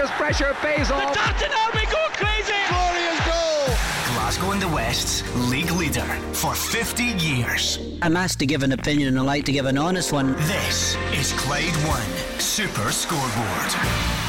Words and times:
Rangers 0.00 0.16
pressure 0.16 0.54
pays 0.60 0.90
off. 0.90 1.14
Tartan 1.14 1.52
Army 1.52 1.84
go 1.90 1.98
crazy! 2.12 2.54
Glorious 2.68 3.20
goal! 3.26 3.66
Glasgow 4.14 4.52
and 4.52 4.62
the 4.62 4.68
West's 4.68 5.22
league 5.50 5.70
leader 5.72 6.06
for 6.32 6.54
50 6.54 7.02
years. 7.02 7.78
I'm 8.00 8.16
asked 8.16 8.38
to 8.38 8.46
give 8.46 8.62
an 8.62 8.72
opinion 8.72 9.08
and 9.08 9.18
I 9.18 9.22
like 9.22 9.44
to 9.44 9.52
give 9.52 9.66
an 9.66 9.76
honest 9.76 10.10
one. 10.10 10.32
This 10.46 10.96
is 11.12 11.32
Clyde 11.34 11.76
One 11.86 12.40
Super 12.40 12.90
Scoreboard. 12.92 14.19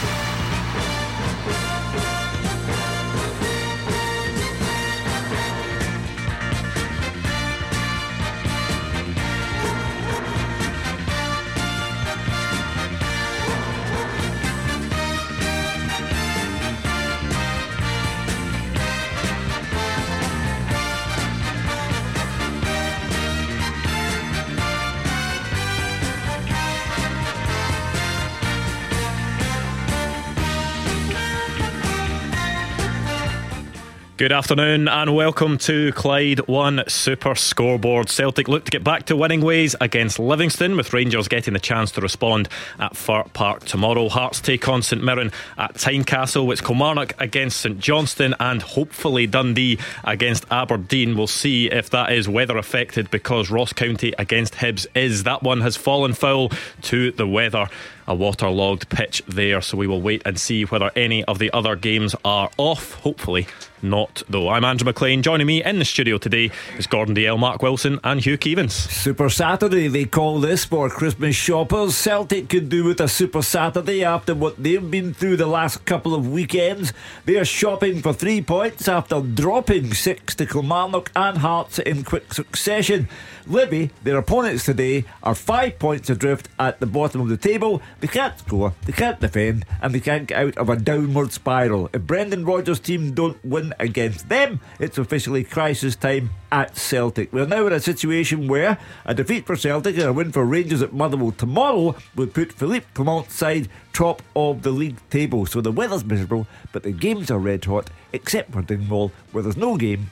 Good 34.22 34.32
afternoon 34.32 34.88
and 34.88 35.16
welcome 35.16 35.58
to 35.58 35.92
Clyde 35.94 36.42
One 36.42 36.84
Super 36.88 37.34
Scoreboard. 37.34 38.08
Celtic 38.08 38.48
look 38.48 38.66
to 38.66 38.70
get 38.70 38.84
back 38.84 39.08
to 39.08 39.16
winning 39.16 39.42
ways 39.42 39.76
against 39.82 40.20
Livingston, 40.20 40.78
with 40.78 40.94
Rangers 40.94 41.28
getting 41.28 41.56
the 41.56 41.60
chance 41.60 41.90
to 41.94 42.02
respond 42.02 42.48
at 42.78 42.96
Fir 42.96 43.24
Park 43.34 43.66
tomorrow. 43.66 44.10
Hearts 44.10 44.40
take 44.40 44.70
on 44.70 44.84
St 44.84 45.04
Mirren 45.04 45.32
at 45.58 45.74
Tynecastle, 45.74 46.46
with 46.46 46.64
Kilmarnock 46.64 47.20
against 47.20 47.62
St 47.62 47.80
Johnstone, 47.80 48.36
and 48.40 48.62
hopefully 48.62 49.26
Dundee 49.26 49.80
against 50.04 50.46
Aberdeen. 50.52 51.18
We'll 51.18 51.26
see 51.26 51.72
if 51.72 51.90
that 51.90 52.14
is 52.14 52.30
weather 52.30 52.58
affected 52.58 53.10
because 53.10 53.50
Ross 53.50 53.74
County 53.74 54.14
against 54.20 54.54
Hibs 54.54 54.86
is. 54.94 55.24
That 55.24 55.42
one 55.42 55.62
has 55.62 55.76
fallen 55.76 56.14
foul 56.14 56.52
to 56.84 57.12
the 57.12 57.26
weather 57.26 57.70
a 58.08 58.16
waterlogged 58.16 58.90
pitch 58.90 59.24
there. 59.28 59.62
So 59.62 59.78
we 59.78 59.88
will 59.88 60.02
wait 60.02 60.22
and 60.26 60.40
see 60.40 60.64
whether 60.64 60.92
any 60.96 61.24
of 61.26 61.40
the 61.40 61.52
other 61.52 61.76
games 61.76 62.16
are 62.24 62.50
off. 62.58 62.94
Hopefully 62.96 63.48
not, 63.82 64.22
though. 64.30 64.50
I'm 64.50 64.64
Andrew 64.64 64.86
McLean. 64.86 65.24
Joining 65.24 65.48
me 65.48 65.64
in 65.64 65.80
the 65.80 65.86
studio 65.86 66.18
today 66.18 66.52
is 66.78 66.88
Gordon 66.88 67.16
Dalziel, 67.16 67.40
Mark 67.40 67.62
Wilson, 67.62 68.00
and 68.04 68.24
Hugh 68.24 68.38
Keevins. 68.38 68.72
Super 68.72 69.30
Saturday, 69.30 69.88
they 69.88 70.06
call 70.06 70.40
this 70.40 70.66
for 70.66 70.90
Christmas 70.90 71.36
shoppers. 71.36 71.96
Celtic 71.96 72.50
could 72.50 72.70
do 72.70 72.84
with 72.84 73.02
a 73.02 73.08
Super 73.08 73.42
Saturday 73.42 74.04
after 74.04 74.36
what 74.36 74.62
they've 74.62 74.92
been 74.92 75.14
through 75.14 75.38
the 75.38 75.48
last 75.48 75.86
couple 75.86 76.14
of 76.14 76.28
weekends. 76.28 76.94
They 77.26 77.38
are 77.38 77.46
shopping 77.46 78.02
for 78.02 78.14
three 78.14 78.42
points 78.42 78.88
after 78.88 79.22
dropping 79.22 79.94
six 79.94 80.36
to 80.36 80.46
Kilmarnock 80.46 81.12
and 81.16 81.40
Hearts 81.40 81.80
in 81.80 82.04
quick 82.04 82.34
succession. 82.34 83.10
Livy, 83.48 83.92
their 84.04 84.18
opponents 84.18 84.66
today, 84.66 85.06
are 85.24 85.36
five 85.36 85.80
points 85.80 86.10
adrift 86.10 86.50
at 86.60 86.80
the 86.80 86.86
bottom 86.86 87.22
of 87.22 87.30
the 87.30 87.38
table. 87.38 87.82
They 88.00 88.08
can't 88.08 88.38
score, 88.38 88.74
they 88.86 88.94
can't 88.94 89.20
defend, 89.20 89.66
and 89.82 89.94
they 89.94 90.00
can't 90.00 90.28
get 90.28 90.38
out 90.38 90.58
of 90.58 90.70
a 90.70 90.76
downward 90.76 91.32
spiral. 91.32 91.90
If 91.94 92.04
Brendan 92.04 92.46
Rodgers' 92.46 92.80
team 92.80 93.14
don't 93.14 93.44
win 93.44 93.74
against 93.80 94.30
them, 94.30 94.60
it's 94.80 94.98
officially 94.98 95.44
crisis 95.44 95.96
time 95.96 96.32
at 96.52 96.78
Celtic. 96.78 97.32
We're 97.32 97.48
now 97.48 97.68
in 97.68 97.74
a 97.74 97.80
situation 97.80 98.48
where 98.48 98.78
a 99.06 99.14
defeat 99.14 99.46
for 99.46 99.56
Celtic 99.56 99.96
and 99.96 100.06
a 100.06 100.14
win 100.14 100.32
for 100.32 100.46
Rangers 100.46 100.82
at 100.82 100.94
Motherwell 100.94 101.32
tomorrow 101.32 101.96
would 102.16 102.34
put 102.34 102.52
Philippe 102.52 102.88
Clement's 102.94 103.34
side 103.34 103.70
top 103.94 104.22
of 104.36 104.62
the 104.62 104.72
league 104.72 104.98
table. 105.10 105.46
So 105.46 105.62
the 105.62 105.72
weather's 105.72 106.06
miserable, 106.06 106.48
but 106.72 106.84
the 106.84 106.92
games 106.92 107.32
are 107.32 107.40
red 107.40 107.66
hot, 107.66 107.90
except 108.14 108.52
for 108.52 108.62
Dingwall, 108.62 109.12
where 109.32 109.44
there's 109.44 109.58
no 109.58 109.78
game 109.78 110.10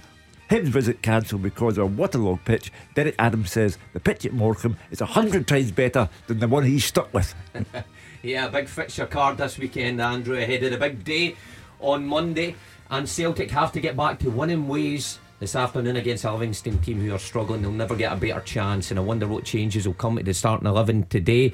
Hibs 0.50 0.68
visit 0.68 1.02
cancelled 1.04 1.44
because 1.44 1.78
of 1.78 1.84
a 1.84 1.88
waterlogged 1.88 2.44
pitch. 2.44 2.72
Derek 2.96 3.16
Adams 3.20 3.52
says 3.52 3.78
the 3.94 4.00
pitch 4.00 4.26
at 4.26 4.34
Morecambe 4.34 4.78
is 4.90 5.00
a 5.00 5.06
hundred 5.06 5.48
times 5.48 5.72
better 5.72 6.10
than 6.26 6.40
the 6.40 6.48
one 6.48 6.64
he's 6.64 6.86
stuck 6.86 7.14
with. 7.14 7.36
yeah, 8.24 8.48
big 8.48 8.68
fixture 8.68 9.06
card 9.06 9.38
this 9.38 9.60
weekend, 9.60 10.02
Andrew, 10.02 10.38
ahead 10.38 10.64
of 10.64 10.72
the 10.72 10.78
big 10.78 11.04
day 11.04 11.36
on 11.80 12.06
Monday. 12.06 12.56
And 12.90 13.08
Celtic 13.08 13.52
have 13.52 13.72
to 13.74 13.80
get 13.80 13.96
back 13.96 14.18
to 14.20 14.32
winning 14.32 14.68
ways 14.68 15.20
this 15.40 15.56
afternoon 15.56 15.98
against 15.98 16.26
a 16.26 16.32
Livingston 16.32 16.80
team 16.80 17.00
who 17.00 17.14
are 17.14 17.20
struggling. 17.20 17.62
They'll 17.62 17.72
never 17.72 17.96
get 17.96 18.12
a 18.12 18.16
better 18.16 18.42
chance, 18.42 18.90
and 18.90 19.00
I 19.00 19.04
wonder 19.04 19.28
what 19.28 19.44
changes 19.44 19.86
will 19.86 19.94
come 19.94 20.18
to 20.18 20.24
the 20.24 20.34
starting 20.34 20.68
11 20.68 21.06
today. 21.10 21.54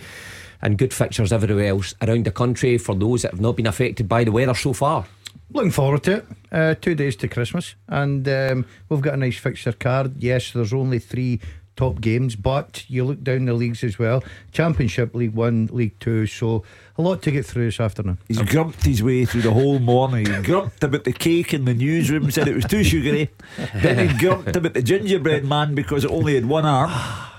And 0.61 0.77
good 0.77 0.93
fixtures 0.93 1.33
everywhere 1.33 1.67
else 1.67 1.93
around 2.01 2.25
the 2.25 2.31
country 2.31 2.77
for 2.77 2.95
those 2.95 3.23
that 3.23 3.31
have 3.31 3.41
not 3.41 3.57
been 3.57 3.67
affected 3.67 4.07
by 4.07 4.23
the 4.23 4.31
weather 4.31 4.55
so 4.55 4.71
far. 4.71 5.05
Looking 5.51 5.71
forward 5.71 6.03
to 6.03 6.17
it. 6.17 6.25
Uh, 6.51 6.75
two 6.75 6.95
days 6.95 7.15
to 7.17 7.27
Christmas, 7.27 7.75
and 7.87 8.27
um, 8.27 8.65
we've 8.89 9.01
got 9.01 9.13
a 9.13 9.17
nice 9.17 9.37
fixture 9.37 9.73
card. 9.73 10.21
Yes, 10.21 10.51
there's 10.51 10.73
only 10.73 10.99
three 10.99 11.39
top 11.75 11.99
games, 11.99 12.35
but 12.35 12.85
you 12.87 13.03
look 13.03 13.23
down 13.23 13.45
the 13.45 13.53
leagues 13.53 13.83
as 13.83 13.99
well 13.99 14.23
Championship, 14.51 15.13
League 15.13 15.33
One, 15.33 15.69
League 15.71 15.99
Two. 15.99 16.25
So 16.27 16.63
a 16.97 17.01
lot 17.01 17.21
to 17.23 17.31
get 17.31 17.45
through 17.45 17.65
this 17.65 17.79
afternoon. 17.79 18.17
He's 18.27 18.41
grumped 18.41 18.85
his 18.85 19.03
way 19.03 19.25
through 19.25 19.41
the 19.41 19.51
whole 19.51 19.79
morning. 19.79 20.25
He 20.25 20.41
grumped 20.41 20.83
about 20.83 21.03
the 21.03 21.13
cake 21.13 21.53
in 21.53 21.65
the 21.65 21.73
newsroom, 21.73 22.31
said 22.31 22.47
it 22.47 22.55
was 22.55 22.65
too 22.65 22.83
sugary. 22.83 23.29
then 23.75 24.09
he 24.09 24.17
grumped 24.17 24.55
about 24.55 24.73
the 24.73 24.81
gingerbread 24.81 25.45
man 25.45 25.75
because 25.75 26.05
it 26.05 26.11
only 26.11 26.35
had 26.35 26.45
one 26.45 26.65
arm. 26.65 26.91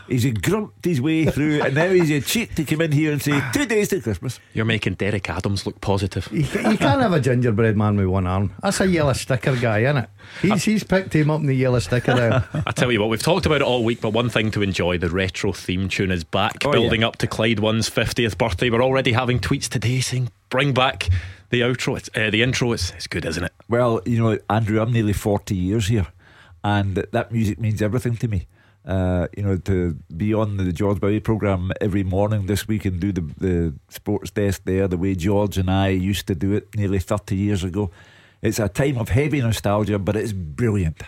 He's 0.09 0.25
grumped 0.33 0.85
his 0.85 1.01
way 1.01 1.27
through, 1.27 1.63
and 1.63 1.75
now 1.75 1.91
he's 1.91 2.11
a 2.11 2.21
cheat 2.21 2.55
to 2.57 2.65
come 2.65 2.81
in 2.81 2.93
here 2.93 3.13
and 3.13 3.21
say 3.21 3.43
two 3.53 3.67
days 3.67 3.89
to 3.89 4.01
Christmas. 4.01 4.39
You're 4.55 4.65
making 4.65 4.95
Derek 4.95 5.29
Adams 5.29 5.67
look 5.67 5.81
positive. 5.81 6.29
You, 6.31 6.41
you 6.41 6.79
can't 6.79 7.01
have 7.01 7.13
a 7.13 7.21
gingerbread 7.21 7.77
man 7.77 7.97
with 7.97 8.07
one 8.07 8.27
arm. 8.27 8.53
That's 8.63 8.81
a 8.81 8.87
yellow 8.87 9.15
sticker 9.15 9.57
guy, 9.57 9.81
isn't 9.81 9.97
it? 9.97 10.11
He's, 10.43 10.65
he's 10.65 10.85
picked 10.85 11.15
him 11.15 11.31
up 11.31 11.41
in 11.41 11.47
the 11.47 11.55
yellow 11.55 11.79
sticker 11.81 12.15
there. 12.15 12.49
I 12.67 12.73
tell 12.73 12.93
you 12.93 13.01
what, 13.01 13.11
we've 13.11 13.23
talked 13.23 13.47
about 13.47 13.57
it 13.57 13.67
all 13.67 13.85
week, 13.85 14.01
but 14.01 14.11
one 14.11 14.29
thing 14.29 14.51
to 14.53 14.63
enjoy 14.63 14.99
the 14.99 15.11
retro 15.11 15.53
theme 15.53 15.89
tune 15.89 16.11
is 16.11 16.25
back, 16.25 16.65
oh, 16.65 16.73
building 16.73 17.01
yeah. 17.01 17.09
up 17.09 17.17
to 17.17 17.27
Clyde 17.27 17.61
One's 17.61 17.91
50th 17.91 18.39
birthday. 18.39 18.71
We're 18.71 18.83
already 18.83 19.13
having 19.13 19.41
tweets 19.41 19.69
today 19.69 20.01
saying, 20.01 20.31
bring 20.51 20.73
back 20.73 21.09
the 21.51 21.61
outro, 21.63 21.97
it's, 21.97 22.11
uh, 22.15 22.31
the 22.31 22.43
intro. 22.43 22.73
It's, 22.73 22.91
it's 22.93 23.07
good, 23.07 23.25
isn't 23.25 23.43
it? 23.43 23.53
Well, 23.69 24.01
you 24.05 24.23
know, 24.23 24.39
Andrew, 24.51 24.81
I'm 24.81 24.93
nearly 24.93 25.13
40 25.13 25.55
years 25.55 25.89
here, 25.89 26.07
and 26.63 26.97
that 26.97 27.33
music 27.33 27.59
means 27.59 27.83
everything 27.83 28.17
to 28.19 28.29
me. 28.29 28.47
Uh, 28.87 29.27
you 29.37 29.43
know, 29.43 29.57
to 29.57 29.97
be 30.17 30.33
on 30.33 30.59
the 30.59 30.73
George 30.73 31.01
Bowie 31.01 31.19
program 31.19 31.73
every 31.81 32.05
morning 32.05 32.47
this 32.47 32.69
week 32.69 32.85
and 32.85 33.01
do 33.01 33.11
the, 33.11 33.21
the 33.39 33.75
sports 33.89 34.31
desk 34.31 34.63
there 34.65 34.87
the 34.87 34.97
way 34.97 35.17
George 35.17 35.59
and 35.59 35.69
I 35.69 35.89
used 35.89 36.29
to 36.29 36.37
do 36.37 36.53
it 36.53 36.69
nearly 36.77 37.01
30 37.01 37.35
years 37.35 37.65
ago. 37.65 37.91
It's 38.43 38.61
a 38.61 38.69
time 38.69 38.99
of 38.99 39.09
heavy 39.09 39.41
nostalgia, 39.41 39.99
but 39.99 40.15
it's 40.15 40.33
brilliant 40.33 41.03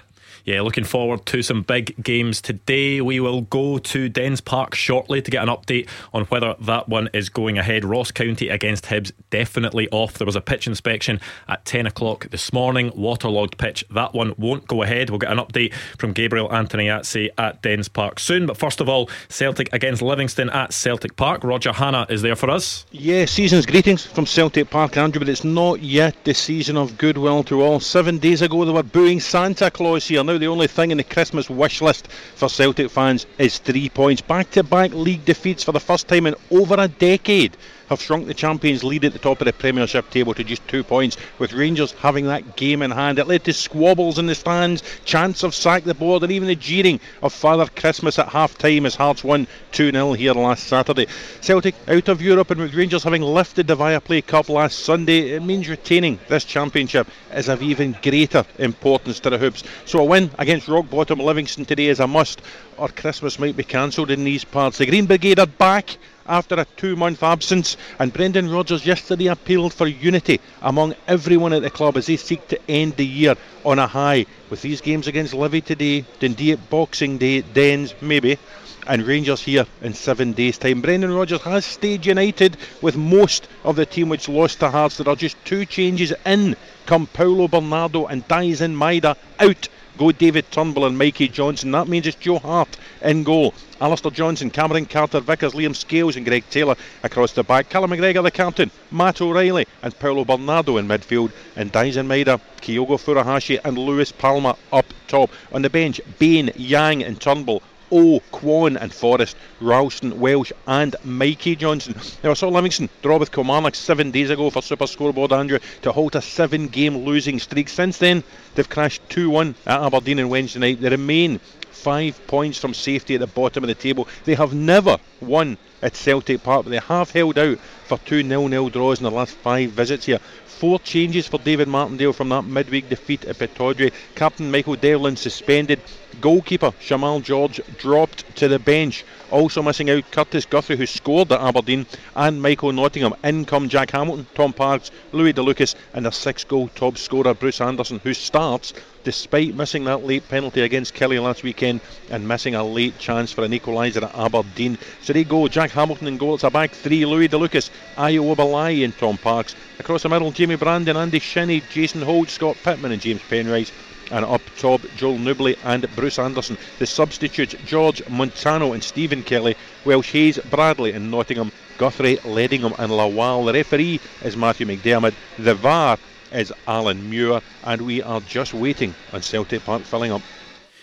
yeah, 0.48 0.62
looking 0.62 0.84
forward 0.84 1.26
to 1.26 1.42
some 1.42 1.60
big 1.60 2.02
games 2.02 2.40
today. 2.40 3.02
We 3.02 3.20
will 3.20 3.42
go 3.42 3.76
to 3.76 4.08
Dens 4.08 4.40
Park 4.40 4.74
shortly 4.74 5.20
to 5.20 5.30
get 5.30 5.42
an 5.42 5.50
update 5.50 5.90
on 6.14 6.24
whether 6.24 6.54
that 6.60 6.88
one 6.88 7.10
is 7.12 7.28
going 7.28 7.58
ahead. 7.58 7.84
Ross 7.84 8.10
County 8.10 8.48
against 8.48 8.86
Hibs 8.86 9.12
definitely 9.28 9.90
off. 9.90 10.14
There 10.14 10.24
was 10.24 10.36
a 10.36 10.40
pitch 10.40 10.66
inspection 10.66 11.20
at 11.48 11.66
10 11.66 11.86
o'clock 11.86 12.30
this 12.30 12.50
morning, 12.50 12.90
waterlogged 12.96 13.58
pitch. 13.58 13.84
That 13.90 14.14
one 14.14 14.34
won't 14.38 14.66
go 14.66 14.82
ahead. 14.82 15.10
We'll 15.10 15.18
get 15.18 15.30
an 15.30 15.36
update 15.36 15.74
from 15.98 16.14
Gabriel 16.14 16.48
Antoniazzi 16.48 17.28
at 17.36 17.60
Dens 17.60 17.88
Park 17.90 18.18
soon. 18.18 18.46
But 18.46 18.56
first 18.56 18.80
of 18.80 18.88
all, 18.88 19.10
Celtic 19.28 19.68
against 19.74 20.00
Livingston 20.00 20.48
at 20.48 20.72
Celtic 20.72 21.16
Park. 21.16 21.44
Roger 21.44 21.74
Hanna 21.74 22.06
is 22.08 22.22
there 22.22 22.36
for 22.36 22.48
us. 22.48 22.86
Yeah, 22.90 23.26
season's 23.26 23.66
greetings 23.66 24.06
from 24.06 24.24
Celtic 24.24 24.70
Park, 24.70 24.96
Andrew, 24.96 25.18
but 25.18 25.28
it's 25.28 25.44
not 25.44 25.82
yet 25.82 26.16
the 26.24 26.32
season 26.32 26.78
of 26.78 26.96
goodwill 26.96 27.42
to 27.44 27.60
all. 27.60 27.80
Seven 27.80 28.16
days 28.16 28.40
ago, 28.40 28.64
they 28.64 28.72
were 28.72 28.82
booing 28.82 29.20
Santa 29.20 29.70
Claus 29.70 30.08
here. 30.08 30.24
Now 30.24 30.37
the 30.38 30.46
only 30.46 30.66
thing 30.66 30.90
in 30.90 30.98
the 30.98 31.04
Christmas 31.04 31.50
wish 31.50 31.80
list 31.80 32.08
for 32.08 32.48
Celtic 32.48 32.90
fans 32.90 33.26
is 33.38 33.58
three 33.58 33.88
points. 33.88 34.22
Back 34.22 34.50
to 34.52 34.62
back 34.62 34.92
league 34.92 35.24
defeats 35.24 35.64
for 35.64 35.72
the 35.72 35.80
first 35.80 36.08
time 36.08 36.26
in 36.26 36.34
over 36.50 36.76
a 36.78 36.88
decade 36.88 37.56
have 37.88 38.00
shrunk 38.00 38.26
the 38.26 38.34
champions' 38.34 38.84
lead 38.84 39.04
at 39.04 39.12
the 39.12 39.18
top 39.18 39.40
of 39.40 39.46
the 39.46 39.52
Premiership 39.52 40.10
table 40.10 40.34
to 40.34 40.44
just 40.44 40.66
two 40.68 40.84
points, 40.84 41.16
with 41.38 41.52
Rangers 41.52 41.92
having 41.92 42.26
that 42.26 42.56
game 42.56 42.82
in 42.82 42.90
hand. 42.90 43.18
It 43.18 43.26
led 43.26 43.44
to 43.44 43.52
squabbles 43.52 44.18
in 44.18 44.26
the 44.26 44.34
stands, 44.34 44.82
chants 45.04 45.42
of 45.42 45.54
sack 45.54 45.84
the 45.84 45.94
board, 45.94 46.22
and 46.22 46.32
even 46.32 46.48
the 46.48 46.54
jeering 46.54 47.00
of 47.22 47.32
Father 47.32 47.66
Christmas 47.76 48.18
at 48.18 48.28
half 48.28 48.58
time 48.58 48.86
as 48.86 48.94
Hearts 48.94 49.24
won 49.24 49.46
2 49.72 49.92
0 49.92 50.12
here 50.12 50.34
last 50.34 50.64
Saturday. 50.64 51.06
Celtic 51.40 51.74
out 51.86 52.08
of 52.08 52.22
Europe, 52.22 52.50
and 52.50 52.60
with 52.60 52.74
Rangers 52.74 53.04
having 53.04 53.22
lifted 53.22 53.66
the 53.66 53.76
Viaplay 53.76 54.26
Cup 54.26 54.48
last 54.48 54.80
Sunday, 54.80 55.30
it 55.30 55.42
means 55.42 55.68
retaining 55.68 56.18
this 56.28 56.44
championship 56.44 57.08
is 57.34 57.48
of 57.48 57.62
even 57.62 57.96
greater 58.02 58.44
importance 58.58 59.20
to 59.20 59.30
the 59.30 59.38
Hoops. 59.38 59.64
So 59.84 60.00
a 60.00 60.04
win 60.04 60.30
against 60.38 60.68
rock 60.68 60.90
bottom 60.90 61.18
Livingston 61.18 61.64
today 61.64 61.86
is 61.86 62.00
a 62.00 62.06
must, 62.06 62.42
or 62.78 62.88
Christmas 62.88 63.38
might 63.38 63.56
be 63.56 63.64
cancelled 63.64 64.10
in 64.10 64.24
these 64.24 64.44
parts. 64.44 64.78
The 64.78 64.86
Green 64.86 65.06
Brigade 65.06 65.40
are 65.40 65.46
back 65.46 65.98
after 66.28 66.54
a 66.56 66.66
two 66.76 66.94
month 66.94 67.22
absence. 67.22 67.76
And 67.98 68.12
Brendan 68.12 68.50
Rodgers 68.50 68.86
yesterday 68.86 69.26
appealed 69.26 69.72
for 69.72 69.86
unity 69.86 70.40
among 70.62 70.94
everyone 71.06 71.52
at 71.52 71.62
the 71.62 71.70
club 71.70 71.96
as 71.96 72.06
they 72.06 72.16
seek 72.16 72.46
to 72.48 72.70
end 72.70 72.96
the 72.96 73.06
year 73.06 73.34
on 73.64 73.78
a 73.78 73.86
high. 73.86 74.26
With 74.50 74.62
these 74.62 74.80
games 74.80 75.06
against 75.06 75.34
Livy 75.34 75.60
today, 75.60 76.04
Dundee 76.20 76.52
at 76.52 76.70
Boxing 76.70 77.18
Day, 77.18 77.40
Dens 77.40 77.94
maybe, 78.00 78.38
and 78.86 79.06
Rangers 79.06 79.42
here 79.42 79.66
in 79.82 79.94
seven 79.94 80.32
days' 80.32 80.58
time. 80.58 80.80
Brendan 80.80 81.12
Rodgers 81.12 81.42
has 81.42 81.66
stayed 81.66 82.06
united 82.06 82.56
with 82.80 82.96
most 82.96 83.48
of 83.64 83.76
the 83.76 83.86
team 83.86 84.08
which 84.08 84.28
lost 84.28 84.60
to 84.60 84.70
Hearts. 84.70 84.96
There 84.96 85.08
are 85.08 85.16
just 85.16 85.42
two 85.44 85.66
changes 85.66 86.12
in. 86.24 86.56
Come 86.86 87.06
Paulo 87.06 87.48
Bernardo 87.48 88.06
and 88.06 88.26
Daizen 88.28 88.74
Maeda 88.74 89.16
out 89.38 89.68
go 89.98 90.12
David 90.12 90.50
Turnbull 90.50 90.86
and 90.86 90.96
Mikey 90.96 91.28
Johnston. 91.28 91.72
That 91.72 91.88
means 91.88 92.06
it's 92.06 92.16
Joe 92.16 92.38
Hart 92.38 92.78
in 93.02 93.24
goal. 93.24 93.52
Alistair 93.80 94.10
Johnston, 94.10 94.50
Cameron 94.50 94.86
Carter-Vickers, 94.86 95.52
Liam 95.52 95.74
Scales, 95.74 96.16
and 96.16 96.24
Greg 96.24 96.44
Taylor 96.50 96.76
across 97.02 97.32
the 97.32 97.42
back. 97.42 97.68
Callum 97.68 97.90
McGregor, 97.90 98.22
the 98.22 98.30
captain, 98.30 98.70
Matt 98.90 99.20
O'Riley, 99.20 99.66
and 99.82 99.98
Paulo 99.98 100.24
Bernardo 100.24 100.78
in 100.78 100.88
midfield. 100.88 101.32
And 101.56 101.72
Daizen 101.72 102.06
Maeda, 102.06 102.40
Kyogo 102.60 102.96
Furuhashi, 102.98 103.60
and 103.64 103.76
Luis 103.76 104.10
Palma 104.10 104.56
up 104.72 104.86
top. 105.06 105.30
On 105.52 105.62
the 105.62 105.70
bench, 105.70 106.00
Bain, 106.18 106.50
Yang, 106.56 107.04
and 107.04 107.20
Turnbull 107.20 107.62
O, 107.90 108.20
Kwon 108.32 108.76
and 108.80 108.92
Forrest, 108.92 109.36
Ralston, 109.60 110.18
Welsh 110.18 110.52
and 110.66 110.94
Mikey 111.04 111.56
Johnston. 111.56 111.94
Now 112.22 112.30
I 112.30 112.34
saw 112.34 112.48
Livingston 112.48 112.88
draw 113.02 113.18
with 113.18 113.32
Kilmarnock 113.32 113.74
seven 113.74 114.10
days 114.10 114.30
ago 114.30 114.50
for 114.50 114.62
Super 114.62 114.86
Scoreboard 114.86 115.32
Andrew 115.32 115.58
to 115.82 115.92
halt 115.92 116.14
a 116.14 116.22
seven 116.22 116.68
game 116.68 116.98
losing 116.98 117.38
streak. 117.38 117.68
Since 117.68 117.98
then 117.98 118.22
they've 118.54 118.68
crashed 118.68 119.08
2-1 119.08 119.54
at 119.66 119.80
Aberdeen 119.80 120.20
on 120.20 120.28
Wednesday 120.28 120.60
night. 120.60 120.80
They 120.80 120.90
remain 120.90 121.40
five 121.70 122.20
points 122.26 122.58
from 122.58 122.74
safety 122.74 123.14
at 123.14 123.20
the 123.20 123.26
bottom 123.26 123.64
of 123.64 123.68
the 123.68 123.74
table. 123.74 124.08
They 124.24 124.34
have 124.34 124.52
never 124.52 124.98
won 125.20 125.56
at 125.80 125.96
Celtic 125.96 126.42
Park, 126.42 126.64
but 126.64 126.70
they 126.70 126.78
have 126.78 127.10
held 127.10 127.38
out 127.38 127.58
for 127.86 127.98
two 127.98 128.22
nil-nil 128.22 128.68
draws 128.68 128.98
in 128.98 129.04
the 129.04 129.10
last 129.10 129.34
five 129.36 129.70
visits 129.70 130.06
here. 130.06 130.18
Four 130.46 130.80
changes 130.80 131.28
for 131.28 131.38
David 131.38 131.68
Martindale 131.68 132.12
from 132.12 132.30
that 132.30 132.44
midweek 132.44 132.88
defeat 132.88 133.24
at 133.24 133.38
Pittodrie. 133.38 133.92
Captain 134.16 134.50
Michael 134.50 134.74
Devlin 134.74 135.16
suspended. 135.16 135.80
Goalkeeper 136.20 136.72
Shamal 136.80 137.22
George 137.22 137.60
dropped 137.78 138.36
to 138.36 138.48
the 138.48 138.58
bench. 138.58 139.04
Also 139.30 139.62
missing 139.62 139.90
out 139.90 140.10
Kurtis 140.10 140.48
Guthrie, 140.48 140.76
who 140.76 140.86
scored 140.86 141.30
at 141.30 141.40
Aberdeen, 141.40 141.86
and 142.16 142.42
Michael 142.42 142.72
Nottingham. 142.72 143.14
In 143.22 143.44
come 143.44 143.68
Jack 143.68 143.90
Hamilton, 143.90 144.26
Tom 144.34 144.52
Parkes, 144.52 144.90
Louis 145.12 145.32
DeLucas, 145.32 145.74
and 145.92 146.06
a 146.06 146.12
six 146.12 146.44
goal 146.44 146.68
top 146.74 146.98
scorer 146.98 147.34
Bruce 147.34 147.60
Anderson, 147.60 148.00
who 148.02 148.14
starts 148.14 148.72
despite 149.04 149.54
missing 149.54 149.84
that 149.84 150.04
late 150.04 150.28
penalty 150.28 150.62
against 150.62 150.94
Killie 150.94 151.22
last 151.22 151.42
weekend 151.42 151.80
and 152.10 152.26
missing 152.26 152.54
a 152.54 152.64
late 152.64 152.98
chance 152.98 153.32
for 153.32 153.44
an 153.44 153.52
equaliser 153.52 154.02
at 154.02 154.14
Aberdeen. 154.14 154.76
So 155.02 155.12
they 155.12 155.24
go 155.24 155.46
Jack 155.48 155.70
Hamilton 155.70 156.08
in 156.08 156.18
goal. 156.18 156.34
It's 156.34 156.44
a 156.44 156.50
back 156.50 156.72
three 156.72 157.04
Louis 157.06 157.28
DeLucas, 157.28 157.70
Ayo 157.96 158.34
Obileye, 158.34 158.84
and 158.84 158.96
Tom 158.96 159.18
Parkes. 159.18 159.54
Across 159.78 160.02
the 160.02 160.08
middle, 160.08 160.32
Jamie 160.32 160.56
Brandon, 160.56 160.96
Andy 160.96 161.20
Shinnie, 161.20 161.62
Jason 161.70 162.02
Holt, 162.02 162.28
Scott 162.28 162.56
Pittman, 162.64 162.92
and 162.92 163.00
James 163.00 163.20
Penrice 163.28 163.70
and 164.10 164.24
up 164.24 164.42
top 164.56 164.80
Joel 164.96 165.18
Nouble 165.18 165.54
and 165.64 165.88
Bruce 165.94 166.18
Anderson. 166.18 166.58
The 166.78 166.86
substitutes 166.86 167.54
George 167.66 168.06
Montano 168.08 168.72
and 168.72 168.82
Stephen 168.82 169.22
Kelly, 169.22 169.56
Welsh 169.84 170.12
Hayes, 170.12 170.38
Bradley 170.50 170.92
and 170.92 171.10
Nottingham, 171.10 171.52
Guthrie, 171.78 172.16
Ledingham 172.18 172.78
and 172.78 172.92
Lawal. 172.92 173.46
The 173.46 173.52
referee 173.52 174.00
is 174.22 174.36
Matthew 174.36 174.66
McDermott. 174.66 175.14
The 175.38 175.54
VAR 175.54 175.98
is 176.32 176.52
Alan 176.66 177.08
Muir, 177.08 177.40
and 177.64 177.82
we 177.82 178.02
are 178.02 178.20
just 178.20 178.54
waiting 178.54 178.94
on 179.12 179.22
Celtic 179.22 179.64
Park 179.64 179.82
filling 179.82 180.12
up. 180.12 180.22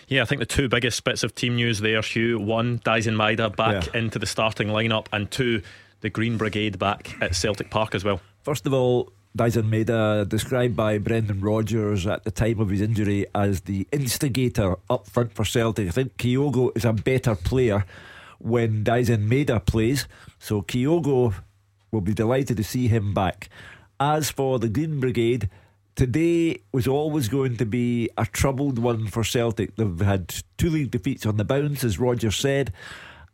Yeah, 0.08 0.22
I 0.22 0.24
think 0.24 0.38
the 0.38 0.46
two 0.46 0.68
biggest 0.68 1.02
bits 1.02 1.22
of 1.24 1.34
team 1.34 1.56
news 1.56 1.80
there, 1.80 2.00
Hugh. 2.00 2.38
One, 2.38 2.78
Daizen 2.80 3.16
Maeda 3.16 3.54
back 3.54 3.86
yeah. 3.86 4.00
into 4.00 4.18
the 4.18 4.26
starting 4.26 4.68
lineup, 4.68 5.06
and 5.12 5.30
two, 5.30 5.62
the 6.00 6.10
Green 6.10 6.36
Brigade 6.36 6.78
back 6.78 7.16
at 7.20 7.34
Celtic 7.34 7.70
Park 7.70 7.94
as 7.94 8.04
well. 8.04 8.20
First 8.42 8.66
of 8.66 8.72
all, 8.72 9.12
Daizen 9.36 9.68
Maeda, 9.68 10.26
described 10.26 10.74
by 10.74 10.96
Brendan 10.96 11.40
Rodgers 11.40 12.06
at 12.06 12.24
the 12.24 12.30
time 12.30 12.58
of 12.58 12.70
his 12.70 12.80
injury 12.80 13.26
as 13.34 13.62
the 13.62 13.86
instigator 13.92 14.76
up 14.88 15.06
front 15.06 15.34
for 15.34 15.44
Celtic. 15.44 15.88
I 15.88 15.90
think 15.90 16.16
Kyogo 16.16 16.74
is 16.74 16.86
a 16.86 16.94
better 16.94 17.34
player 17.34 17.84
when 18.38 18.82
Daizen 18.82 19.28
Maeda 19.28 19.64
plays, 19.64 20.08
so 20.38 20.62
Kyogo 20.62 21.34
will 21.90 22.00
be 22.00 22.14
delighted 22.14 22.56
to 22.56 22.64
see 22.64 22.88
him 22.88 23.12
back. 23.12 23.50
As 24.00 24.30
for 24.30 24.58
the 24.58 24.68
Green 24.68 25.00
Brigade, 25.00 25.50
today 25.96 26.62
was 26.72 26.86
always 26.88 27.28
going 27.28 27.58
to 27.58 27.66
be 27.66 28.08
a 28.16 28.24
troubled 28.24 28.78
one 28.78 29.06
for 29.06 29.22
Celtic. 29.22 29.76
They've 29.76 30.00
had 30.00 30.34
two 30.56 30.70
league 30.70 30.90
defeats 30.90 31.26
on 31.26 31.36
the 31.36 31.44
bounce, 31.44 31.84
as 31.84 31.98
Roger 31.98 32.30
said, 32.30 32.72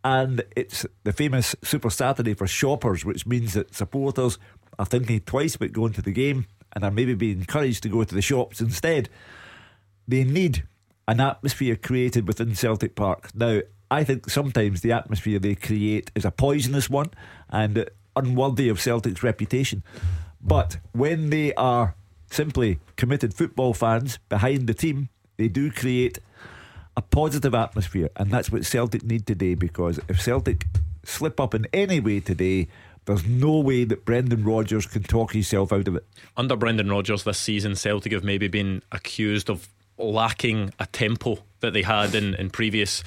and 0.03 0.43
it's 0.57 0.85
the 1.05 1.13
famous 1.13 1.55
Super 1.63 1.91
Saturday 1.91 2.35
for 2.35 2.49
shoppers, 2.49 3.05
which 3.05 3.25
means 3.25 3.55
that 3.55 3.73
supporters 3.73 4.39
are 4.79 4.87
thinking 4.87 5.21
twice 5.21 5.55
about 5.55 5.73
going 5.73 5.93
to 5.95 6.03
the 6.03 6.13
game 6.13 6.47
and 6.73 6.85
are 6.85 6.91
maybe 6.91 7.15
being 7.15 7.39
encouraged 7.39 7.83
to 7.83 7.89
go 7.89 8.05
to 8.05 8.15
the 8.15 8.23
shops 8.23 8.61
instead. 8.61 9.09
They 10.09 10.25
need 10.25 10.65
an 11.07 11.21
atmosphere 11.21 11.77
created 11.77 12.27
within 12.27 12.55
Celtic 12.55 12.95
Park. 12.95 13.35
Now, 13.35 13.61
I 13.91 14.05
think 14.05 14.31
sometimes 14.31 14.81
the 14.81 14.93
atmosphere 14.93 15.39
they 15.39 15.55
create 15.55 16.11
is 16.15 16.25
a 16.25 16.31
poisonous 16.31 16.89
one 16.89 17.11
and 17.51 17.89
unworthy 18.17 18.69
of 18.69 18.81
Celtic's 18.81 19.23
reputation. 19.23 19.83
But 20.41 20.79
when 20.93 21.31
they 21.31 21.53
are 21.55 21.95
simply 22.31 22.79
committed 22.97 23.35
football 23.35 23.75
fans 23.75 24.19
behind 24.29 24.67
the 24.67 24.75
team, 24.75 25.11
they 25.37 25.49
do 25.49 25.71
create 25.71 26.19
a 26.97 27.03
positive 27.03 27.55
atmosphere, 27.55 28.11
and 28.17 28.31
that's 28.31 28.51
what 28.51 28.65
Celtic 28.65 29.03
need 29.03 29.27
today. 29.27 29.55
Because 29.55 30.01
if 30.09 30.21
Celtic 30.21 30.67
slip 31.05 31.41
up 31.41 31.55
in 31.55 31.67
any 31.73 32.01
way 32.01 32.21
today, 32.21 32.69
there's 33.05 33.27
no 33.27 33.59
way 33.59 33.85
that 33.85 34.05
Brendan 34.05 34.45
Rodgers 34.45 34.87
can 34.87 35.03
talk 35.03 35.33
himself 35.33 35.73
out 35.73 35.89
of 35.89 35.97
it. 35.97 36.07
Under 36.37 36.57
Brendan 36.57 36.91
Rodgers 36.91 37.25
this 37.25 37.39
season, 37.39 37.75
Celtic 37.75 38.13
have 38.13 38.25
maybe 38.25 38.49
been 38.49 38.83
accused 38.93 39.51
of 39.51 39.69
lacking 39.99 40.73
a 40.79 40.87
tempo 40.87 41.39
that 41.61 41.73
they 41.73 41.83
had 41.83 42.15
in, 42.15 42.35
in 42.35 42.51
previous 42.51 43.03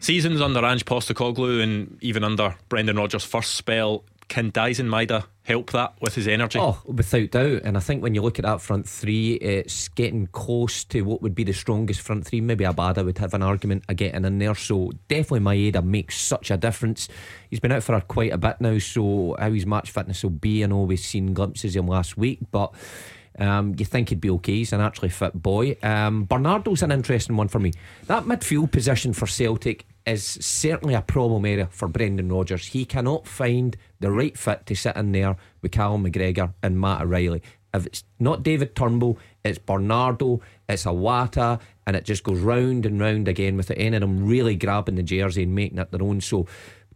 seasons 0.00 0.40
under 0.40 0.64
Ange 0.64 0.84
Postecoglou 0.84 1.62
and 1.62 1.98
even 2.00 2.24
under 2.24 2.56
Brendan 2.68 2.96
Rodgers' 2.96 3.24
first 3.24 3.54
spell. 3.54 4.04
Can 4.28 4.52
Daizen 4.52 4.88
Maeda 4.88 5.24
help 5.44 5.70
that 5.72 5.94
with 6.02 6.14
his 6.14 6.28
energy? 6.28 6.58
Oh, 6.60 6.82
without 6.84 7.30
doubt. 7.30 7.62
And 7.64 7.78
I 7.78 7.80
think 7.80 8.02
when 8.02 8.14
you 8.14 8.20
look 8.20 8.38
at 8.38 8.44
that 8.44 8.60
front 8.60 8.86
three, 8.86 9.34
it's 9.34 9.88
getting 9.88 10.26
close 10.26 10.84
to 10.84 11.00
what 11.02 11.22
would 11.22 11.34
be 11.34 11.44
the 11.44 11.54
strongest 11.54 12.02
front 12.02 12.26
three. 12.26 12.42
Maybe 12.42 12.64
Abada 12.64 13.04
would 13.04 13.16
have 13.18 13.32
an 13.32 13.42
argument 13.42 13.84
of 13.88 13.96
getting 13.96 14.26
in 14.26 14.38
there. 14.38 14.54
So 14.54 14.92
definitely 15.08 15.40
Maeda 15.40 15.82
makes 15.82 16.20
such 16.20 16.50
a 16.50 16.58
difference. 16.58 17.08
He's 17.48 17.60
been 17.60 17.72
out 17.72 17.82
for 17.82 17.98
quite 18.02 18.32
a 18.32 18.38
bit 18.38 18.60
now, 18.60 18.78
so 18.78 19.34
how 19.38 19.50
his 19.50 19.64
match 19.64 19.90
fitness 19.90 20.22
will 20.22 20.30
be, 20.30 20.62
I 20.62 20.66
know 20.66 20.82
we've 20.82 21.00
seen 21.00 21.32
glimpses 21.32 21.74
of 21.74 21.84
him 21.84 21.88
last 21.88 22.18
week, 22.18 22.40
but 22.50 22.74
um, 23.38 23.74
you 23.78 23.84
think 23.84 24.10
he'd 24.10 24.20
be 24.20 24.30
okay. 24.30 24.56
He's 24.56 24.72
an 24.72 24.80
actually 24.80 25.10
fit 25.10 25.40
boy. 25.40 25.76
Um, 25.82 26.24
Bernardo's 26.24 26.82
an 26.82 26.92
interesting 26.92 27.36
one 27.36 27.48
for 27.48 27.60
me. 27.60 27.72
That 28.06 28.24
midfield 28.24 28.72
position 28.72 29.12
for 29.12 29.26
Celtic 29.26 29.86
is 30.08 30.24
certainly 30.24 30.94
a 30.94 31.02
problem 31.02 31.44
area 31.44 31.68
for 31.70 31.86
Brendan 31.86 32.32
Rodgers. 32.32 32.68
He 32.68 32.84
cannot 32.84 33.26
find 33.26 33.76
the 34.00 34.10
right 34.10 34.36
fit 34.36 34.64
to 34.66 34.74
sit 34.74 34.96
in 34.96 35.12
there 35.12 35.36
with 35.60 35.72
Callum 35.72 36.04
McGregor 36.04 36.54
and 36.62 36.80
Matt 36.80 37.02
O'Riley. 37.02 37.42
If 37.74 37.86
it's 37.86 38.04
not 38.18 38.42
David 38.42 38.74
Turnbull, 38.74 39.18
it's 39.44 39.58
Bernardo, 39.58 40.40
it's 40.68 40.84
Iwata, 40.84 41.60
and 41.86 41.94
it 41.94 42.04
just 42.04 42.24
goes 42.24 42.40
round 42.40 42.86
and 42.86 42.98
round 42.98 43.28
again 43.28 43.56
with 43.56 43.70
any 43.70 43.96
of 43.96 44.00
them 44.00 44.26
really 44.26 44.56
grabbing 44.56 44.94
the 44.94 45.02
jersey 45.02 45.42
and 45.42 45.54
making 45.54 45.78
it 45.78 45.90
their 45.90 46.02
own. 46.02 46.22
So 46.22 46.46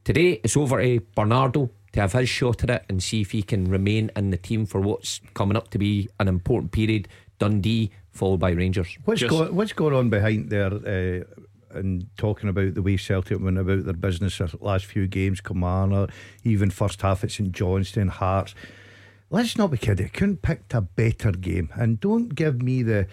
today 0.05 0.41
it's 0.43 0.57
over 0.57 0.83
to 0.83 1.01
Bernardo 1.15 1.71
to 1.93 2.01
have 2.01 2.13
his 2.15 2.29
shot 2.31 2.63
at 2.65 2.71
it 2.71 2.85
and 2.89 3.03
see 3.03 3.21
if 3.21 3.33
he 3.33 3.43
can 3.43 3.71
remain 3.71 4.11
in 4.17 4.31
the 4.31 4.39
team 4.39 4.65
for 4.65 4.81
what's 4.81 5.21
coming 5.35 5.57
up 5.57 5.69
to 5.71 5.79
be 5.79 6.09
an 6.19 6.29
important 6.29 6.73
period. 6.73 7.09
Dundee 7.39 7.91
followed 8.11 8.41
by 8.41 8.51
Rangers. 8.51 8.97
What's, 9.05 9.23
go, 9.23 9.53
what's 9.53 9.73
going 9.73 9.95
on 9.95 10.09
behind 10.09 10.49
there? 10.49 10.73
Uh, 10.73 11.25
and 11.75 12.07
talking 12.17 12.49
about 12.49 12.75
the 12.75 12.83
way 12.83 12.97
Celtic 12.97 13.41
went 13.41 13.59
about 13.59 13.85
their 13.85 13.95
business 13.95 14.39
the 14.39 14.59
last 14.61 14.85
few 14.85 15.07
games, 15.07 15.41
Kilmarnock, 15.41 16.11
even 16.45 16.71
first 16.71 17.03
half 17.03 17.25
at 17.25 17.31
St 17.31 17.53
Johnstone, 17.53 18.09
Hearts. 18.09 18.55
Let's 19.31 19.57
not 19.57 19.71
be 19.71 19.79
kidding. 19.79 20.09
Couldn't 20.11 20.43
pick 20.43 20.63
a 20.73 20.83
better 20.83 21.33
game, 21.33 21.71
and 21.75 21.99
don't 21.99 22.35
give 22.35 22.61
me 22.61 22.83
the 22.83 23.07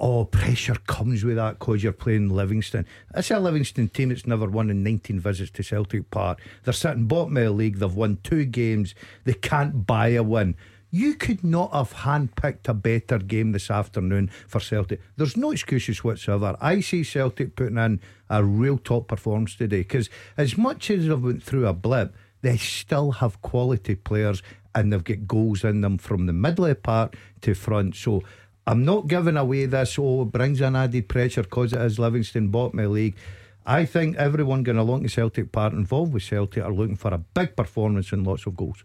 oh, 0.00 0.24
pressure 0.24 0.76
comes 0.86 1.24
with 1.24 1.36
that 1.36 1.58
because 1.58 1.82
you're 1.82 1.92
playing 1.92 2.30
Livingston. 2.30 2.86
That's 3.12 3.30
a 3.30 3.38
Livingston 3.38 3.88
team 3.88 4.08
that's 4.08 4.26
never 4.26 4.48
won 4.48 4.70
in 4.70 4.82
19 4.82 5.20
visits 5.20 5.50
to 5.52 5.62
Celtic 5.62 6.10
Park. 6.10 6.40
They're 6.64 6.72
sitting 6.72 7.06
bottom 7.06 7.36
of 7.36 7.44
the 7.44 7.50
league. 7.50 7.78
They've 7.78 7.94
won 7.94 8.18
two 8.22 8.46
games. 8.46 8.94
They 9.24 9.34
can't 9.34 9.86
buy 9.86 10.08
a 10.08 10.22
win. 10.22 10.56
You 10.90 11.14
could 11.14 11.44
not 11.44 11.72
have 11.72 11.92
handpicked 11.94 12.68
a 12.68 12.74
better 12.74 13.18
game 13.18 13.52
this 13.52 13.70
afternoon 13.70 14.30
for 14.48 14.58
Celtic. 14.58 15.00
There's 15.16 15.36
no 15.36 15.52
excuses 15.52 16.02
whatsoever. 16.02 16.56
I 16.60 16.80
see 16.80 17.04
Celtic 17.04 17.54
putting 17.54 17.78
in 17.78 18.00
a 18.28 18.42
real 18.42 18.76
top 18.76 19.06
performance 19.06 19.54
today 19.54 19.78
because 19.78 20.10
as 20.36 20.58
much 20.58 20.90
as 20.90 21.06
they've 21.06 21.22
went 21.22 21.44
through 21.44 21.68
a 21.68 21.72
blip, 21.72 22.14
they 22.42 22.56
still 22.56 23.12
have 23.12 23.40
quality 23.40 23.94
players 23.94 24.42
and 24.74 24.92
they've 24.92 25.04
got 25.04 25.28
goals 25.28 25.62
in 25.62 25.80
them 25.80 25.98
from 25.98 26.26
the 26.26 26.32
middle 26.32 26.66
of 26.66 26.82
to 27.42 27.54
front. 27.54 27.94
So 27.94 28.22
I'm 28.66 28.84
not 28.84 29.06
giving 29.06 29.36
away 29.36 29.66
this, 29.66 29.96
oh, 29.98 30.22
it 30.22 30.32
brings 30.32 30.60
an 30.60 30.76
added 30.76 31.08
pressure 31.08 31.42
because 31.42 31.72
it 31.72 31.80
is 31.80 31.98
Livingston 31.98 32.48
bottom 32.48 32.78
of 32.80 32.90
league. 32.90 33.16
I 33.66 33.84
think 33.84 34.16
everyone 34.16 34.62
going 34.62 34.78
along 34.78 35.02
to 35.02 35.08
Celtic 35.08 35.52
Park 35.52 35.72
involved 35.72 36.12
with 36.12 36.22
Celtic 36.22 36.64
are 36.64 36.72
looking 36.72 36.96
for 36.96 37.12
a 37.12 37.18
big 37.18 37.56
performance 37.56 38.12
and 38.12 38.26
lots 38.26 38.46
of 38.46 38.56
goals. 38.56 38.82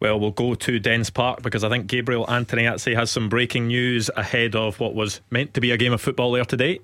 Well, 0.00 0.18
we'll 0.18 0.32
go 0.32 0.54
to 0.54 0.78
Dens 0.78 1.10
Park 1.10 1.42
because 1.42 1.64
I 1.64 1.68
think 1.68 1.86
Gabriel 1.86 2.26
Antoniazzi 2.26 2.94
has 2.94 3.10
some 3.10 3.28
breaking 3.28 3.68
news 3.68 4.10
ahead 4.16 4.54
of 4.54 4.80
what 4.80 4.94
was 4.94 5.20
meant 5.30 5.54
to 5.54 5.60
be 5.60 5.70
a 5.70 5.76
game 5.76 5.92
of 5.92 6.00
football 6.00 6.32
there 6.32 6.44
today. 6.44 6.80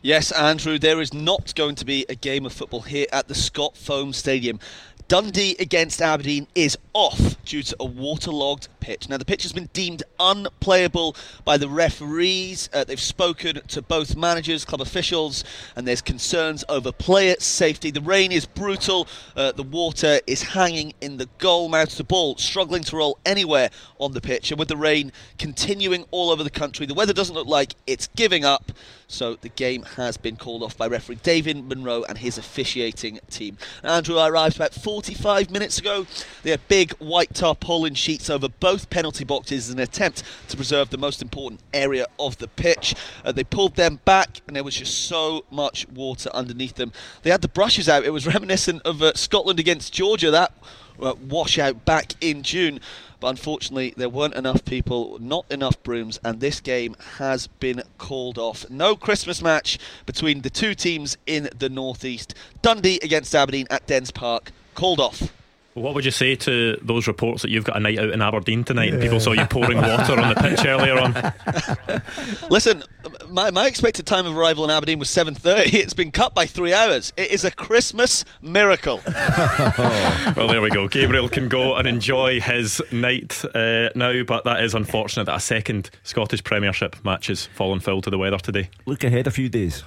Yes, 0.00 0.30
Andrew, 0.30 0.78
there 0.78 1.00
is 1.00 1.12
not 1.12 1.56
going 1.56 1.74
to 1.74 1.84
be 1.84 2.06
a 2.08 2.14
game 2.14 2.46
of 2.46 2.52
football 2.52 2.82
here 2.82 3.06
at 3.12 3.26
the 3.26 3.34
Scot 3.34 3.76
Foam 3.76 4.12
Stadium. 4.12 4.60
Dundee 5.08 5.56
against 5.58 6.02
Aberdeen 6.02 6.46
is 6.54 6.76
off 6.92 7.42
due 7.46 7.62
to 7.62 7.76
a 7.80 7.84
waterlogged 7.86 8.68
pitch. 8.78 9.08
Now, 9.08 9.16
the 9.16 9.24
pitch 9.24 9.42
has 9.42 9.54
been 9.54 9.70
deemed 9.72 10.02
unplayable 10.20 11.16
by 11.46 11.56
the 11.56 11.66
referees. 11.66 12.68
Uh, 12.74 12.84
they've 12.84 13.00
spoken 13.00 13.58
to 13.68 13.80
both 13.80 14.16
managers, 14.16 14.66
club 14.66 14.82
officials, 14.82 15.44
and 15.74 15.88
there's 15.88 16.02
concerns 16.02 16.62
over 16.68 16.92
player 16.92 17.36
safety. 17.38 17.90
The 17.90 18.02
rain 18.02 18.32
is 18.32 18.44
brutal. 18.44 19.08
Uh, 19.34 19.52
the 19.52 19.62
water 19.62 20.20
is 20.26 20.42
hanging 20.42 20.92
in 21.00 21.16
the 21.16 21.28
goal 21.38 21.70
mouth. 21.70 21.96
The 21.96 22.04
ball 22.04 22.36
struggling 22.36 22.82
to 22.84 22.96
roll 22.96 23.18
anywhere 23.24 23.70
on 23.98 24.12
the 24.12 24.20
pitch. 24.20 24.50
And 24.50 24.58
with 24.58 24.68
the 24.68 24.76
rain 24.76 25.10
continuing 25.38 26.04
all 26.10 26.28
over 26.28 26.44
the 26.44 26.50
country, 26.50 26.84
the 26.84 26.92
weather 26.92 27.14
doesn't 27.14 27.34
look 27.34 27.48
like 27.48 27.74
it's 27.86 28.08
giving 28.08 28.44
up. 28.44 28.72
So 29.10 29.36
the 29.36 29.48
game 29.48 29.84
has 29.96 30.18
been 30.18 30.36
called 30.36 30.62
off 30.62 30.76
by 30.76 30.86
referee 30.86 31.18
David 31.22 31.66
Munro 31.66 32.04
and 32.04 32.18
his 32.18 32.36
officiating 32.36 33.18
team. 33.30 33.56
Andrew, 33.82 34.18
arrived 34.18 34.56
about 34.56 34.74
45 34.74 35.50
minutes 35.50 35.78
ago. 35.78 36.06
They 36.42 36.50
had 36.50 36.68
big 36.68 36.92
white 36.98 37.32
tarpaulin 37.32 37.94
sheets 37.94 38.28
over 38.28 38.50
both 38.50 38.90
penalty 38.90 39.24
boxes 39.24 39.70
in 39.70 39.78
an 39.78 39.84
attempt 39.84 40.22
to 40.48 40.56
preserve 40.56 40.90
the 40.90 40.98
most 40.98 41.22
important 41.22 41.60
area 41.72 42.06
of 42.18 42.36
the 42.36 42.48
pitch. 42.48 42.94
Uh, 43.24 43.32
they 43.32 43.44
pulled 43.44 43.76
them 43.76 44.00
back 44.04 44.42
and 44.46 44.54
there 44.54 44.62
was 44.64 44.76
just 44.76 45.06
so 45.06 45.46
much 45.50 45.88
water 45.88 46.28
underneath 46.34 46.74
them. 46.74 46.92
They 47.22 47.30
had 47.30 47.40
the 47.40 47.48
brushes 47.48 47.88
out. 47.88 48.04
It 48.04 48.10
was 48.10 48.26
reminiscent 48.34 48.82
of 48.82 49.00
uh, 49.00 49.14
Scotland 49.14 49.58
against 49.58 49.90
Georgia, 49.90 50.30
that 50.30 50.52
uh, 51.00 51.14
washout 51.28 51.84
back 51.84 52.12
in 52.20 52.42
June 52.42 52.80
but 53.20 53.28
unfortunately 53.28 53.94
there 53.96 54.08
weren't 54.08 54.34
enough 54.34 54.64
people, 54.64 55.18
not 55.20 55.44
enough 55.50 55.82
brooms, 55.82 56.18
and 56.24 56.40
this 56.40 56.60
game 56.60 56.96
has 57.16 57.46
been 57.46 57.82
called 57.98 58.38
off. 58.38 58.68
No 58.70 58.96
Christmas 58.96 59.42
match 59.42 59.78
between 60.06 60.42
the 60.42 60.50
two 60.50 60.74
teams 60.74 61.16
in 61.26 61.48
the 61.58 61.68
northeast. 61.68 62.34
Dundee 62.62 63.00
against 63.02 63.34
Aberdeen 63.34 63.66
at 63.70 63.86
Dens 63.86 64.10
Park 64.10 64.52
called 64.74 65.00
off. 65.00 65.32
What 65.74 65.94
would 65.94 66.04
you 66.04 66.10
say 66.10 66.34
to 66.34 66.76
those 66.82 67.06
reports 67.06 67.42
that 67.42 67.50
you've 67.50 67.64
got 67.64 67.76
a 67.76 67.80
night 67.80 67.98
out 67.98 68.10
in 68.10 68.20
Aberdeen 68.20 68.64
tonight 68.64 68.92
and 68.92 69.00
people 69.00 69.20
saw 69.20 69.32
you 69.32 69.44
pouring 69.46 69.78
water 69.78 70.18
on 70.18 70.30
the 70.30 70.34
pitch 70.34 70.64
earlier 70.64 70.98
on? 70.98 72.42
Listen, 72.50 72.82
my, 73.28 73.50
my 73.50 73.66
expected 73.66 74.06
time 74.06 74.26
of 74.26 74.36
arrival 74.36 74.64
in 74.64 74.70
Aberdeen 74.70 74.98
was 74.98 75.08
7.30. 75.08 75.74
It's 75.74 75.94
been 75.94 76.10
cut 76.10 76.34
by 76.34 76.46
three 76.46 76.72
hours. 76.72 77.12
It 77.16 77.30
is 77.30 77.44
a 77.44 77.50
Christmas 77.50 78.24
miracle. 78.42 79.00
well, 79.06 80.48
there 80.48 80.60
we 80.60 80.70
go. 80.70 80.88
Gabriel 80.88 81.28
can 81.28 81.48
go 81.48 81.76
and 81.76 81.86
enjoy 81.86 82.40
his 82.40 82.82
night 82.90 83.44
uh, 83.54 83.90
now, 83.94 84.22
but 84.24 84.44
that 84.44 84.64
is 84.64 84.74
unfortunate 84.74 85.26
that 85.26 85.36
a 85.36 85.40
second 85.40 85.90
Scottish 86.02 86.42
Premiership 86.42 86.96
match 87.04 87.28
has 87.28 87.46
fallen 87.46 87.78
foul 87.78 88.02
to 88.02 88.10
the 88.10 88.18
weather 88.18 88.38
today. 88.38 88.70
Look 88.86 89.04
ahead 89.04 89.26
a 89.26 89.30
few 89.30 89.48
days. 89.48 89.84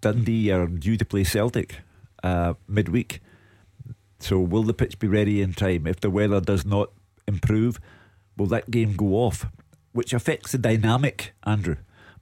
Dundee 0.00 0.50
are 0.50 0.66
due 0.66 0.96
to 0.96 1.04
play 1.04 1.24
Celtic 1.24 1.76
uh, 2.22 2.54
midweek. 2.66 3.20
So 4.20 4.38
will 4.40 4.62
the 4.62 4.74
pitch 4.74 4.98
be 4.98 5.08
ready 5.08 5.40
in 5.42 5.52
time? 5.52 5.86
If 5.86 6.00
the 6.00 6.10
weather 6.10 6.40
does 6.40 6.64
not 6.64 6.90
improve, 7.26 7.78
will 8.36 8.46
that 8.46 8.70
game 8.70 8.94
go 8.94 9.14
off? 9.14 9.46
Which 9.92 10.12
affects 10.12 10.52
the 10.52 10.58
dynamic, 10.58 11.32
Andrew, 11.44 11.76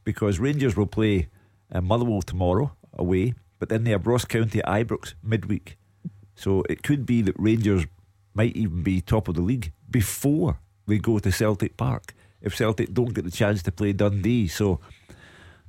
because 0.04 0.38
Rangers 0.38 0.76
will 0.76 0.86
play 0.86 1.28
uh, 1.72 1.80
Motherwell 1.80 2.22
tomorrow 2.22 2.76
away, 2.92 3.34
but 3.58 3.68
then 3.68 3.84
they 3.84 3.90
have 3.90 4.06
Ross 4.06 4.24
County 4.24 4.60
at 4.60 4.66
Ibrox 4.66 5.14
midweek. 5.22 5.76
So 6.34 6.62
it 6.68 6.82
could 6.82 7.06
be 7.06 7.22
that 7.22 7.34
Rangers 7.38 7.86
might 8.34 8.54
even 8.56 8.82
be 8.82 9.00
top 9.00 9.28
of 9.28 9.34
the 9.34 9.40
league 9.40 9.72
before 9.90 10.60
they 10.86 10.98
go 10.98 11.18
to 11.18 11.32
Celtic 11.32 11.76
Park 11.76 12.14
if 12.40 12.54
Celtic 12.54 12.92
don't 12.92 13.14
get 13.14 13.24
the 13.24 13.30
chance 13.30 13.62
to 13.64 13.72
play 13.72 13.92
Dundee. 13.92 14.46
So 14.46 14.80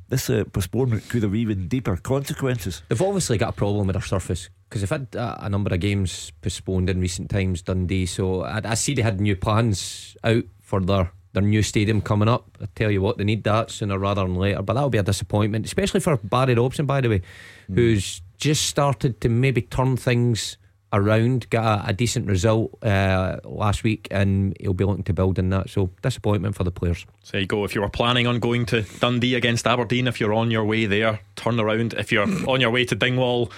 this 0.10 0.30
uh, 0.30 0.44
postponement 0.52 1.08
could 1.10 1.24
have 1.24 1.36
even 1.36 1.68
deeper 1.68 1.98
consequences. 1.98 2.82
They've 2.90 3.02
obviously 3.02 3.38
got 3.38 3.50
a 3.50 3.54
problem 3.54 3.88
with 3.88 3.96
their 3.96 4.04
surface 4.04 4.50
because 4.70 4.82
they've 4.82 4.90
had 4.90 5.16
uh, 5.16 5.38
a 5.40 5.50
number 5.50 5.74
of 5.74 5.80
games 5.80 6.32
postponed 6.42 6.90
in 6.90 7.00
recent 7.00 7.30
times, 7.30 7.62
Dundee. 7.62 8.06
So 8.06 8.44
I, 8.44 8.62
I, 8.64 8.74
see 8.76 8.94
they 8.94 9.02
had 9.02 9.22
new 9.22 9.36
plans 9.36 10.16
out 10.24 10.44
for 10.62 10.80
their, 10.80 11.12
their 11.34 11.44
new 11.44 11.62
stadium 11.62 12.02
coming 12.02 12.28
up. 12.28 12.58
I 12.62 12.68
tell 12.76 12.92
you 12.92 13.02
what, 13.02 13.18
they 13.18 13.24
need 13.24 13.44
that 13.46 13.72
sooner 13.72 13.98
rather 13.98 14.24
than 14.24 14.36
later. 14.36 14.62
But 14.62 14.74
that'll 14.74 14.90
be 14.90 14.98
a 14.98 15.04
disappointment, 15.04 15.66
especially 15.66 16.00
for 16.00 16.18
Barry 16.18 16.56
Robson, 16.56 16.86
by 16.86 17.02
the 17.02 17.10
way, 17.10 17.22
mm. 17.70 17.76
who's 17.76 18.22
just 18.38 18.66
started 18.66 19.20
to 19.22 19.30
maybe 19.30 19.62
turn 19.62 19.98
things 19.98 20.58
around, 20.94 21.50
got 21.50 21.86
a, 21.86 21.90
a 21.90 21.94
decent 21.94 22.28
result 22.28 22.78
uh, 22.84 23.38
last 23.44 23.84
week, 23.84 24.08
and 24.12 24.56
he'll 24.60 24.74
be 24.74 24.86
looking 24.86 25.04
to 25.06 25.14
build 25.14 25.40
in 25.40 25.50
that. 25.50 25.70
So 25.70 25.90
disappointment 26.02 26.56
for 26.56 26.64
the 26.64 26.72
players. 26.72 27.06
So 27.24 27.38
you 27.38 27.46
go. 27.46 27.66
If 27.66 27.76
you 27.76 27.82
were 27.82 27.90
planning 27.90 28.28
on 28.28 28.40
going 28.40 28.66
to 28.68 28.84
Dundee 29.00 29.36
against 29.36 29.68
Aberdeen, 29.68 30.08
if 30.08 30.20
you're 30.20 30.34
on 30.34 30.52
your 30.52 30.66
way 30.66 30.86
there, 30.86 31.20
turn 31.36 31.60
around. 31.60 31.94
If 31.94 32.12
you're 32.12 32.24
on 32.50 32.62
your 32.62 32.72
way 32.72 32.86
to 32.86 32.96
Dingwall 32.96 33.52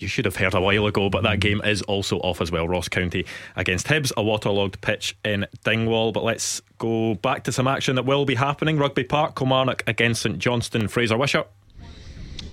you 0.00 0.08
should 0.08 0.24
have 0.24 0.36
heard 0.36 0.54
a 0.54 0.60
while 0.60 0.86
ago, 0.86 1.10
but 1.10 1.22
that 1.24 1.40
game 1.40 1.60
is 1.64 1.82
also 1.82 2.18
off 2.18 2.40
as 2.40 2.50
well. 2.50 2.68
Ross 2.68 2.88
County 2.88 3.26
against 3.56 3.86
Hibs, 3.86 4.12
a 4.16 4.22
waterlogged 4.22 4.80
pitch 4.80 5.16
in 5.24 5.46
Dingwall. 5.64 6.12
But 6.12 6.24
let's 6.24 6.62
go 6.78 7.14
back 7.16 7.44
to 7.44 7.52
some 7.52 7.66
action 7.66 7.96
that 7.96 8.04
will 8.04 8.24
be 8.24 8.36
happening. 8.36 8.78
Rugby 8.78 9.04
Park, 9.04 9.36
Kilmarnock 9.36 9.82
against 9.86 10.22
St 10.22 10.38
Johnstone. 10.38 10.88
Fraser 10.88 11.16
Wishart. 11.16 11.48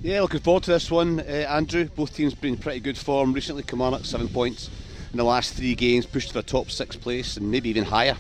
Yeah, 0.02 0.22
looking 0.22 0.42
forward 0.42 0.64
to 0.64 0.72
this 0.72 0.92
one, 0.92 1.20
uh, 1.20 1.24
Andrew. 1.24 1.86
Both 1.86 2.16
teams 2.16 2.36
been 2.36 2.56
in 2.56 2.60
pretty 2.60 2.80
good 2.80 2.98
form 2.98 3.34
recently. 3.34 3.64
Kilmarnock 3.64 4.06
seven 4.06 4.28
points 4.28 4.70
in 5.12 5.18
the 5.18 5.24
last 5.24 5.54
three 5.54 5.74
games, 5.74 6.06
pushed 6.06 6.34
for 6.34 6.40
a 6.40 6.44
top 6.44 6.70
six 6.70 6.96
place 6.96 7.38
and 7.38 7.50
maybe 7.50 7.70
even 7.70 7.86
higher. 7.86 8.18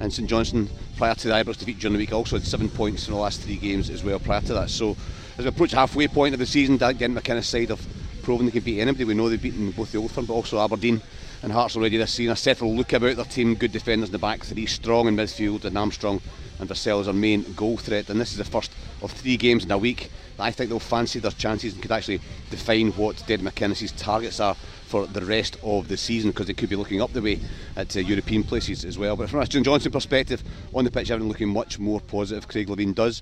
And 0.00 0.12
St 0.12 0.28
Johnstone, 0.28 0.68
prior 0.96 1.14
to 1.14 1.28
the 1.28 1.34
Ibrox 1.34 1.58
defeat 1.58 1.80
during 1.80 1.94
the 1.94 1.98
week, 1.98 2.12
also 2.12 2.36
had 2.36 2.46
seven 2.46 2.68
points 2.68 3.08
in 3.08 3.14
the 3.14 3.20
last 3.20 3.42
three 3.42 3.56
games 3.56 3.90
as 3.90 4.04
well 4.04 4.18
prior 4.18 4.40
to 4.42 4.54
that. 4.54 4.70
So 4.70 4.96
as 5.36 5.44
we 5.44 5.48
approach 5.48 5.72
halfway 5.72 6.08
point 6.08 6.34
of 6.34 6.38
the 6.38 6.46
season, 6.46 6.76
Derek 6.76 6.98
McInnes's 6.98 7.48
side 7.48 7.70
of 7.70 7.86
proven 8.22 8.46
they 8.46 8.52
can 8.52 8.62
beat 8.62 8.80
anybody. 8.80 9.04
We 9.04 9.14
know 9.14 9.28
they've 9.28 9.42
beaten 9.42 9.72
both 9.72 9.92
the 9.92 9.98
Old 9.98 10.12
Firm 10.12 10.26
but 10.26 10.34
also 10.34 10.62
Aberdeen 10.62 11.02
and 11.42 11.52
Hearts 11.52 11.76
already 11.76 11.96
this 11.96 12.14
season. 12.14 12.32
A 12.32 12.36
settled 12.36 12.76
look 12.76 12.92
about 12.92 13.16
their 13.16 13.24
team, 13.24 13.54
good 13.54 13.72
defenders 13.72 14.08
in 14.08 14.12
the 14.12 14.18
back 14.18 14.44
three, 14.44 14.66
strong 14.66 15.08
in 15.08 15.16
midfield, 15.16 15.64
and 15.64 15.76
Armstrong 15.76 16.20
and 16.60 16.68
Vassell 16.68 17.00
as 17.00 17.08
our 17.08 17.14
main 17.14 17.52
goal 17.54 17.76
threat. 17.76 18.08
And 18.08 18.20
this 18.20 18.32
is 18.32 18.38
the 18.38 18.44
first 18.44 18.72
of 19.02 19.12
three 19.12 19.36
games 19.36 19.64
in 19.64 19.70
a 19.70 19.78
week 19.78 20.10
I 20.38 20.50
think 20.50 20.70
they'll 20.70 20.78
fancy 20.78 21.18
their 21.18 21.30
chances 21.32 21.72
and 21.72 21.82
could 21.82 21.92
actually 21.92 22.20
define 22.50 22.92
what 22.92 23.22
Derek 23.26 23.42
McInnes's 23.42 23.92
targets 23.92 24.40
are 24.40 24.56
for 24.88 25.06
the 25.06 25.24
rest 25.24 25.56
of 25.62 25.88
the 25.88 25.96
season 25.96 26.30
because 26.30 26.46
they 26.46 26.54
could 26.54 26.70
be 26.70 26.76
looking 26.76 27.02
up 27.02 27.12
the 27.12 27.20
way 27.20 27.38
at 27.76 27.94
uh, 27.94 28.00
European 28.00 28.42
places 28.42 28.84
as 28.84 28.98
well. 28.98 29.16
But 29.16 29.28
from 29.28 29.40
a 29.40 29.46
St 29.46 29.64
Johnstone 29.64 29.92
perspective, 29.92 30.42
on 30.74 30.84
the 30.84 30.90
pitch, 30.90 31.10
everything 31.10 31.28
looking 31.28 31.48
much 31.48 31.78
more 31.78 32.00
positive. 32.00 32.48
Craig 32.48 32.68
Levein 32.68 32.94
does. 32.94 33.20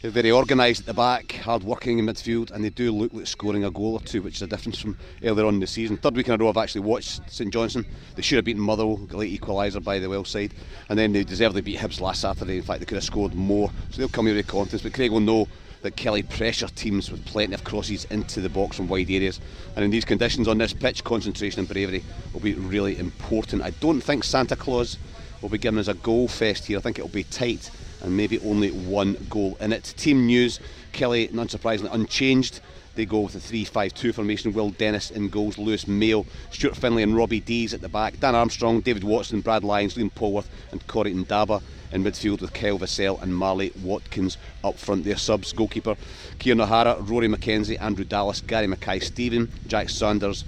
They're 0.00 0.12
very 0.12 0.30
organised 0.30 0.80
at 0.80 0.86
the 0.86 0.94
back, 0.94 1.32
hard 1.32 1.64
working 1.64 1.98
in 1.98 2.06
midfield, 2.06 2.52
and 2.52 2.64
they 2.64 2.70
do 2.70 2.92
look 2.92 3.12
like 3.12 3.26
scoring 3.26 3.64
a 3.64 3.70
goal 3.70 3.94
or 3.94 4.00
two, 4.00 4.22
which 4.22 4.36
is 4.36 4.42
a 4.42 4.46
difference 4.46 4.78
from 4.78 4.96
earlier 5.24 5.46
on 5.46 5.54
in 5.54 5.60
the 5.60 5.66
season. 5.66 5.96
Third 5.96 6.14
week 6.14 6.28
in 6.28 6.34
a 6.34 6.36
row, 6.36 6.50
I've 6.50 6.56
actually 6.56 6.82
watched 6.82 7.28
St 7.28 7.52
Johnstone. 7.52 7.84
They 8.14 8.22
should 8.22 8.36
have 8.36 8.44
beaten 8.44 8.62
Motherwell, 8.62 8.98
late 9.10 9.40
equaliser 9.40 9.82
by 9.82 9.98
the 9.98 10.08
well 10.08 10.24
side, 10.24 10.54
and 10.88 10.96
then 10.96 11.12
they 11.12 11.24
deservedly 11.24 11.62
beat 11.62 11.78
Hibs 11.78 12.00
last 12.00 12.20
Saturday. 12.20 12.58
In 12.58 12.62
fact, 12.62 12.78
they 12.78 12.86
could 12.86 12.96
have 12.96 13.04
scored 13.04 13.34
more, 13.34 13.72
so 13.90 13.96
they'll 13.96 14.08
come 14.08 14.26
here 14.26 14.36
with 14.36 14.46
confidence. 14.46 14.82
But 14.82 14.94
Craig 14.94 15.10
will 15.10 15.20
know 15.20 15.48
that 15.82 15.96
Killie 15.96 16.28
pressure 16.28 16.68
teams 16.68 17.10
with 17.10 17.24
plenty 17.24 17.54
of 17.54 17.64
crosses 17.64 18.04
into 18.06 18.40
the 18.40 18.48
box 18.48 18.76
from 18.76 18.88
wide 18.88 19.10
areas. 19.10 19.40
And 19.76 19.84
in 19.84 19.90
these 19.90 20.04
conditions 20.04 20.48
on 20.48 20.58
this 20.58 20.72
pitch, 20.72 21.04
concentration 21.04 21.60
and 21.60 21.68
bravery 21.68 22.02
will 22.32 22.40
be 22.40 22.54
really 22.54 22.98
important. 22.98 23.62
I 23.62 23.70
don't 23.70 24.00
think 24.00 24.24
Santa 24.24 24.56
Claus 24.56 24.98
will 25.40 25.48
be 25.48 25.58
giving 25.58 25.78
us 25.78 25.88
a 25.88 25.94
goal 25.94 26.28
fest 26.28 26.66
here. 26.66 26.78
I 26.78 26.80
think 26.80 26.98
it'll 26.98 27.08
be 27.08 27.24
tight 27.24 27.70
and 28.02 28.16
maybe 28.16 28.38
only 28.40 28.70
one 28.70 29.16
goal 29.28 29.56
in 29.60 29.72
it. 29.72 29.94
Team 29.96 30.26
news 30.26 30.60
Killie, 30.92 31.30
unsurprisingly, 31.30 31.92
unchanged. 31.92 32.60
They 32.98 33.06
go 33.06 33.20
with 33.20 33.36
a 33.36 33.40
3 33.40 33.62
5 33.62 33.94
2 33.94 34.12
formation. 34.12 34.52
Will 34.52 34.70
Dennis 34.70 35.12
in 35.12 35.28
goals, 35.28 35.56
Lewis 35.56 35.86
Mayo, 35.86 36.26
Stuart 36.50 36.76
Findlay, 36.76 37.04
and 37.04 37.16
Robby 37.16 37.38
Deas 37.38 37.72
at 37.72 37.80
the 37.80 37.88
back. 37.88 38.18
Dan 38.18 38.34
Armstrong, 38.34 38.80
David 38.80 39.04
Watson, 39.04 39.40
Brad 39.40 39.62
Lyons, 39.62 39.94
Liam 39.94 40.10
Polworth, 40.10 40.48
and 40.72 40.84
Corey 40.88 41.14
Ndaba 41.14 41.62
in 41.92 42.02
midfield 42.02 42.40
with 42.40 42.52
Kyle 42.52 42.76
Vassell 42.76 43.22
and 43.22 43.36
Marley 43.36 43.70
Watkins 43.84 44.36
up 44.64 44.74
front. 44.74 45.04
Their 45.04 45.16
subs 45.16 45.52
goalkeeper 45.52 45.94
Kieran 46.40 46.60
O'Hara, 46.60 47.00
Rory 47.00 47.28
McKenzie, 47.28 47.80
Andrew 47.80 48.04
Dallas, 48.04 48.40
Gary 48.40 48.66
Mackay-Steven, 48.66 49.48
Jack 49.68 49.90
Sanders, 49.90 50.42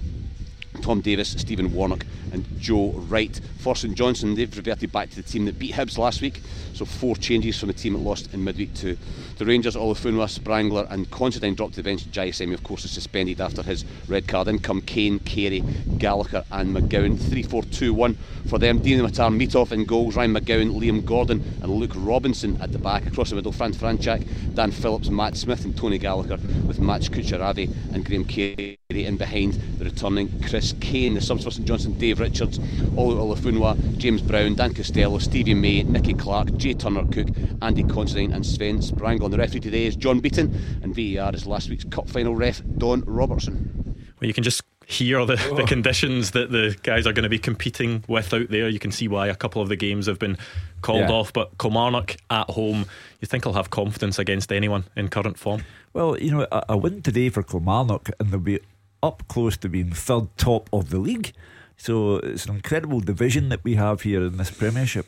Tom 0.81 0.99
Davis, 0.99 1.29
Stephen 1.29 1.73
Warnock, 1.73 2.05
and 2.33 2.45
Joe 2.59 2.91
Wright. 2.91 3.39
For 3.61 3.75
St 3.75 3.93
Johnstone, 3.93 4.33
they've 4.33 4.57
reverted 4.57 4.91
back 4.91 5.11
to 5.11 5.15
the 5.17 5.21
team 5.21 5.45
that 5.45 5.59
beat 5.59 5.75
Hibs 5.75 5.99
last 5.99 6.19
week, 6.19 6.41
so 6.73 6.83
four 6.83 7.15
changes 7.15 7.59
from 7.59 7.67
the 7.67 7.73
team 7.73 7.93
that 7.93 7.99
lost 7.99 8.33
in 8.33 8.43
midweek 8.43 8.73
to 8.75 8.97
the 9.37 9.45
Rangers. 9.45 9.75
Olofunwa, 9.75 10.27
Sprangler, 10.27 10.89
and 10.89 11.11
Considine 11.11 11.53
dropped 11.53 11.75
the 11.75 11.83
bench. 11.83 12.09
Jai 12.09 12.31
Semi, 12.31 12.55
of 12.55 12.63
course, 12.63 12.85
is 12.85 12.91
suspended 12.91 13.39
after 13.39 13.61
his 13.61 13.85
red 14.07 14.27
card. 14.27 14.47
In 14.47 14.57
come 14.57 14.81
Kane, 14.81 15.19
Carey, 15.19 15.63
Gallagher, 15.99 16.43
and 16.51 16.75
McGowan. 16.75 17.19
3 17.19 17.43
4 17.43 17.61
2 17.61 17.93
1 17.93 18.17
for 18.47 18.57
them. 18.57 18.79
Dimitar 18.79 19.29
Mitov 19.29 19.71
in 19.71 19.85
goals, 19.85 20.15
Ryan 20.15 20.33
McGowan, 20.33 20.79
Liam 20.79 21.05
Gordon, 21.05 21.43
and 21.61 21.71
Luke 21.71 21.93
Robinson 21.95 22.59
at 22.63 22.71
the 22.71 22.79
back. 22.79 23.05
Across 23.05 23.29
the 23.29 23.35
middle, 23.35 23.51
Fran 23.51 23.73
Franchak, 23.73 24.55
Dan 24.55 24.71
Phillips, 24.71 25.09
Matt 25.09 25.37
Smith, 25.37 25.65
and 25.65 25.77
Tony 25.77 25.99
Gallagher, 25.99 26.37
with 26.65 26.79
Matt 26.79 27.01
Kucheravi 27.01 27.71
and 27.93 28.03
Graham 28.03 28.25
Carey 28.25 28.79
in 28.99 29.17
behind 29.17 29.53
the 29.77 29.85
returning 29.85 30.29
Chris 30.41 30.73
Kane, 30.81 31.13
the 31.13 31.21
subs 31.21 31.45
for 31.45 31.51
St 31.51 31.65
Johnstone, 31.65 31.93
Dave 31.97 32.19
Richards, 32.19 32.59
Olu 32.59 33.15
Olafunwa, 33.15 33.50
James 33.51 34.21
Brown, 34.21 34.55
Dan 34.55 34.73
Costello, 34.73 35.17
Stevie 35.19 35.53
May, 35.53 35.83
Nicky 35.83 36.13
Clark, 36.13 36.55
Jay 36.55 36.73
Turner 36.73 37.05
Cook, 37.11 37.27
Andy 37.61 37.83
Considine, 37.83 38.31
and 38.31 38.45
Sven 38.45 38.79
Sprangler. 38.79 39.25
And 39.25 39.33
the 39.33 39.37
referee 39.37 39.59
today 39.59 39.85
is 39.85 39.95
John 39.97 40.19
Beaton, 40.21 40.79
and 40.81 40.95
VAR 40.95 41.33
is 41.35 41.45
last 41.45 41.69
week's 41.69 41.83
Cup 41.83 42.09
final 42.09 42.33
ref, 42.35 42.61
Don 42.77 43.01
Robertson. 43.01 43.95
Well, 44.21 44.27
you 44.27 44.33
can 44.33 44.43
just 44.43 44.61
hear 44.87 45.25
the, 45.25 45.35
the 45.57 45.65
conditions 45.67 46.31
that 46.31 46.51
the 46.51 46.77
guys 46.83 47.05
are 47.05 47.11
going 47.13 47.23
to 47.23 47.29
be 47.29 47.39
competing 47.39 48.05
with 48.07 48.33
out 48.33 48.49
there. 48.49 48.69
You 48.69 48.79
can 48.79 48.91
see 48.91 49.07
why 49.09 49.27
a 49.27 49.35
couple 49.35 49.61
of 49.61 49.67
the 49.67 49.75
games 49.75 50.05
have 50.05 50.17
been 50.19 50.37
called 50.81 51.01
Yeah. 51.01 51.11
off. 51.11 51.33
But 51.33 51.57
Kilmarnock 51.57 52.15
at 52.29 52.49
home, 52.51 52.85
you 53.19 53.25
think 53.25 53.45
I'll 53.45 53.53
have 53.53 53.69
confidence 53.69 54.17
against 54.17 54.51
anyone 54.53 54.85
in 54.95 55.09
current 55.09 55.37
form? 55.37 55.63
Well, 55.93 56.17
you 56.17 56.31
know, 56.31 56.47
a, 56.51 56.63
a 56.69 56.77
win 56.77 57.01
today 57.01 57.27
for 57.29 57.43
Kilmarnock, 57.43 58.11
and 58.17 58.29
they'll 58.31 58.39
be 58.39 58.59
up 59.03 59.23
close 59.27 59.57
to 59.57 59.67
being 59.67 59.91
third 59.91 60.29
top 60.37 60.69
of 60.71 60.89
the 60.89 60.99
league. 60.99 61.33
So 61.81 62.17
it's 62.17 62.45
an 62.45 62.53
incredible 62.57 62.99
division 62.99 63.49
that 63.49 63.63
we 63.63 63.73
have 63.73 64.01
here 64.03 64.23
in 64.23 64.37
this 64.37 64.51
Premiership. 64.51 65.07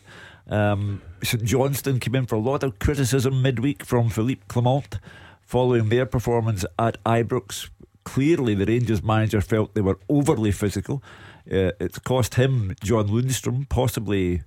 Um, 0.50 1.04
St 1.22 1.44
Johnstone 1.44 2.00
came 2.00 2.16
in 2.16 2.26
for 2.26 2.34
a 2.34 2.40
lot 2.40 2.64
of 2.64 2.80
criticism 2.80 3.44
midweek 3.44 3.86
from 3.86 4.10
Philippe 4.10 4.42
Clement 4.48 4.98
following 5.44 5.90
their 5.90 6.08
performance 6.08 6.66
at 6.80 6.98
Ibrox. 7.04 7.70
Clearly, 8.06 8.56
the 8.56 8.66
Rangers 8.66 9.04
manager 9.04 9.40
felt 9.40 9.76
they 9.76 9.82
were 9.82 10.00
overly 10.10 10.52
physical. 10.52 11.04
Uh, 11.46 11.78
it's 11.80 12.00
cost 12.00 12.36
him 12.36 12.74
John 12.82 13.08
Lundstrom, 13.08 13.70
possibly 13.70 14.42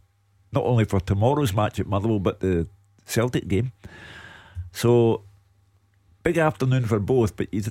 not 0.51 0.65
only 0.65 0.85
for 0.85 0.99
tomorrow's 0.99 1.55
match 1.55 1.79
at 1.79 1.87
Motherwell, 1.87 2.19
but 2.19 2.41
the 2.41 2.67
Celtic 3.05 3.47
game. 3.47 3.71
So 4.73 5.23
big 6.27 6.39
afternoon 6.39 6.85
for 6.85 6.99
both, 6.99 7.37
but 7.37 7.47
he's, 7.53 7.71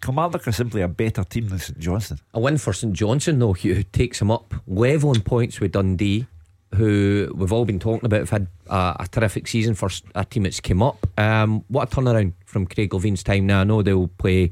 Kilmarnock 0.00 0.48
are 0.48 0.52
simply 0.52 0.82
a 0.82 0.88
better 0.88 1.22
team 1.22 1.48
than 1.48 1.60
St 1.60 1.78
Johnstone. 1.78 2.18
A 2.34 2.40
win 2.40 2.58
for 2.58 2.72
St 2.72 2.92
Johnstone, 2.92 3.38
though, 3.38 3.52
who 3.52 3.80
takes 3.84 4.20
him 4.20 4.28
up 4.28 4.54
level 4.66 5.10
on 5.10 5.20
points 5.20 5.60
with 5.60 5.70
Dundee, 5.70 6.26
who 6.74 7.32
we've 7.32 7.52
all 7.52 7.64
been 7.64 7.78
talking 7.78 8.04
about, 8.04 8.18
have 8.18 8.30
had 8.30 8.48
a, 8.66 8.96
a 8.98 9.06
terrific 9.08 9.46
season 9.46 9.76
for 9.76 9.88
a 10.16 10.24
team 10.24 10.42
that's 10.42 10.58
come 10.58 10.82
up. 10.82 11.06
Um, 11.16 11.64
what 11.68 11.92
a 11.92 11.94
turnaround 11.94 12.32
from 12.44 12.66
Craig 12.66 12.92
Levein's 12.92 13.22
time 13.22 13.46
now. 13.46 13.60
I 13.60 13.64
know 13.64 13.82
they'll 13.82 14.08
play, 14.08 14.50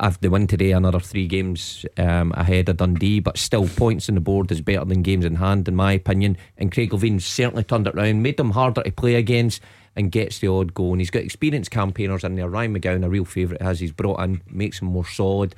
if 0.00 0.20
they 0.20 0.28
win 0.28 0.46
today, 0.46 0.70
another 0.70 1.00
three 1.00 1.26
games 1.26 1.84
um, 1.96 2.32
ahead 2.36 2.68
of 2.68 2.76
Dundee, 2.76 3.18
but 3.18 3.36
still, 3.36 3.66
points 3.66 4.08
on 4.08 4.14
the 4.14 4.20
board 4.20 4.52
is 4.52 4.60
better 4.60 4.84
than 4.84 5.02
games 5.02 5.24
in 5.24 5.34
hand, 5.34 5.66
in 5.66 5.74
my 5.74 5.94
opinion. 5.94 6.36
And 6.56 6.70
Craig 6.70 6.92
Levein's 6.92 7.26
certainly 7.26 7.64
turned 7.64 7.88
it 7.88 7.96
around, 7.96 8.22
made 8.22 8.36
them 8.36 8.52
harder 8.52 8.84
to 8.84 8.92
play 8.92 9.16
against. 9.16 9.60
And 9.96 10.12
gets 10.12 10.38
the 10.38 10.46
odd 10.46 10.72
goal, 10.72 10.92
and 10.92 11.00
he's 11.00 11.10
got 11.10 11.24
experienced 11.24 11.72
campaigners 11.72 12.22
in 12.22 12.36
there. 12.36 12.48
Ryan 12.48 12.78
McGowan, 12.78 13.04
a 13.04 13.08
real 13.08 13.24
favourite, 13.24 13.60
has 13.60 13.80
he's 13.80 13.92
brought 13.92 14.20
in, 14.20 14.40
makes 14.48 14.80
him 14.80 14.88
more 14.88 15.04
solid. 15.04 15.54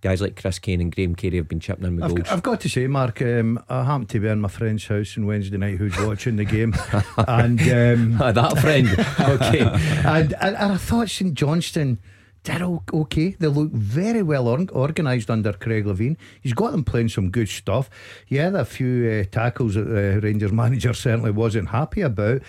Guys 0.00 0.20
like 0.20 0.40
Chris 0.40 0.60
Kane 0.60 0.80
and 0.80 0.94
Graham 0.94 1.16
Carey 1.16 1.38
have 1.38 1.48
been 1.48 1.58
chipping 1.58 1.86
in 1.86 1.96
with 1.96 2.04
I've, 2.04 2.14
goals. 2.14 2.28
I've 2.28 2.42
got 2.42 2.60
to 2.60 2.68
say, 2.68 2.86
Mark, 2.86 3.20
um, 3.20 3.62
I 3.68 3.82
happened 3.82 4.08
to 4.10 4.20
be 4.20 4.28
in 4.28 4.40
my 4.40 4.48
friend's 4.48 4.86
house 4.86 5.16
on 5.16 5.26
Wednesday 5.26 5.56
night 5.56 5.78
who's 5.78 5.98
watching 5.98 6.36
the 6.36 6.44
game. 6.44 6.72
and 7.16 7.60
um, 7.60 8.18
that 8.18 8.58
friend, 8.60 8.88
okay. 9.20 9.60
and, 10.04 10.34
and, 10.34 10.56
and 10.56 10.72
I 10.72 10.76
thought 10.76 11.10
St 11.10 11.34
Johnstone 11.34 11.98
did 12.44 12.62
okay. 12.62 13.30
They 13.38 13.48
look 13.48 13.72
very 13.72 14.22
well 14.22 14.46
or- 14.46 14.70
organised 14.70 15.30
under 15.30 15.52
Craig 15.52 15.84
Levein. 15.84 16.16
He's 16.40 16.54
got 16.54 16.70
them 16.70 16.84
playing 16.84 17.08
some 17.08 17.30
good 17.30 17.48
stuff. 17.48 17.90
Yeah, 18.28 18.56
a 18.56 18.64
few 18.64 19.10
uh, 19.10 19.28
tackles 19.30 19.74
that 19.74 19.84
the 19.84 20.20
Rangers 20.22 20.52
manager 20.52 20.94
certainly 20.94 21.32
wasn't 21.32 21.70
happy 21.70 22.02
about. 22.02 22.42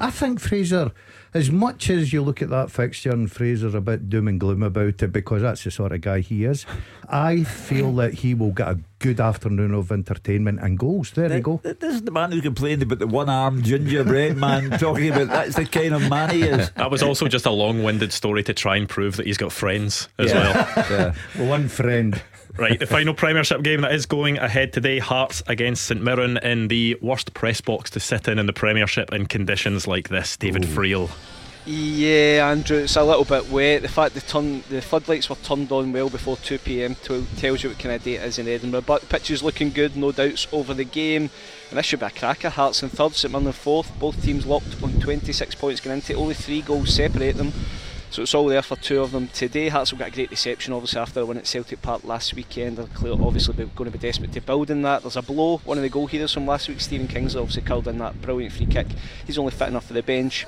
I 0.00 0.10
think 0.10 0.38
Fraser, 0.38 0.92
as 1.34 1.50
much 1.50 1.90
as 1.90 2.12
you 2.12 2.22
look 2.22 2.40
at 2.40 2.50
that 2.50 2.70
fixture 2.70 3.10
and 3.10 3.30
Fraser's 3.30 3.74
a 3.74 3.80
bit 3.80 4.08
doom 4.08 4.28
and 4.28 4.38
gloom 4.38 4.62
about 4.62 5.02
it 5.02 5.12
because 5.12 5.42
that's 5.42 5.64
the 5.64 5.72
sort 5.72 5.90
of 5.90 6.00
guy 6.02 6.20
he 6.20 6.44
is, 6.44 6.64
I 7.08 7.42
feel 7.42 7.92
that 7.96 8.14
he 8.14 8.32
will 8.32 8.52
get 8.52 8.68
a 8.68 8.78
good 9.00 9.20
afternoon 9.20 9.74
of 9.74 9.90
entertainment 9.90 10.60
and 10.60 10.78
goals. 10.78 11.10
There 11.10 11.32
you 11.32 11.40
go. 11.40 11.60
This 11.64 11.94
is 11.94 12.02
the 12.02 12.12
man 12.12 12.30
who 12.30 12.40
complained 12.40 12.82
about 12.82 13.00
the 13.00 13.08
one 13.08 13.28
armed 13.28 13.64
gingerbread 13.64 14.36
man 14.36 14.70
talking 14.78 15.10
about 15.10 15.28
that's 15.28 15.56
the 15.56 15.66
kind 15.66 15.94
of 15.94 16.08
man 16.08 16.30
he 16.30 16.42
is. 16.42 16.70
That 16.70 16.92
was 16.92 17.02
also 17.02 17.26
just 17.26 17.46
a 17.46 17.50
long 17.50 17.82
winded 17.82 18.12
story 18.12 18.44
to 18.44 18.54
try 18.54 18.76
and 18.76 18.88
prove 18.88 19.16
that 19.16 19.26
he's 19.26 19.36
got 19.36 19.50
friends 19.50 20.08
as 20.18 20.32
well. 20.32 20.54
Yeah. 20.90 21.14
One 21.44 21.68
friend. 21.68 22.22
Right, 22.58 22.76
the 22.76 22.86
final 22.88 23.14
Premiership 23.14 23.62
game 23.62 23.82
that 23.82 23.92
is 23.92 24.04
going 24.04 24.36
ahead 24.38 24.72
today 24.72 24.98
Hearts 24.98 25.44
against 25.46 25.84
St 25.84 26.02
Mirren 26.02 26.38
in 26.38 26.66
the 26.66 26.98
worst 27.00 27.32
press 27.32 27.60
box 27.60 27.88
to 27.90 28.00
sit 28.00 28.26
in 28.26 28.40
in 28.40 28.46
the 28.46 28.52
Premiership 28.52 29.12
in 29.12 29.26
conditions 29.26 29.86
like 29.86 30.08
this. 30.08 30.36
David 30.36 30.64
Friel. 30.64 31.08
Yeah, 31.66 32.48
Andrew, 32.50 32.78
it's 32.78 32.96
a 32.96 33.04
little 33.04 33.24
bit 33.24 33.48
wet. 33.50 33.82
The 33.82 33.88
fact 33.88 34.14
the 34.14 34.22
turn, 34.22 34.64
the 34.70 34.82
floodlights 34.82 35.30
were 35.30 35.36
turned 35.36 35.70
on 35.70 35.92
well 35.92 36.08
before 36.08 36.36
2 36.38 36.58
pm 36.58 36.96
to, 37.04 37.24
tells 37.36 37.62
you 37.62 37.68
what 37.68 37.78
kind 37.78 37.94
of 37.94 38.02
day 38.02 38.14
it 38.14 38.24
is 38.24 38.40
in 38.40 38.48
Edinburgh. 38.48 38.80
But 38.80 39.02
the 39.02 39.06
pitch 39.06 39.30
is 39.30 39.42
looking 39.42 39.70
good, 39.70 39.94
no 39.94 40.10
doubts 40.10 40.48
over 40.50 40.74
the 40.74 40.84
game. 40.84 41.30
And 41.68 41.78
this 41.78 41.86
should 41.86 42.00
be 42.00 42.06
a 42.06 42.10
cracker. 42.10 42.48
Hearts 42.48 42.82
in 42.82 42.88
third, 42.88 43.14
St 43.14 43.30
Mirren 43.30 43.46
in 43.46 43.52
fourth. 43.52 43.92
Both 44.00 44.20
teams 44.24 44.46
locked 44.46 44.82
on 44.82 44.98
26 44.98 45.54
points 45.56 45.80
going 45.80 45.96
into 45.96 46.14
it. 46.14 46.16
Only 46.16 46.34
three 46.34 46.62
goals 46.62 46.94
separate 46.94 47.36
them. 47.36 47.52
So 48.10 48.22
it's 48.22 48.34
all 48.34 48.46
there 48.46 48.62
for 48.62 48.76
two 48.76 49.02
of 49.02 49.12
them 49.12 49.28
today. 49.28 49.68
Hearts 49.68 49.90
have 49.90 49.98
got 49.98 50.08
a 50.08 50.10
great 50.10 50.30
reception, 50.30 50.72
obviously, 50.72 50.98
after 50.98 51.20
a 51.20 51.26
win 51.26 51.36
at 51.36 51.46
Celtic 51.46 51.82
Park 51.82 52.04
last 52.04 52.32
weekend. 52.34 52.78
They're 52.78 53.12
obviously 53.12 53.54
going 53.54 53.90
to 53.90 53.90
be 53.90 53.98
desperate 53.98 54.32
to 54.32 54.40
build 54.40 54.70
in 54.70 54.80
that. 54.82 55.02
There's 55.02 55.16
a 55.16 55.22
blow. 55.22 55.58
One 55.58 55.76
of 55.76 55.82
the 55.82 55.90
goal 55.90 56.06
heroes 56.06 56.32
from 56.32 56.46
last 56.46 56.68
week, 56.68 56.80
Stephen 56.80 57.06
Kingsley, 57.06 57.40
obviously 57.40 57.62
curled 57.62 57.86
in 57.86 57.98
that 57.98 58.20
brilliant 58.22 58.54
free 58.54 58.66
kick. 58.66 58.86
He's 59.26 59.36
only 59.36 59.52
fit 59.52 59.68
enough 59.68 59.86
for 59.86 59.92
the 59.92 60.02
bench. 60.02 60.46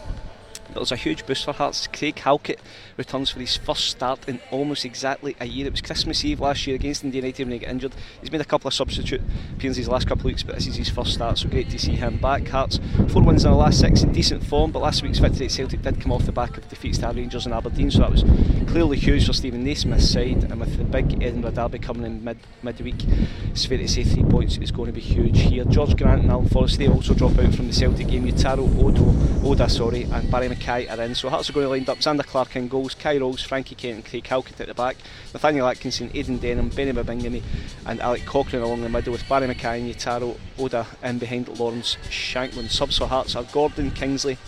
But 0.69 0.77
there's 0.77 0.93
a 0.93 0.97
huge 0.97 1.27
boost 1.27 1.45
for 1.45 1.53
Hearts. 1.53 1.87
Craig 1.89 2.17
Halkett 2.17 2.61
returns 3.01 3.31
for 3.31 3.41
his 3.41 3.57
first 3.57 3.89
start 3.89 4.29
in 4.29 4.39
almost 4.51 4.85
exactly 4.85 5.35
a 5.41 5.47
year. 5.47 5.67
It 5.67 5.73
was 5.73 5.81
Christmas 5.81 6.23
Eve 6.25 6.41
last 6.41 6.67
year 6.67 6.77
against 6.77 7.03
Dundee 7.03 7.19
United 7.19 7.45
when 7.45 7.53
he 7.53 7.59
got 7.59 7.71
injured. 7.71 7.95
He's 8.21 8.31
made 8.31 8.43
a 8.43 8.45
couple 8.45 8.69
of 8.69 8.75
substitute 8.75 9.23
appearances 9.55 9.89
last 9.89 10.07
couple 10.07 10.21
of 10.21 10.27
weeks, 10.27 10.43
but 10.43 10.55
this 10.55 10.67
is 10.67 10.77
his 10.77 10.91
first 10.91 11.15
start, 11.15 11.39
so 11.39 11.49
great 11.49 11.71
to 11.71 11.79
see 11.79 11.93
him 11.93 12.19
back. 12.19 12.47
Hearts, 12.47 12.79
four 13.09 13.23
wins 13.23 13.45
in 13.45 13.51
the 13.51 13.57
last 13.57 13.81
six 13.81 14.03
in 14.03 14.13
decent 14.13 14.45
form, 14.45 14.71
but 14.71 14.83
last 14.83 15.03
week's 15.03 15.19
victory 15.19 15.47
at 15.47 15.53
Celtic 15.53 15.83
did 15.83 16.01
come 16.01 16.13
off 16.13 16.27
the 16.27 16.33
back 16.33 16.57
of 16.59 16.69
defeats 16.69 16.99
to 16.99 17.09
Rangers 17.09 17.47
and 17.47 17.55
Aberdeen, 17.55 17.91
so 17.91 18.01
that 18.01 18.11
was 18.11 18.23
clearly 18.71 18.99
huge 18.99 19.27
for 19.27 19.33
Steven 19.33 19.65
Naismith's 19.65 20.11
side. 20.11 20.45
And 20.45 20.61
with 20.61 20.77
the 20.77 20.85
big 20.85 21.23
Edinburgh 21.23 21.53
derby 21.53 21.79
coming 21.79 22.05
in 22.05 22.23
mid 22.23 22.39
midweek, 22.63 23.03
it's 23.51 23.65
fair 23.65 23.79
to 23.79 23.89
say 23.89 24.05
three 24.05 24.25
points 24.25 24.59
is 24.59 24.71
going 24.71 24.87
to 24.87 24.93
be 24.93 25.01
huge 25.01 25.41
here. 25.41 25.65
George 25.65 25.97
Grant 25.97 26.23
and 26.23 26.31
Alan 26.31 26.49
Forrest 26.49 26.79
they 26.79 26.89
also 26.89 27.15
drop 27.15 27.39
out 27.39 27.55
from 27.55 27.67
the 27.67 27.73
Celtic 27.73 28.09
game. 28.09 28.27
Utaro 28.27 28.69
Odo, 28.83 29.49
Oda, 29.49 29.69
sorry, 29.69 30.03
and 30.03 30.31
Barrie 30.31 30.49
McKay 30.49 30.91
are 30.91 31.03
in. 31.03 31.15
So 31.15 31.31
Hearts 31.31 31.49
are 31.49 31.53
going 31.53 31.65
to 31.65 31.71
line 31.71 31.89
up 31.89 31.99
Zander 31.99 32.27
Clark 32.27 32.57
in 32.57 32.69
goals, 32.91 33.03
Kye 33.03 33.19
Rowles, 33.19 33.43
Frankie 33.43 33.75
Kent, 33.75 33.95
and 33.97 34.05
Craig 34.05 34.25
Halkett 34.25 34.61
at 34.61 34.69
the 34.69 34.75
back. 34.75 34.97
Nathaniel 35.33 35.67
Atkinson, 35.67 36.11
Aidan 36.15 36.39
Denholm, 36.39 36.75
Beni 36.75 36.93
Baningime, 36.93 37.43
and 37.87 38.01
Alec 38.01 38.25
Cochrane 38.27 38.63
along 38.63 38.83
the 38.83 38.89
middle 38.89 39.13
with 39.13 39.29
Barrie 39.29 39.49
McKay 39.49 39.81
and 39.81 39.95
Utaro 39.95 40.37
Oda 40.59 40.87
in 41.03 41.19
behind 41.19 41.49
Lawrence 41.59 41.97
Shankland. 42.09 42.71
Subs 42.71 42.99
for 42.99 43.07
Hearts 43.07 43.37
are 43.37 43.45
Gordon 43.45 43.91
Kingsley, 43.91 44.39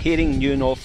Herring, 0.00 0.40
Nieuwenhof, 0.40 0.78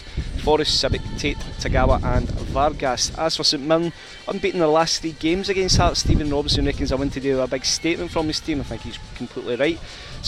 Forrest, 0.43 0.84
Sibbick, 0.84 1.19
Tate, 1.19 1.38
Tagawa, 1.60 2.03
and 2.03 2.29
Vargas. 2.29 3.17
As 3.17 3.36
for 3.36 3.43
St 3.43 3.63
Mirren, 3.63 3.93
unbeaten 4.27 4.60
their 4.60 4.69
last 4.69 5.01
three 5.01 5.13
games 5.13 5.49
against 5.49 5.77
Hearts, 5.77 6.01
Stephen 6.01 6.29
Robinson 6.29 6.65
reckons 6.65 6.91
I 6.91 6.95
win 6.95 7.10
to 7.12 7.19
do 7.19 7.39
a 7.39 7.47
big 7.47 7.65
statement 7.65 8.12
from 8.12 8.27
his 8.27 8.39
team. 8.39 8.60
I 8.62 8.63
think 8.63 8.81
he's 8.81 8.99
completely 9.15 9.55
right. 9.55 9.79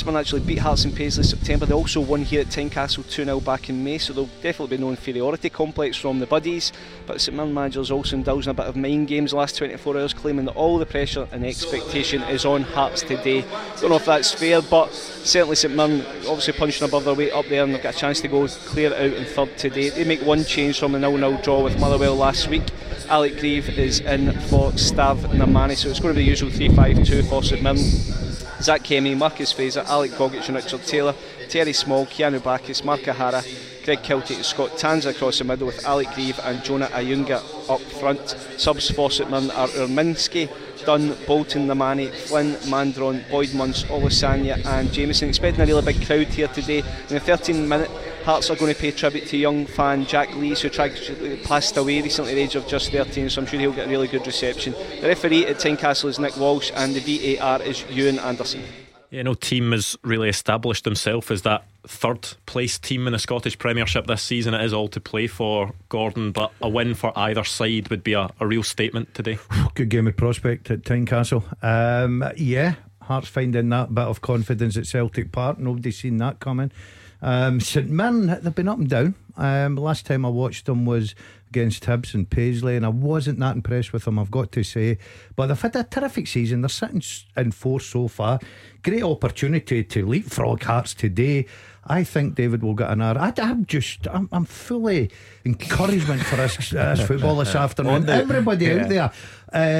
Mirren 0.05 0.19
actually 0.19 0.41
beat 0.41 0.60
Hearts 0.60 0.86
in 0.86 0.91
Paisley 0.91 1.23
September. 1.23 1.65
They 1.65 1.73
also 1.73 2.01
won 2.01 2.21
here 2.21 2.41
at 2.41 2.47
Tynecastle 2.47 3.10
2 3.10 3.25
0 3.25 3.39
back 3.39 3.69
in 3.69 3.83
May, 3.83 3.97
so 3.97 4.13
there'll 4.13 4.29
definitely 4.41 4.77
be 4.77 4.83
no 4.83 4.89
inferiority 4.89 5.49
complex 5.49 5.97
from 5.97 6.19
the 6.19 6.27
Buddies. 6.27 6.73
But 7.05 7.21
St 7.21 7.36
Mirren 7.36 7.53
managers 7.53 7.89
also 7.89 8.15
indulging 8.17 8.51
a 8.51 8.53
bit 8.53 8.65
of 8.65 8.75
mind 8.75 9.07
games 9.07 9.31
the 9.31 9.38
last 9.38 9.57
24 9.57 9.97
hours, 9.97 10.13
claiming 10.13 10.45
that 10.45 10.55
all 10.55 10.77
the 10.77 10.86
pressure 10.86 11.27
and 11.31 11.45
expectation 11.45 12.21
is 12.23 12.45
on 12.45 12.63
Hearts 12.63 13.01
today. 13.01 13.45
Don't 13.79 13.89
know 13.89 13.95
if 13.95 14.05
that's 14.05 14.33
fair, 14.33 14.62
but 14.62 14.93
certainly 14.93 15.55
St 15.55 15.73
Mirren 15.73 16.01
obviously 16.27 16.53
punching 16.53 16.88
above 16.88 17.05
their 17.05 17.15
weight 17.15 17.31
up 17.31 17.45
there 17.47 17.63
and 17.63 17.73
they've 17.73 17.81
got 17.81 17.95
a 17.95 17.97
chance 17.97 18.19
to 18.21 18.27
go 18.27 18.47
clear 18.47 18.93
out 18.93 19.13
in 19.13 19.25
third 19.25 19.57
today. 19.57 19.89
They 19.89 20.03
make 20.03 20.21
one 20.21 20.43
change 20.43 20.79
from 20.79 20.91
the 20.91 20.99
0 20.99 21.17
0 21.17 21.39
draw 21.43 21.63
with 21.63 21.79
Motherwell 21.79 22.15
last 22.15 22.49
week. 22.49 22.63
Alec 23.10 23.39
Grieve 23.39 23.69
is 23.79 24.01
in 24.01 24.33
for 24.49 24.71
Stav 24.71 25.17
Namani, 25.31 25.77
so 25.77 25.89
it's 25.89 25.99
going 25.99 26.13
to 26.13 26.19
be 26.19 26.25
the 26.25 26.29
usual 26.29 26.49
3 26.49 26.69
5 26.69 27.05
2 27.05 27.23
for 27.23 27.41
St 27.41 27.63
Mirren. 27.63 28.16
Zach 28.62 28.84
Kemi, 28.84 29.15
Marcus 29.15 29.52
Fraser, 29.52 29.84
Alec 29.88 30.12
Gogic 30.12 30.48
and 30.48 30.56
Richard 30.56 30.84
Taylor, 30.84 31.15
Terry 31.50 31.74
Small, 31.74 32.06
Keanu 32.06 32.39
Baccus, 32.39 32.84
Mark 32.84 33.08
O'Hara, 33.08 33.43
Greg 33.86 34.00
Kiltie 34.00 34.36
and 34.36 34.46
Scott 34.46 34.72
Tanser 34.72 35.12
across 35.12 35.38
the 35.38 35.46
middle 35.46 35.67
with 35.67 35.86
Alec 35.86 36.12
Grieve 36.13 36.39
and 36.43 36.62
Jonah 36.63 36.88
Ayunga 36.88 37.41
up 37.70 37.80
front. 37.80 38.36
Subs 38.58 38.86
St 38.86 39.30
Mirren 39.30 39.50
are 39.52 39.70
Urminsky, 39.70 40.50
Dunn, 40.86 41.15
Bolton, 41.26 41.67
Namani, 41.67 42.13
Flynn, 42.13 42.56
Mandron, 42.70 43.30
Boyd 43.30 43.50
Munce, 43.50 43.86
Olusanya 43.86 44.65
and 44.65 44.91
Jameson. 44.91 45.30
Expecting 45.30 45.62
a 45.62 45.65
really 45.65 45.82
big 45.82 46.06
crowd 46.06 46.28
here 46.28 46.50
today. 46.50 46.80
In 46.80 47.08
the 47.10 47.20
13 47.22 47.67
minute 47.70 47.89
Hearts 48.28 48.50
are 48.50 48.58
going 48.58 48.74
to 48.74 48.78
pay 48.78 48.92
tribute 48.92 49.26
to 49.28 49.38
young 49.38 49.66
fan 49.66 50.06
Jack 50.06 50.36
Lees, 50.36 50.60
who 50.60 50.68
tragically 50.68 51.38
passed 51.38 51.78
away 51.78 52.02
recently 52.02 52.34
at 52.34 52.36
the 52.36 52.42
age 52.42 52.56
of 52.56 52.68
just 52.68 52.92
13, 52.92 53.30
so 53.30 53.40
I'm 53.40 53.48
sure 53.48 53.58
he'll 53.58 53.72
get 53.72 53.88
a 53.88 53.90
really 53.90 54.10
good 54.10 54.28
reception. 54.28 54.74
The 55.00 55.08
referee 55.08 55.46
at 55.46 55.60
Tynecastle 55.60 56.10
is 56.10 56.20
Nick 56.20 56.36
Walsh, 56.36 56.70
and 56.76 56.94
the 56.94 57.38
VAR 57.38 57.62
is 57.62 57.86
Ewan 57.90 58.20
Anderson. 58.20 58.63
Yeah, 59.12 59.22
no 59.22 59.34
team 59.34 59.72
has 59.72 59.96
really 60.04 60.28
established 60.28 60.84
himself 60.84 61.32
as 61.32 61.44
that 61.44 61.63
third 61.88 62.28
place 62.48 62.78
team 62.78 63.08
in 63.08 63.13
the 63.13 63.20
Scottish 63.20 63.58
Premiership 63.58 64.08
this 64.08 64.24
season. 64.24 64.54
It 64.54 64.66
is 64.66 64.74
all 64.74 64.90
to 64.90 65.00
play 65.00 65.28
for 65.28 65.72
Gordon, 65.88 66.34
but 66.34 66.52
a 66.62 66.68
win 66.68 66.96
for 66.96 67.18
either 67.18 67.46
side 67.46 67.88
would 67.88 68.04
be 68.04 68.12
a, 68.12 68.30
a 68.42 68.46
real 68.46 68.63
statement 68.63 69.13
today. 69.13 69.38
Good 69.74 69.88
game 69.88 70.06
of 70.06 70.18
prospect 70.18 70.70
at 70.70 70.82
Tynecastle. 70.82 71.63
Um, 71.63 72.30
yeah, 72.36 72.76
Hearts 73.08 73.30
finding 73.30 73.70
that 73.70 73.96
bit 73.96 74.04
of 74.04 74.20
confidence 74.20 74.76
at 74.76 74.86
Celtic 74.86 75.32
Park. 75.32 75.60
Nobody's 75.60 75.98
seen 75.98 76.18
that 76.18 76.42
coming. 76.42 76.74
Um, 77.21 77.60
St 77.60 77.89
Mirren, 77.89 78.27
they've 78.41 78.53
been 78.53 78.67
up 78.67 78.80
and 78.80 78.89
down. 78.89 79.15
Um, 79.36 79.75
last 79.75 80.06
time 80.06 80.25
I 80.25 80.30
watched 80.30 80.65
them 80.65 80.86
was 80.86 81.15
against 81.49 81.84
Hibs 81.86 82.13
and 82.13 82.30
Paisley, 82.30 82.75
and 82.75 82.86
I 82.86 82.89
wasn't 82.89 83.39
that 83.39 83.56
impressed 83.56 83.93
with 83.93 84.06
them, 84.06 84.19
I've 84.19 84.32
got 84.32 84.51
to 84.51 84.63
say. 84.63 84.97
But 85.36 85.47
they've 85.47 85.62
had 85.62 85.75
a 85.75 85.84
terrific 85.84 86.27
season. 86.27 86.62
They're 86.62 86.69
sitting 86.69 87.01
in 87.36 87.51
fourth 87.51 87.84
so 87.84 88.08
far. 88.08 88.39
Great 88.84 89.03
opportunity 89.03 89.84
to 89.84 90.06
leapfrog 90.06 90.63
Hearts 90.63 90.93
today. 90.93 91.45
I 91.89 92.03
think 92.03 92.36
David 92.36 92.63
will 92.63 92.73
get 92.73 92.91
an 92.91 93.01
hour. 93.01 93.17
I, 93.17 93.34
am 93.38 93.65
just, 93.65 94.08
I'm, 94.10 94.27
I'm 94.34 94.43
fully 94.43 95.10
encouragement 95.45 96.21
for 96.21 96.36
us, 96.36 96.73
us 96.73 97.08
football 97.08 97.38
this 97.38 97.56
afternoon. 97.56 98.06
The, 98.06 98.13
Everybody 98.13 98.65
yeah. 98.65 98.73
out 98.73 98.89
there, 98.89 99.12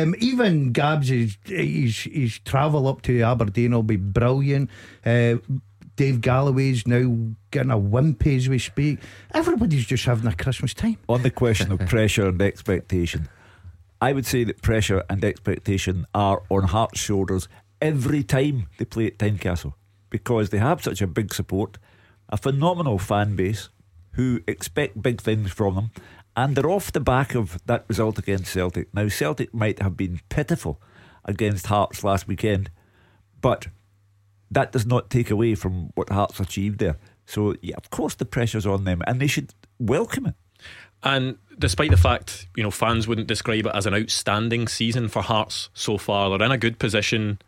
um, 0.04 0.15
even 0.19 0.71
Gabs, 0.71 1.10
his, 1.10 1.38
his, 1.45 2.00
his 2.04 2.39
travel 2.39 2.88
up 2.88 3.02
to 3.04 3.21
Aberdeen 3.21 3.73
will 3.73 3.84
be 3.84 3.97
brilliant. 3.97 4.69
Uh, 5.06 5.36
Dave 5.98 6.22
Galloway's 6.22 6.86
now 6.86 7.34
getting 7.50 7.72
a 7.72 7.78
wimpy 7.78 8.38
as 8.38 8.48
we 8.48 8.60
speak. 8.60 9.00
Everybody's 9.34 9.86
just 9.86 10.06
having 10.06 10.32
a 10.32 10.36
Christmas 10.36 10.74
time. 10.74 10.98
On 11.10 11.24
the 11.24 11.32
question 11.32 11.72
of 11.72 11.80
pressure 11.90 12.28
and 12.28 12.40
expectation, 12.40 13.28
I 14.00 14.14
would 14.14 14.28
say 14.28 14.44
that 14.44 14.62
pressure 14.62 15.04
and 15.10 15.26
expectation 15.26 16.06
are 16.14 16.44
on 16.50 16.66
Hearts' 16.66 17.00
shoulders 17.00 17.48
every 17.82 18.24
time 18.24 18.68
they 18.78 18.86
play 18.86 19.08
at 19.08 19.18
Tynecastle 19.18 19.74
because 20.12 20.52
they 20.52 20.60
have 20.60 20.84
such 20.84 21.02
a 21.02 21.08
big 21.08 21.34
support, 21.34 21.80
a 22.30 22.38
phenomenal 22.38 23.00
fan 23.00 23.36
base 23.36 23.70
who 24.12 24.42
expect 24.48 25.02
big 25.02 25.20
things 25.20 25.52
from 25.52 25.76
them, 25.76 25.92
and 26.36 26.56
they're 26.56 26.70
off 26.70 26.92
the 26.92 27.00
back 27.00 27.34
of 27.34 27.58
that 27.66 27.86
result 27.88 28.20
against 28.20 28.54
Celtic. 28.54 28.94
Now, 28.94 29.08
Celtic 29.08 29.52
might 29.52 29.80
have 29.82 29.98
been 29.98 30.22
pitiful 30.30 30.80
against 31.26 31.66
Hearts 31.66 32.04
last 32.04 32.28
weekend, 32.28 32.70
but 33.42 33.68
that 34.52 34.72
does 34.72 34.86
not 34.86 35.10
take 35.10 35.30
away 35.30 35.56
from 35.56 35.92
what 35.96 36.10
Hearts 36.10 36.40
achieved 36.40 36.80
there. 36.80 36.98
So, 37.26 37.56
yeah, 37.62 37.76
of 37.76 37.90
course, 37.90 38.16
the 38.16 38.26
pressure's 38.26 38.66
on 38.66 38.86
them, 38.86 39.02
and 39.06 39.20
they 39.20 39.28
should 39.28 39.54
welcome 39.80 40.28
it. 40.28 40.36
And 41.04 41.38
despite 41.60 41.92
the 41.92 41.98
fact, 41.98 42.48
you 42.56 42.64
know, 42.64 42.72
fans 42.72 43.08
wouldn't 43.08 43.28
describe 43.28 43.66
it 43.66 43.76
as 43.76 43.86
an 43.86 43.94
outstanding 43.94 44.68
season 44.68 45.10
for 45.10 45.22
Hearts 45.22 45.70
so 45.74 45.98
far, 45.98 46.30
they're 46.30 46.46
in 46.46 46.52
a 46.52 46.58
good 46.58 46.80
position 46.80 47.40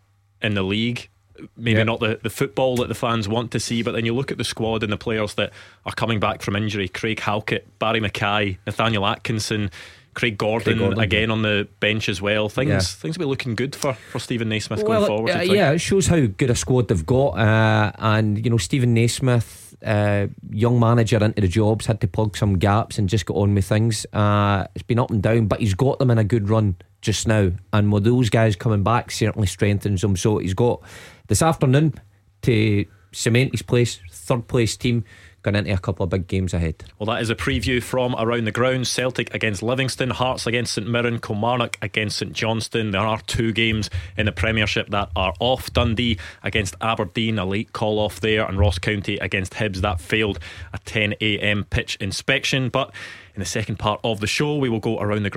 in 0.42 0.54
the 0.54 0.64
league. 0.64 1.10
Maybe 1.56 1.78
yeah. 1.78 1.84
not 1.84 2.02
the, 2.02 2.20
the 2.22 2.30
football 2.30 2.76
that 2.78 2.90
the 2.90 2.96
fans 2.96 3.30
want 3.30 3.52
to 3.52 3.60
see, 3.62 3.82
but 3.82 3.94
then 3.94 4.06
you 4.06 4.14
look 4.14 4.32
at 4.32 4.38
the 4.38 4.44
squad 4.44 4.84
and 4.84 4.92
the 4.92 4.98
players 4.98 5.36
that 5.36 5.54
are 5.86 5.94
coming 5.94 6.20
back 6.20 6.42
from 6.42 6.56
injury 6.56 6.90
Craig 6.90 7.20
Halkett, 7.22 7.66
Barrie 7.80 8.02
McKay, 8.02 8.58
Nathaniel 8.66 9.06
Atkinson, 9.06 9.72
Craig 10.20 10.38
Gordon, 10.38 10.74
Craig 10.74 10.80
Gordon, 10.80 11.00
again 11.00 11.32
on 11.32 11.44
the 11.44 11.66
bench 11.80 12.10
as 12.10 12.22
well. 12.22 12.50
Things 12.50 12.70
yeah. 12.70 12.80
things 12.80 13.18
will 13.18 13.24
be 13.24 13.30
looking 13.30 13.56
good 13.56 13.74
for, 13.74 13.94
for 13.94 14.20
Steven 14.20 14.50
Naismith 14.50 14.84
well, 14.84 15.00
going 15.00 15.08
forward. 15.08 15.32
Uh, 15.32 15.42
yeah, 15.44 15.72
it 15.72 15.80
shows 15.80 16.08
how 16.08 16.26
good 16.26 16.50
a 16.50 16.56
squad 16.56 16.90
they've 16.90 17.06
got. 17.06 17.38
Uh, 17.38 17.94
and, 17.98 18.44
you 18.44 18.52
know, 18.52 18.58
Steven 18.58 18.94
Naismith, 18.94 19.78
uh, 19.82 20.28
young 20.50 20.78
manager 20.78 21.24
into 21.24 21.40
the 21.40 21.48
jobs, 21.48 21.86
had 21.86 22.02
to 22.02 22.08
plug 22.10 22.36
some 22.36 22.60
gaps 22.60 22.98
and 22.98 23.08
just 23.08 23.26
got 23.26 23.38
on 23.38 23.56
with 23.56 23.64
things. 23.64 24.06
Uh, 24.12 24.68
it's 24.76 24.84
been 24.84 25.00
up 25.00 25.10
and 25.10 25.24
down, 25.24 25.48
but 25.48 25.62
he's 25.62 25.74
got 25.74 26.00
them 26.00 26.12
in 26.12 26.18
a 26.18 26.26
good 26.26 26.50
run 26.50 26.76
just 27.00 27.26
now. 27.26 27.54
And 27.72 27.90
with 27.90 28.04
those 28.04 28.30
guys 28.30 28.58
coming 28.58 28.84
back, 28.84 29.12
certainly 29.12 29.48
strengthens 29.48 30.02
them. 30.02 30.18
So 30.18 30.40
he's 30.40 30.54
got 30.54 30.84
this 31.28 31.42
afternoon 31.42 31.94
to 32.42 32.86
cement 33.14 33.54
his 33.54 33.62
place, 33.62 34.02
third 34.12 34.50
place 34.50 34.76
team 34.76 35.06
going 35.42 35.56
into 35.56 35.74
a 35.74 35.78
couple 35.78 36.04
of 36.04 36.10
big 36.10 36.28
games 36.28 36.54
ahead. 36.54 36.84
Well, 36.98 37.08
that 37.08 37.22
is 37.22 37.30
a 37.30 37.36
preview 37.36 37.82
from 37.82 38.16
around 38.18 38.46
the 38.46 38.52
grounds 38.52 38.90
Celtic 38.90 39.34
against 39.34 39.64
Livingston, 39.64 40.12
Hearts 40.12 40.48
against 40.48 40.74
St 40.74 40.88
Mirren, 40.88 41.20
Kilmarnock 41.20 41.78
against 41.82 42.18
St 42.18 42.34
Johnstone. 42.34 42.92
There 42.92 43.02
are 43.02 43.22
two 43.22 43.52
games 43.52 43.90
in 44.18 44.26
the 44.26 44.32
Premiership 44.32 44.90
that 44.90 45.10
are 45.16 45.34
off. 45.40 45.72
Dundee 45.74 46.18
against 46.44 46.76
Aberdeen, 46.82 47.40
a 47.40 47.46
late 47.46 47.74
call 47.74 48.00
off 48.00 48.20
there, 48.20 48.46
and 48.46 48.60
Ross 48.60 48.80
County 48.80 49.18
against 49.18 49.54
Hibs. 49.54 49.82
That 49.82 50.02
failed 50.02 50.40
a 50.74 50.80
10am 50.80 51.70
pitch 51.70 51.96
inspection. 51.98 52.70
But 52.70 52.94
in 53.36 53.40
the 53.40 53.46
second 53.46 53.80
part 53.80 54.00
of 54.04 54.20
the 54.20 54.28
show, 54.28 54.58
we 54.58 54.70
will 54.70 54.80
go 54.80 55.00
around 55.00 55.24
the 55.24 55.30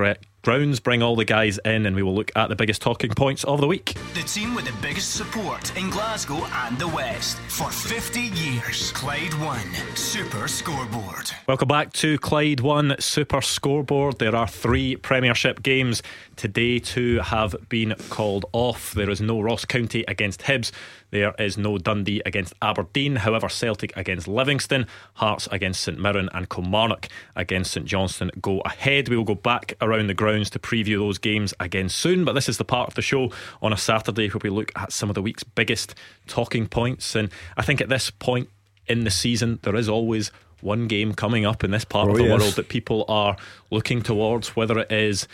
grounds, 0.42 0.80
bring 0.80 1.02
all 1.02 1.14
the 1.14 1.24
guys 1.24 1.58
in, 1.64 1.86
and 1.86 1.94
we 1.94 2.02
will 2.02 2.14
look 2.14 2.32
at 2.34 2.48
the 2.48 2.56
biggest 2.56 2.82
talking 2.82 3.10
points 3.10 3.44
of 3.44 3.60
the 3.60 3.66
week. 3.66 3.94
The 4.14 4.22
team 4.22 4.54
with 4.54 4.64
the 4.64 4.74
biggest 4.82 5.14
support 5.14 5.76
in 5.76 5.88
Glasgow 5.88 6.44
and 6.66 6.76
the 6.78 6.88
West 6.88 7.38
for 7.48 7.70
50 7.70 8.20
years. 8.20 8.90
Clyde 8.92 9.34
One 9.34 9.72
Super 9.94 10.48
Scoreboard. 10.48 11.30
Welcome 11.46 11.68
back 11.68 11.92
to 11.94 12.18
Clyde 12.18 12.60
One 12.60 12.96
Super 12.98 13.40
Scoreboard. 13.40 14.18
There 14.18 14.34
are 14.34 14.48
three 14.48 14.96
Premiership 14.96 15.62
games 15.62 16.02
today 16.34 16.80
to 16.80 17.20
have 17.20 17.54
been 17.68 17.94
called 18.10 18.44
off. 18.52 18.94
There 18.94 19.10
is 19.10 19.20
no 19.20 19.40
Ross 19.40 19.64
County 19.64 20.04
against 20.08 20.42
Hibs. 20.42 20.72
There 21.12 21.34
is 21.38 21.58
no 21.58 21.76
Dundee 21.76 22.22
against 22.24 22.54
Aberdeen. 22.62 23.16
However, 23.16 23.48
Celtic 23.50 23.94
against 23.96 24.26
Livingston, 24.26 24.86
Hearts 25.14 25.46
against 25.52 25.82
St 25.82 26.00
Mirren, 26.00 26.30
and 26.32 26.48
Kilmarnock 26.48 27.06
against 27.36 27.70
St 27.72 27.86
Johnstone 27.86 28.30
go 28.40 28.60
ahead. 28.60 29.08
We 29.10 29.16
will 29.16 29.24
go 29.24 29.34
back 29.34 29.74
around 29.82 30.06
the 30.06 30.14
grounds 30.32 30.50
to 30.50 30.58
preview 30.58 30.98
those 30.98 31.18
games 31.18 31.52
again 31.60 31.88
soon. 31.88 32.24
But 32.24 32.32
this 32.32 32.48
is 32.48 32.56
the 32.56 32.64
part 32.64 32.88
of 32.88 32.94
the 32.94 33.02
show 33.02 33.30
on 33.60 33.72
a 33.72 33.76
Saturday 33.76 34.28
where 34.28 34.40
we 34.42 34.50
look 34.50 34.72
at 34.76 34.92
some 34.92 35.10
of 35.10 35.14
the 35.14 35.22
week's 35.22 35.44
biggest 35.44 35.94
talking 36.26 36.66
points. 36.66 37.14
And 37.14 37.30
I 37.56 37.62
think 37.62 37.80
at 37.80 37.88
this 37.88 38.10
point 38.10 38.48
in 38.86 39.04
the 39.04 39.10
season, 39.10 39.58
there 39.62 39.76
is 39.76 39.88
always 39.88 40.30
one 40.60 40.86
game 40.86 41.12
coming 41.12 41.44
up 41.44 41.64
in 41.64 41.70
this 41.70 41.84
part 41.84 42.08
oh, 42.08 42.12
of 42.12 42.16
the 42.16 42.24
yes. 42.24 42.40
world 42.40 42.54
that 42.54 42.68
people 42.68 43.04
are 43.08 43.36
looking 43.70 44.00
towards, 44.00 44.56
whether 44.56 44.78
it 44.78 44.90
is 44.90 45.28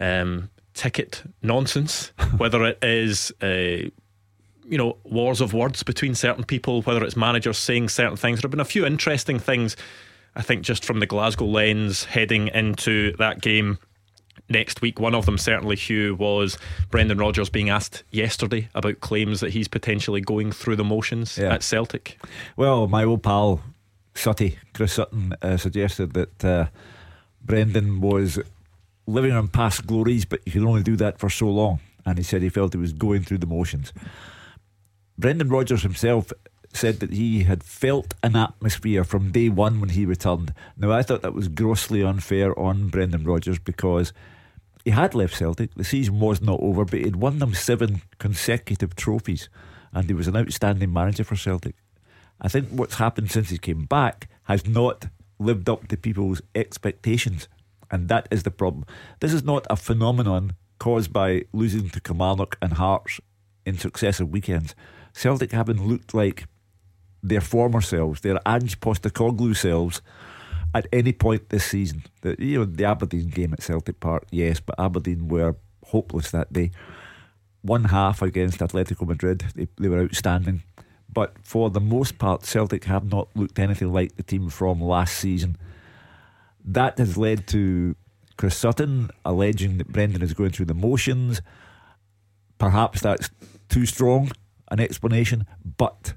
um, 0.00 0.50
ticket 0.74 1.22
nonsense, 1.42 2.12
whether 2.36 2.64
it 2.64 2.78
is. 2.82 3.32
Uh, 3.40 3.90
you 4.68 4.78
know, 4.78 4.96
wars 5.02 5.40
of 5.40 5.52
words 5.52 5.82
between 5.82 6.14
certain 6.14 6.44
people, 6.44 6.80
whether 6.82 7.02
it's 7.02 7.16
managers 7.16 7.58
saying 7.58 7.88
certain 7.88 8.16
things. 8.16 8.38
There 8.38 8.46
have 8.46 8.52
been 8.52 8.60
a 8.60 8.64
few 8.64 8.86
interesting 8.86 9.40
things, 9.40 9.76
I 10.36 10.42
think, 10.42 10.62
just 10.62 10.84
from 10.84 11.00
the 11.00 11.06
Glasgow 11.06 11.46
lens 11.46 12.04
heading 12.04 12.46
into 12.46 13.16
that 13.16 13.40
game 13.40 13.78
next 14.50 14.82
week. 14.82 15.00
One 15.00 15.14
of 15.14 15.26
them, 15.26 15.38
certainly, 15.38 15.76
Hugh, 15.76 16.14
was 16.14 16.58
Brendan 16.90 17.18
Rodgers 17.18 17.48
being 17.48 17.70
asked 17.70 18.02
yesterday 18.10 18.68
about 18.74 19.00
claims 19.00 19.40
that 19.40 19.50
he's 19.50 19.68
potentially 19.68 20.20
going 20.20 20.52
through 20.52 20.76
the 20.76 20.84
motions 20.84 21.38
yeah. 21.38 21.54
at 21.54 21.62
Celtic. 21.62 22.18
Well, 22.56 22.88
my 22.88 23.04
old 23.04 23.22
pal 23.22 23.62
Sutty, 24.14 24.58
Chris 24.74 24.92
Sutton, 24.92 25.34
uh, 25.40 25.56
suggested 25.56 26.12
that 26.14 26.44
uh, 26.44 26.66
Brendan 27.40 28.00
was 28.00 28.38
living 29.06 29.32
on 29.32 29.48
past 29.48 29.86
glories, 29.86 30.24
but 30.24 30.40
you 30.44 30.52
can 30.52 30.66
only 30.66 30.82
do 30.82 30.96
that 30.96 31.18
for 31.18 31.30
so 31.30 31.48
long. 31.48 31.80
And 32.04 32.18
he 32.18 32.24
said 32.24 32.42
he 32.42 32.48
felt 32.48 32.72
he 32.72 32.78
was 32.78 32.92
going 32.92 33.22
through 33.22 33.38
the 33.38 33.46
motions. 33.46 33.92
Brendan 35.18 35.48
Rodgers 35.48 35.82
himself 35.82 36.32
said 36.72 37.00
that 37.00 37.12
he 37.12 37.44
had 37.44 37.64
felt 37.64 38.14
an 38.22 38.36
atmosphere 38.36 39.04
from 39.04 39.32
day 39.32 39.48
one 39.48 39.80
when 39.80 39.90
he 39.90 40.06
returned. 40.06 40.54
Now, 40.76 40.92
I 40.92 41.02
thought 41.02 41.22
that 41.22 41.34
was 41.34 41.48
grossly 41.48 42.02
unfair 42.02 42.58
on 42.58 42.88
Brendan 42.88 43.24
Rodgers 43.24 43.58
because 43.58 44.12
he 44.84 44.90
had 44.90 45.14
left 45.14 45.36
Celtic. 45.36 45.74
The 45.74 45.84
season 45.84 46.20
was 46.20 46.40
not 46.40 46.60
over, 46.60 46.84
but 46.84 47.00
he'd 47.00 47.16
won 47.16 47.38
them 47.38 47.54
seven 47.54 48.02
consecutive 48.18 48.96
trophies 48.96 49.48
and 49.92 50.08
he 50.08 50.14
was 50.14 50.28
an 50.28 50.36
outstanding 50.36 50.92
manager 50.92 51.24
for 51.24 51.36
Celtic. 51.36 51.74
I 52.40 52.48
think 52.48 52.68
what's 52.70 52.96
happened 52.96 53.30
since 53.30 53.50
he 53.50 53.58
came 53.58 53.84
back 53.84 54.28
has 54.44 54.66
not 54.66 55.06
lived 55.38 55.68
up 55.68 55.88
to 55.88 55.96
people's 55.96 56.40
expectations, 56.54 57.48
and 57.90 58.08
that 58.08 58.28
is 58.30 58.42
the 58.42 58.50
problem. 58.50 58.84
This 59.20 59.32
is 59.32 59.42
not 59.42 59.66
a 59.68 59.76
phenomenon 59.76 60.54
caused 60.78 61.12
by 61.12 61.44
losing 61.52 61.90
to 61.90 62.00
Kilmarnock 62.00 62.56
and 62.62 62.74
Hearts 62.74 63.20
in 63.66 63.78
successive 63.78 64.30
weekends. 64.30 64.74
Celtic 65.12 65.52
haven't 65.52 65.86
looked 65.86 66.14
like 66.14 66.46
their 67.22 67.40
former 67.40 67.82
selves, 67.82 68.22
their 68.22 68.40
Ange 68.46 68.80
Postecoglou 68.80 69.54
selves, 69.54 70.00
at 70.74 70.86
any 70.92 71.12
point 71.12 71.48
this 71.48 71.64
season. 71.64 72.04
The, 72.22 72.36
you 72.38 72.58
know, 72.58 72.64
the 72.64 72.84
Aberdeen 72.84 73.28
game 73.28 73.52
at 73.52 73.62
Celtic 73.62 74.00
Park, 74.00 74.24
yes, 74.30 74.60
but 74.60 74.78
Aberdeen 74.78 75.28
were 75.28 75.56
hopeless 75.86 76.30
that 76.30 76.52
day. 76.52 76.70
One 77.62 77.84
half 77.84 78.22
against 78.22 78.60
Atletico 78.60 79.06
Madrid, 79.06 79.44
they, 79.54 79.68
they 79.78 79.88
were 79.88 80.02
outstanding. 80.02 80.62
But 81.12 81.34
for 81.42 81.70
the 81.70 81.80
most 81.80 82.18
part, 82.18 82.44
Celtic 82.44 82.84
have 82.84 83.10
not 83.10 83.28
looked 83.34 83.58
anything 83.58 83.92
like 83.92 84.16
the 84.16 84.22
team 84.22 84.48
from 84.48 84.80
last 84.80 85.16
season. 85.16 85.56
That 86.64 86.98
has 86.98 87.16
led 87.16 87.46
to 87.48 87.96
Chris 88.36 88.56
Sutton 88.56 89.10
alleging 89.24 89.78
that 89.78 89.88
Brendan 89.88 90.22
is 90.22 90.34
going 90.34 90.50
through 90.50 90.66
the 90.66 90.74
motions. 90.74 91.42
Perhaps 92.58 93.00
that's 93.00 93.30
too 93.68 93.86
strong 93.86 94.30
an 94.70 94.80
explanation, 94.80 95.46
but 95.76 96.14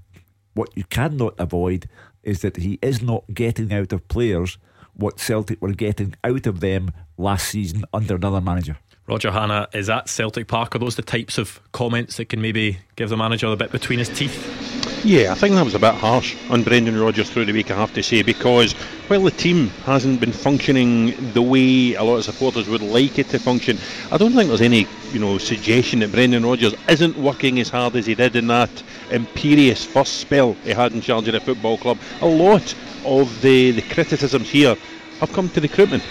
what 0.54 0.70
you 0.76 0.84
cannot 0.84 1.34
avoid 1.40 1.90
is 2.24 2.42
that 2.42 2.58
he 2.58 2.80
is 2.82 3.02
not 3.02 3.24
getting 3.34 3.74
out 3.74 3.94
of 3.94 4.08
players 4.08 4.58
what 4.96 5.20
Celtic 5.20 5.62
were 5.62 5.74
getting 5.74 6.16
out 6.24 6.46
of 6.48 6.60
them 6.60 6.92
last 7.18 7.48
season 7.48 7.84
under 7.94 8.16
another 8.16 8.42
manager. 8.42 8.78
Roger 9.08 9.32
Hanna 9.32 9.68
is 9.74 9.90
at 9.90 10.08
Celtic 10.08 10.48
Park. 10.48 10.76
Are 10.76 10.80
those 10.80 10.96
the 10.96 11.02
types 11.02 11.38
of 11.38 11.60
comments 11.72 12.18
that 12.18 12.30
can 12.30 12.42
maybe 12.42 12.80
give 12.96 13.10
the 13.10 13.18
manager 13.18 13.48
a 13.48 13.56
bit 13.56 13.72
between 13.72 14.00
his 14.00 14.10
teeth? 14.10 14.73
Yeah, 15.06 15.34
I 15.34 15.36
think 15.36 15.56
that 15.56 15.66
was 15.66 15.76
a 15.76 15.80
bit 15.80 15.96
harsh 15.96 16.34
on 16.50 16.64
Brendan 16.64 16.98
Rodgers 16.98 17.30
through 17.30 17.44
the 17.44 17.52
week, 17.52 17.70
I 17.70 17.76
have 17.76 17.94
to 17.96 18.02
say, 18.02 18.22
because 18.22 18.72
while 19.10 19.22
the 19.22 19.32
team 19.32 19.68
hasn't 19.86 20.22
been 20.22 20.32
functioning 20.32 21.34
the 21.34 21.42
way 21.42 21.96
a 21.96 22.04
lot 22.04 22.16
of 22.16 22.24
supporters 22.24 22.70
would 22.70 22.82
like 22.82 23.20
it 23.20 23.28
to 23.30 23.40
function, 23.40 23.78
I 24.14 24.18
don't 24.18 24.32
think 24.32 24.48
there's 24.48 24.62
any, 24.62 24.88
you 25.12 25.20
know, 25.20 25.38
suggestion 25.40 26.00
that 26.00 26.14
Brendan 26.14 26.46
Rodgers 26.46 26.74
isn't 26.88 27.18
working 27.18 27.60
as 27.60 27.68
hard 27.68 27.98
as 27.98 28.06
he 28.06 28.16
did 28.16 28.38
in 28.38 28.48
that 28.48 28.70
imperious 29.12 29.84
first 29.84 30.22
spell 30.22 30.54
he 30.64 30.70
had 30.70 30.94
in 30.94 31.02
charge 31.02 31.28
of 31.28 31.34
the 31.34 31.42
football 31.42 31.78
club. 31.78 31.98
A 32.22 32.26
lot 32.26 32.74
of 33.06 33.42
the, 33.42 33.72
the 33.72 33.82
criticisms 33.82 34.50
here 34.50 34.76
have 35.20 35.34
come 35.34 35.50
to 35.50 35.60
recruitment. 35.60 36.04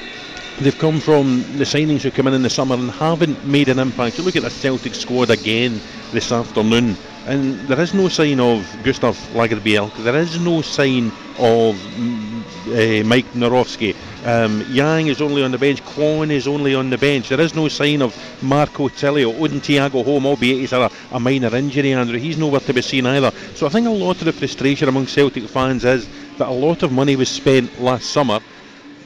They've 0.61 0.79
come 0.79 1.01
from 1.01 1.41
the 1.57 1.65
signings 1.65 2.03
who 2.03 2.11
come 2.11 2.27
in 2.27 2.35
in 2.35 2.43
the 2.43 2.51
summer 2.51 2.75
and 2.75 2.91
haven't 2.91 3.43
made 3.47 3.71
an 3.71 3.79
impact. 3.79 4.19
You 4.19 4.25
look 4.25 4.37
at 4.37 4.43
the 4.43 4.51
Celtic 4.51 4.95
squad 4.95 5.31
again 5.31 5.81
this 6.13 6.31
afternoon, 6.31 6.95
and 7.27 7.61
there 7.69 7.81
is 7.81 7.95
no 7.95 8.09
sign 8.09 8.41
of 8.41 8.65
Gustav 8.83 9.17
Lagerbielke. 9.33 10.03
There 10.03 10.17
is 10.17 10.41
no 10.41 10.63
sign 10.63 11.13
of 11.39 11.77
uh, 12.67 13.03
Maik 13.05 13.25
Nawrocki. 13.35 13.95
Um, 14.25 14.65
Yang 14.71 15.09
is 15.09 15.21
only 15.21 15.43
on 15.43 15.51
the 15.51 15.59
bench. 15.59 15.83
Kwon 15.85 16.31
is 16.31 16.47
only 16.47 16.75
on 16.75 16.91
the 16.91 16.99
bench. 16.99 17.29
There 17.29 17.41
is 17.41 17.55
no 17.55 17.69
sign 17.69 18.03
of 18.03 18.17
Marco 18.43 18.89
Tilio. 18.89 19.41
Odin 19.41 19.61
Thiago 19.61 20.05
Holm, 20.05 20.27
albeit 20.27 20.61
he's 20.61 20.71
had 20.71 20.83
a, 20.83 20.91
a 21.13 21.21
minor 21.21 21.55
injury, 21.55 21.93
Andrew. 21.93 22.19
He's 22.19 22.39
nowhere 22.39 22.61
to 22.61 22.73
be 22.73 22.83
seen 22.83 23.07
either. 23.07 23.33
So 23.55 23.67
I 23.67 23.71
think 23.71 23.87
a 23.87 23.91
lot 23.91 24.19
of 24.19 24.25
the 24.25 24.33
frustration 24.33 24.89
among 24.89 25.07
Celtic 25.07 25.45
fans 25.45 25.85
is 25.85 26.09
that 26.39 26.49
a 26.49 26.53
lot 26.53 26.83
of 26.83 26.93
money 26.93 27.17
was 27.17 27.29
spent 27.29 27.81
last 27.81 28.11
summer 28.11 28.41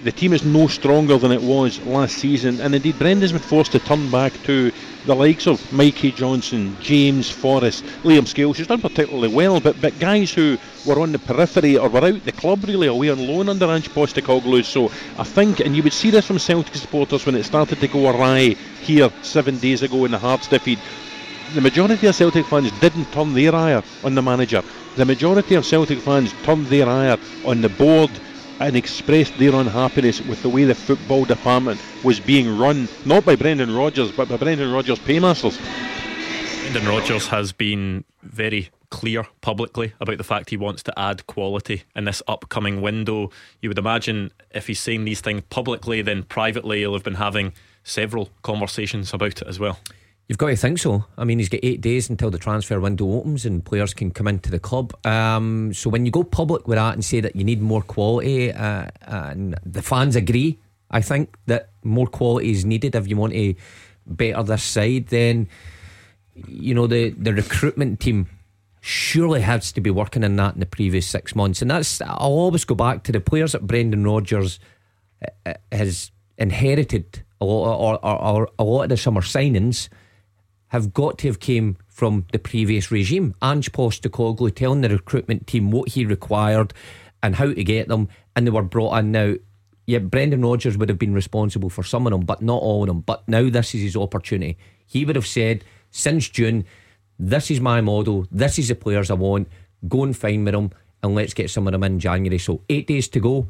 the 0.03 0.13
team 0.13 0.33
is 0.33 0.45
no 0.45 0.67
stronger 0.67 1.17
than 1.19 1.33
it 1.33 1.43
was 1.43 1.81
last 1.81 2.19
season, 2.19 2.61
and 2.61 2.75
indeed 2.75 2.99
Brendan's 2.99 3.33
been 3.33 3.41
forced 3.41 3.73
to 3.73 3.79
turn 3.79 4.11
back 4.11 4.33
to 4.45 4.71
the 5.05 5.15
likes 5.15 5.47
of 5.47 5.73
Mikey 5.73 6.13
Johnston, 6.13 6.77
James 6.81 7.31
Forrest, 7.31 7.85
Liam 8.03 8.27
Scales, 8.27 8.59
who's 8.59 8.67
done 8.67 8.81
particularly 8.81 9.29
well, 9.29 9.61
but, 9.61 9.81
but 9.81 9.99
guys 9.99 10.33
who 10.33 10.59
were 10.85 11.01
on 11.01 11.13
the 11.13 11.19
periphery 11.19 11.79
or 11.79 11.89
were 11.89 12.05
out 12.05 12.25
the 12.25 12.33
club 12.33 12.65
really 12.65 12.89
away 12.89 13.11
on 13.11 13.27
loan 13.27 13.49
under 13.49 13.67
Ange 13.67 13.89
Postecoglou. 13.91 14.65
So 14.65 14.91
I 15.19 15.25
think, 15.25 15.61
and 15.61 15.77
you 15.77 15.83
would 15.83 15.93
see 15.93 16.11
this 16.11 16.27
from 16.27 16.39
Celtic 16.39 16.75
supporters 16.75 17.25
when 17.25 17.35
it 17.35 17.45
started 17.45 17.81
to 17.81 17.89
go 17.89 18.11
awry 18.11 18.57
here 18.83 19.11
seven 19.23 19.59
days 19.59 19.83
ago 19.83 20.05
in 20.05 20.11
the 20.11 20.19
Hearts 20.19 20.49
defeat. 20.49 20.79
The 21.55 21.61
majority 21.61 22.07
of 22.07 22.15
Celtic 22.15 22.45
fans 22.47 22.73
didn't 22.81 23.13
turn 23.13 23.33
their 23.33 23.55
ire 23.55 23.83
on 24.03 24.15
the 24.15 24.23
manager. 24.23 24.63
The 24.97 25.05
majority 25.05 25.55
of 25.55 25.65
Celtic 25.65 25.99
fans 25.99 26.33
turned 26.43 26.67
their 26.67 26.89
ire 26.89 27.19
on 27.45 27.61
the 27.61 27.69
board 27.69 28.11
and 28.61 28.77
expressed 28.77 29.37
their 29.39 29.55
unhappiness 29.55 30.21
with 30.23 30.43
the 30.43 30.49
way 30.49 30.65
the 30.65 30.75
football 30.75 31.25
department 31.25 31.81
was 32.05 32.21
being 32.21 32.59
run, 32.59 32.89
not 33.05 33.25
by 33.25 33.37
Brendan 33.37 33.75
Rodgers, 33.75 34.13
but 34.13 34.29
by 34.29 34.37
Brendan 34.37 34.73
Rodgers' 34.73 34.99
paymasters. 35.01 35.59
Brendan 36.63 36.87
Rodgers 36.89 37.29
has 37.29 37.53
been 37.53 38.05
very 38.23 38.71
clear 38.91 39.27
publicly 39.41 39.93
about 40.01 40.19
the 40.19 40.25
fact 40.25 40.51
he 40.51 40.57
wants 40.57 40.83
to 40.85 40.99
add 40.99 41.27
quality 41.27 41.83
in 41.95 42.05
this 42.05 42.23
upcoming 42.29 42.81
window. 42.81 43.31
You 43.61 43.69
would 43.69 43.79
imagine 43.79 44.33
if 44.55 44.67
he's 44.67 44.81
saying 44.81 45.05
these 45.05 45.21
things 45.21 45.43
publicly, 45.51 46.03
then 46.03 46.23
privately 46.23 46.79
he'll 46.79 46.95
have 46.95 47.05
been 47.05 47.15
having 47.15 47.53
several 47.85 48.31
conversations 48.43 49.13
about 49.13 49.43
it 49.43 49.47
as 49.47 49.59
well. 49.59 49.79
You've 50.29 50.39
got 50.39 50.49
to 50.49 50.57
think 50.57 50.79
so. 50.79 51.05
I 51.17 51.25
mean, 51.25 51.39
he's 51.39 51.49
got 51.49 51.61
eight 51.63 51.81
days 51.81 52.11
until 52.11 52.31
the 52.31 52.39
transfer 52.39 52.81
window 52.81 53.13
opens 53.13 53.47
and 53.47 53.65
players 53.65 53.95
can 53.95 54.11
come 54.11 54.27
into 54.27 54.51
the 54.51 54.59
club. 54.59 54.93
Um, 55.07 55.73
so 55.73 55.89
when 55.89 56.05
you 56.05 56.11
go 56.11 56.25
public 56.25 56.67
with 56.67 56.77
that 56.77 56.95
and 56.95 57.05
say 57.05 57.21
that 57.21 57.37
you 57.37 57.45
need 57.45 57.63
more 57.63 57.83
quality, 57.83 58.53
uh, 58.53 58.89
and 59.03 59.57
the 59.65 59.83
fans 59.83 60.17
agree, 60.17 60.59
I 60.91 61.01
think 61.01 61.37
that 61.47 61.71
more 61.85 62.09
quality 62.09 62.51
is 62.51 62.65
needed 62.65 62.97
if 62.97 63.07
you 63.07 63.17
want 63.17 63.35
to 63.35 63.55
better 64.05 64.43
this 64.43 64.65
side, 64.65 65.09
then 65.09 65.49
you 66.49 66.75
know 66.75 66.87
the 66.87 67.11
the 67.11 67.33
recruitment 67.33 68.01
team 68.01 68.29
surely 68.81 69.41
has 69.41 69.73
to 69.73 69.81
be 69.81 69.91
working 69.91 70.23
on 70.23 70.37
that 70.37 70.55
in 70.55 70.61
the 70.61 70.67
previous 70.67 71.07
six 71.07 71.35
months. 71.35 71.63
And 71.63 71.71
that's 71.71 72.01
I'll 72.01 72.19
always 72.19 72.65
go 72.65 72.75
back 72.75 73.05
to 73.05 73.13
the 73.13 73.21
players 73.21 73.53
that 73.53 73.67
Brendan 73.67 74.05
Rodgers 74.05 74.59
uh, 75.23 75.51
uh, 75.51 75.55
has 75.73 76.11
inherited 76.39 77.23
a 77.41 77.45
lot, 77.45 77.79
or, 77.79 78.05
or, 78.05 78.21
or 78.21 78.51
a 78.59 78.65
lot 78.65 78.83
of 78.85 78.89
the 78.89 78.97
summer 78.97 79.23
signings 79.23 79.89
have 80.77 80.93
got 80.93 81.19
to 81.19 81.29
have 81.29 81.41
came 81.41 81.77
from 81.89 82.27
the 82.33 82.39
previous 82.39 82.91
regime. 82.91 83.35
Ange 83.43 83.73
Postecoglou 83.73 84.55
telling 84.55 84.83
the 84.83 84.91
recruitment 84.91 85.47
team 85.47 85.71
what 85.71 85.91
he 85.91 86.05
required 86.05 86.73
and 87.23 87.35
how 87.37 87.53
to 87.53 87.65
get 87.65 87.89
them, 87.89 88.09
and 88.35 88.47
they 88.47 88.51
were 88.51 88.63
brought 88.63 88.99
in 88.99 89.13
now. 89.13 89.35
Yeah, 89.87 90.01
Brendan 90.01 90.43
Rodgers 90.43 90.77
would 90.77 90.89
have 90.89 90.99
been 90.99 91.15
responsible 91.15 91.71
for 91.71 91.83
some 91.83 92.07
of 92.07 92.11
them, 92.11 92.23
but 92.23 92.43
not 92.43 92.61
all 92.61 92.83
of 92.83 92.89
them. 92.89 93.01
But 93.01 93.27
now 93.29 93.49
this 93.49 93.75
is 93.75 93.83
his 93.83 93.97
opportunity. 93.97 94.59
He 94.85 95.05
would 95.05 95.17
have 95.17 95.27
said 95.27 95.65
since 95.91 96.29
June, 96.29 96.65
this 97.19 97.51
is 97.51 97.61
my 97.61 97.81
model, 97.81 98.27
this 98.31 98.59
is 98.59 98.69
the 98.69 98.75
players 98.75 99.11
I 99.11 99.15
want, 99.15 99.49
go 99.89 100.03
and 100.03 100.17
find 100.17 100.45
me 100.45 100.51
them, 100.51 100.73
and 101.03 101.15
let's 101.15 101.35
get 101.35 101.51
some 101.51 101.67
of 101.67 101.73
them 101.73 101.85
in 101.85 101.99
January. 101.99 102.39
So 102.39 102.63
eight 102.69 102.87
days 102.87 103.09
to 103.09 103.21
go 103.21 103.49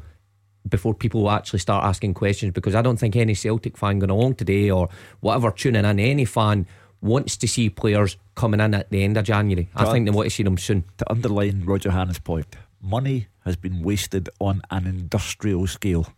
before 0.69 0.95
people 0.95 1.31
actually 1.31 1.59
start 1.59 1.85
asking 1.85 2.15
questions 2.15 2.53
because 2.53 2.75
I 2.75 2.83
don't 2.83 2.99
think 2.99 3.17
any 3.17 3.35
Celtic 3.35 3.77
fan 3.77 3.99
going 3.99 4.11
along 4.11 4.35
today 4.35 4.71
or 4.71 4.89
whatever 5.21 5.51
tuning 5.51 5.85
in, 5.85 5.99
any 5.99 6.25
fan 6.25 6.67
wants 7.01 7.37
to 7.37 7.49
see 7.49 7.71
players 7.71 8.17
coming 8.35 8.61
in 8.61 8.75
at 8.75 8.91
the 8.91 9.03
end 9.05 9.17
of 9.17 9.25
January. 9.25 9.69
I 9.75 9.91
think 9.93 10.07
they 10.07 10.11
want 10.11 10.27
to 10.27 10.35
see 10.35 10.43
them 10.43 10.59
soon. 10.59 10.85
To 10.99 11.11
underline 11.11 11.65
Roger 11.65 11.91
Hanna's 11.91 12.19
point, 12.19 12.57
money 12.81 13.29
has 13.45 13.57
been 13.57 13.83
wasted 13.83 14.29
on 14.41 14.63
an 14.71 14.87
industrial 14.87 15.67
scale 15.67 16.09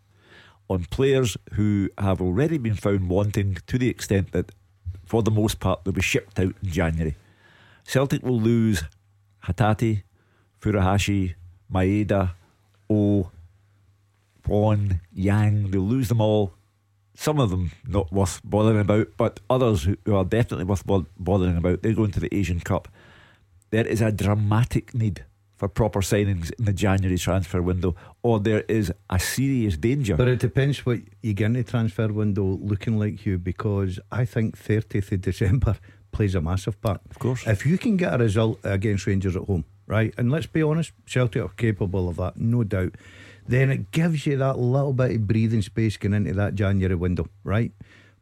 on 0.71 0.85
players 0.85 1.37
who 1.55 1.89
have 1.99 2.21
already 2.21 2.59
been 2.59 2.75
found 2.75 3.09
wanting 3.09 3.59
to 3.67 3.79
the 3.79 3.89
extent 3.89 4.33
that, 4.33 4.53
for 5.05 5.23
the 5.23 5.31
most 5.31 5.61
part, 5.61 5.85
they'll 5.85 5.95
be 5.95 6.03
shipped 6.03 6.39
out 6.39 6.55
in 6.63 6.71
January. 6.71 7.17
Celtic 7.85 8.23
will 8.23 8.41
lose 8.41 8.83
Hatate, 9.45 10.03
Furuhashi, 10.61 11.35
Maeda, 11.73 12.33
oh, 12.91 12.95
O, 12.95 13.31
Kwon, 14.47 15.01
Yang. 15.13 15.71
They'll 15.71 15.81
lose 15.81 16.09
them 16.09 16.21
all 16.21 16.53
some 17.19 17.41
of 17.41 17.51
them 17.51 17.73
not 17.85 18.13
worth 18.13 18.41
bothering 18.45 18.79
about, 18.79 19.09
but 19.17 19.41
others 19.51 19.89
who 20.05 20.15
are 20.15 20.25
definitely 20.25 20.65
worth 20.65 20.85
bothering 20.87 21.57
about, 21.57 21.83
they're 21.83 21.93
going 21.93 22.13
to 22.13 22.21
the 22.21 22.33
Asian 22.33 22.61
Cup. 22.61 22.87
There 23.71 23.85
is 23.85 24.01
a 24.01 24.13
dramatic 24.13 24.95
need 24.95 25.25
for 25.57 25.67
proper 25.67 25.99
signings 25.99 26.53
in 26.57 26.65
the 26.65 26.73
January 26.73 27.19
transfer 27.19 27.61
window, 27.61 27.97
or 28.23 28.39
there 28.39 28.61
is 28.69 28.93
a 29.11 29.19
serious 29.19 29.77
danger. 29.77 30.15
But 30.15 30.29
it 30.29 30.39
depends 30.39 30.87
what 30.87 31.01
you 31.21 31.35
get 31.35 31.47
in 31.47 31.53
the 31.55 31.65
transfer 31.65 32.07
window 32.07 32.57
looking 32.63 33.01
like, 33.01 33.27
you, 33.27 33.37
because 33.37 33.99
I 34.13 34.25
think 34.25 34.57
30th 34.57 35.11
of 35.11 35.21
December 35.21 35.77
plays 36.13 36.37
a 36.37 36.41
massive 36.41 36.81
part. 36.81 37.01
Of 37.11 37.19
course. 37.19 37.45
If 37.49 37.67
you 37.67 37.79
can 37.79 37.97
get 37.97 38.15
a 38.15 38.19
result 38.19 38.61
against 38.63 39.09
Rangers 39.09 39.35
at 39.35 39.43
home, 39.43 39.65
right, 39.89 40.15
and 40.17 40.31
let's 40.31 40.47
be 40.47 40.63
honest, 40.63 40.93
Celtic 41.05 41.43
are 41.43 41.49
capable 41.49 42.09
of 42.09 42.15
that, 42.19 42.37
no 42.37 42.63
doubt 42.63 42.95
then 43.49 43.71
it 43.71 43.91
gives 43.91 44.27
you 44.27 44.37
that 44.37 44.59
little 44.59 44.93
bit 44.93 45.17
of 45.17 45.27
breathing 45.27 45.63
space 45.63 45.97
going 45.97 46.13
into 46.13 46.35
that 46.35 46.55
January 46.55 46.95
window, 46.95 47.27
right? 47.43 47.73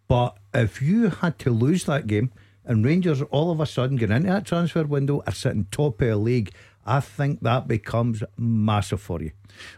But 0.08 0.36
if 0.54 0.80
you 0.80 1.10
had 1.10 1.38
to 1.40 1.50
lose 1.50 1.84
that 1.84 2.06
game 2.06 2.32
and 2.64 2.84
Rangers 2.84 3.20
all 3.22 3.50
of 3.50 3.60
a 3.60 3.66
sudden 3.66 3.96
get 3.96 4.10
into 4.10 4.28
that 4.28 4.46
transfer 4.46 4.84
window 4.84 5.22
are 5.26 5.32
sitting 5.32 5.66
top 5.70 6.00
of 6.00 6.08
the 6.08 6.16
league, 6.16 6.52
I 6.86 7.00
think 7.00 7.40
that 7.40 7.66
becomes 7.66 8.22
massive 8.36 9.00
for 9.00 9.20
you. 9.20 9.32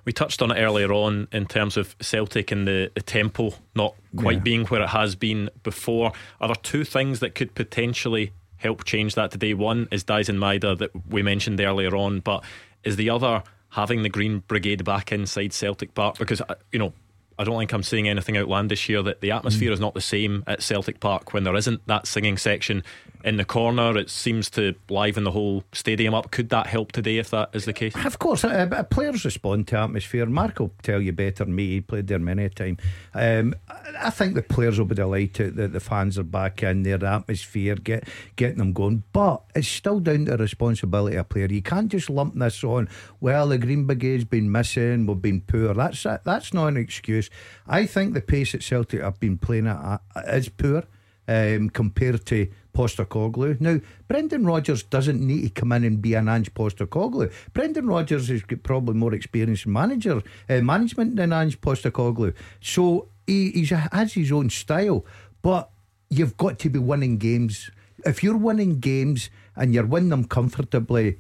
We 0.05 0.13
touched 0.13 0.43
on 0.43 0.51
it 0.51 0.61
earlier 0.61 0.93
on 0.93 1.29
in 1.33 1.47
terms 1.47 1.79
of 1.79 1.97
Celtic 2.01 2.51
and 2.51 2.69
the, 2.69 2.91
the 2.95 3.01
tempo 3.01 3.55
not 3.75 3.95
quite 4.17 4.39
yeah. 4.39 4.43
being 4.43 4.67
where 4.67 4.83
it 4.83 4.89
has 4.89 5.15
been 5.15 5.49
before. 5.63 6.13
Are 6.41 6.49
there 6.49 6.57
two 6.57 6.85
things 6.85 7.21
that 7.21 7.35
could 7.35 7.55
potentially 7.55 8.33
help 8.59 8.85
change 8.85 9.15
that 9.15 9.31
today? 9.31 9.55
One 9.55 9.89
is 9.91 10.05
Daizen 10.05 10.37
Maeda 10.37 10.77
that 10.79 10.91
we 11.09 11.23
mentioned 11.23 11.59
earlier 11.61 11.97
on, 11.97 12.21
but 12.21 12.45
is 12.85 12.97
the 12.97 13.09
other 13.09 13.43
having 13.71 14.03
the 14.03 14.09
Green 14.09 14.41
Brigade 14.49 14.85
back 14.85 15.13
inside 15.13 15.53
Celtic 15.53 15.95
Park 15.95 16.19
because 16.19 16.41
uh, 16.41 16.55
you 16.73 16.79
know 16.79 16.93
I 17.39 17.45
don't 17.45 17.59
think 17.59 17.73
I'm 17.73 17.83
saying 17.83 18.09
anything 18.09 18.37
outlandish 18.37 18.87
here 18.87 19.03
that 19.03 19.21
the 19.21 19.31
atmosphere 19.31 19.71
mm. 19.71 19.75
is 19.75 19.81
not 19.81 19.95
the 19.95 20.01
same 20.01 20.43
at 20.47 20.63
Celtic 20.63 21.01
Park 21.01 21.33
when 21.33 21.45
there 21.45 21.55
isn't 21.55 21.87
that 21.87 22.07
singing 22.07 22.37
section 22.37 22.83
in 23.25 23.37
the 23.37 23.45
corner. 23.45 23.97
It 23.97 24.11
seems 24.11 24.51
to 24.51 24.75
liven 24.89 25.25
the 25.25 25.31
whole 25.31 25.65
stadium 25.73 26.15
up. 26.15 26.31
Could 26.31 26.49
that 26.51 26.67
help 26.67 26.93
today 26.93 27.19
if 27.19 27.31
that 27.31 27.51
is 27.53 27.65
the 27.65 27.73
case? 27.73 27.95
Of 28.05 28.19
course, 28.19 28.45
uh, 28.45 28.69
uh, 28.71 28.83
players 28.85 29.25
respond 29.25 29.69
to 29.69 29.79
atmosphere. 29.79 30.27
Mark 30.27 30.59
will 30.59 30.73
tell 30.83 31.01
you 31.01 31.13
better 31.13 31.45
than 31.45 31.55
me. 31.55 31.69
He 31.69 31.81
played 31.81 32.07
there 32.07 32.19
many 32.19 32.45
a 32.45 32.51
time. 32.51 32.79
Um, 33.15 33.55
I 33.99 34.11
think 34.11 34.35
the 34.35 34.43
players 34.43 34.79
will 34.79 34.87
be 34.87 34.95
delighted 34.95 35.57
that 35.57 35.73
the 35.73 35.81
fans 35.81 36.19
are 36.19 36.25
back 36.25 36.63
in 36.63 36.83
there, 36.83 36.99
the 36.99 37.09
atmosphere, 37.09 37.77
get 37.77 38.09
getting 38.37 38.59
them 38.59 38.73
going. 38.73 39.03
But 39.13 39.43
it's 39.55 39.69
still 39.69 40.01
down 40.01 40.27
to 40.27 40.33
the 40.33 40.39
responsibility 40.39 41.17
of 41.17 41.23
a 41.23 41.25
player. 41.25 41.47
You 41.47 41.63
can't 41.63 41.91
just 41.91 42.11
lump 42.11 42.35
this 42.35 42.63
on. 42.65 42.89
Well, 43.21 43.49
the 43.49 43.59
Green 43.59 43.87
Brigade's 43.87 44.25
been 44.25 44.51
missing. 44.51 45.07
We've 45.07 45.21
been 45.21 45.41
poor. 45.41 45.75
That's 45.75 46.03
that's 46.03 46.55
not 46.55 46.69
an 46.69 46.77
excuse. 46.77 47.31
I 47.67 47.87
think 47.87 48.15
the 48.15 48.21
pace 48.21 48.55
at 48.55 48.63
Celtic 48.63 49.03
have 49.03 49.21
been 49.21 49.39
playing 49.39 49.67
at 49.67 50.01
is 50.27 50.49
poor. 50.49 50.85
Um, 51.31 51.69
compared 51.69 52.25
to 52.25 52.49
Postecoglou. 52.79 53.61
Now, 53.61 53.81
Brendan 54.07 54.47
Rodgers 54.47 54.85
doesn't 54.85 55.21
need 55.21 55.43
to 55.43 55.51
come 55.51 55.73
in 55.73 55.85
and 55.85 56.01
be 56.01 56.15
an 56.15 56.29
Ange 56.29 56.55
Postecoglou. 56.55 57.33
Brendan 57.53 57.87
Rodgers 57.89 58.29
has 58.29 58.43
got 58.43 58.63
probably 58.63 58.95
more 58.95 59.13
experience 59.13 59.67
in 59.67 59.73
manager 59.73 60.23
uh, 60.49 60.61
management 60.61 61.17
than 61.17 61.33
Ange 61.33 61.61
Postecoglou. 61.61 62.35
So 62.61 63.09
he 63.27 63.51
he's, 63.51 63.71
has 63.71 64.13
his 64.13 64.31
own 64.31 64.49
style, 64.49 65.05
but 65.43 65.71
you've 66.09 66.37
got 66.37 66.59
to 66.61 66.71
be 66.71 66.79
winning 66.79 67.19
games. 67.19 67.71
If 68.07 68.23
you're 68.23 68.37
winning 68.37 68.79
games 68.79 69.29
and 69.57 69.75
you're 69.75 69.85
winning 69.85 70.11
them 70.11 70.25
comfortably, 70.25 71.19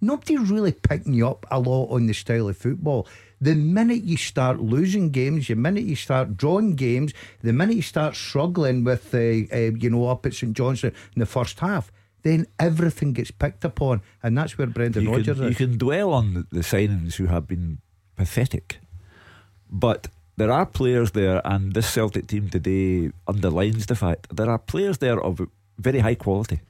nobody's 0.00 0.48
really 0.48 0.72
picking 0.72 1.14
you 1.14 1.28
up 1.28 1.44
a 1.50 1.58
lot 1.58 1.88
on 1.88 2.06
the 2.06 2.14
style 2.14 2.48
of 2.48 2.56
football. 2.56 3.06
The 3.40 3.54
minute 3.54 4.04
you 4.04 4.16
start 4.16 4.60
losing 4.60 5.10
games, 5.10 5.48
the 5.48 5.54
minute 5.54 5.84
you 5.84 5.96
start 5.96 6.36
drawing 6.36 6.74
games, 6.76 7.14
the 7.42 7.52
minute 7.52 7.76
you 7.76 7.82
start 7.82 8.14
struggling 8.14 8.84
with, 8.84 9.14
uh, 9.14 9.18
uh, 9.18 9.72
you 9.78 9.88
know, 9.88 10.08
up 10.08 10.26
at 10.26 10.34
St 10.34 10.52
Johnstone 10.52 10.92
in 11.16 11.20
the 11.20 11.26
first 11.26 11.58
half, 11.60 11.90
then 12.22 12.46
everything 12.58 13.14
gets 13.14 13.30
picked 13.30 13.64
upon, 13.64 14.02
and 14.22 14.36
that's 14.36 14.58
where 14.58 14.66
Brendan 14.66 15.04
you 15.04 15.10
Rodgers 15.10 15.38
can, 15.38 15.46
is. 15.46 15.58
You 15.58 15.66
can 15.66 15.78
dwell 15.78 16.12
on 16.12 16.34
the, 16.34 16.46
the 16.50 16.60
signings 16.60 17.14
who 17.14 17.26
have 17.26 17.46
been 17.46 17.78
pathetic, 18.16 18.78
but 19.70 20.08
there 20.36 20.52
are 20.52 20.66
players 20.66 21.12
there, 21.12 21.40
and 21.44 21.72
this 21.72 21.88
Celtic 21.88 22.26
team 22.26 22.50
today 22.50 23.10
underlines 23.26 23.86
the 23.86 23.94
fact 23.94 24.34
there 24.34 24.50
are 24.50 24.58
players 24.58 24.98
there 24.98 25.20
of 25.20 25.40
very 25.78 26.00
high 26.00 26.14
quality, 26.14 26.60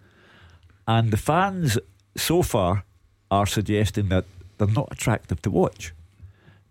and 0.86 1.10
the 1.10 1.16
fans 1.16 1.78
so 2.16 2.42
far 2.42 2.84
are 3.30 3.46
suggesting 3.46 4.08
that 4.08 4.24
they're 4.58 4.68
not 4.68 4.88
attractive 4.90 5.42
to 5.42 5.50
watch. 5.50 5.92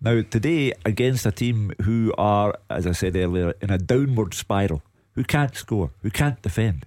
Now, 0.01 0.21
today, 0.21 0.71
against 0.85 1.25
a 1.25 1.31
team 1.31 1.73
who 1.81 2.13
are, 2.17 2.57
as 2.69 2.87
I 2.87 2.93
said 2.93 3.17
earlier, 3.17 3.53
in 3.61 3.69
a 3.69 3.77
downward 3.77 4.33
spiral, 4.33 4.81
who 5.15 5.25
can't 5.25 5.53
score, 5.53 5.91
who 6.01 6.09
can't 6.09 6.41
defend, 6.41 6.85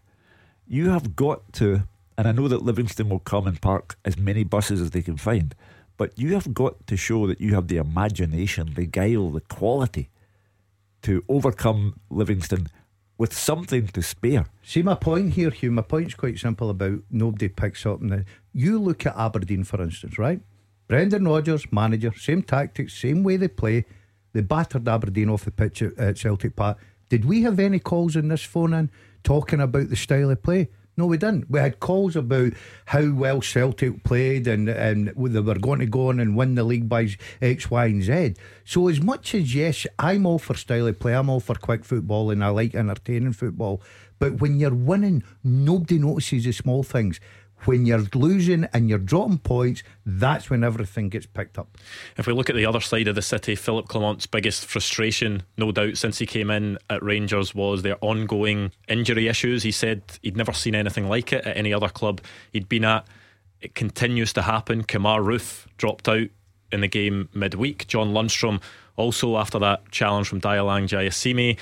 you 0.66 0.88
have 0.88 1.14
got 1.14 1.53
to, 1.55 1.83
and 2.16 2.27
I 2.27 2.33
know 2.33 2.48
that 2.48 2.62
Livingston 2.62 3.11
will 3.11 3.18
come 3.18 3.46
and 3.46 3.61
park 3.61 3.98
as 4.07 4.16
many 4.16 4.44
buses 4.44 4.81
as 4.81 4.92
they 4.92 5.03
can 5.03 5.18
find, 5.18 5.55
but 5.98 6.18
you 6.18 6.33
have 6.33 6.55
got 6.55 6.87
to 6.87 6.96
show 6.96 7.27
that 7.27 7.38
you 7.38 7.55
have 7.55 7.68
the 7.68 7.77
imagination, 7.77 8.72
the 8.75 8.87
guile, 8.87 9.31
the 9.31 9.42
quality 9.42 10.09
to 11.03 11.22
overcome 11.29 12.01
Livingston 12.09 12.68
with 13.18 13.35
something 13.35 13.88
to 13.88 14.03
spare. 14.03 14.46
See 14.62 14.83
my 14.83 14.94
point 14.94 15.35
here, 15.35 15.51
Hugh. 15.51 15.70
My 15.70 15.83
point's 15.83 16.14
quite 16.14 16.38
simple 16.38 16.70
about 16.70 17.01
nobody 17.11 17.48
picks 17.48 17.85
up. 17.85 18.01
And 18.01 18.25
you 18.55 18.79
look 18.79 19.05
at 19.05 19.16
Aberdeen, 19.16 19.64
for 19.64 19.83
instance, 19.83 20.18
right? 20.18 20.40
Brendan 20.88 21.27
Rodgers, 21.27 21.71
manager, 21.73 22.12
same 22.16 22.42
tactics, 22.42 22.95
same 22.95 23.23
way 23.23 23.37
they 23.37 23.49
play. 23.49 23.85
They 24.33 24.40
battered 24.40 24.88
Aberdeen 24.88 25.29
off 25.29 25.45
the 25.45 25.51
pitch 25.51 25.83
at, 25.83 26.18
Celtic 26.18 26.57
Park. 26.57 26.79
Did 27.09 27.25
we 27.25 27.42
have 27.42 27.59
any 27.59 27.79
calls 27.79 28.16
in 28.16 28.29
this 28.29 28.42
phone 28.42 28.73
in 28.73 28.90
talking 29.23 29.61
about 29.61 29.90
the 29.90 29.97
style 29.97 30.31
of 30.31 30.42
play? 30.42 30.68
No, 30.97 31.07
we 31.07 31.16
didn't. 31.16 31.51
We 31.51 31.59
had 31.59 31.81
calls 31.81 32.16
about 32.16 32.53
how 32.87 33.12
well 33.12 33.40
Celtic 33.40 34.05
played 34.05 34.47
and, 34.47 34.68
and 34.68 35.09
they 35.09 35.40
were 35.40 35.55
going 35.55 35.81
to 35.81 35.87
go 35.87 36.09
on 36.09 36.21
and 36.21 36.37
win 36.37 36.55
the 36.55 36.64
league 36.64 36.88
by 36.88 37.09
X, 37.40 37.71
Y, 37.71 37.87
and 37.87 38.03
Z. 38.03 38.35
So, 38.64 38.88
as 38.88 39.01
much 39.01 39.35
as, 39.35 39.55
yes, 39.55 39.87
I'm 39.99 40.27
all 40.27 40.38
for 40.38 40.55
style 40.55 40.87
of 40.87 41.01
play, 41.01 41.14
I'm 41.14 41.31
all 41.31 41.40
for 41.40 41.55
quick 41.55 41.87
football 41.87 42.31
and 42.31 42.45
I 42.45 42.49
like 42.49 42.75
entertaining 42.75 43.33
football. 43.33 43.81
But 44.18 44.40
when 44.40 44.61
you're 44.61 44.75
winning, 44.75 45.25
nobody 45.42 45.99
notices 45.99 46.45
the 46.45 46.53
small 46.53 46.83
things 46.83 47.21
when 47.64 47.87
you're 47.87 48.05
losing 48.14 48.64
and 48.72 48.88
you're 48.88 48.98
dropping 48.98 49.38
points, 49.38 49.83
that's 50.05 50.51
when 50.51 50.64
everything 50.64 51.09
gets 51.09 51.27
picked 51.27 51.59
up. 51.59 51.77
If 52.16 52.27
we 52.27 52.33
look 52.33 52.51
at 52.51 52.57
the 52.57 52.66
other 52.66 52.81
side 52.81 53.09
of 53.09 53.14
the 53.14 53.22
city, 53.22 53.55
Philippe 53.55 53.88
Clement's 53.88 54.27
biggest 54.27 54.66
frustration, 54.66 55.42
no 55.57 55.72
doubt, 55.72 55.96
since 55.96 56.18
he 56.18 56.27
came 56.27 56.51
in 56.51 56.79
at 56.90 57.03
Rangers 57.03 57.55
was 57.55 57.83
their 57.83 57.96
ongoing 58.01 58.72
injury 58.88 59.29
issues. 59.29 59.62
He 59.62 59.72
said 59.72 60.03
he'd 60.22 60.37
never 60.37 60.53
seen 60.53 60.75
anything 60.75 61.09
like 61.09 61.33
it 61.33 61.46
at 61.46 61.57
any 61.57 61.72
other 61.72 61.88
club 61.88 62.20
he'd 62.53 62.68
been 62.68 62.85
at. 62.85 63.07
It 63.61 63.75
continues 63.75 64.33
to 64.35 64.42
happen. 64.42 64.83
Kemar 64.83 65.20
Roofe 65.20 65.66
dropped 65.77 66.09
out 66.09 66.29
in 66.72 66.81
the 66.81 66.88
game 66.88 67.29
midweek. 67.33 67.87
John 67.87 68.12
Lundstram 68.12 68.61
also 68.96 69.37
after 69.37 69.59
that 69.61 69.90
challenge 69.90 70.29
from 70.29 70.40
Diallang 70.40 70.88
Jaiyesimi, 70.88 71.59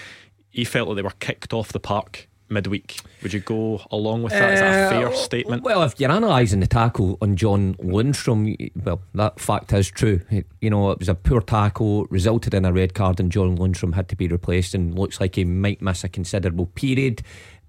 he 0.49 0.65
felt 0.65 0.89
that 0.89 0.95
they 0.95 1.03
were 1.03 1.13
kicked 1.21 1.53
off 1.53 1.73
the 1.73 1.81
park 1.81 2.29
midweek. 2.51 3.01
Would 3.23 3.33
you 3.33 3.41
go 3.41 3.81
along 3.91 4.23
with 4.23 4.33
that? 4.33 4.55
Is 4.55 4.61
that 4.61 4.93
a 4.93 4.97
Uh, 4.97 5.09
fair 5.09 5.17
statement? 5.17 5.63
Well, 5.63 5.83
if 5.83 5.99
you're 5.99 6.11
analysing 6.11 6.61
the 6.61 6.67
tackle 6.67 7.17
on 7.23 7.37
John 7.37 7.75
Lundstram, 7.75 8.71
well, 8.85 9.01
that 9.15 9.39
fact 9.41 9.73
is 9.73 9.89
true. 9.89 10.21
It- 10.31 10.47
you 10.61 10.71
know, 10.71 10.91
it 10.91 10.99
was 10.99 11.09
a 11.09 11.15
poor 11.15 11.41
tackle, 11.41 12.07
resulted 12.11 12.55
in 12.55 12.65
a 12.65 12.73
red 12.73 12.95
card, 12.95 13.21
and 13.21 13.31
John 13.31 13.57
Lundstram 13.57 13.95
had 13.95 14.09
to 14.09 14.17
be 14.17 14.27
replaced, 14.29 14.75
and 14.75 14.99
looks 14.99 15.21
like 15.21 15.37
he 15.37 15.45
might 15.45 15.81
miss 15.81 16.03
a 16.05 16.09
considerable 16.09 16.67
period, 16.67 17.23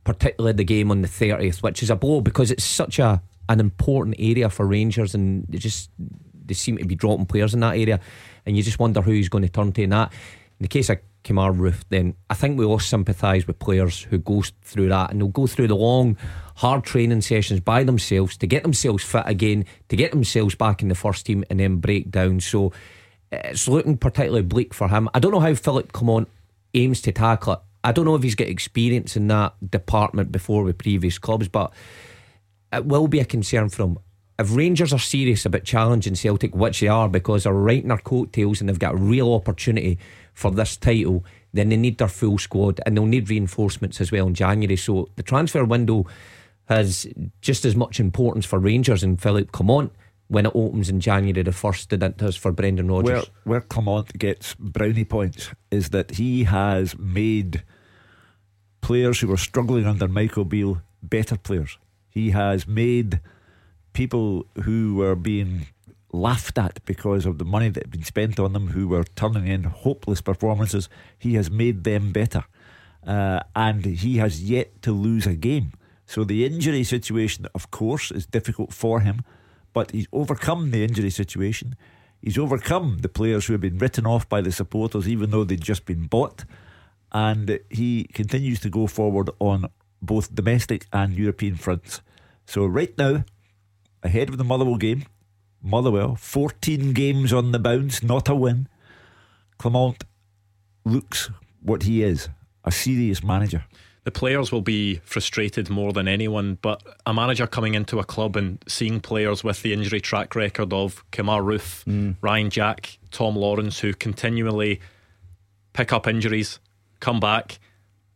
particularly 0.03 0.53
the 0.53 0.63
game 0.63 0.89
on 0.91 1.01
the 1.01 1.07
30th, 1.07 1.61
which 1.61 1.83
is 1.83 1.89
a 1.89 1.95
blow 1.95 2.21
because 2.21 2.51
it's 2.51 2.63
such 2.63 2.99
a 2.99 3.21
an 3.49 3.59
important 3.59 4.15
area 4.17 4.49
for 4.49 4.65
Rangers, 4.65 5.13
and 5.13 5.45
they 5.49 5.57
just 5.57 5.89
they 6.45 6.53
seem 6.53 6.77
to 6.77 6.85
be 6.85 6.95
dropping 6.95 7.25
players 7.25 7.53
in 7.53 7.59
that 7.59 7.75
area, 7.77 7.99
and 8.45 8.55
you 8.57 8.63
just 8.63 8.79
wonder 8.79 9.01
who 9.01 9.11
he's 9.11 9.29
going 9.29 9.41
to 9.43 9.49
turn 9.49 9.71
to 9.73 9.81
in 9.83 9.89
that. 9.91 10.11
In 10.59 10.63
the 10.63 10.67
case 10.67 10.89
of 10.89 10.97
Kemar 11.23 11.55
Roofe, 11.55 11.83
then 11.89 12.15
I 12.29 12.33
think 12.33 12.57
we 12.57 12.65
all 12.65 12.79
sympathise 12.79 13.47
with 13.47 13.59
players 13.59 14.01
who 14.03 14.17
go 14.17 14.43
through 14.63 14.89
that 14.89 15.11
and 15.11 15.21
they'll 15.21 15.27
go 15.27 15.47
through 15.47 15.67
the 15.67 15.75
long, 15.75 16.17
hard 16.55 16.83
training 16.83 17.21
sessions 17.21 17.59
by 17.59 17.83
themselves 17.83 18.37
to 18.37 18.47
get 18.47 18.63
themselves 18.63 19.03
fit 19.03 19.23
again, 19.25 19.65
to 19.89 19.95
get 19.95 20.11
themselves 20.11 20.55
back 20.55 20.81
in 20.81 20.87
the 20.87 20.95
first 20.95 21.25
team 21.25 21.43
and 21.49 21.59
then 21.59 21.77
break 21.77 22.09
down. 22.09 22.39
So 22.39 22.73
it's 23.31 23.67
looking 23.67 23.97
particularly 23.97 24.43
bleak 24.43 24.73
for 24.73 24.87
him. 24.87 25.09
I 25.13 25.19
don't 25.19 25.31
know 25.31 25.39
how 25.39 25.53
Philippe 25.53 25.91
Clement 25.91 26.27
aims 26.73 27.01
to 27.01 27.11
tackle 27.11 27.53
it. 27.53 27.59
I 27.83 27.91
don't 27.91 28.05
know 28.05 28.15
if 28.15 28.23
he's 28.23 28.35
got 28.35 28.47
experience 28.47 29.15
in 29.15 29.27
that 29.27 29.53
department 29.71 30.31
before 30.31 30.63
with 30.63 30.77
previous 30.77 31.17
clubs, 31.17 31.47
but 31.47 31.73
it 32.71 32.85
will 32.85 33.07
be 33.07 33.19
a 33.19 33.25
concern 33.25 33.69
for 33.69 33.83
him. 33.83 33.97
If 34.37 34.55
Rangers 34.55 34.93
are 34.93 34.99
serious 34.99 35.45
about 35.45 35.63
challenging 35.63 36.15
Celtic, 36.15 36.55
which 36.55 36.79
they 36.79 36.87
are 36.87 37.07
because 37.07 37.43
they're 37.43 37.53
right 37.53 37.81
in 37.81 37.89
their 37.89 37.97
coattails 37.97 38.59
and 38.59 38.69
they've 38.69 38.79
got 38.79 38.93
a 38.93 38.97
real 38.97 39.33
opportunity 39.33 39.99
for 40.33 40.51
this 40.51 40.77
title, 40.77 41.23
then 41.53 41.69
they 41.69 41.77
need 41.77 41.97
their 41.97 42.07
full 42.07 42.37
squad 42.37 42.79
and 42.85 42.95
they'll 42.95 43.05
need 43.05 43.29
reinforcements 43.29 43.99
as 44.01 44.11
well 44.11 44.27
in 44.27 44.33
January. 44.33 44.77
So 44.77 45.09
the 45.15 45.23
transfer 45.23 45.65
window 45.65 46.05
has 46.65 47.07
just 47.41 47.65
as 47.65 47.75
much 47.75 47.99
importance 47.99 48.45
for 48.45 48.59
Rangers 48.59 49.03
and 49.03 49.21
Philippe 49.21 49.49
Clement 49.51 49.91
when 50.27 50.45
it 50.45 50.53
opens 50.55 50.87
in 50.87 51.01
January 51.01 51.43
the 51.43 51.51
1st 51.51 51.89
than 51.89 52.03
it 52.03 52.17
does 52.17 52.37
for 52.37 52.53
Brendan 52.53 52.89
Rodgers. 52.89 53.29
Where, 53.43 53.59
where 53.59 53.61
Clement 53.61 54.17
gets 54.17 54.55
brownie 54.55 55.03
points 55.03 55.49
is 55.69 55.89
that 55.89 56.11
he 56.11 56.45
has 56.45 56.97
made 56.97 57.63
players 58.79 59.19
who 59.19 59.27
were 59.27 59.37
struggling 59.37 59.85
under 59.85 60.07
Michael 60.07 60.45
Beale 60.45 60.81
better 61.03 61.35
players. 61.35 61.77
He 62.09 62.29
has 62.29 62.65
made 62.67 63.19
people 63.93 64.45
who 64.63 64.95
were 64.95 65.15
being 65.15 65.67
laughed 66.13 66.57
at 66.57 66.83
because 66.85 67.25
of 67.25 67.37
the 67.37 67.45
money 67.45 67.69
that 67.69 67.83
had 67.83 67.91
been 67.91 68.03
spent 68.03 68.39
on 68.39 68.53
them, 68.53 68.69
who 68.69 68.87
were 68.87 69.03
turning 69.03 69.47
in 69.47 69.63
hopeless 69.63 70.21
performances. 70.21 70.89
He 71.17 71.35
has 71.35 71.49
made 71.49 71.83
them 71.83 72.11
better. 72.11 72.43
Uh, 73.05 73.39
and 73.55 73.83
he 73.85 74.17
has 74.17 74.43
yet 74.43 74.81
to 74.83 74.91
lose 74.91 75.25
a 75.25 75.35
game. 75.35 75.73
So 76.05 76.23
the 76.23 76.45
injury 76.45 76.83
situation, 76.83 77.47
of 77.55 77.71
course, 77.71 78.11
is 78.11 78.25
difficult 78.25 78.73
for 78.73 78.99
him, 78.99 79.23
but 79.73 79.91
he's 79.91 80.07
overcome 80.11 80.71
the 80.71 80.83
injury 80.83 81.09
situation. 81.09 81.75
He's 82.21 82.37
overcome 82.37 82.99
the 82.99 83.09
players 83.09 83.45
who 83.45 83.53
have 83.53 83.61
been 83.61 83.77
written 83.79 84.05
off 84.05 84.29
by 84.29 84.41
the 84.41 84.51
supporters, 84.51 85.07
even 85.07 85.31
though 85.31 85.43
they'd 85.43 85.61
just 85.61 85.85
been 85.85 86.05
bought. 86.07 86.45
And 87.11 87.59
he 87.69 88.03
continues 88.13 88.59
to 88.59 88.69
go 88.69 88.87
forward 88.87 89.29
on 89.39 89.65
both 90.01 90.35
domestic 90.35 90.85
and 90.93 91.13
European 91.13 91.55
fronts. 91.55 92.01
So, 92.45 92.65
right 92.65 92.95
now, 92.97 93.23
ahead 94.03 94.29
of 94.29 94.37
the 94.37 94.43
Motherwell 94.43 94.77
game, 94.77 95.05
Motherwell, 95.63 96.15
14 96.15 96.93
games 96.93 97.31
on 97.31 97.51
the 97.51 97.59
bounce, 97.59 98.01
not 98.01 98.27
a 98.27 98.35
win. 98.35 98.67
Clement 99.57 100.03
looks 100.83 101.29
what 101.61 101.83
he 101.83 102.01
is 102.03 102.29
a 102.63 102.71
serious 102.71 103.23
manager. 103.23 103.65
the 104.03 104.11
players 104.11 104.51
will 104.51 104.61
be 104.61 104.95
frustrated 105.03 105.69
more 105.69 105.93
than 105.93 106.07
anyone, 106.07 106.57
but 106.61 106.81
a 107.05 107.13
manager 107.13 107.45
coming 107.45 107.75
into 107.75 107.99
a 107.99 108.03
club 108.03 108.35
and 108.35 108.63
seeing 108.67 108.99
players 108.99 109.43
with 109.43 109.61
the 109.61 109.73
injury 109.73 110.01
track 110.01 110.35
record 110.35 110.73
of 110.73 111.05
Kemar 111.11 111.43
Roofe, 111.43 111.83
hmm. 111.83 112.11
Ryan 112.19 112.49
Jack, 112.49 112.97
Tom 113.11 113.35
Lawrence, 113.35 113.79
who 113.79 113.93
continually 113.93 114.81
pick 115.73 115.93
up 115.93 116.07
injuries, 116.07 116.59
come 116.99 117.19
back, 117.19 117.59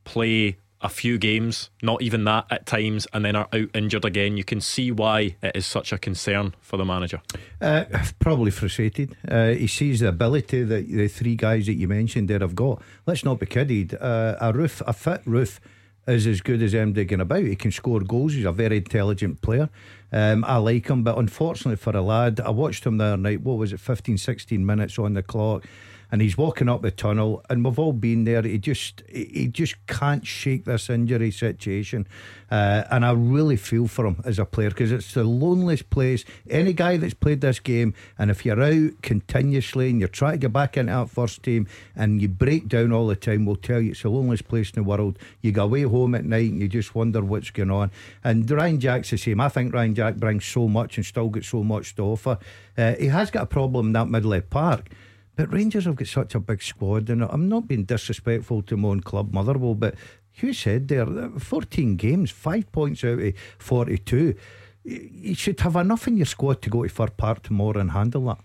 play 0.05 0.58
a 0.86 0.89
few 0.89 1.17
games, 1.17 1.71
not 1.82 2.00
even 2.04 2.24
that 2.26 2.45
at 2.52 2.67
times, 2.67 3.08
and 3.12 3.26
then 3.26 3.36
are 3.36 3.48
out 3.52 3.69
injured 3.74 4.06
again. 4.06 4.38
You 4.38 4.43
can 4.43 4.62
see 4.62 4.91
why 4.91 5.36
it 5.41 5.56
is 5.56 5.65
such 5.65 5.91
a 5.91 5.98
concern 5.98 6.54
for 6.62 6.78
the 6.78 6.86
manager. 6.86 7.21
Uh, 7.60 7.86
probably 8.19 8.52
frustrated. 8.52 9.17
Uh, 9.28 9.48
he 9.48 9.65
sees 9.65 10.02
the 10.02 10.10
ability 10.10 10.63
that 10.63 10.88
the 10.88 11.08
three 11.08 11.36
guys 11.36 11.65
that 11.65 11.74
you 11.74 11.88
mentioned 11.88 12.30
there 12.30 12.39
have 12.39 12.54
got. 12.54 12.84
Let's 13.08 13.26
not 13.26 13.39
be 13.39 13.48
kidded. 13.48 13.95
Uh, 13.95 14.36
a 14.39 14.54
Roofe, 14.54 14.84
a 14.86 14.93
fit 14.93 15.26
Roofe, 15.26 15.60
is 16.08 16.28
as 16.28 16.41
good 16.41 16.62
as 16.62 16.76
him 16.76 16.93
digging 16.93 17.19
about. 17.19 17.41
He 17.41 17.56
can 17.56 17.71
score 17.71 18.02
goals. 18.02 18.34
He's 18.34 18.45
a 18.45 18.52
very 18.52 18.78
intelligent 18.78 19.41
player. 19.41 19.69
Um, 20.12 20.45
I 20.45 20.58
like 20.58 20.88
him, 20.88 21.04
but 21.04 21.17
unfortunately 21.17 21.78
for 21.78 21.98
a 21.98 22.02
lad, 22.02 22.39
I 22.39 22.52
watched 22.52 22.86
him 22.86 23.00
the 23.00 23.06
other 23.06 23.17
night. 23.17 23.41
What 23.41 23.58
was 23.58 23.74
it, 23.74 23.80
15, 23.80 24.19
16 24.19 24.63
minutes 24.63 25.00
on 25.00 25.13
the 25.13 25.24
clock? 25.24 25.65
And 26.11 26.21
he's 26.21 26.37
walking 26.37 26.69
up 26.69 26.81
the 26.81 26.91
tunnel, 26.91 27.43
and 27.49 27.63
we've 27.63 27.79
all 27.79 27.93
been 27.93 28.23
there. 28.23 28.41
He 28.41 28.58
just 28.58 29.03
he 29.10 29.47
just 29.47 29.75
can't 29.87 30.25
shake 30.25 30.65
this 30.65 30.89
injury 30.89 31.31
situation, 31.31 32.08
uh, 32.51 32.83
and 32.91 33.06
I 33.06 33.12
really 33.12 33.56
feel 33.56 33.87
for 33.87 34.06
him 34.06 34.21
as 34.25 34.39
a 34.39 34.45
player 34.45 34.69
because 34.69 34.91
it's 34.91 35.13
the 35.13 35.23
loneliest 35.23 35.89
place. 35.89 36.25
Any 36.49 36.73
guy 36.73 36.97
that's 36.97 37.13
played 37.13 37.41
this 37.41 37.60
game, 37.60 37.93
and 38.17 38.31
if 38.31 38.45
you're 38.45 38.62
out 38.62 39.01
continuously 39.01 39.89
and 39.89 39.99
you're 39.99 40.08
trying 40.08 40.33
to 40.33 40.37
get 40.39 40.53
back 40.53 40.77
into 40.77 40.93
that 40.93 41.10
first 41.10 41.43
team 41.43 41.67
and 41.95 42.21
you 42.21 42.27
break 42.27 42.67
down 42.67 42.91
all 42.91 43.08
the 43.08 43.15
time, 43.15 43.45
we'll 43.45 43.56
tell 43.56 43.81
you 43.81 43.91
it's 43.91 44.03
the 44.03 44.10
loneliest 44.10 44.47
place 44.47 44.69
in 44.71 44.83
the 44.83 44.83
world. 44.83 45.17
You 45.41 45.51
go 45.51 45.63
away 45.63 45.83
home 45.83 46.15
at 46.15 46.25
night 46.25 46.51
and 46.51 46.62
you 46.62 46.67
just 46.67 46.95
wonder 46.95 47.23
what's 47.23 47.51
going 47.51 47.71
on. 47.71 47.91
And 48.23 48.49
Ryan 48.49 48.79
Jack's 48.79 49.12
the 49.12 49.17
same. 49.17 49.41
I 49.41 49.49
think 49.49 49.73
Ryan 49.73 49.95
Jack 49.95 50.15
brings 50.15 50.45
so 50.45 50.67
much 50.67 50.97
and 50.97 51.06
still 51.06 51.29
got 51.29 51.43
so 51.43 51.63
much 51.63 51.95
to 51.95 52.03
offer. 52.03 52.37
Uh, 52.77 52.93
he 52.95 53.08
has 53.08 53.31
got 53.31 53.43
a 53.43 53.47
problem 53.47 53.87
in 53.87 53.93
that 53.93 54.08
middle 54.08 54.33
of 54.33 54.49
park. 54.49 54.89
But 55.36 55.52
Rangers 55.52 55.86
have 55.86 55.96
got 55.96 56.08
such 56.08 56.36
a 56.36 56.40
big 56.40 56.62
squad, 56.63 57.10
and 57.10 57.23
I'm 57.23 57.50
not 57.50 57.67
being 57.67 57.83
disrespectful 57.83 58.62
to 58.63 58.77
my 58.77 58.90
own 58.90 59.02
club, 59.02 59.33
Motherwell, 59.33 59.75
but 59.75 59.96
you 60.36 60.54
said 60.54 60.88
there, 60.88 61.06
14 61.06 61.96
games, 61.96 62.31
five 62.31 62.71
points 62.71 63.04
out 63.04 63.19
of 63.19 63.33
42. 63.58 64.36
You 64.83 65.36
should 65.36 65.60
have 65.62 65.75
enough 65.75 66.08
in 66.08 66.17
your 66.17 66.25
squad 66.25 66.62
to 66.62 66.69
go 66.69 66.83
to 66.83 66.90
Fir 66.90 67.08
Park 67.08 67.44
tomorrow 67.44 67.79
and 67.79 67.92
handle 67.92 68.25
that. 68.25 68.40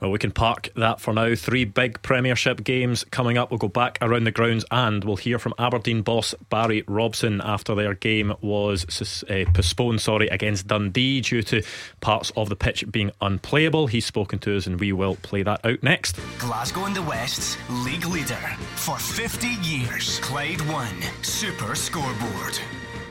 Well, 0.00 0.10
we 0.10 0.18
can 0.18 0.32
park 0.32 0.68
that 0.76 1.00
for 1.00 1.12
now. 1.12 1.34
Three 1.34 1.64
big 1.64 2.02
Premiership 2.02 2.62
games 2.64 3.04
coming 3.10 3.38
up. 3.38 3.50
We'll 3.50 3.58
go 3.58 3.68
back 3.68 3.98
around 4.00 4.24
the 4.24 4.30
grounds 4.30 4.64
and 4.70 5.04
we'll 5.04 5.16
hear 5.16 5.38
from 5.38 5.54
Aberdeen 5.58 6.02
boss 6.02 6.34
Barry 6.50 6.84
Robson 6.86 7.40
after 7.42 7.74
their 7.74 7.94
game 7.94 8.34
was 8.40 9.24
uh, 9.28 9.44
postponed 9.52 10.00
sorry, 10.00 10.28
against 10.28 10.66
Dundee 10.66 11.20
due 11.20 11.42
to 11.42 11.62
parts 12.00 12.30
of 12.36 12.48
the 12.48 12.56
pitch 12.56 12.84
being 12.90 13.10
unplayable. 13.20 13.86
He's 13.86 14.06
spoken 14.06 14.38
to 14.40 14.56
us 14.56 14.66
and 14.66 14.78
we 14.78 14.92
will 14.92 15.16
play 15.16 15.42
that 15.42 15.64
out 15.64 15.82
next. 15.82 16.18
Glasgow 16.38 16.84
and 16.84 16.96
the 16.96 17.02
West's 17.02 17.56
league 17.70 18.06
leader 18.06 18.34
for 18.76 18.98
50 18.98 19.48
years. 19.62 20.18
Clyde 20.20 20.60
One 20.62 21.02
Super 21.22 21.74
Scoreboard. 21.74 22.58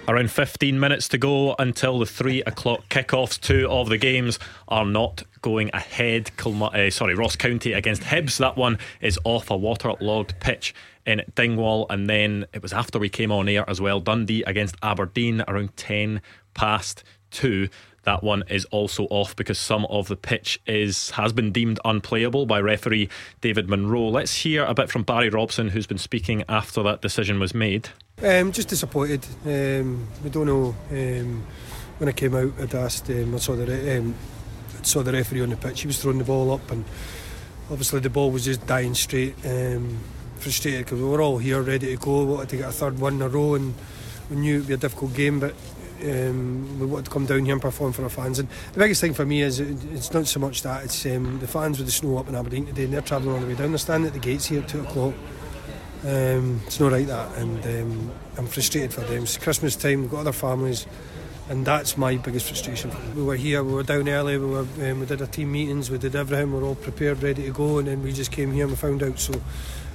Around 0.08 0.30
15 0.30 0.80
minutes 0.80 1.08
to 1.08 1.18
go 1.18 1.56
until 1.58 1.98
the 1.98 2.06
3 2.06 2.44
o'clock 2.44 2.88
kickoffs. 2.90 3.42
Two 3.42 3.68
of 3.68 3.90
the 3.90 3.98
games 3.98 4.38
are 4.68 4.86
not 4.86 5.24
going 5.42 5.72
ahead. 5.74 6.30
uh, 6.46 6.92
sorry, 6.92 7.16
Ross 7.16 7.36
County 7.36 7.74
against 7.74 8.04
Hibs. 8.04 8.38
That 8.38 8.56
one 8.56 8.78
is 9.02 9.18
off 9.24 9.50
a 9.50 9.58
waterlogged 9.58 10.40
pitch 10.40 10.76
in 11.08 11.24
Dingwall. 11.34 11.88
And 11.90 12.08
then 12.08 12.46
it 12.54 12.62
was 12.62 12.72
after 12.72 13.00
we 13.00 13.10
came 13.10 13.32
on 13.32 13.50
air 13.50 13.68
as 13.68 13.82
well. 13.82 14.00
Dundee 14.00 14.44
against 14.44 14.76
Aberdeen 14.84 15.44
around 15.48 15.76
10 15.76 16.22
past 16.54 17.04
2. 17.32 17.68
That 18.06 18.24
one 18.24 18.44
is 18.50 18.66
also 18.66 19.06
off 19.06 19.36
because 19.36 19.58
some 19.58 19.86
of 19.86 20.08
the 20.08 20.16
pitch 20.16 20.62
is 20.68 21.10
has 21.12 21.34
been 21.34 21.52
deemed 21.52 21.80
unplayable 21.84 22.46
by 22.46 22.62
referee 22.62 23.10
David 23.42 23.68
Munro. 23.68 24.10
Let's 24.10 24.36
hear 24.36 24.64
a 24.64 24.76
bit 24.76 24.92
from 24.92 25.04
Barry 25.04 25.30
Robson, 25.30 25.70
who's 25.70 25.88
been 25.88 25.98
speaking 25.98 26.44
after 26.48 26.84
that 26.84 27.02
decision 27.02 27.40
was 27.40 27.56
made. 27.56 27.90
Um, 28.24 28.52
just 28.52 28.70
disappointed. 28.70 29.26
Um, 29.44 30.08
we 30.24 30.30
don't 30.30 30.46
know. 30.46 30.76
Um, 30.92 31.46
when 31.98 32.08
I 32.08 32.12
came 32.12 32.36
out, 32.36 32.54
I'd 32.62 32.76
asked. 32.76 33.10
Um, 33.10 33.34
I 33.34 33.40
saw 33.40 33.56
the 33.56 33.98
um, 33.98 34.14
saw 34.84 35.02
the 35.02 35.12
referee 35.12 35.42
on 35.42 35.50
the 35.50 35.58
pitch. 35.58 35.82
He 35.82 35.88
was 35.88 36.00
throwing 36.00 36.20
the 36.20 36.24
ball 36.24 36.52
up, 36.52 36.70
and 36.70 36.86
obviously 37.72 38.02
the 38.02 38.12
ball 38.12 38.30
was 38.30 38.46
just 38.46 38.68
dying 38.68 38.94
straight. 38.94 39.36
Um, 39.44 40.00
frustrated 40.38 40.86
because 40.86 41.00
we 41.00 41.08
were 41.08 41.22
all 41.22 41.40
here, 41.40 41.60
ready 41.64 41.88
to 41.88 41.98
go. 41.98 42.24
We 42.24 42.34
wanted 42.34 42.50
to 42.50 42.58
get 42.58 42.70
a 42.70 42.72
third 42.72 43.00
one 43.00 43.16
in 43.16 43.22
a 43.24 43.30
row, 43.30 43.56
and 43.56 43.74
we 44.30 44.36
knew 44.36 44.58
it'd 44.58 44.68
be 44.68 44.74
a 44.76 44.78
difficult 44.78 45.16
game, 45.16 45.40
but. 45.40 45.56
Um, 46.04 46.80
we 46.80 46.86
wanted 46.86 47.06
to 47.06 47.12
come 47.12 47.26
down 47.26 47.46
here 47.46 47.54
and 47.54 47.62
perform 47.62 47.94
for 47.94 48.04
our 48.04 48.10
fans. 48.10 48.40
And 48.40 48.50
the 48.74 48.80
biggest 48.80 49.02
thing 49.02 49.14
for 49.14 49.26
me 49.26 49.42
is 49.42 49.60
it, 49.60 49.78
it's 49.94 50.14
not 50.14 50.28
so 50.28 50.40
much 50.40 50.62
that 50.64 50.84
it's 50.84 51.06
um, 51.06 51.40
the 51.40 51.48
fans 51.48 51.78
with 51.78 51.88
the 51.88 51.92
snow 51.92 52.18
up 52.18 52.28
in 52.28 52.36
Aberdeen 52.36 52.66
today, 52.66 52.84
and 52.86 52.94
they're 52.94 53.02
travelling 53.02 53.34
all 53.36 53.42
the 53.42 53.48
way 53.48 53.56
down. 53.56 53.72
They're 53.72 53.78
standing 53.78 54.08
at 54.08 54.14
the 54.14 54.20
gates 54.20 54.46
here 54.46 54.62
at 54.62 54.68
two 54.68 54.82
o'clock. 54.82 55.14
Um, 56.04 56.62
it's 56.68 56.80
not 56.80 56.92
right 56.92 57.08
that, 57.08 57.36
and 57.38 57.66
um, 57.66 58.12
I'm 58.38 58.46
frustrated 58.46 58.94
for 58.94 59.02
them. 59.02 59.24
It's 59.24 59.38
Christmas 59.38 59.76
time, 59.76 60.02
we've 60.02 60.12
got 60.12 60.20
other 60.20 60.34
families, 60.34 60.86
and 61.50 61.66
that's 61.66 61.98
my 61.98 62.18
biggest 62.18 62.46
frustration. 62.46 62.92
We 63.16 63.24
were 63.24 63.36
here, 63.36 63.64
we 63.64 63.74
were 63.74 63.82
down 63.82 64.08
early, 64.08 64.38
we, 64.38 64.46
were, 64.46 64.60
um, 64.60 65.00
we 65.00 65.08
did 65.08 65.22
our 65.22 65.28
team 65.28 65.52
meetings, 65.52 65.90
we 65.90 65.98
did 65.98 66.16
everything, 66.16 66.54
We 66.54 66.60
are 66.60 66.64
all 66.64 66.76
prepared, 66.76 67.24
ready 67.24 67.44
to 67.46 67.52
go, 67.52 67.80
and 67.80 67.88
then 67.88 68.04
we 68.04 68.14
just 68.14 68.32
came 68.32 68.52
here 68.52 68.66
and 68.66 68.72
we 68.72 68.78
found 68.78 69.02
out. 69.02 69.18
So 69.18 69.34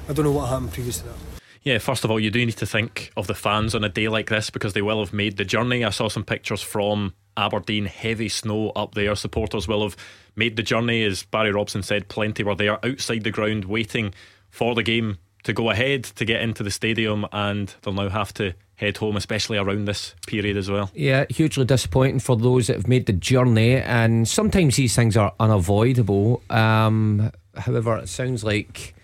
I 0.09 0.13
don't 0.13 0.25
know 0.25 0.33
what 0.33 0.49
happened 0.49 0.73
previous 0.73 0.99
to 0.99 1.05
that. 1.05 1.40
Yeah, 1.63 1.79
first 1.79 2.05
of 2.05 2.11
all, 2.11 2.19
you 2.19 2.31
do 2.31 2.45
need 2.45 2.57
to 2.57 2.67
think 2.67 3.13
of 3.17 3.27
the 3.27 3.35
fans 3.35 3.75
on 3.75 3.85
a 3.85 3.89
day 3.89 4.09
like 4.09 4.31
this 4.31 4.49
because 4.49 4.73
they 4.73 4.83
will 4.83 5.01
have 5.01 5.13
made 5.13 5.37
the 5.37 5.45
journey. 5.45 5.85
I 5.85 5.91
saw 5.91 6.09
some 6.09 6.25
pictures 6.25 6.63
from 6.63 7.13
Aberdeen, 7.37 7.85
heavy 7.85 8.31
snow 8.31 8.71
up 8.71 8.95
there. 8.95 9.15
Supporters 9.15 9.69
will 9.69 9.83
have 9.83 9.97
made 10.37 10.57
the 10.57 10.63
journey, 10.63 11.05
as 11.05 11.25
Barry 11.25 11.53
Robson 11.53 11.83
said, 11.83 12.09
plenty 12.09 12.43
were 12.43 12.55
there 12.55 12.85
outside 12.85 13.25
the 13.25 13.31
ground 13.31 13.67
waiting 13.67 14.15
for 14.49 14.75
the 14.75 14.83
game 14.83 15.19
to 15.43 15.53
go 15.53 15.71
ahead 15.71 16.05
to 16.05 16.25
get 16.25 16.43
into 16.43 16.63
the 16.63 16.71
stadium, 16.71 17.27
and 17.33 17.75
they'll 17.83 17.95
now 17.95 18.09
have 18.09 18.33
to 18.35 18.55
head 18.75 18.97
home, 18.97 19.17
especially 19.17 19.59
around 19.59 19.87
this 19.87 20.15
period 20.27 20.57
as 20.57 20.71
well. 20.71 20.91
Yeah, 20.95 21.27
hugely 21.29 21.67
disappointing 21.67 22.21
for 22.21 22.37
those 22.37 22.67
that 22.69 22.77
have 22.77 22.89
made 22.89 23.07
the 23.07 23.13
journey, 23.13 23.77
and 23.77 24.27
sometimes 24.27 24.77
these 24.77 24.95
things 24.95 25.17
are 25.17 25.35
unavoidable. 25.39 26.43
Um, 26.49 27.31
however, 27.57 27.99
it 27.99 28.09
sounds 28.09 28.45
like 28.45 28.95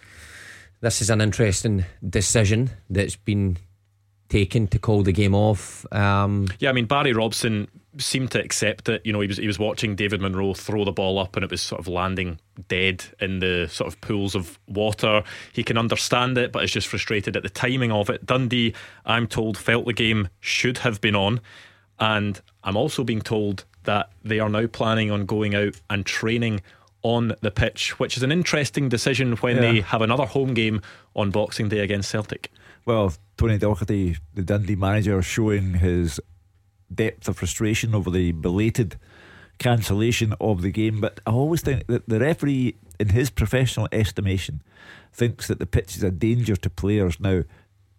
this 0.80 1.00
is 1.00 1.10
an 1.10 1.20
interesting 1.20 1.84
decision 2.08 2.70
that's 2.90 3.16
been 3.16 3.58
taken 4.28 4.66
to 4.68 4.78
call 4.78 5.02
the 5.02 5.12
game 5.12 5.34
off. 5.34 5.90
Um, 5.92 6.48
yeah, 6.58 6.70
I 6.70 6.72
mean 6.72 6.86
Barry 6.86 7.12
Robson 7.12 7.68
seemed 7.98 8.30
to 8.32 8.42
accept 8.42 8.88
it. 8.88 9.02
You 9.04 9.12
know, 9.12 9.20
he 9.20 9.26
was 9.26 9.36
he 9.38 9.46
was 9.46 9.58
watching 9.58 9.96
David 9.96 10.20
Munro 10.20 10.54
throw 10.54 10.84
the 10.84 10.92
ball 10.92 11.18
up, 11.18 11.36
and 11.36 11.44
it 11.44 11.50
was 11.50 11.62
sort 11.62 11.80
of 11.80 11.88
landing 11.88 12.38
dead 12.68 13.04
in 13.20 13.38
the 13.38 13.68
sort 13.70 13.88
of 13.88 14.00
pools 14.00 14.34
of 14.34 14.58
water. 14.66 15.22
He 15.52 15.64
can 15.64 15.78
understand 15.78 16.36
it, 16.38 16.52
but 16.52 16.64
is 16.64 16.72
just 16.72 16.88
frustrated 16.88 17.36
at 17.36 17.42
the 17.42 17.48
timing 17.48 17.92
of 17.92 18.10
it. 18.10 18.26
Dundee, 18.26 18.74
I'm 19.04 19.26
told, 19.26 19.56
felt 19.56 19.86
the 19.86 19.92
game 19.92 20.28
should 20.40 20.78
have 20.78 21.00
been 21.00 21.16
on, 21.16 21.40
and 21.98 22.40
I'm 22.64 22.76
also 22.76 23.04
being 23.04 23.22
told 23.22 23.64
that 23.84 24.10
they 24.24 24.40
are 24.40 24.48
now 24.48 24.66
planning 24.66 25.10
on 25.10 25.26
going 25.26 25.54
out 25.54 25.80
and 25.88 26.04
training 26.04 26.60
on 27.06 27.32
the 27.40 27.52
pitch, 27.52 28.00
which 28.00 28.16
is 28.16 28.24
an 28.24 28.32
interesting 28.32 28.88
decision 28.88 29.36
when 29.36 29.54
yeah. 29.56 29.60
they 29.62 29.80
have 29.80 30.02
another 30.02 30.26
home 30.26 30.54
game 30.54 30.82
on 31.14 31.30
Boxing 31.30 31.68
Day 31.68 31.78
against 31.78 32.10
Celtic. 32.10 32.50
Well, 32.84 33.12
Tony 33.36 33.58
Docherty, 33.58 34.18
the 34.34 34.42
Dundee 34.42 34.74
manager, 34.74 35.22
showing 35.22 35.74
his 35.74 36.18
depth 36.92 37.28
of 37.28 37.38
frustration 37.38 37.94
over 37.94 38.10
the 38.10 38.32
belated 38.32 38.96
cancellation 39.58 40.34
of 40.40 40.62
the 40.62 40.72
game. 40.72 41.00
But 41.00 41.20
I 41.24 41.30
always 41.30 41.62
think 41.62 41.86
that 41.86 42.08
the 42.08 42.18
referee, 42.18 42.74
in 42.98 43.10
his 43.10 43.30
professional 43.30 43.86
estimation, 43.92 44.62
thinks 45.12 45.46
that 45.46 45.60
the 45.60 45.66
pitch 45.66 45.96
is 45.96 46.02
a 46.02 46.10
danger 46.10 46.56
to 46.56 46.68
players. 46.68 47.20
Now, 47.20 47.44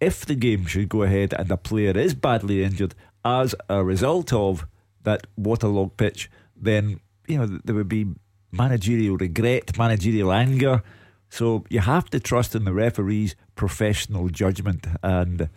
if 0.02 0.26
the 0.26 0.34
game 0.34 0.66
should 0.66 0.90
go 0.90 1.02
ahead 1.02 1.32
and 1.32 1.50
a 1.50 1.56
player 1.56 1.96
is 1.96 2.12
badly 2.12 2.62
injured 2.62 2.94
as 3.24 3.54
a 3.70 3.82
result 3.82 4.34
of 4.34 4.66
that 5.04 5.26
waterlogged 5.38 5.96
pitch, 5.96 6.30
then 6.54 7.00
you 7.26 7.38
know 7.38 7.46
there 7.64 7.74
would 7.74 7.88
be 7.88 8.06
managerial 8.50 9.16
regret, 9.16 9.76
managerial 9.76 10.32
anger. 10.32 10.82
So 11.30 11.64
you 11.68 11.80
have 11.80 12.08
to 12.10 12.20
trust 12.20 12.54
in 12.54 12.64
the 12.64 12.72
referee's 12.72 13.36
professional 13.54 14.28
judgment 14.28 14.86
and 15.02 15.48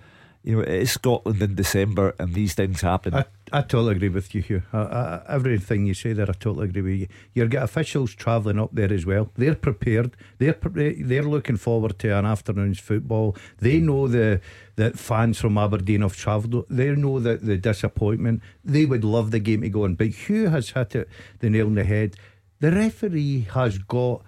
you 0.44 0.56
know, 0.56 0.62
it 0.62 0.70
is 0.70 0.92
Scotland 0.92 1.42
in 1.42 1.56
December 1.56 2.16
and 2.18 2.34
these 2.34 2.56
things 2.56 2.82
happen. 2.82 3.14
I, 3.14 3.26
I 3.54 3.62
totally 3.62 3.96
agree 3.96 4.10
with 4.10 4.34
you, 4.34 4.42
Hugh. 4.42 4.64
I, 4.74 4.80
I, 4.80 5.22
everything 5.30 5.86
you 5.86 5.94
say 5.94 6.14
there, 6.14 6.28
I 6.28 6.34
totally 6.34 6.68
agree 6.68 6.82
with 6.82 7.00
you. 7.02 7.08
You've 7.34 7.52
got 7.52 7.64
officials 7.64 8.16
travelling 8.16 8.60
up 8.60 8.72
there 8.74 8.92
as 8.92 9.06
well. 9.06 9.30
They're 9.36 9.56
prepared. 9.56 10.16
They're 10.40 10.58
they're 10.64 11.24
looking 11.24 11.58
forward 11.58 12.00
to 12.00 12.18
an 12.18 12.26
afternoon's 12.26 12.80
football. 12.80 13.36
They 13.60 13.80
mm. 13.80 13.84
know 13.84 14.08
the 14.08 14.42
that 14.78 14.98
fans 14.98 15.40
from 15.40 15.58
Aberdeen 15.60 16.02
have 16.02 16.16
travelled. 16.16 16.66
They 16.70 16.96
know 16.96 17.20
that 17.20 17.46
the 17.46 17.58
disappointment. 17.58 18.42
They 18.64 18.86
would 18.86 19.04
love 19.04 19.30
the 19.30 19.40
game 19.40 19.62
to 19.62 19.70
go 19.70 19.84
on. 19.84 19.96
But 19.96 20.08
Hugh 20.08 20.50
has 20.50 20.72
hit 20.72 20.96
it 20.96 21.10
the 21.40 21.50
nail 21.52 21.68
on 21.68 21.76
the 21.76 21.84
head. 21.84 22.16
The 22.62 22.72
referee 22.72 23.48
has 23.54 23.80
got 23.80 24.22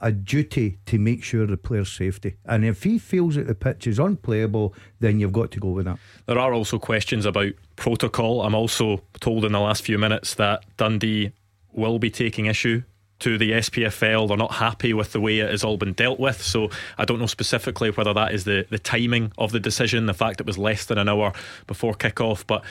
a 0.00 0.12
duty 0.12 0.78
to 0.86 0.96
make 0.96 1.24
sure 1.24 1.44
the 1.44 1.56
player's 1.56 1.92
safety. 1.92 2.36
And 2.46 2.64
if 2.64 2.84
he 2.84 3.00
feels 3.00 3.34
that 3.34 3.48
the 3.48 3.54
pitch 3.54 3.88
is 3.88 3.98
unplayable, 3.98 4.74
then 5.00 5.18
you've 5.18 5.32
got 5.32 5.50
to 5.50 5.60
go 5.60 5.70
with 5.70 5.86
that. 5.86 5.98
There 6.26 6.38
are 6.38 6.54
also 6.54 6.78
questions 6.78 7.26
about 7.26 7.52
protocol. 7.74 8.42
I'm 8.42 8.54
also 8.54 9.02
told 9.18 9.44
in 9.44 9.52
the 9.52 9.60
last 9.60 9.82
few 9.82 9.98
minutes 9.98 10.34
that 10.34 10.64
Dundee 10.76 11.32
will 11.72 11.98
be 11.98 12.10
taking 12.10 12.46
issue 12.46 12.82
to 13.18 13.36
the 13.36 13.50
SPFL. 13.50 14.28
They're 14.28 14.36
not 14.36 14.54
happy 14.54 14.94
with 14.94 15.12
the 15.12 15.20
way 15.20 15.40
it 15.40 15.50
has 15.50 15.64
all 15.64 15.76
been 15.76 15.92
dealt 15.92 16.20
with. 16.20 16.40
So 16.40 16.70
I 16.96 17.04
don't 17.04 17.18
know 17.18 17.26
specifically 17.26 17.90
whether 17.90 18.14
that 18.14 18.32
is 18.32 18.44
the, 18.44 18.66
the 18.70 18.78
timing 18.78 19.32
of 19.36 19.50
the 19.50 19.60
decision, 19.60 20.06
the 20.06 20.14
fact 20.14 20.40
it 20.40 20.46
was 20.46 20.56
less 20.56 20.86
than 20.86 20.96
an 20.96 21.08
hour 21.08 21.32
before 21.66 21.94
kick-off. 21.94 22.46
But 22.46 22.64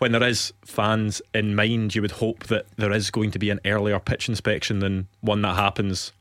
when 0.00 0.12
there 0.12 0.22
is 0.22 0.52
fans 0.64 1.20
in 1.34 1.54
mind, 1.54 1.94
you 1.94 2.00
would 2.00 2.12
hope 2.12 2.44
that 2.44 2.66
there 2.76 2.90
is 2.90 3.10
going 3.10 3.30
to 3.32 3.38
be 3.38 3.50
an 3.50 3.60
earlier 3.66 4.00
pitch 4.00 4.30
inspection 4.30 4.78
than 4.78 5.08
one 5.20 5.42
that 5.42 5.56
happens 5.56 6.12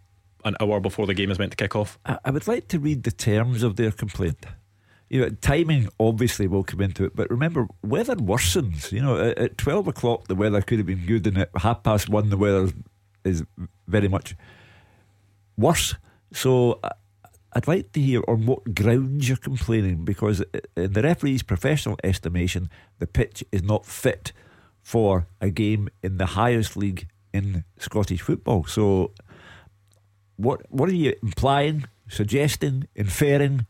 an 0.43 0.57
hour 0.59 0.81
before 0.81 1.07
the 1.07 1.13
game 1.13 1.31
is 1.31 1.39
meant 1.39 1.51
to 1.51 1.57
kick 1.57 1.77
off. 1.77 1.97
I, 2.05 2.29
would 2.29 2.45
like 2.45 2.67
to 2.69 2.79
read 2.79 3.03
the 3.03 3.11
terms 3.11 3.63
of 3.63 3.77
their 3.77 3.91
complaint. 3.91 4.45
You 5.07 5.21
know, 5.21 5.29
timing 5.29 5.87
obviously 5.97 6.45
will 6.45 6.65
come 6.65 6.81
into 6.81 7.05
it, 7.05 7.15
but 7.15 7.31
remember, 7.31 7.67
weather 7.81 8.17
worsens. 8.17 8.91
You 8.91 9.01
know, 9.01 9.17
at, 9.17 9.37
at 9.37 9.57
12 9.57 9.87
o'clock 9.87 10.27
the 10.27 10.35
weather 10.35 10.61
could 10.61 10.79
have 10.79 10.85
been 10.85 11.05
good, 11.05 11.25
and 11.25 11.37
at 11.37 11.49
half 11.55 11.81
past 11.81 12.09
one 12.09 12.29
the 12.29 12.37
weather 12.37 12.69
is 13.23 13.43
very 13.87 14.09
much 14.09 14.35
worse. 15.57 15.95
So 16.33 16.79
uh, 16.83 16.89
I'd 17.53 17.67
like 17.67 17.91
to 17.93 18.01
hear 18.01 18.21
on 18.27 18.45
what 18.45 18.75
grounds 18.75 19.27
you're 19.27 19.37
complaining 19.37 20.05
because, 20.05 20.41
uh, 20.41 20.59
in 20.75 20.93
the 20.93 21.01
referee's 21.01 21.43
professional 21.43 21.97
estimation, 22.03 22.69
the 22.99 23.07
pitch 23.07 23.43
is 23.51 23.63
not 23.63 23.85
fit 23.85 24.31
for 24.81 25.27
a 25.41 25.49
game 25.49 25.89
in 26.03 26.17
the 26.17 26.27
highest 26.27 26.77
league 26.77 27.07
in 27.33 27.63
Scottish 27.77 28.21
football. 28.21 28.65
So, 28.65 29.13
what 30.37 30.61
what 30.69 30.89
are 30.89 30.95
you 30.95 31.15
implying, 31.23 31.85
suggesting, 32.07 32.87
inferring? 32.95 33.65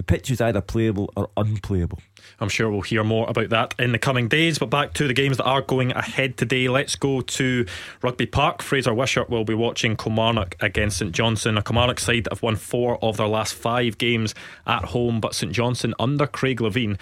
The 0.00 0.04
pitch 0.04 0.30
is 0.30 0.40
either 0.40 0.62
playable 0.62 1.12
or 1.14 1.28
unplayable. 1.36 1.98
I'm 2.40 2.48
sure 2.48 2.70
we'll 2.70 2.80
hear 2.80 3.04
more 3.04 3.28
about 3.28 3.50
that 3.50 3.74
in 3.78 3.92
the 3.92 3.98
coming 3.98 4.28
days. 4.28 4.58
But 4.58 4.70
back 4.70 4.94
to 4.94 5.06
the 5.06 5.12
games 5.12 5.36
that 5.36 5.44
are 5.44 5.60
going 5.60 5.92
ahead 5.92 6.38
today. 6.38 6.70
Let's 6.70 6.96
go 6.96 7.20
to 7.20 7.66
Rugby 8.00 8.24
Park. 8.24 8.62
Fraser 8.62 8.94
Wishart 8.94 9.28
will 9.28 9.44
be 9.44 9.52
watching 9.52 9.98
Kilmarnock 9.98 10.56
against 10.60 10.96
St 10.96 11.12
Johnstone. 11.12 11.58
A 11.58 11.62
Kilmarnock 11.62 12.00
side 12.00 12.24
that 12.24 12.32
have 12.32 12.42
won 12.42 12.56
four 12.56 12.98
of 13.04 13.18
their 13.18 13.26
last 13.26 13.52
five 13.52 13.98
games 13.98 14.34
at 14.66 14.86
home, 14.86 15.20
but 15.20 15.34
St 15.34 15.52
Johnstone 15.52 15.92
under 15.98 16.26
Craig 16.26 16.60
Levein. 16.60 16.98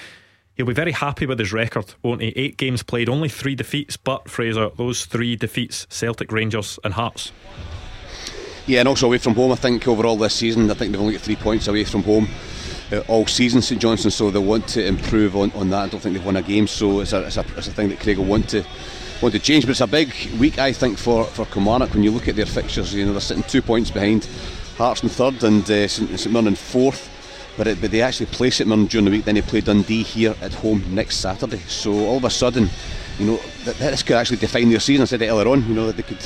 He'll 0.57 0.67
be 0.67 0.75
very 0.75 0.91
happy 0.91 1.25
with 1.25 1.39
his 1.39 1.53
record, 1.53 1.95
won't 2.03 2.21
he? 2.21 2.33
Eight 2.35 2.57
games 2.57 2.83
played, 2.83 3.09
only 3.09 3.29
three 3.29 3.55
defeats, 3.55 3.97
but 3.97 4.29
Fraser, 4.29 4.71
those 4.71 5.07
three 5.07 5.37
defeats 5.37 5.87
Celtic, 5.89 6.33
Rangers, 6.33 6.81
and 6.83 6.95
Hearts. 6.95 7.31
Yeah, 8.67 8.81
and 8.81 8.89
also 8.89 9.07
away 9.07 9.19
from 9.19 9.37
home, 9.37 9.53
I 9.53 9.55
think 9.55 9.87
overall 9.87 10.17
this 10.17 10.35
season, 10.35 10.69
I 10.69 10.75
think 10.75 10.91
they've 10.91 11.01
only 11.01 11.13
got 11.13 11.23
three 11.23 11.37
points 11.37 11.69
away 11.69 11.85
from 11.85 12.03
home 12.03 12.29
uh, 12.93 13.01
all 13.09 13.27
season, 13.27 13.63
St 13.63 13.81
Johnstone, 13.81 14.11
so 14.11 14.31
they 14.31 14.39
want 14.39 14.67
to 14.69 14.85
improve 14.85 15.37
on, 15.37 15.51
on 15.53 15.71
that. 15.71 15.85
I 15.85 15.89
don't 15.89 16.01
think 16.01 16.17
they've 16.17 16.25
won 16.25 16.37
a 16.37 16.43
game, 16.43 16.67
so 16.67 17.01
it's 17.01 17.13
a, 17.13 17.27
it's 17.27 17.37
a, 17.37 17.45
it's 17.57 17.69
a 17.69 17.73
thing 17.73 17.89
that 17.91 18.01
Craig 18.01 18.19
will 18.19 18.25
want 18.25 18.49
to 18.51 18.65
want 19.21 19.35
to 19.35 19.41
change. 19.41 19.65
But 19.65 19.73
it's 19.73 19.81
a 19.81 19.87
big 19.87 20.13
week, 20.39 20.59
I 20.59 20.73
think, 20.73 20.99
for, 20.99 21.25
for 21.25 21.47
Kilmarnock 21.47 21.93
when 21.95 22.03
you 22.03 22.11
look 22.11 22.29
at 22.29 22.37
their 22.37 22.47
fixtures. 22.47 22.95
You 22.95 23.07
know, 23.07 23.13
they're 23.13 23.21
sitting 23.21 23.43
two 23.45 23.63
points 23.63 23.91
behind 23.91 24.29
Hearts 24.77 25.03
in 25.03 25.09
third 25.09 25.43
and 25.43 25.69
uh, 25.69 25.89
St, 25.89 26.09
St 26.19 26.33
Mirren 26.33 26.47
in 26.47 26.55
fourth. 26.55 27.11
But, 27.57 27.67
it, 27.67 27.81
but 27.81 27.91
they 27.91 28.01
actually 28.01 28.27
play 28.27 28.51
St 28.51 28.69
Mirren 28.69 28.87
during 28.87 29.07
the 29.07 29.11
week, 29.11 29.25
then 29.25 29.35
they 29.35 29.43
play 29.43 29.61
Dundee 29.61 30.05
here 30.05 30.37
at 30.41 30.55
home 30.55 30.85
next 30.95 31.17
Saturday. 31.17 31.59
So 31.67 31.93
all 32.07 32.19
of 32.19 32.25
a 32.25 32.31
sudden, 32.31 32.71
you 33.19 33.27
know, 33.27 33.41
that, 33.65 33.77
this 33.79 34.03
could 34.03 34.17
actually 34.17 34.37
define 34.39 34.71
their 34.71 34.81
season. 34.81 35.03
I 35.03 35.07
said 35.07 35.23
it 35.23 35.29
earlier 35.29 35.49
on, 35.49 35.67
you 35.67 35.75
know, 35.75 35.87
that 35.87 35.97
they 35.97 36.03
could 36.03 36.21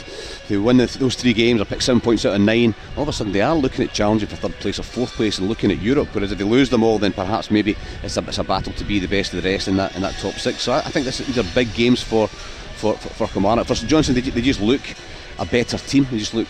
they 0.48 0.56
win 0.56 0.76
the, 0.76 0.86
those 0.98 1.14
three 1.14 1.32
games 1.32 1.60
or 1.60 1.64
pick 1.64 1.80
seven 1.80 2.00
points 2.00 2.24
out 2.26 2.34
of 2.34 2.40
nine. 2.40 2.74
All 2.96 3.04
of 3.04 3.08
a 3.08 3.12
sudden, 3.12 3.32
they 3.32 3.40
are 3.40 3.54
looking 3.54 3.84
at 3.84 3.92
challenging 3.92 4.28
for 4.28 4.36
third 4.36 4.52
place 4.60 4.78
or 4.78 4.82
fourth 4.82 5.12
place 5.12 5.38
and 5.38 5.48
looking 5.48 5.70
at 5.70 5.80
Europe. 5.80 6.08
Whereas 6.12 6.32
if 6.32 6.38
they 6.38 6.44
lose 6.44 6.70
them 6.70 6.82
all, 6.82 6.98
then 6.98 7.12
perhaps 7.12 7.50
maybe 7.50 7.76
it's 8.02 8.16
a, 8.16 8.20
it's 8.24 8.38
a 8.38 8.44
battle 8.44 8.72
to 8.74 8.84
be 8.84 8.98
the 8.98 9.08
best 9.08 9.32
of 9.32 9.42
the 9.42 9.50
rest 9.50 9.68
in 9.68 9.76
that 9.76 9.94
in 9.96 10.02
that 10.02 10.14
top 10.14 10.34
six. 10.34 10.62
So 10.62 10.72
I, 10.72 10.78
I 10.78 10.90
think 10.90 11.06
this, 11.06 11.18
these 11.18 11.38
are 11.38 11.54
big 11.54 11.72
games 11.74 12.02
for 12.02 12.28
for 12.28 12.94
for, 12.94 13.08
for 13.10 13.26
Kilmarnock. 13.28 13.66
For 13.66 13.74
St 13.74 13.88
Johnstone, 13.88 14.14
they, 14.14 14.20
they 14.20 14.42
just 14.42 14.60
look 14.60 14.82
a 15.38 15.46
better 15.46 15.78
team. 15.78 16.06
They 16.10 16.18
just 16.18 16.34
look 16.34 16.48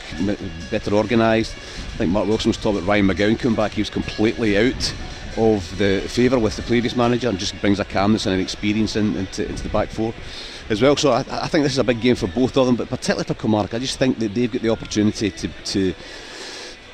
better 0.71 0.93
organised. 0.95 1.55
I 1.55 1.97
think 1.99 2.11
Mark 2.11 2.27
Wilson 2.27 2.49
was 2.49 2.57
talking 2.57 2.79
about 2.79 2.89
Ryan 2.89 3.09
McGowan 3.09 3.39
coming 3.39 3.57
back. 3.57 3.73
He 3.73 3.81
was 3.81 3.91
completely 3.91 4.57
out 4.59 4.95
of 5.37 5.79
the 5.79 6.01
favour 6.09 6.39
with 6.39 6.57
the 6.57 6.63
previous 6.63 6.97
manager 6.97 7.29
and 7.29 7.39
just 7.39 7.59
brings 7.61 7.81
a 7.81 7.85
calmness 7.85 8.27
and 8.27 8.35
an 8.35 8.41
experience 8.41 8.97
in, 8.97 9.17
into, 9.17 9.49
into 9.49 9.63
the 9.63 9.69
back 9.69 9.89
four 9.89 10.13
as 10.69 10.81
well. 10.83 10.97
So 10.97 11.13
I, 11.13 11.21
I, 11.31 11.49
think 11.49 11.65
this 11.65 11.73
is 11.73 11.79
a 11.79 11.85
big 11.85 12.01
game 12.01 12.17
for 12.17 12.27
both 12.27 12.57
of 12.57 12.67
them, 12.67 12.77
but 12.77 12.89
particularly 12.89 13.25
for 13.25 13.35
Kilmarnock, 13.35 13.75
I 13.75 13.79
just 13.79 13.99
think 13.99 14.19
that 14.19 14.35
they've 14.35 14.51
got 14.51 14.63
the 14.63 14.71
opportunity 14.71 15.31
to, 15.31 15.49
to 15.49 15.95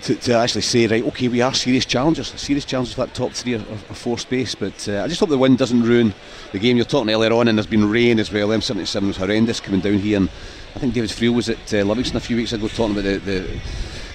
to, 0.03 0.15
to, 0.15 0.33
actually 0.35 0.63
say, 0.63 0.87
right, 0.87 1.05
okay, 1.05 1.29
we 1.29 1.41
are 1.41 1.53
serious 1.53 1.85
challengers, 1.85 2.29
serious 2.41 2.65
challengers 2.65 2.95
for 2.95 3.05
that 3.05 3.15
top 3.15 3.33
three 3.33 3.55
or, 3.55 3.61
or 3.61 3.95
four 3.95 4.17
space. 4.17 4.55
But 4.55 4.89
uh, 4.89 5.03
I 5.03 5.09
just 5.09 5.19
hope 5.19 5.29
the 5.29 5.39
wind 5.39 5.59
doesn't 5.59 5.83
ruin 5.83 6.15
the 6.53 6.59
game. 6.59 6.77
You're 6.77 6.87
talking 6.87 7.11
earlier 7.11 7.33
on, 7.33 7.49
and 7.49 7.59
there's 7.59 7.67
been 7.67 7.91
rain 7.91 8.21
as 8.21 8.33
well. 8.33 8.49
M77 8.49 9.09
was 9.09 9.17
horrendous 9.17 9.61
coming 9.61 9.81
down 9.81 9.99
here, 9.99 10.19
and 10.19 10.29
I 10.77 10.79
think 10.79 10.95
David 10.95 11.11
Friel 11.11 11.35
was 11.35 11.49
at 11.49 11.75
uh, 11.75 11.79
Livingston 11.79 12.17
a 12.17 12.21
few 12.21 12.37
weeks 12.37 12.53
ago 12.53 12.69
talking 12.69 12.93
about 12.93 13.05
the, 13.05 13.19
the 13.19 13.61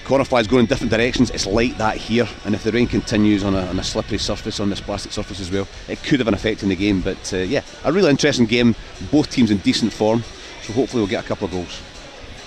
corner 0.04 0.24
flies 0.24 0.46
going 0.46 0.60
in 0.60 0.66
different 0.66 0.90
directions. 0.90 1.30
It's 1.30 1.46
like 1.46 1.76
that 1.78 1.96
here, 1.96 2.28
and 2.44 2.54
if 2.54 2.62
the 2.62 2.72
rain 2.72 2.86
continues 2.86 3.42
on 3.42 3.54
a, 3.54 3.62
on 3.66 3.78
a 3.78 3.82
slippery 3.82 4.18
surface, 4.18 4.60
on 4.60 4.70
this 4.70 4.80
plastic 4.80 5.12
surface 5.12 5.40
as 5.40 5.50
well, 5.50 5.66
it 5.88 6.02
could 6.02 6.20
have 6.20 6.28
an 6.28 6.34
effect 6.34 6.62
in 6.62 6.68
the 6.68 6.76
game. 6.76 7.00
But 7.00 7.32
uh, 7.32 7.38
yeah, 7.38 7.62
a 7.84 7.92
really 7.92 8.10
interesting 8.10 8.46
game. 8.46 8.74
Both 9.10 9.30
teams 9.30 9.50
in 9.50 9.58
decent 9.58 9.92
form, 9.92 10.22
so 10.62 10.72
hopefully 10.72 11.00
we'll 11.00 11.10
get 11.10 11.24
a 11.24 11.28
couple 11.28 11.46
of 11.46 11.52
goals. 11.52 11.80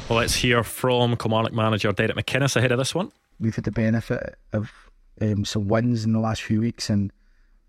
Well, 0.09 0.19
let's 0.19 0.35
hear 0.35 0.63
from 0.63 1.17
Kilmarnock 1.17 1.53
manager 1.53 1.91
Derek 1.91 2.15
McInnes 2.15 2.55
ahead 2.55 2.71
of 2.71 2.77
this 2.77 2.95
one. 2.95 3.11
We've 3.39 3.55
had 3.55 3.65
the 3.65 3.71
benefit 3.71 4.37
of 4.53 4.71
um, 5.19 5.43
some 5.43 5.67
wins 5.67 6.05
in 6.05 6.13
the 6.13 6.19
last 6.19 6.43
few 6.43 6.61
weeks, 6.61 6.89
and 6.89 7.11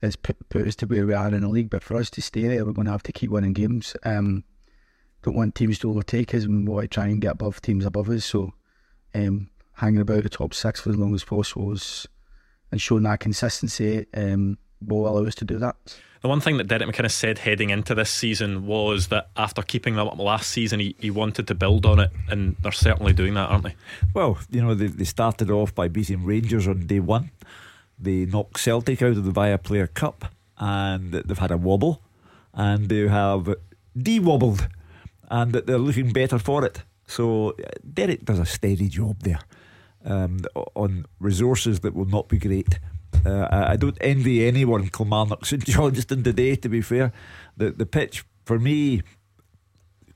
it's 0.01 0.17
put, 0.17 0.37
put, 0.49 0.67
us 0.67 0.77
to 0.77 0.87
where 0.87 1.07
we 1.07 1.15
are 1.15 1.35
in 1.35 1.41
the 1.41 1.49
league. 1.49 1.71
But 1.71 1.83
for 1.83 1.97
us 1.97 2.11
to 2.11 2.23
stay 2.23 2.47
there, 2.47 2.65
we're 2.65 2.73
going 2.73 2.87
to 2.87 2.93
have 2.93 3.03
to 3.05 3.13
keep 3.13 3.31
winning 3.31 3.55
games. 3.55 3.97
Um, 4.05 4.45
don't 5.23 5.35
want 5.35 5.57
teams 5.57 5.79
to 5.81 5.91
overtake 5.91 6.35
us, 6.35 6.45
and 6.45 6.69
we 6.69 6.73
want 6.73 6.85
to 6.85 6.89
try 6.89 7.07
and 7.07 7.21
get 7.21 7.33
above 7.33 7.61
teams 7.61 7.85
above 7.85 8.09
us. 8.09 8.25
So 8.25 8.53
um, 9.15 9.51
hanging 9.79 10.01
about 10.01 10.25
the 10.25 10.29
top 10.29 10.53
six 10.53 10.81
for 10.81 10.91
as 10.91 10.97
long 10.97 11.15
as 11.15 11.25
possible 11.25 11.67
was, 11.67 12.07
and 12.71 12.81
showing 12.81 13.05
that 13.05 13.21
consistency 13.21 14.07
um, 14.13 14.59
will 14.85 15.09
allow 15.09 15.25
us 15.25 15.37
to 15.37 15.45
do 15.45 15.59
that. 15.59 15.77
The 16.21 16.29
one 16.29 16.41
thing 16.41 16.57
that 16.57 16.67
Derek 16.67 16.89
McInnes 16.89 17.13
said 17.13 17.39
heading 17.39 17.71
into 17.71 17.95
this 17.95 18.11
season 18.11 18.67
was 18.67 19.07
that 19.09 19.31
after 19.37 19.63
keeping 19.63 19.95
them 19.95 20.09
up 20.09 20.19
last 20.19 20.51
season, 20.51 20.81
he, 20.81 20.97
he 20.99 21.13
wanted 21.13 21.47
to 21.47 21.55
build 21.55 21.87
on 21.87 22.01
it, 22.01 22.11
and 22.29 22.57
they're 22.61 22.73
certainly 22.73 23.13
doing 23.13 23.35
that, 23.35 23.51
aren't 23.51 23.65
they? 23.65 23.77
Well, 24.15 24.39
you 24.51 24.63
know, 24.63 24.75
they, 24.75 24.89
they 24.89 25.05
started 25.05 25.49
off 25.49 25.73
by 25.75 25.87
beating 25.87 26.25
Rangers 26.25 26.67
on 26.67 26.87
day 26.87 26.99
one. 26.99 27.31
They 28.01 28.27
knocked 28.27 28.59
Celtic 28.59 29.01
out 29.01 29.17
of 29.17 29.25
the 29.25 29.31
Viaplay 29.31 29.95
Cup, 29.95 30.35
and 30.59 31.13
they've 31.13 31.39
had 31.39 31.53
a 31.53 31.57
wobble, 31.57 32.03
and 32.53 32.89
they 32.89 33.07
have 33.07 33.55
de 33.97 34.19
wobbled, 34.19 34.67
and 35.31 35.53
they're 35.53 35.79
looking 35.79 36.13
better 36.13 36.41
for 36.41 36.65
it. 36.65 36.83
So 37.07 37.55
Derek 37.95 38.25
does 38.25 38.41
a 38.41 38.45
steady 38.45 38.89
job 38.89 39.21
there 39.21 39.39
um, 40.09 40.39
on 40.75 41.07
resources 41.21 41.81
that 41.81 41.95
will 41.95 42.07
not 42.07 42.29
be 42.29 42.39
great. 42.39 42.81
Uh, 43.25 43.47
I 43.51 43.77
don't 43.77 43.99
envy 44.01 44.47
anyone 44.47 44.89
Kilmarnock 44.89 45.45
St 45.47 45.65
Johnstone 45.65 46.23
today. 46.25 46.57
To 46.57 46.69
be 46.69 46.81
fair, 46.81 47.13
the 47.57 47.71
the 47.71 47.87
pitch 47.87 48.25
for 48.45 48.59
me, 48.59 49.03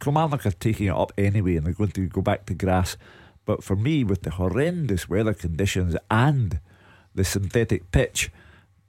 Kilmarnock 0.00 0.46
are 0.46 0.52
taking 0.52 0.86
it 0.86 0.96
up 0.96 1.12
anyway, 1.16 1.56
and 1.56 1.66
they're 1.66 1.74
going 1.74 1.90
to 1.92 2.08
go 2.08 2.22
back 2.22 2.46
to 2.46 2.54
grass. 2.54 2.96
But 3.44 3.62
for 3.62 3.76
me, 3.76 4.04
with 4.04 4.22
the 4.22 4.30
horrendous 4.30 5.08
weather 5.08 5.34
conditions 5.34 5.96
and 6.10 6.60
the 7.14 7.24
synthetic 7.24 7.90
pitch, 7.90 8.30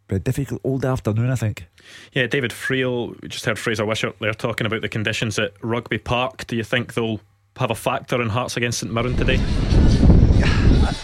a 0.10 0.20
difficult 0.20 0.62
old 0.64 0.86
afternoon, 0.86 1.30
I 1.30 1.36
think. 1.36 1.68
Yeah, 2.14 2.28
David 2.28 2.52
Friel, 2.52 3.20
we 3.22 3.28
just 3.30 3.46
heard 3.46 3.58
Fraser 3.58 3.86
Wishart 3.86 4.18
there 4.20 4.34
talking 4.34 4.68
about 4.68 4.82
the 4.82 4.90
conditions 4.90 5.40
at 5.40 5.54
Rugby 5.62 5.98
Park. 5.98 6.46
Do 6.46 6.56
you 6.56 6.64
think 6.64 6.94
they'll 6.94 7.20
have 7.58 7.72
a 7.72 7.76
factor 7.76 8.22
in 8.22 8.30
Hearts 8.30 8.56
against 8.58 8.80
St 8.80 8.94
Mirren 8.94 9.16
today? 9.18 10.13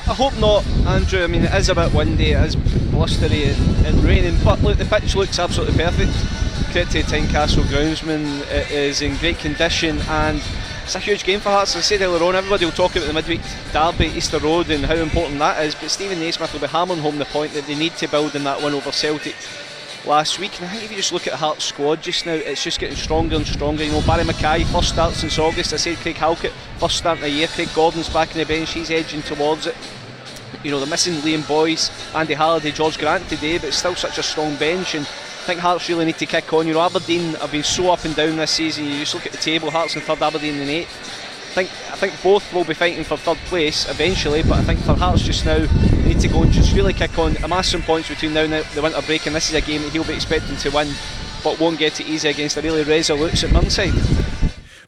I 0.10 0.14
hope 0.16 0.36
not, 0.40 0.66
Andrew. 0.88 1.24
I 1.24 1.28
mean, 1.28 1.44
it 1.44 1.54
is 1.54 1.70
a 1.70 1.76
bit 1.76 1.94
windy, 1.94 2.32
it 2.32 2.44
is 2.44 2.56
blustery 2.56 3.44
and, 3.44 3.86
and 3.86 4.04
raining, 4.04 4.36
but 4.44 4.60
look, 4.64 4.80
the 4.80 4.86
pitch 4.86 5.16
looks 5.16 5.38
absolutely 5.38 5.78
perfect. 5.78 6.12
Credit 6.72 6.90
to 6.90 7.04
Tynecastle 7.04 7.64
groundsman, 7.66 8.42
it 8.52 8.72
is 8.72 9.04
in 9.04 9.16
great 9.18 9.38
condition 9.38 10.00
and 10.00 10.42
it's 10.84 10.96
a 10.96 11.00
huge 11.00 11.24
game 11.26 11.40
for 11.40 11.50
Hearts. 11.50 11.76
As 11.76 11.82
I 11.82 11.82
said 11.82 12.02
earlier 12.02 12.24
on, 12.24 12.36
everybody 12.36 12.66
will 12.66 12.72
talk 12.72 12.96
about 12.96 13.06
the 13.06 13.14
midweek 13.14 13.42
derby, 13.72 14.08
Easter 14.08 14.40
Road, 14.40 14.72
and 14.72 14.84
how 14.84 14.96
important 14.96 15.38
that 15.38 15.64
is, 15.64 15.76
but 15.76 15.92
Steven 15.92 16.18
Naismith 16.18 16.52
will 16.54 16.60
be 16.60 16.66
hammering 16.66 17.02
home 17.02 17.20
the 17.20 17.26
point 17.26 17.54
that 17.54 17.68
they 17.68 17.76
need 17.76 17.94
to 17.98 18.08
build 18.08 18.34
in 18.34 18.44
that 18.46 18.64
win 18.64 18.74
over 18.74 18.92
Celtic 18.92 19.36
last 20.08 20.40
week. 20.40 20.60
And 20.60 20.66
I 20.66 20.72
think 20.72 20.86
if 20.86 20.90
you 20.90 20.98
just 20.98 21.14
look 21.14 21.28
at 21.28 21.34
Hearts 21.34 21.66
squad 21.66 22.02
just 22.02 22.26
now, 22.26 22.34
it's 22.34 22.64
just 22.64 22.80
getting 22.80 22.98
stronger 22.98 23.36
and 23.36 23.46
stronger. 23.46 23.84
You 23.84 23.92
know, 23.92 24.02
Barrie 24.08 24.24
McKay 24.24 24.66
first 24.74 24.90
start 24.90 25.14
since 25.14 25.38
August. 25.38 25.72
I 25.72 25.78
said 25.78 25.98
Craig 25.98 26.16
Halkett 26.16 26.54
first 26.80 26.98
start 26.98 27.20
in 27.20 27.26
the 27.26 27.30
year. 27.30 27.48
Craig 27.48 27.70
Gordon's 27.76 28.10
back 28.10 28.32
in 28.32 28.40
the 28.40 28.46
bench. 28.48 28.74
He's 28.74 28.90
edging 28.90 29.22
towards 29.22 29.68
it. 29.68 29.76
You 30.64 30.72
know, 30.72 30.80
they're 30.80 30.90
missing 30.90 31.16
Liam 31.16 31.48
Boyce, 31.48 31.90
Andy 32.14 32.34
Halliday, 32.34 32.72
George 32.72 32.98
Grant 32.98 33.28
today, 33.30 33.58
but 33.58 33.74
still 33.74 33.96
such 33.96 34.18
a 34.18 34.24
strong 34.24 34.56
bench. 34.58 34.96
And 34.96 35.06
I 35.06 35.46
think 35.46 35.60
Hearts 35.62 35.88
really 35.88 36.06
need 36.06 36.18
to 36.18 36.26
kick 36.26 36.52
on. 36.52 36.68
You 36.68 36.74
know, 36.74 36.82
Aberdeen 36.82 37.34
have 37.36 37.52
been 37.52 37.64
so 37.64 37.92
up 37.92 38.04
and 38.04 38.16
down 38.16 38.36
this 38.36 38.52
season. 38.52 38.86
You 38.86 39.00
just 39.00 39.14
look 39.14 39.26
at 39.26 39.32
the 39.32 39.38
table, 39.38 39.72
Hearts 39.72 39.96
in 39.96 40.02
third, 40.02 40.22
Aberdeen 40.22 40.56
in 40.56 40.70
eighth. 40.70 41.26
I 41.50 41.52
think 41.52 41.70
I 41.92 41.96
think 41.96 42.22
both 42.22 42.54
will 42.54 42.64
be 42.64 42.76
fighting 42.76 43.04
for 43.04 43.18
third 43.18 43.38
place 43.46 43.90
eventually, 43.90 44.44
but 44.44 44.60
I 44.60 44.64
think 44.64 44.80
for 44.82 44.94
Hearts 44.94 45.24
just 45.24 45.46
now 45.46 45.58
need 46.06 46.20
to 46.20 46.28
go 46.28 46.44
and 46.44 46.52
just 46.52 46.76
really 46.76 46.94
kick 46.94 47.18
on, 47.18 47.38
amass 47.38 47.70
some 47.70 47.82
points 47.82 48.10
between 48.10 48.36
now 48.36 48.42
and 48.42 48.54
the 48.54 48.82
winter 48.82 49.02
break, 49.02 49.26
and 49.26 49.36
this 49.36 49.50
is 49.50 49.56
a 49.56 49.62
game 49.62 49.82
that 49.82 49.92
he'll 49.92 50.04
be 50.04 50.14
expecting 50.14 50.58
to 50.58 50.70
win, 50.70 50.94
but 51.44 51.60
won't 51.60 51.80
get 51.80 52.00
it 52.00 52.08
easy 52.08 52.28
against 52.28 52.58
a 52.58 52.62
really 52.62 52.84
resolute 52.84 53.36
St 53.36 53.52
Mirren 53.52 54.39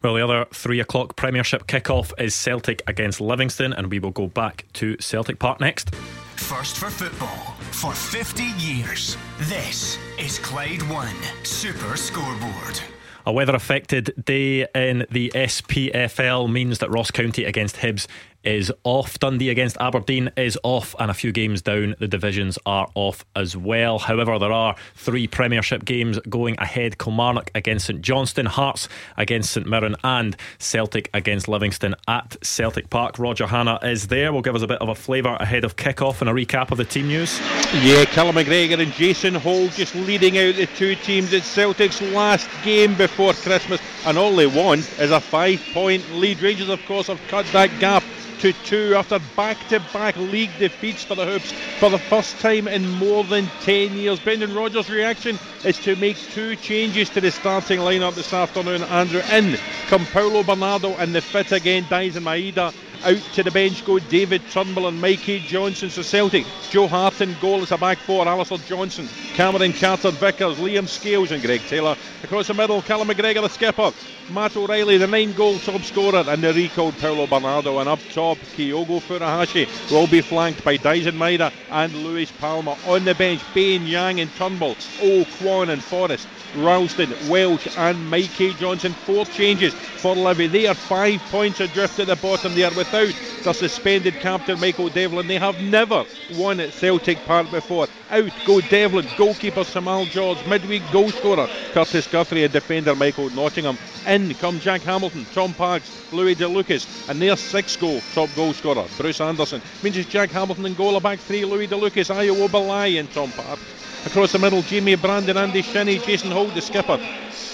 Well, 0.04 0.16
the 0.16 0.24
other 0.24 0.46
three 0.52 0.80
o'clock 0.80 1.16
Premiership 1.16 1.68
kick-off 1.68 2.12
is 2.18 2.34
Celtic 2.34 2.82
against 2.88 3.22
Livingston, 3.22 3.72
and 3.72 3.92
we 3.92 4.00
will 4.00 4.12
go 4.12 4.28
back 4.28 4.66
to 4.74 4.98
Celtic 5.00 5.38
Park 5.38 5.60
next. 5.60 5.94
First 6.38 6.78
for 6.78 6.90
football 6.90 7.56
for 7.72 7.94
50 7.94 8.44
years. 8.58 9.16
This 9.42 10.00
is 10.20 10.40
Clyde 10.40 10.82
One 10.90 11.16
Super 11.44 11.96
Scoreboard. 11.96 12.82
A 13.28 13.32
weather 13.32 13.54
affected 13.54 14.12
day 14.26 14.68
in 14.74 15.06
the 15.12 15.32
SPFL 15.36 16.52
means 16.52 16.80
that 16.80 16.90
Ross 16.90 17.12
County 17.12 17.46
against 17.46 17.76
Hibs 17.76 18.08
is 18.44 18.72
off. 18.84 19.20
Dundee 19.20 19.50
against 19.50 19.78
Aberdeen 19.80 20.32
is 20.38 20.58
off, 20.64 20.96
and 21.00 21.12
a 21.12 21.14
few 21.14 21.32
games 21.32 21.62
down, 21.62 21.96
the 22.00 22.08
divisions 22.08 22.58
are 22.66 22.90
off 22.96 23.26
as 23.36 23.56
well. 23.56 24.00
However, 24.00 24.40
there 24.40 24.52
are 24.52 24.76
three 24.96 25.28
Premiership 25.28 25.86
games 25.86 26.20
going 26.30 26.56
ahead 26.60 26.98
Kilmarnock 26.98 27.52
against 27.56 27.88
St 27.88 28.02
Johnstone, 28.02 28.46
Hearts 28.46 28.88
against 29.18 29.52
St 29.52 29.68
Mirren, 29.68 29.96
and 30.04 30.36
Celtic 30.60 31.10
against 31.14 31.48
Livingston 31.48 31.96
at 32.08 32.38
Celtic 32.44 32.90
Park. 32.90 33.20
Roger 33.20 33.48
Hanna 33.48 33.80
is 33.84 34.08
there. 34.08 34.32
We'll 34.32 34.42
give 34.42 34.56
us 34.56 34.62
a 34.62 34.68
bit 34.68 34.82
of 34.82 34.90
a 34.90 34.96
flavour 34.96 35.36
ahead 35.40 35.64
of 35.64 35.76
kick-off 35.76 36.22
and 36.22 36.30
a 36.30 36.34
recap 36.34 36.72
of 36.72 36.78
the 36.78 36.86
team 36.86 37.08
news. 37.08 37.40
Yeah, 37.82 38.06
Callum 38.06 38.36
McGregor 38.36 38.80
and 38.80 38.92
Jason 38.94 39.36
Holt 39.36 39.72
just 39.72 39.96
leading 39.96 40.38
out 40.38 40.56
the 40.56 40.66
two 40.66 40.96
teams. 40.96 41.34
It's 41.34 41.46
Celtic's 41.46 42.02
last 42.02 42.50
game 42.64 42.96
before 42.96 43.34
Christmas, 43.34 43.82
and 44.06 44.18
all 44.18 44.36
they 44.36 44.48
want 44.48 44.80
is 45.00 45.12
a 45.12 45.20
five 45.20 45.62
point 45.74 46.10
lead. 46.14 46.42
Rangers, 46.42 46.70
of 46.70 46.84
course, 46.86 47.08
have 47.08 47.20
cut 47.28 47.46
that 47.48 47.70
gap 47.80 48.04
to 48.42 48.54
two 48.66 48.96
after 48.96 49.20
back 49.38 49.68
to 49.70 49.80
back 49.94 50.18
league 50.18 50.50
defeats 50.58 51.04
for 51.04 51.14
the 51.14 51.24
Hoops 51.24 51.52
for 51.80 51.92
the 51.92 52.00
first 52.00 52.40
time 52.40 52.68
in 52.68 52.90
more 52.90 53.24
than 53.24 53.46
10 53.62 53.96
years. 53.98 54.20
Brendan 54.20 54.56
Rodgers' 54.56 54.90
reaction 54.90 55.38
is 55.64 55.78
to 55.80 55.96
make 55.98 56.16
two 56.34 56.56
changes 56.56 57.08
to 57.12 57.22
the 57.22 57.30
starting 57.30 57.80
lineup 57.80 58.16
this 58.16 58.34
afternoon. 58.34 58.82
Andrew 58.82 59.22
in 59.32 59.56
come 59.90 60.08
Paulo 60.08 60.42
Bernardo 60.42 60.96
and 60.96 61.14
the 61.14 61.22
fit 61.22 61.52
again, 61.52 61.84
Daizen 61.84 62.24
Maeda 62.24 62.74
out 63.04 63.22
to 63.34 63.44
the 63.44 63.52
bench 63.52 63.86
go 63.86 64.00
David 64.00 64.42
Turnbull 64.52 64.88
and 64.88 65.00
Mikey 65.00 65.40
Johnston. 65.40 65.90
So 65.90 66.02
Celtic, 66.02 66.46
Joe 66.70 66.88
Harton, 66.88 67.36
goal 67.42 67.62
as 67.62 67.72
a 67.72 67.78
back 67.78 67.98
four. 67.98 68.28
Alistair 68.28 68.58
Johnston, 68.60 69.08
Cameron 69.34 69.74
Carter 69.74 70.12
Vickers, 70.12 70.58
Liam 70.58 70.88
Scales, 70.88 71.32
and 71.32 71.42
Greg 71.42 71.62
Taylor. 71.62 71.96
Across 72.24 72.48
the 72.48 72.54
middle, 72.54 72.82
Callum 72.82 73.08
McGregor, 73.08 73.42
the 73.42 73.50
skipper. 73.50 73.92
Matt 74.30 74.56
O'Riley, 74.56 74.98
the 74.98 75.08
nine 75.08 75.34
goal 75.34 75.60
top 75.60 75.82
scorer, 75.82 76.24
and 76.28 76.44
the 76.44 76.54
recalled 76.54 76.98
Paulo 77.00 77.28
Bernardo. 77.28 77.80
And 77.80 77.90
up 77.90 78.00
top, 78.14 78.38
Kyogo 78.56 79.02
Furuhashi 79.02 79.92
will 79.92 80.08
be 80.08 80.22
flanked 80.22 80.64
by 80.64 80.78
Daizen 80.78 81.18
Maeda 81.18 81.52
and 81.70 81.94
Luis 81.96 82.32
Palma. 82.32 82.78
On 82.88 83.04
the 83.04 83.16
bench, 83.16 83.42
Bain, 83.54 83.86
Yang, 83.86 84.22
and 84.22 84.36
Turnbull, 84.36 84.76
O, 85.02 85.26
Kwon, 85.40 85.70
and 85.70 85.84
Forrest. 85.84 86.28
Ralston, 86.56 87.14
Welsh, 87.30 87.68
and 87.78 88.10
Mikey 88.10 88.54
Johnston. 88.56 88.94
Four 88.94 89.26
changes 89.26 89.74
for 89.74 90.16
Livy. 90.16 90.48
They 90.48 90.68
are 90.68 90.76
five 90.76 91.22
points 91.32 91.60
adrift 91.62 92.00
at 92.00 92.08
the 92.08 92.16
bottom. 92.18 92.54
They 92.54 92.64
are 92.64 92.72
without 92.92 93.44
the 93.44 93.54
suspended 93.54 94.14
captain 94.16 94.60
Michael 94.60 94.90
Devlin. 94.90 95.28
They 95.28 95.38
have 95.38 95.62
never 95.62 96.06
won 96.34 96.60
at 96.60 96.74
Celtic 96.74 97.18
Park 97.26 97.50
before. 97.52 97.88
Out 98.10 98.32
go 98.46 98.62
Devlin, 98.62 99.08
goalkeeper 99.18 99.62
Shamal 99.62 100.10
George, 100.10 100.46
midweek 100.48 100.84
goal 100.92 101.10
scorer 101.10 101.48
Kurtis 101.74 102.12
Guthrie, 102.12 102.44
and 102.44 102.54
defender 102.54 102.96
Michael 102.96 103.30
Nottingham. 103.30 103.78
In 104.08 104.34
come 104.36 104.60
Jack 104.60 104.82
Hamilton, 104.82 105.26
Tom 105.34 105.54
Parkes, 105.54 105.90
Luiyi 106.12 106.38
De 106.38 106.48
Lucas, 106.48 107.10
and 107.10 107.22
their 107.22 107.38
six 107.38 107.76
goal 107.78 108.02
top 108.14 108.30
goal 108.36 108.54
scorer 108.54 108.86
Bruce 108.98 109.22
Anderson. 109.22 109.62
Means 109.84 109.98
it's 109.98 110.10
Jack 110.10 110.30
Hamilton 110.32 110.66
in 110.66 110.74
goal, 110.74 111.00
back 111.00 111.20
three, 111.20 111.42
Luiyi 111.42 111.70
De 111.70 111.78
Lucas, 111.78 112.10
Iowa 112.10 112.48
and 112.48 113.12
Tom 113.12 113.32
Parkes. 113.32 113.62
Across 114.06 114.32
the 114.34 114.40
middle, 114.40 114.62
Jamie 114.64 114.96
Brandon, 114.96 115.38
Andy 115.38 115.62
Shinnie, 115.62 116.00
Jason 116.00 116.32
Holt, 116.32 116.54
the 116.56 116.62
skipper. 116.62 117.00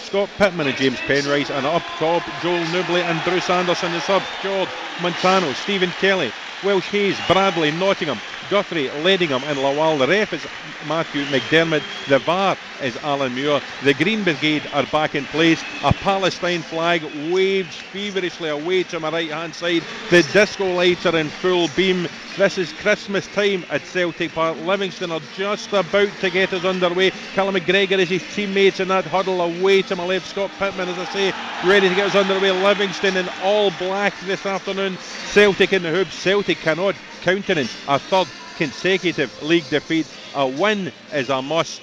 Scott 0.08 0.30
Pittman 0.38 0.68
and 0.68 0.78
James 0.78 1.00
Penrice, 1.02 1.50
and 1.50 1.66
up 1.66 1.84
top, 2.00 2.24
Joel 2.42 2.66
Nouble 2.72 2.96
and 2.96 3.22
Bruce 3.26 3.50
Anderson, 3.50 3.92
the 3.92 4.00
subs, 4.00 4.26
George 4.42 4.70
Montano, 5.02 5.52
Stephen 5.52 5.90
Kelly, 6.00 6.32
Welsh 6.64 6.88
Hayes, 6.92 7.20
Bradley, 7.28 7.72
Nottingham, 7.72 8.18
Guthrie, 8.50 8.88
Ledingham, 8.88 9.44
and 9.44 9.60
Lawal. 9.60 10.00
The 10.00 10.08
ref 10.08 10.32
is 10.32 10.48
Matthew 10.86 11.24
MacDermid. 11.26 11.84
The 12.08 12.20
VAR 12.20 12.58
is 12.82 12.98
Alan 12.98 13.34
Muir. 13.34 13.62
The 13.84 13.94
Green 13.94 14.24
Brigade 14.24 14.64
are 14.74 14.86
back 14.88 15.16
in 15.16 15.26
place. 15.26 15.64
A 15.84 15.94
Palestine 15.94 16.62
flag 16.62 17.04
waves 17.32 17.76
feverishly 17.76 18.50
away 18.50 18.84
to 18.84 19.00
my 19.00 19.10
right 19.10 19.32
hand 19.32 19.56
side. 19.56 19.84
The 20.10 20.24
disco 20.34 20.74
lights 20.74 21.06
are 21.06 21.18
in 21.18 21.30
full 21.30 21.68
beam. 21.76 22.08
This 22.38 22.58
is 22.58 22.72
Christmas 22.74 23.26
time 23.28 23.66
at 23.70 23.86
Celtic 23.86 24.32
Park. 24.32 24.58
Livingston 24.58 25.12
are 25.12 25.22
just 25.36 25.74
about 25.74 26.10
to 26.20 26.30
get 26.30 26.54
us 26.54 26.66
underway. 26.66 27.12
Callum 27.34 27.56
McGregor 27.56 27.98
is 27.98 28.10
his 28.10 28.36
teammates 28.36 28.80
in 28.80 28.90
that 28.90 29.06
huddle 29.06 29.42
away 29.42 29.82
to 29.84 29.96
my 29.96 30.06
left. 30.06 30.28
Scott 30.28 30.52
Pittman, 30.60 30.90
as 30.90 30.98
I 31.00 31.06
say, 31.06 31.34
ready 31.68 31.90
to 31.90 31.96
get 31.96 32.08
us 32.08 32.16
underway. 32.16 32.52
Livingston 32.52 33.18
in 33.18 33.28
all 33.42 33.72
black 33.72 34.14
this 34.22 34.46
afternoon. 34.46 34.98
Celtic 34.98 35.74
in 35.74 35.82
the 35.82 35.90
hoops. 35.90 36.14
Celtic 36.14 36.60
cannot 36.60 36.96
countenance 37.22 37.76
a 37.88 37.98
third 37.98 38.28
consecutive 38.58 39.32
league 39.42 39.68
defeat. 39.70 40.08
A 40.36 40.48
win 40.48 40.92
is 41.14 41.30
a 41.30 41.42
must. 41.42 41.82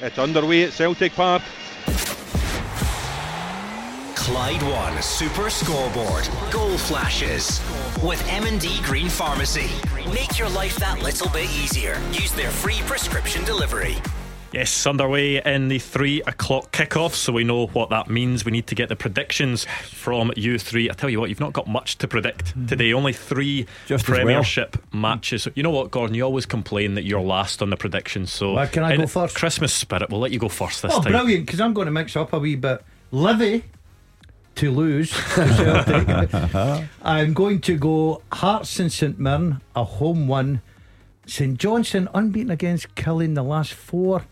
It's 0.00 0.18
underway 0.18 0.64
at 0.64 0.72
Celtic 0.72 1.12
Park. 1.12 1.42
Clyde 4.14 4.62
One 4.62 5.00
Super 5.02 5.48
Scoreboard. 5.48 6.28
Goal 6.50 6.76
flashes 6.76 7.62
with 8.02 8.22
M&D 8.28 8.80
Green 8.82 9.08
Pharmacy. 9.08 9.70
Make 10.12 10.38
your 10.38 10.50
life 10.50 10.76
that 10.76 11.02
little 11.02 11.30
bit 11.30 11.50
easier. 11.50 11.98
Use 12.12 12.32
their 12.32 12.50
free 12.50 12.80
prescription 12.84 13.42
delivery. 13.44 13.96
Yes, 14.58 14.88
underway 14.88 15.40
in 15.40 15.68
the 15.68 15.78
three 15.78 16.20
o'clock 16.22 16.72
kickoff, 16.72 17.14
so 17.14 17.32
we 17.32 17.44
know 17.44 17.68
what 17.68 17.90
that 17.90 18.10
means. 18.10 18.44
We 18.44 18.50
need 18.50 18.66
to 18.66 18.74
get 18.74 18.88
the 18.88 18.96
predictions 18.96 19.66
from 19.66 20.32
you 20.36 20.58
three. 20.58 20.90
I 20.90 20.94
tell 20.94 21.08
you 21.08 21.20
what, 21.20 21.28
you've 21.28 21.38
not 21.38 21.52
got 21.52 21.68
much 21.68 21.96
to 21.98 22.08
predict 22.08 22.50
hmm. 22.50 22.66
today. 22.66 22.92
Only 22.92 23.12
three 23.12 23.66
Just 23.86 24.02
as 24.02 24.08
well. 24.08 24.24
Premiership 24.24 24.76
matches. 24.92 25.46
You 25.54 25.62
know 25.62 25.70
what, 25.70 25.92
Gordon? 25.92 26.16
You 26.16 26.24
always 26.24 26.44
complain 26.44 26.94
that 26.94 27.04
you're 27.04 27.20
last 27.20 27.62
on 27.62 27.70
the 27.70 27.76
predictions. 27.76 28.32
So, 28.32 28.54
Well, 28.54 28.66
can 28.66 28.82
I 28.82 28.96
go 28.96 29.06
first? 29.06 29.36
Christmas 29.36 29.72
spirit, 29.72 30.10
we'll 30.10 30.18
let 30.18 30.32
you 30.32 30.40
go 30.40 30.48
first 30.48 30.82
this 30.82 30.92
Oh, 30.92 31.02
time. 31.02 31.12
brilliant! 31.12 31.46
Because 31.46 31.60
I'm 31.60 31.72
going 31.72 31.86
to 31.86 31.92
mix 31.92 32.16
up 32.16 32.32
a 32.32 32.40
wee 32.40 32.56
bit. 32.56 32.82
Livy 33.12 33.62
to 34.56 34.72
lose. 34.72 35.12
to 35.36 36.88
I'm 37.02 37.32
going 37.32 37.60
to 37.60 37.76
go 37.76 38.22
Hearts 38.32 38.80
and 38.80 38.92
St 38.92 39.20
Mirren, 39.20 39.60
a 39.76 39.84
home 39.84 40.26
one. 40.26 40.62
St 41.26 41.56
Johnstone 41.56 42.08
unbeaten 42.12 42.50
against 42.50 42.96
Killing 42.96 43.34
the 43.34 43.44
last 43.44 43.72
four. 43.72 44.24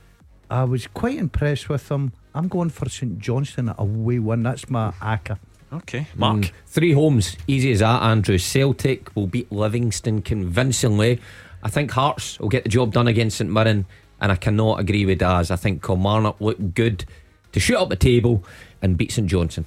I 0.51 0.65
was 0.65 0.87
quite 0.87 1.19
impressed 1.19 1.69
with 1.69 1.89
them. 1.89 2.13
I'm 2.35 2.49
going 2.49 2.71
for 2.71 2.89
St 2.89 3.19
Johnstone 3.19 3.71
a 3.71 3.75
away 3.79 4.19
one. 4.19 4.43
That's 4.43 4.69
my 4.71 4.93
ACCA. 5.01 5.39
Okay, 5.73 6.07
Mark. 6.15 6.39
Mm, 6.39 6.53
three 6.67 6.93
homes, 6.93 7.37
easy 7.47 7.73
as 7.73 7.81
that, 7.81 8.03
Andrew. 8.03 8.39
Celtic 8.39 9.15
will 9.17 9.27
beat 9.27 9.51
Livingston 9.51 10.23
convincingly. 10.23 11.21
I 11.63 11.69
think 11.69 11.91
Hearts 11.91 12.39
will 12.39 12.49
get 12.49 12.63
the 12.63 12.69
job 12.69 12.93
done 12.93 13.09
against 13.09 13.39
St 13.39 13.51
Mirren, 13.51 13.87
and 14.21 14.31
I 14.31 14.37
cannot 14.37 14.79
agree 14.79 15.05
with 15.05 15.19
Daz. 15.19 15.51
I 15.51 15.57
think 15.57 15.85
Kilmarnock 15.85 16.41
look 16.41 16.75
good 16.75 17.05
to 17.53 17.59
shoot 17.61 17.77
up 17.77 17.89
the 17.89 17.97
table 17.97 18.45
and 18.81 18.97
beat 18.97 19.11
St 19.11 19.29
Johnstone. 19.29 19.65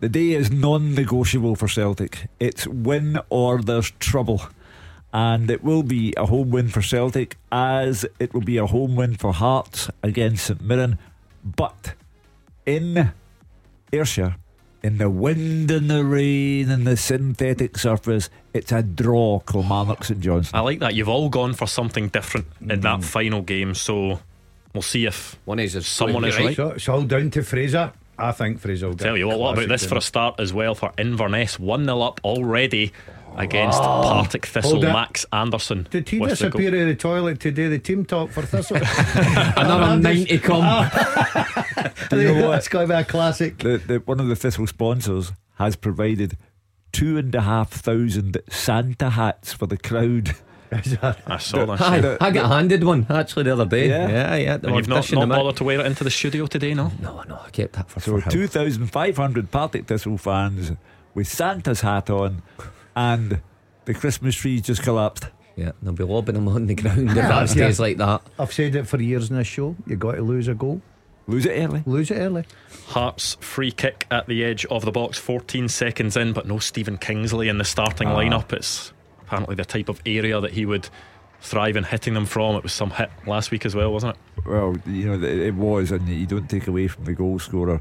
The 0.00 0.08
day 0.08 0.32
is 0.32 0.50
non 0.50 0.94
negotiable 0.94 1.54
for 1.54 1.68
Celtic. 1.68 2.28
It's 2.40 2.66
win 2.66 3.20
or 3.28 3.60
there's 3.60 3.90
trouble. 4.00 4.42
And 5.12 5.50
it 5.50 5.62
will 5.62 5.82
be 5.82 6.14
a 6.16 6.26
home 6.26 6.50
win 6.50 6.68
for 6.68 6.80
Celtic, 6.80 7.36
as 7.50 8.06
it 8.18 8.32
will 8.32 8.40
be 8.40 8.56
a 8.56 8.66
home 8.66 8.96
win 8.96 9.16
for 9.16 9.32
Hearts 9.32 9.90
against 10.02 10.46
St 10.46 10.62
Mirren. 10.62 10.98
But 11.44 11.94
in 12.64 13.12
Ayrshire, 13.92 14.36
in 14.82 14.98
the 14.98 15.10
wind 15.10 15.70
and 15.70 15.90
the 15.90 16.04
rain 16.04 16.70
and 16.70 16.86
the 16.86 16.96
synthetic 16.96 17.78
surface, 17.78 18.30
it's 18.52 18.72
a 18.72 18.82
draw, 18.82 19.40
Kilmarnock 19.40 20.04
St 20.04 20.20
Johnstone. 20.20 20.58
I 20.58 20.62
like 20.62 20.80
that. 20.80 20.94
You've 20.94 21.08
all 21.08 21.28
gone 21.28 21.54
for 21.54 21.66
something 21.66 22.08
different 22.08 22.46
in 22.60 22.80
that 22.80 23.00
mm. 23.00 23.04
final 23.04 23.42
game, 23.42 23.74
so 23.74 24.20
we'll 24.74 24.82
see 24.82 25.06
if 25.06 25.38
One 25.44 25.58
is 25.58 25.86
someone 25.86 26.24
is 26.24 26.38
right. 26.38 26.56
So 26.56 26.70
it's 26.70 26.88
all 26.88 27.02
down 27.02 27.30
to 27.32 27.42
Fraser. 27.42 27.92
I 28.18 28.32
think 28.32 28.60
Fraser 28.60 28.88
will 28.88 28.94
get 28.94 29.04
Tell 29.04 29.16
you 29.16 29.26
what, 29.26 29.38
what 29.38 29.52
about 29.54 29.66
classic 29.66 29.80
this 29.80 29.88
for 29.88 29.96
a 29.96 30.00
start 30.00 30.38
as 30.38 30.52
well 30.52 30.74
for 30.74 30.92
Inverness? 30.98 31.58
1 31.58 31.84
0 31.84 32.00
up 32.00 32.20
already 32.24 32.92
against 33.36 33.80
Oh. 33.82 34.02
Partick 34.02 34.46
Thistle, 34.46 34.80
Max 34.82 35.24
Anderson. 35.32 35.86
Did 35.90 36.08
he 36.08 36.18
with 36.20 36.38
the 36.38 36.50
goal. 36.50 36.50
disappear 36.50 36.68
out 36.68 36.82
of 36.82 36.88
the 36.88 36.94
toilet 36.94 37.40
to 37.40 37.50
do 37.50 37.68
the 37.70 37.78
team 37.78 38.04
talk 38.04 38.30
for 38.30 38.42
Thistle? 38.42 38.76
Another 39.56 39.96
90 39.96 40.38
come. 40.38 40.62
Ah. 40.62 41.92
Do 42.10 42.20
you 42.20 42.34
know 42.34 42.46
what? 42.48 42.52
That's 42.52 42.68
got 42.68 42.82
to 42.82 42.86
be 42.88 42.94
a 42.94 43.04
classic. 43.04 43.58
The, 43.58 43.78
the, 43.78 43.98
one 43.98 44.20
of 44.20 44.28
the 44.28 44.36
Thistle 44.36 44.66
sponsors 44.66 45.32
has 45.56 45.76
provided 45.76 46.36
two 46.92 47.16
and 47.18 47.34
a 47.34 47.40
half 47.42 47.70
thousand 47.70 48.36
Santa 48.50 49.10
hats 49.10 49.52
for 49.52 49.66
the 49.66 49.78
crowd. 49.78 50.34
I 50.72 51.36
saw 51.36 51.66
that. 51.66 51.80
Aye, 51.82 52.16
I 52.20 52.30
got 52.30 52.50
handed 52.50 52.82
one 52.82 53.06
actually 53.10 53.42
the 53.42 53.52
other 53.52 53.66
day. 53.66 53.88
Yeah. 53.90 54.08
yeah. 54.08 54.36
yeah 54.36 54.54
And 54.54 54.74
you've 54.74 54.88
not, 54.88 55.02
dishing 55.02 55.18
not 55.18 55.28
bothered 55.28 55.56
to 55.56 55.64
wear 55.64 55.80
it 55.80 55.86
into 55.86 56.02
the 56.02 56.10
studio 56.10 56.46
today, 56.46 56.72
no? 56.72 56.92
No, 57.00 57.22
no, 57.28 57.40
I 57.44 57.50
kept 57.50 57.74
that 57.74 57.90
for, 57.90 58.00
So 58.00 58.20
2,500 58.20 59.50
Partick 59.50 59.86
Thistle 59.86 60.16
fans 60.16 60.72
with 61.14 61.28
Santa's 61.28 61.82
hat 61.82 62.08
on, 62.08 62.42
and 62.96 63.40
the 63.84 63.94
Christmas 63.94 64.34
tree 64.36 64.60
just 64.60 64.82
collapsed. 64.82 65.26
Yeah, 65.56 65.72
they'll 65.82 65.92
be 65.92 66.04
lobbing 66.04 66.34
them 66.34 66.48
on 66.48 66.66
the 66.66 66.74
ground 66.74 67.10
if 67.10 67.16
Yeah, 67.16 67.28
that 67.28 67.48
stays 67.50 67.78
like 67.78 67.98
that. 67.98 68.22
I've 68.38 68.52
said 68.52 68.74
it 68.74 68.86
for 68.88 69.00
years 69.00 69.30
in 69.30 69.36
this 69.36 69.46
show. 69.46 69.76
You 69.86 69.96
got 69.96 70.12
to 70.12 70.22
lose 70.22 70.48
a 70.48 70.54
goal. 70.54 70.80
Lose 71.26 71.46
it 71.46 71.50
early. 71.52 71.82
Lose 71.86 72.10
it 72.10 72.16
early. 72.16 72.44
Hearts 72.88 73.36
free 73.40 73.70
kick 73.70 74.06
at 74.10 74.26
the 74.26 74.42
edge 74.44 74.64
of 74.66 74.84
the 74.84 74.90
box, 74.90 75.18
14 75.18 75.68
seconds 75.68 76.16
in, 76.16 76.32
but 76.32 76.46
no 76.46 76.58
Stephen 76.58 76.98
Kingsley 76.98 77.48
in 77.48 77.58
the 77.58 77.64
starting 77.64 78.08
Ah. 78.08 78.16
lineup. 78.16 78.52
It's 78.52 78.92
apparently 79.20 79.54
the 79.54 79.64
type 79.64 79.88
of 79.88 80.00
area 80.06 80.40
that 80.40 80.52
he 80.52 80.66
would 80.66 80.88
thrive 81.40 81.76
in 81.76 81.84
hitting 81.84 82.14
them 82.14 82.26
from. 82.26 82.56
It 82.56 82.62
was 82.62 82.72
some 82.72 82.90
hit 82.90 83.10
last 83.26 83.50
week 83.50 83.64
as 83.66 83.74
well, 83.74 83.92
wasn't 83.92 84.16
it? 84.16 84.46
Well, 84.46 84.76
you 84.86 85.06
know, 85.06 85.14
it 85.14 85.22
it 85.38 85.54
was, 85.54 85.92
and 85.92 86.08
you 86.08 86.26
don't 86.26 86.48
take 86.48 86.66
away 86.66 86.88
from 86.88 87.04
the 87.04 87.12
goal 87.14 87.38
scorer 87.38 87.80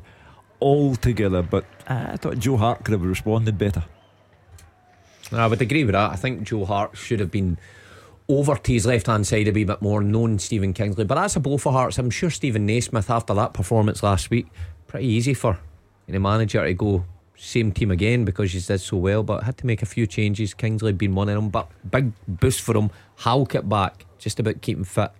altogether, 0.61 1.41
but 1.41 1.65
uh, 1.87 2.07
I 2.11 2.17
thought 2.17 2.37
Joe 2.37 2.57
Hart 2.57 2.83
could 2.83 2.91
have 2.93 3.03
responded 3.03 3.57
better. 3.57 3.83
I 5.31 5.47
would 5.47 5.61
agree 5.61 5.83
with 5.83 5.93
that. 5.93 6.11
I 6.11 6.15
think 6.15 6.43
Joe 6.43 6.65
Hart 6.65 6.97
should 6.97 7.19
have 7.19 7.31
been 7.31 7.57
over 8.27 8.55
to 8.55 8.73
his 8.73 8.85
left 8.85 9.07
hand 9.07 9.25
side 9.27 9.47
a 9.47 9.51
wee 9.51 9.63
bit 9.63 9.81
more, 9.81 10.01
known 10.01 10.39
Stephen 10.39 10.73
Kingsley. 10.73 11.05
But 11.05 11.15
that's 11.15 11.35
a 11.35 11.39
blow 11.39 11.57
for 11.57 11.71
Hearts. 11.71 11.97
I'm 11.97 12.09
sure 12.09 12.29
Steven 12.29 12.65
Naismith, 12.65 13.09
after 13.09 13.33
that 13.33 13.53
performance 13.53 14.03
last 14.03 14.29
week, 14.29 14.47
pretty 14.87 15.07
easy 15.07 15.33
for 15.33 15.57
any 16.07 16.17
manager 16.17 16.65
to 16.65 16.73
go 16.73 17.05
same 17.37 17.71
team 17.71 17.89
again 17.91 18.23
because 18.23 18.51
he 18.53 18.59
did 18.59 18.79
so 18.79 18.97
well. 18.97 19.23
But 19.23 19.43
had 19.43 19.57
to 19.57 19.65
make 19.65 19.81
a 19.81 19.85
few 19.85 20.05
changes. 20.05 20.53
Kingsley 20.53 20.93
being 20.93 21.15
one 21.15 21.27
of 21.29 21.35
them. 21.35 21.49
But 21.49 21.69
big 21.89 22.11
boost 22.27 22.61
for 22.61 22.75
him. 22.77 22.91
Halkett 23.17 23.67
back, 23.67 24.05
just 24.19 24.39
about 24.39 24.61
keeping 24.61 24.83
fit 24.83 25.11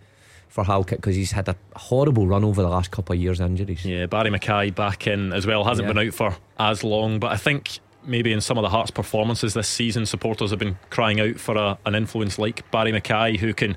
for 0.48 0.64
Halkett 0.66 1.00
because 1.00 1.16
he's 1.16 1.32
had 1.32 1.48
a 1.48 1.56
horrible 1.76 2.28
run 2.28 2.44
over 2.44 2.62
the 2.62 2.68
last 2.70 2.92
couple 2.92 3.14
of 3.16 3.20
years 3.22 3.40
injuries. 3.40 3.86
Yeah, 3.86 4.06
Barrie 4.06 4.30
McKay 4.30 4.74
back 4.76 5.08
in 5.08 5.32
as 5.34 5.48
well. 5.48 5.64
Hasn't 5.64 5.88
Yeah. 5.88 5.94
been 5.94 6.08
out 6.08 6.14
for 6.14 6.36
as 6.60 6.84
long, 6.84 7.20
but 7.20 7.32
I 7.32 7.38
think 7.38 7.80
maybe 8.04 8.32
in 8.32 8.42
some 8.42 8.58
of 8.58 8.64
the 8.64 8.70
Hearts 8.70 8.92
performances 8.92 9.54
this 9.54 9.68
season, 9.68 10.06
supporters 10.06 10.50
have 10.50 10.60
been 10.60 10.78
crying 10.90 11.20
out 11.20 11.38
for 11.38 11.56
a, 11.56 11.78
an 11.86 11.96
influence 11.96 12.40
like 12.40 12.70
Barrie 12.72 12.92
McKay 12.92 13.38
who 13.38 13.54
can, 13.54 13.76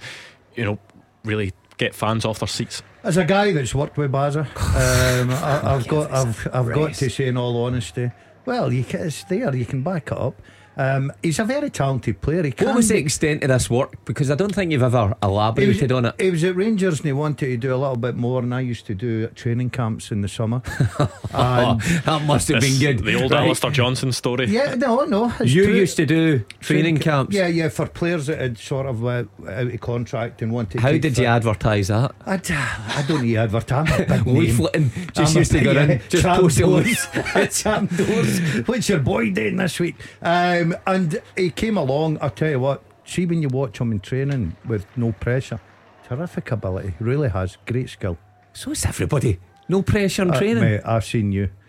you 0.54 0.64
know, 0.64 0.78
really 1.24 1.52
get 1.76 1.94
fans 1.94 2.24
off 2.24 2.38
their 2.38 2.48
seats. 2.48 2.82
As 3.02 3.16
a 3.16 3.24
guy 3.24 3.52
that's 3.52 3.74
worked 3.74 3.96
with 3.96 4.12
Baza, 4.12 4.40
um, 4.56 5.30
I, 5.30 5.74
I've 5.74 5.88
got 5.88 6.10
I've 6.10 6.48
I've 6.52 6.72
got 6.72 6.94
to 6.94 7.10
say 7.10 7.26
in 7.28 7.36
all 7.36 7.64
honesty, 7.64 8.10
well, 8.46 8.72
you 8.72 8.84
can, 8.84 9.06
it's 9.06 9.24
there. 9.24 9.54
You 9.54 9.66
can 9.66 9.82
back 9.82 10.08
it 10.08 10.18
up. 10.18 10.40
Um, 10.76 11.12
he's 11.22 11.38
a 11.38 11.44
very 11.44 11.70
talented 11.70 12.20
player. 12.20 12.42
He 12.42 12.50
What 12.64 12.74
was 12.76 12.88
the 12.88 12.96
extent 12.98 13.42
of 13.44 13.48
this 13.48 13.70
work? 13.70 14.04
Because 14.04 14.30
I 14.30 14.34
don't 14.34 14.54
think 14.54 14.72
you've 14.72 14.82
ever 14.82 15.02
He 15.02 15.08
was, 15.08 15.16
elaborated 15.22 15.92
on 15.92 16.04
it. 16.06 16.14
he 16.20 16.30
was 16.30 16.42
at 16.44 16.56
Rangers 16.56 16.98
and 16.98 17.06
he 17.06 17.12
wanted 17.12 17.38
to 17.46 17.56
do 17.56 17.74
a 17.74 17.76
little 17.76 17.96
bit 17.96 18.16
more, 18.16 18.42
and 18.42 18.54
I 18.54 18.60
used 18.60 18.86
to 18.86 18.94
do 18.94 19.24
at 19.24 19.36
training 19.36 19.70
camps 19.70 20.10
in 20.10 20.20
the 20.22 20.28
summer. 20.28 20.62
Oh, 21.36 21.78
that 22.04 22.22
must 22.26 22.46
have 22.48 22.60
been 22.60 22.78
good. 22.78 23.00
The 23.04 23.20
old 23.20 23.32
Right. 23.32 23.42
Alistair 23.42 23.70
Johnston 23.72 24.12
story. 24.12 24.46
yeah, 24.46 24.76
no, 24.76 25.04
no. 25.04 25.32
it's 25.40 25.52
You 25.52 25.64
true. 25.64 25.74
used 25.74 25.96
to 25.96 26.06
do 26.06 26.44
training 26.60 26.98
camps. 26.98 27.34
Yeah, 27.34 27.48
yeah, 27.48 27.68
for 27.70 27.86
players 27.86 28.26
that 28.26 28.40
had 28.40 28.56
sort 28.56 28.86
of 28.86 29.04
uh, 29.04 29.24
out 29.48 29.66
of 29.66 29.80
contract 29.80 30.42
and 30.42 30.52
wanted. 30.52 30.74
To 30.78 30.80
How 30.80 30.92
did 30.96 31.18
you 31.18 31.26
advertise 31.26 31.88
that? 31.88 32.12
I 32.24 33.04
don't 33.08 33.22
need 33.22 33.36
advertisement. 33.36 34.08
Big. 34.08 34.20
Leafleting. 34.24 35.12
Just 35.12 35.32
I'm 35.32 35.36
a 35.36 35.40
used 35.40 35.52
to 35.52 35.60
go 35.60 35.74
big- 35.74 35.90
in, 35.90 36.00
just 36.08 36.24
post 36.24 36.58
a 36.58 36.60
doors. 36.60 37.06
trap 37.62 37.88
doors. 37.96 38.38
What's 38.68 38.88
your 38.88 39.00
boy 39.00 39.30
doing 39.32 39.56
this 39.56 39.80
week? 39.80 39.96
Um, 40.22 40.63
and 40.86 41.20
he 41.36 41.50
came 41.50 41.76
along. 41.76 42.18
I'll 42.20 42.30
tell 42.30 42.50
you 42.50 42.60
what. 42.60 42.82
See 43.06 43.26
when 43.26 43.42
you 43.42 43.48
watch 43.48 43.78
him 43.80 43.92
in 43.92 44.00
training 44.00 44.56
with 44.66 44.86
no 44.96 45.12
pressure, 45.12 45.60
terrific 46.08 46.50
ability. 46.52 46.94
Really 47.00 47.28
has 47.28 47.58
great 47.66 47.90
skill. 47.90 48.16
So 48.54 48.70
is 48.70 48.84
everybody. 48.86 49.38
No 49.68 49.82
pressure 49.82 50.22
in 50.22 50.30
Uh, 50.30 50.38
training. 50.38 50.62
mate, 50.62 50.80
I've 50.84 51.04
seen 51.04 51.32
you. 51.32 51.48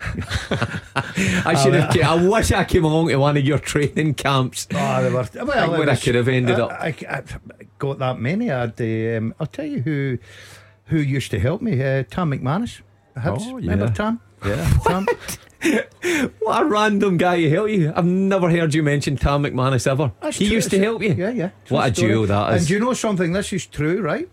I 1.44 1.54
should 1.62 1.74
have. 1.74 1.96
I 1.96 2.26
wish 2.28 2.52
I 2.52 2.64
came 2.64 2.84
along 2.84 3.08
to 3.08 3.16
one 3.16 3.36
of 3.36 3.44
your 3.44 3.58
training 3.58 4.14
camps. 4.14 4.66
Oh, 4.74 5.02
they 5.02 5.10
were, 5.10 5.26
well, 5.46 5.72
I 5.74 5.78
was- 5.86 6.02
could 6.02 6.14
have 6.14 6.28
ended 6.28 6.58
I- 6.58 6.62
up. 6.62 6.70
I, 6.72 6.94
I 7.08 7.22
got 7.78 7.98
that 7.98 8.18
many. 8.18 8.50
I 8.50 8.60
had, 8.60 8.80
um, 9.16 9.34
I'll 9.40 9.46
tell 9.46 9.64
you 9.66 9.80
who 9.80 10.18
who 10.86 10.98
used 10.98 11.30
to 11.32 11.38
help 11.40 11.60
me. 11.62 11.72
Uh, 11.82 12.04
Tam 12.08 12.30
McManus. 12.30 12.80
Hibs. 13.16 13.42
Oh, 13.46 13.54
Remember 13.54 13.86
yeah. 13.86 13.92
Tam? 13.92 14.20
Yeah. 14.44 14.78
Tam. 14.84 15.06
What 16.40 16.62
a 16.62 16.64
random 16.66 17.16
guy 17.16 17.40
to 17.40 17.50
help 17.50 17.70
you. 17.70 17.92
I've 17.94 18.04
never 18.04 18.50
heard 18.50 18.72
you 18.74 18.82
mention 18.82 19.16
Tam 19.16 19.42
McManus 19.42 19.86
ever. 19.86 20.12
That's 20.20 20.36
he 20.38 20.46
true, 20.46 20.54
used 20.56 20.70
to 20.70 20.78
help 20.78 21.02
you. 21.02 21.14
Yeah, 21.14 21.30
yeah. 21.30 21.50
What 21.68 21.88
a 21.88 21.92
True 21.92 21.94
story. 21.94 22.12
duo 22.12 22.26
that 22.26 22.54
is. 22.54 22.58
And 22.62 22.68
do 22.68 22.74
you 22.74 22.80
know 22.80 22.92
something? 22.92 23.32
This 23.32 23.52
is 23.52 23.66
true, 23.66 24.00
right? 24.00 24.28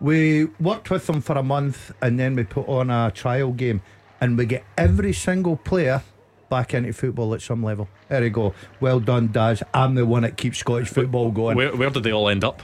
We 0.00 0.46
worked 0.60 0.90
with 0.90 1.06
them 1.06 1.20
for 1.20 1.36
a 1.36 1.42
month 1.42 1.92
and 2.02 2.18
then 2.18 2.36
we 2.36 2.44
put 2.44 2.68
on 2.68 2.90
a 2.90 3.10
trial 3.10 3.52
game 3.52 3.82
and 4.20 4.38
we 4.38 4.46
get 4.46 4.64
every 4.76 5.12
single 5.12 5.56
player 5.56 6.02
back 6.50 6.74
into 6.74 6.92
football 6.92 7.34
at 7.34 7.42
some 7.42 7.62
level. 7.64 7.88
There 8.08 8.22
you 8.22 8.30
go. 8.30 8.54
Well 8.80 9.00
done, 9.00 9.32
Daz. 9.32 9.62
I'm 9.72 9.94
the 9.94 10.06
one 10.06 10.22
that 10.22 10.36
keeps 10.36 10.58
Scottish 10.58 10.88
football 10.88 11.30
going. 11.30 11.56
Where, 11.56 11.74
where 11.74 11.90
did 11.90 12.02
they 12.04 12.12
all 12.12 12.28
end 12.28 12.44
up? 12.44 12.62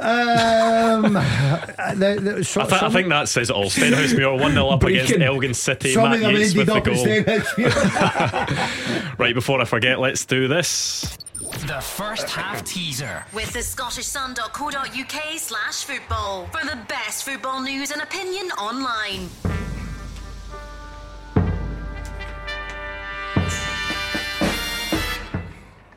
Um, 0.00 1.12
the, 1.12 2.18
the, 2.22 2.44
so, 2.44 2.62
I, 2.62 2.66
th- 2.66 2.82
I 2.82 2.88
think 2.88 3.10
that 3.10 3.28
says 3.28 3.50
it 3.50 3.52
all. 3.56 3.66
Stenhousemuir 3.66 4.40
1 4.40 4.52
0 4.52 4.68
up 4.68 4.82
against 4.84 5.12
Brechin. 5.12 5.22
Elgin 5.22 5.52
City. 5.52 5.92
Some 5.92 6.04
Matt 6.04 6.14
of 6.14 6.20
them 6.20 6.36
Yates 6.36 6.54
with 6.54 6.70
ended 6.70 6.84
the 6.84 7.56
goal. 7.58 9.10
Right 9.18 9.34
before 9.34 9.60
I 9.60 9.66
forget, 9.66 10.00
let's 10.00 10.24
do 10.24 10.48
this. 10.48 11.18
The 11.66 11.80
first 11.82 12.30
half 12.30 12.64
teaser. 12.64 13.26
With 13.34 13.52
the 13.52 13.60
Scottish 13.60 14.06
scottishsun.co.uk 14.06 15.38
slash 15.38 15.84
football 15.84 16.46
for 16.46 16.64
the 16.64 16.78
best 16.88 17.24
football 17.24 17.60
news 17.60 17.90
and 17.90 18.00
opinion 18.00 18.50
online. 18.52 19.28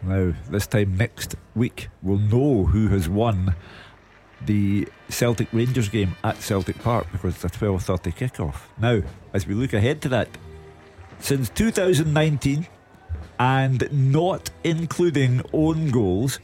Now, 0.06 0.34
this 0.50 0.68
time 0.68 0.98
next 0.98 1.38
week, 1.56 1.88
we'll 2.02 2.18
know 2.18 2.66
who 2.66 2.90
has 2.90 3.08
won 3.08 3.56
the 4.46 4.88
Celtic 5.10 5.48
Rangers 5.54 5.90
game 5.90 6.16
at 6.24 6.42
Celtic 6.42 6.80
Park 6.80 7.08
because 7.12 7.36
it's 7.36 7.46
a 7.46 7.50
12:30 7.50 8.12
kickoff. 8.12 8.56
Now, 8.80 9.02
as 9.34 9.48
we 9.48 9.54
look 9.54 9.74
ahead 9.74 10.02
to 10.02 10.10
that, 10.10 10.30
since 11.20 11.50
2019, 11.50 12.68
and 13.40 13.92
not 13.92 14.50
including 14.64 15.42
own 15.54 15.90
goals, 15.90 16.40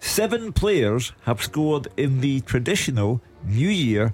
seven 0.00 0.52
players 0.52 1.12
have 1.22 1.42
scored 1.42 1.88
in 1.96 2.20
the 2.20 2.40
traditional 2.42 3.20
New 3.44 3.68
Year 3.68 4.12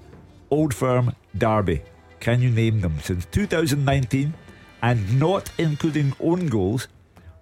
Old 0.49 0.73
Firm 0.73 1.15
derby. 1.37 1.81
Can 2.19 2.41
you 2.41 2.49
name 2.49 2.81
them? 2.81 2.99
Since 3.01 3.25
2019, 3.31 4.33
and 4.81 5.19
not 5.19 5.51
including 5.57 6.13
own 6.19 6.47
goals, 6.47 6.87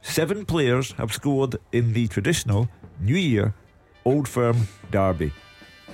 seven 0.02 0.46
players 0.46 0.94
have 0.94 1.12
scored 1.14 1.58
in 1.72 1.94
the 1.94 2.08
traditional 2.08 2.70
New 3.00 3.18
Year 3.18 3.54
Old 4.06 4.28
Firm 4.28 4.68
derby. 4.92 5.32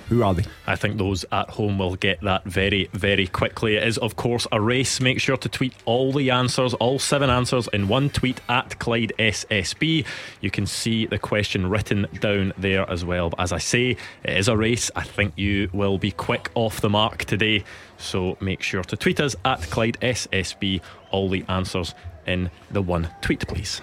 Who 0.08 0.22
are 0.22 0.34
they? 0.34 0.44
I 0.68 0.76
think 0.76 0.98
those 0.98 1.24
at 1.32 1.50
home 1.50 1.78
will 1.78 1.96
get 1.96 2.20
that 2.20 2.44
very, 2.44 2.88
very 2.92 3.26
quickly. 3.26 3.74
It 3.76 3.82
is, 3.88 3.98
of 3.98 4.14
course, 4.14 4.46
a 4.52 4.60
race. 4.60 5.00
Make 5.00 5.20
sure 5.20 5.36
to 5.36 5.48
tweet 5.48 5.74
all 5.84 6.12
the 6.12 6.30
answers, 6.30 6.74
all 6.74 7.00
seven 7.00 7.28
answers, 7.28 7.68
in 7.72 7.88
one 7.88 8.10
tweet 8.10 8.40
at 8.48 8.78
Clyde 8.78 9.12
SSB. 9.18 10.04
You 10.40 10.50
can 10.52 10.64
see 10.64 11.06
the 11.06 11.18
question 11.18 11.68
written 11.68 12.06
down 12.20 12.52
there 12.56 12.88
as 12.88 13.04
well. 13.04 13.30
But 13.30 13.40
as 13.40 13.52
I 13.52 13.58
say, 13.58 13.96
it 14.22 14.36
is 14.36 14.46
a 14.46 14.56
race. 14.56 14.92
I 14.94 15.02
think 15.02 15.32
you 15.36 15.70
will 15.72 15.98
be 15.98 16.12
quick 16.12 16.50
off 16.54 16.80
the 16.80 16.88
mark 16.90 17.24
today. 17.24 17.64
So 17.98 18.36
make 18.40 18.62
sure 18.62 18.84
to 18.84 18.96
tweet 18.96 19.18
us 19.18 19.34
at 19.44 19.60
Clyde 19.62 19.98
SSB. 20.00 20.82
All 21.10 21.28
the 21.28 21.44
answers 21.48 21.94
in 22.26 22.50
the 22.70 22.82
one 22.82 23.08
tweet, 23.22 23.46
please. 23.48 23.82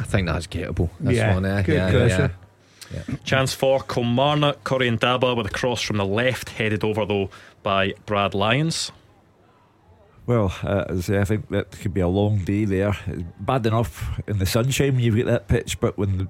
I 0.00 0.04
think 0.04 0.26
that's 0.28 0.46
gettable. 0.46 0.90
This 1.00 1.16
Yeah, 1.16 1.34
one, 1.34 1.44
eh? 1.44 1.62
good 1.62 1.74
yeah, 1.74 1.90
question. 1.90 2.20
yeah. 2.20 2.28
Chance 3.24 3.54
for 3.54 3.80
Kilmarnock, 3.80 4.62
Daba 4.64 5.36
with 5.36 5.46
a 5.46 5.50
cross 5.50 5.82
from 5.82 5.96
the 5.96 6.06
left, 6.06 6.50
headed 6.50 6.84
over 6.84 7.04
though 7.06 7.30
by 7.62 7.94
Brad 8.06 8.34
Lyons. 8.34 8.92
Well, 10.24 10.54
uh, 10.62 10.84
I 10.88 11.24
think 11.24 11.48
that 11.48 11.72
could 11.72 11.92
be 11.92 12.00
a 12.00 12.08
long 12.08 12.38
day 12.38 12.64
there. 12.64 12.96
It's 13.06 13.22
bad 13.40 13.66
enough 13.66 14.20
in 14.28 14.38
the 14.38 14.46
sunshine 14.46 14.94
when 14.94 15.04
you've 15.04 15.16
got 15.16 15.26
that 15.26 15.48
pitch, 15.48 15.80
but 15.80 15.98
when 15.98 16.18
the, 16.18 16.28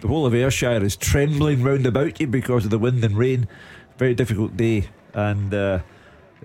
the 0.00 0.08
whole 0.08 0.24
of 0.24 0.34
Ayrshire 0.34 0.84
is 0.84 0.96
trembling 0.96 1.62
round 1.62 1.84
about 1.84 2.20
you 2.20 2.28
because 2.28 2.64
of 2.64 2.70
the 2.70 2.78
wind 2.78 3.02
and 3.04 3.16
rain, 3.16 3.48
very 3.98 4.14
difficult 4.14 4.56
day. 4.56 4.88
And 5.14 5.52
uh, 5.52 5.80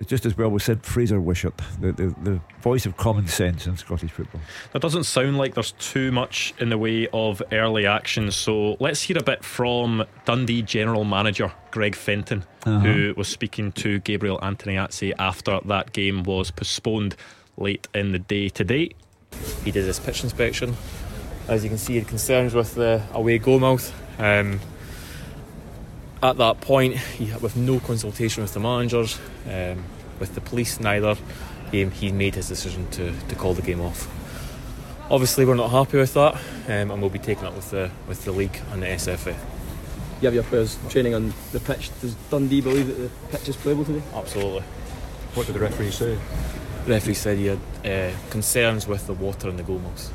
it's 0.00 0.08
just 0.08 0.26
as 0.26 0.36
well 0.36 0.48
we 0.48 0.58
said 0.58 0.82
Fraser 0.84 1.20
Wishart, 1.20 1.56
the, 1.80 1.92
the, 1.92 2.14
the 2.22 2.40
voice 2.62 2.86
of 2.86 2.96
common 2.96 3.28
sense 3.28 3.66
in 3.66 3.76
Scottish 3.76 4.10
football. 4.10 4.40
That 4.72 4.82
doesn't 4.82 5.04
sound 5.04 5.38
like 5.38 5.54
there's 5.54 5.72
too 5.72 6.10
much 6.10 6.52
in 6.58 6.70
the 6.70 6.78
way 6.78 7.06
of 7.12 7.40
early 7.52 7.86
action, 7.86 8.30
so 8.32 8.76
let's 8.80 9.02
hear 9.02 9.18
a 9.18 9.22
bit 9.22 9.44
from 9.44 10.04
Dundee 10.24 10.62
General 10.62 11.04
Manager 11.04 11.52
Greg 11.70 11.94
Fenton, 11.94 12.44
Uh-huh. 12.64 12.80
who 12.80 13.14
was 13.16 13.28
speaking 13.28 13.70
to 13.72 14.00
Gabriel 14.00 14.38
Antoniazzi 14.42 15.12
after 15.18 15.60
that 15.66 15.92
game 15.92 16.22
was 16.24 16.50
postponed 16.50 17.14
late 17.56 17.86
in 17.94 18.12
the 18.12 18.18
day 18.18 18.48
today. 18.48 18.90
He 19.64 19.70
did 19.70 19.84
his 19.84 20.00
pitch 20.00 20.24
inspection. 20.24 20.76
As 21.46 21.62
you 21.62 21.68
can 21.68 21.78
see, 21.78 21.92
he 21.94 21.98
had 22.00 22.08
concerns 22.08 22.54
with 22.54 22.74
the 22.74 23.02
away 23.12 23.38
goal 23.38 23.60
mouth. 23.60 23.92
Um, 24.18 24.60
at 26.22 26.36
that 26.36 26.60
point, 26.60 26.96
with 27.40 27.56
no 27.56 27.80
consultation 27.80 28.42
with 28.42 28.52
the 28.52 28.60
managers, 28.60 29.18
um, 29.46 29.84
with 30.18 30.34
the 30.34 30.40
police, 30.40 30.80
neither, 30.80 31.16
he, 31.70 31.86
he 31.86 32.12
made 32.12 32.34
his 32.34 32.48
decision 32.48 32.88
to, 32.90 33.12
to 33.28 33.34
call 33.34 33.54
the 33.54 33.62
game 33.62 33.80
off. 33.80 34.08
Obviously, 35.10 35.44
we're 35.44 35.54
not 35.54 35.70
happy 35.70 35.98
with 35.98 36.14
that, 36.14 36.34
um, 36.66 36.90
and 36.90 37.00
we'll 37.00 37.10
be 37.10 37.18
taking 37.18 37.44
it 37.44 37.54
with 37.54 37.70
the 37.70 37.90
with 38.06 38.24
the 38.24 38.30
league 38.30 38.60
and 38.70 38.82
the 38.82 38.86
SFA. 38.86 39.34
You 40.20 40.26
have 40.26 40.34
your 40.34 40.44
players 40.44 40.78
training 40.88 41.14
on 41.14 41.32
the 41.52 41.60
pitch. 41.60 41.90
Does 42.00 42.14
Dundee 42.30 42.60
believe 42.60 42.86
that 42.86 42.94
the 42.94 43.36
pitch 43.36 43.48
is 43.48 43.56
playable 43.56 43.84
today? 43.84 44.02
Absolutely. 44.14 44.62
What 45.34 45.46
did 45.46 45.56
the 45.56 45.60
referee 45.60 45.90
say? 45.90 46.16
The 46.84 46.90
referee 46.92 47.14
said 47.14 47.38
he 47.38 47.46
had 47.46 47.58
uh, 47.84 48.16
concerns 48.30 48.86
with 48.86 49.06
the 49.06 49.14
water 49.14 49.48
in 49.48 49.56
the 49.56 49.62
goal 49.62 49.78
mouths. 49.78 50.12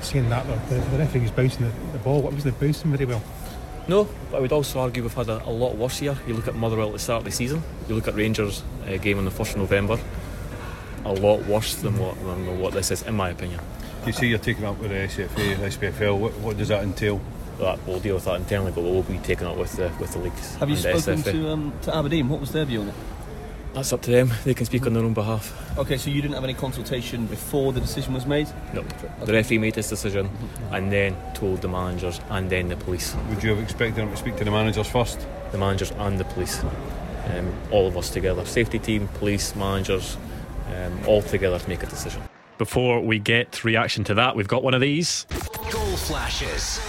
Saying 0.00 0.28
that, 0.30 0.46
though, 0.46 0.74
the, 0.74 0.80
the 0.90 0.98
referee's 0.98 1.30
bouncing 1.30 1.66
the, 1.66 1.92
the 1.92 1.98
ball. 1.98 2.22
What 2.22 2.32
was 2.32 2.44
the 2.44 2.52
bouncing 2.52 2.90
very 2.90 3.04
well? 3.04 3.22
No, 3.88 4.06
but 4.30 4.36
I 4.36 4.40
would 4.40 4.52
also 4.52 4.80
argue 4.80 5.02
we've 5.02 5.14
had 5.14 5.30
a, 5.30 5.42
a 5.46 5.50
lot 5.50 5.76
worse 5.76 5.98
here. 5.98 6.16
You 6.26 6.34
look 6.34 6.46
at 6.46 6.54
Motherwell 6.54 6.88
at 6.88 6.92
the 6.92 6.98
start 6.98 7.20
of 7.20 7.24
the 7.24 7.30
season. 7.30 7.62
You 7.88 7.94
look 7.94 8.06
at 8.06 8.14
Rangers 8.14 8.62
uh, 8.86 8.98
game 8.98 9.18
on 9.18 9.24
the 9.24 9.30
first 9.30 9.52
of 9.52 9.58
November. 9.58 9.98
A 11.06 11.12
lot 11.12 11.46
worse 11.46 11.74
than 11.76 11.98
what 11.98 12.16
than 12.22 12.60
what 12.60 12.74
this 12.74 12.90
is, 12.90 13.02
in 13.02 13.14
my 13.14 13.30
opinion. 13.30 13.60
You 14.06 14.12
see, 14.12 14.28
you're 14.28 14.38
taking 14.38 14.64
up 14.64 14.78
with 14.78 14.90
the 14.90 14.96
SFA, 14.96 15.56
SPFL. 15.56 16.18
What, 16.18 16.32
what 16.38 16.58
does 16.58 16.68
that 16.68 16.82
entail? 16.82 17.20
That 17.58 17.78
we'll 17.86 17.98
deal 17.98 18.14
with 18.14 18.24
that 18.26 18.36
internally, 18.36 18.70
but 18.70 18.82
we'll 18.82 19.02
be 19.02 19.18
taking 19.18 19.46
up 19.46 19.56
with 19.56 19.72
the 19.72 19.90
with 19.98 20.12
the 20.12 20.18
leagues. 20.18 20.54
Have 20.56 20.68
you 20.68 20.76
spoken 20.76 21.00
SFA. 21.00 21.32
to 21.32 21.48
um, 21.48 21.72
to 21.82 21.96
Aberdeen? 21.96 22.28
What 22.28 22.40
was 22.40 22.52
their 22.52 22.66
view 22.66 22.82
on 22.82 22.88
it? 22.88 22.94
That's 23.74 23.92
up 23.92 24.02
to 24.02 24.10
them. 24.10 24.30
They 24.44 24.54
can 24.54 24.66
speak 24.66 24.86
on 24.86 24.94
their 24.94 25.04
own 25.04 25.14
behalf. 25.14 25.78
Okay, 25.78 25.96
so 25.96 26.10
you 26.10 26.20
didn't 26.20 26.34
have 26.34 26.44
any 26.44 26.54
consultation 26.54 27.26
before 27.26 27.72
the 27.72 27.80
decision 27.80 28.14
was 28.14 28.26
made? 28.26 28.48
No. 28.72 28.82
The 29.24 29.32
referee 29.32 29.58
made 29.58 29.76
his 29.76 29.88
decision 29.88 30.30
and 30.72 30.90
then 30.90 31.16
told 31.34 31.62
the 31.62 31.68
managers 31.68 32.20
and 32.30 32.50
then 32.50 32.68
the 32.68 32.76
police. 32.76 33.14
Would 33.28 33.42
you 33.42 33.50
have 33.50 33.58
expected 33.58 34.02
him 34.02 34.10
to 34.10 34.16
speak 34.16 34.36
to 34.36 34.44
the 34.44 34.50
managers 34.50 34.88
first? 34.88 35.26
The 35.52 35.58
managers 35.58 35.92
and 35.92 36.18
the 36.18 36.24
police. 36.24 36.62
Um, 36.62 37.52
all 37.70 37.86
of 37.86 37.96
us 37.96 38.10
together. 38.10 38.44
Safety 38.46 38.78
team, 38.78 39.06
police, 39.08 39.54
managers, 39.54 40.16
um, 40.74 40.98
all 41.06 41.22
together 41.22 41.58
to 41.58 41.68
make 41.68 41.82
a 41.82 41.86
decision. 41.86 42.22
Before 42.56 43.00
we 43.00 43.18
get 43.18 43.64
reaction 43.64 44.02
to 44.04 44.14
that, 44.14 44.34
we've 44.34 44.48
got 44.48 44.64
one 44.64 44.74
of 44.74 44.80
these. 44.80 45.26
Goal 45.70 45.96
flashes 45.96 46.80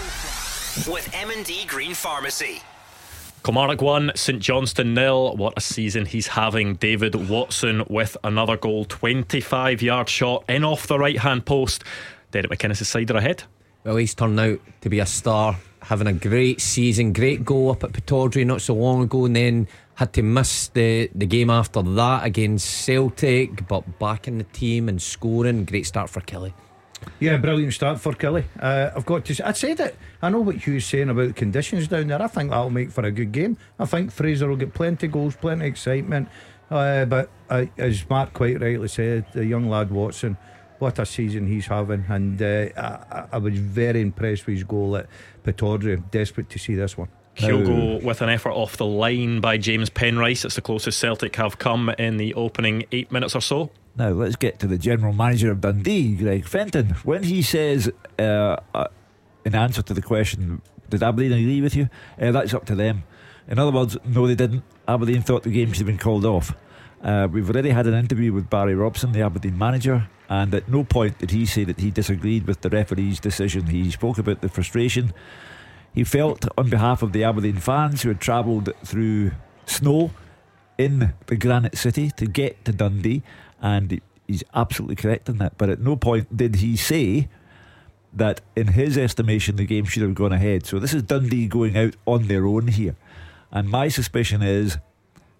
with 0.87 1.09
M&D 1.13 1.65
Green 1.67 1.93
Pharmacy. 1.93 2.61
Kilmarnock 3.43 3.81
1, 3.81 4.11
St 4.15 4.39
Johnstone 4.41 4.93
nil. 4.93 5.35
What 5.37 5.53
a 5.55 5.61
season 5.61 6.05
he's 6.05 6.27
having. 6.27 6.75
David 6.75 7.29
Watson 7.29 7.83
with 7.89 8.17
another 8.23 8.57
goal, 8.57 8.85
25 8.85 9.81
yard 9.81 10.09
shot 10.09 10.43
in 10.49 10.63
off 10.63 10.87
the 10.87 10.99
right 10.99 11.17
hand 11.17 11.45
post. 11.45 11.83
Derek 12.31 12.51
McInnes' 12.51 12.85
side 12.85 13.09
are 13.11 13.17
ahead. 13.17 13.43
Well, 13.83 13.95
he's 13.95 14.13
turned 14.13 14.39
out 14.39 14.59
to 14.81 14.89
be 14.89 14.99
a 14.99 15.05
star, 15.05 15.57
having 15.81 16.07
a 16.07 16.13
great 16.13 16.59
season, 16.59 17.13
great 17.13 17.45
goal 17.45 17.71
up 17.71 17.83
at 17.83 17.93
Pittodrie 17.93 18.45
not 18.45 18.61
so 18.61 18.75
long 18.75 19.03
ago, 19.03 19.25
and 19.25 19.35
then 19.35 19.67
had 19.95 20.11
to 20.13 20.21
miss 20.21 20.67
the, 20.67 21.09
the 21.15 21.25
game 21.25 21.49
after 21.49 21.81
that 21.81 22.25
against 22.25 22.67
Celtic, 22.67 23.67
but 23.67 23.99
back 23.99 24.27
in 24.27 24.37
the 24.37 24.43
team 24.43 24.89
and 24.89 25.01
scoring. 25.01 25.63
Great 25.63 25.87
start 25.87 26.09
for 26.09 26.21
Killie. 26.21 26.53
Yeah, 27.19 27.37
brilliant 27.37 27.73
start 27.73 27.99
for 27.99 28.13
Killie. 28.13 28.45
Uh, 28.59 28.91
I've 28.95 29.05
got 29.05 29.25
to. 29.25 29.35
Say, 29.35 29.43
I 29.43 29.51
said 29.51 29.79
it. 29.79 29.97
I 30.21 30.29
know 30.29 30.39
what 30.39 30.55
Hugh's 30.55 30.85
saying 30.85 31.09
about 31.09 31.27
the 31.27 31.33
conditions 31.33 31.87
down 31.87 32.07
there. 32.07 32.21
I 32.21 32.27
think 32.27 32.49
that'll 32.49 32.69
make 32.69 32.91
for 32.91 33.05
a 33.05 33.11
good 33.11 33.31
game. 33.31 33.57
I 33.77 33.85
think 33.85 34.11
Fraser 34.11 34.47
will 34.47 34.55
get 34.55 34.73
plenty 34.73 35.07
of 35.07 35.11
goals, 35.11 35.35
plenty 35.35 35.65
of 35.65 35.71
excitement. 35.71 36.29
Uh, 36.71 37.05
but 37.05 37.29
uh, 37.49 37.65
as 37.77 38.07
Mark 38.09 38.33
quite 38.33 38.61
rightly 38.61 38.87
said, 38.87 39.25
the 39.33 39.45
young 39.45 39.69
lad 39.69 39.91
Watson, 39.91 40.37
what 40.77 40.99
a 40.99 41.05
season 41.05 41.47
he's 41.47 41.65
having, 41.67 42.05
and 42.07 42.41
uh, 42.41 42.67
I, 42.77 43.25
I 43.33 43.37
was 43.37 43.57
very 43.57 44.01
impressed 44.01 44.45
with 44.45 44.55
his 44.55 44.63
goal 44.63 44.95
at 44.95 45.07
Pittodrie. 45.43 46.09
Desperate 46.11 46.49
to 46.51 46.59
see 46.59 46.75
this 46.75 46.97
one. 46.97 47.09
Kyogo 47.35 48.03
with 48.03 48.21
an 48.21 48.29
effort 48.29 48.51
off 48.51 48.77
the 48.77 48.85
line 48.85 49.39
by 49.39 49.57
James 49.57 49.89
Penrice. 49.89 50.45
It's 50.45 50.55
the 50.55 50.61
closest 50.61 50.99
Celtic 50.99 51.35
have 51.37 51.57
come 51.57 51.89
in 51.97 52.17
the 52.17 52.33
opening 52.33 52.85
eight 52.91 53.11
minutes 53.11 53.35
or 53.35 53.41
so. 53.41 53.71
Now 53.99 54.09
let's 54.09 54.37
get 54.37 54.59
to 54.59 54.67
the 54.67 54.77
general 54.77 55.13
manager 55.13 55.51
of 55.51 55.61
Dundee, 55.61 56.15
Greg 56.15 56.45
Fenton. 56.45 56.95
When 57.03 57.23
he 57.23 57.41
says, 57.41 57.91
uh, 58.17 58.57
uh, 58.73 58.87
in 59.45 59.53
answer 59.53 59.81
to 59.81 59.93
the 59.93 60.01
question, 60.01 60.61
"Did 60.89 61.03
Aberdeen 61.03 61.33
agree 61.33 61.61
with 61.61 61.75
you?" 61.75 61.89
Uh, 62.19 62.31
that's 62.31 62.53
up 62.53 62.65
to 62.67 62.75
them. 62.75 63.03
In 63.47 63.59
other 63.59 63.71
words, 63.71 63.97
no, 64.05 64.25
they 64.25 64.35
didn't. 64.35 64.63
Aberdeen 64.87 65.21
thought 65.21 65.43
the 65.43 65.51
game 65.51 65.67
should 65.73 65.79
have 65.79 65.87
been 65.87 65.97
called 65.97 66.25
off. 66.25 66.55
Uh, 67.03 67.27
we've 67.31 67.49
already 67.49 67.71
had 67.71 67.87
an 67.87 67.93
interview 67.93 68.33
with 68.33 68.49
Barry 68.49 68.75
Robson, 68.75 69.11
the 69.11 69.21
Aberdeen 69.21 69.57
manager, 69.57 70.07
and 70.29 70.53
at 70.53 70.69
no 70.69 70.83
point 70.83 71.19
did 71.19 71.31
he 71.31 71.45
say 71.45 71.63
that 71.65 71.79
he 71.79 71.91
disagreed 71.91 72.47
with 72.47 72.61
the 72.61 72.69
referee's 72.69 73.19
decision. 73.19 73.67
He 73.67 73.91
spoke 73.91 74.17
about 74.17 74.41
the 74.41 74.49
frustration 74.49 75.13
he 75.93 76.03
felt 76.03 76.47
on 76.57 76.69
behalf 76.69 77.01
of 77.01 77.11
the 77.11 77.23
Aberdeen 77.23 77.57
fans 77.57 78.03
who 78.03 78.09
had 78.09 78.21
travelled 78.21 78.73
through 78.83 79.31
snow 79.65 80.11
in 80.77 81.13
the 81.25 81.35
Granite 81.35 81.77
City 81.77 82.11
to 82.11 82.25
get 82.25 82.63
to 82.65 82.71
Dundee, 82.71 83.23
and 83.61 84.01
he's 84.27 84.43
absolutely 84.53 84.95
correct 84.95 85.29
in 85.29 85.37
that. 85.39 85.57
But 85.57 85.69
at 85.69 85.79
no 85.79 85.95
point 85.95 86.35
did 86.35 86.55
he 86.57 86.75
say 86.77 87.27
that, 88.13 88.41
in 88.55 88.69
his 88.69 88.97
estimation, 88.97 89.55
the 89.55 89.65
game 89.65 89.85
should 89.85 90.01
have 90.01 90.15
gone 90.15 90.33
ahead. 90.33 90.65
So 90.65 90.79
this 90.79 90.93
is 90.93 91.03
Dundee 91.03 91.47
going 91.47 91.77
out 91.77 91.95
on 92.05 92.27
their 92.27 92.45
own 92.45 92.67
here, 92.69 92.95
and 93.51 93.69
my 93.69 93.87
suspicion 93.87 94.41
is 94.41 94.77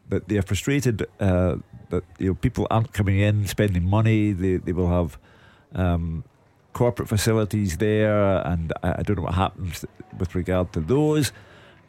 that 0.10 0.28
they 0.28 0.38
are 0.38 0.44
frustrated 0.44 1.08
uh, 1.20 1.58
that 1.90 2.04
you 2.20 2.30
know 2.30 2.36
people 2.36 2.68
aren't 2.70 2.94
coming 2.94 3.20
in 3.20 3.48
spending 3.48 3.90
money. 3.90 4.32
They 4.32 4.58
they 4.58 4.74
will 4.74 4.90
have. 4.90 5.18
Um, 5.74 6.24
corporate 6.74 7.10
facilities 7.10 7.78
there, 7.78 8.46
and 8.48 8.72
I, 8.84 9.00
I 9.00 9.02
don't 9.04 9.18
know 9.18 9.24
what 9.24 9.34
happens 9.34 9.86
with 10.18 10.34
regard 10.36 10.72
to 10.74 10.80
those. 10.80 11.32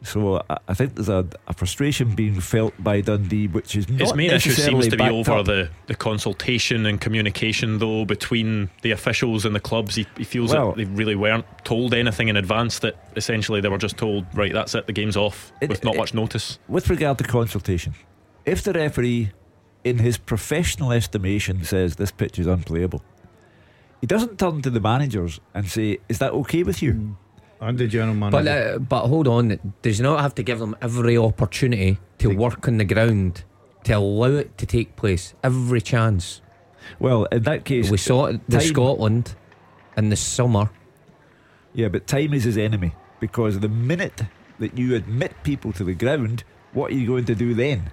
So 0.03 0.41
I, 0.49 0.57
I 0.67 0.73
think 0.73 0.95
there's 0.95 1.09
a, 1.09 1.27
a 1.47 1.53
frustration 1.53 2.15
being 2.15 2.39
felt 2.41 2.73
by 2.79 3.01
Dundee, 3.01 3.47
which 3.47 3.75
is 3.75 3.87
not 3.87 3.99
His 4.01 4.13
main 4.15 4.31
issue 4.31 4.49
seems 4.49 4.87
to 4.87 4.97
be 4.97 5.03
over 5.03 5.31
up. 5.33 5.45
the, 5.45 5.69
the 5.85 5.93
consultation 5.93 6.87
and 6.87 6.99
communication, 6.99 7.77
though, 7.77 8.05
between 8.05 8.71
the 8.81 8.91
officials 8.91 9.45
and 9.45 9.55
the 9.55 9.59
clubs. 9.59 9.93
He, 9.95 10.07
he 10.17 10.23
feels 10.23 10.53
Well- 10.53 10.71
that 10.71 10.77
they 10.77 10.85
really 10.85 11.15
weren't 11.15 11.45
told 11.63 11.93
anything 11.93 12.29
in 12.29 12.37
advance, 12.37 12.79
that 12.79 12.95
essentially 13.15 13.61
they 13.61 13.69
were 13.69 13.77
just 13.77 13.97
told, 13.97 14.25
right, 14.33 14.51
that's 14.51 14.73
it, 14.73 14.87
the 14.87 14.93
game's 14.93 15.15
off, 15.15 15.51
with 15.61 15.83
not 15.83 15.95
much 15.95 16.13
notice. 16.15 16.57
With 16.67 16.89
regard 16.89 17.19
to 17.19 17.23
consultation, 17.23 17.93
if 18.43 18.63
the 18.63 18.73
referee, 18.73 19.31
in 19.83 19.99
his 19.99 20.17
professional 20.17 20.91
estimation, 20.91 21.63
says 21.63 21.97
this 21.97 22.11
pitch 22.11 22.39
is 22.39 22.47
unplayable, 22.47 23.03
he 23.99 24.07
doesn't 24.07 24.39
turn 24.39 24.63
to 24.63 24.71
the 24.71 24.79
managers 24.79 25.39
and 25.53 25.67
say, 25.69 25.99
"Is 26.09 26.17
that 26.17 26.31
okay 26.33 26.63
with 26.63 26.81
you?" 26.81 26.93
Mm. 26.93 27.15
And 27.61 27.77
the 27.77 27.87
general 27.87 28.31
But 28.31 28.47
uh, 28.47 28.79
but 28.79 29.07
hold 29.07 29.27
on, 29.27 29.59
does 29.83 29.97
he 29.99 30.03
not 30.03 30.19
have 30.21 30.33
to 30.35 30.43
give 30.43 30.57
them 30.57 30.75
every 30.81 31.15
opportunity 31.15 31.99
to 32.17 32.29
work 32.29 32.67
on 32.67 32.77
the 32.77 32.85
ground 32.85 33.43
to 33.83 33.93
allow 33.93 34.31
it 34.31 34.57
to 34.57 34.65
take 34.65 34.95
place? 34.95 35.35
Every 35.43 35.79
chance. 35.79 36.41
Well, 36.99 37.25
in 37.25 37.43
that 37.43 37.63
case, 37.63 37.91
we 37.91 37.97
saw 37.97 38.25
it 38.25 38.41
with 38.47 38.49
time- 38.49 38.61
Scotland 38.61 39.35
in 39.95 40.09
the 40.09 40.15
summer. 40.15 40.71
Yeah, 41.73 41.89
but 41.89 42.07
time 42.07 42.33
is 42.33 42.45
his 42.45 42.57
enemy 42.57 42.95
because 43.19 43.59
the 43.59 43.69
minute 43.69 44.23
that 44.57 44.75
you 44.75 44.95
admit 44.95 45.31
people 45.43 45.71
to 45.73 45.83
the 45.83 45.93
ground, 45.93 46.43
what 46.73 46.91
are 46.91 46.95
you 46.95 47.05
going 47.05 47.25
to 47.25 47.35
do 47.35 47.53
then? 47.53 47.91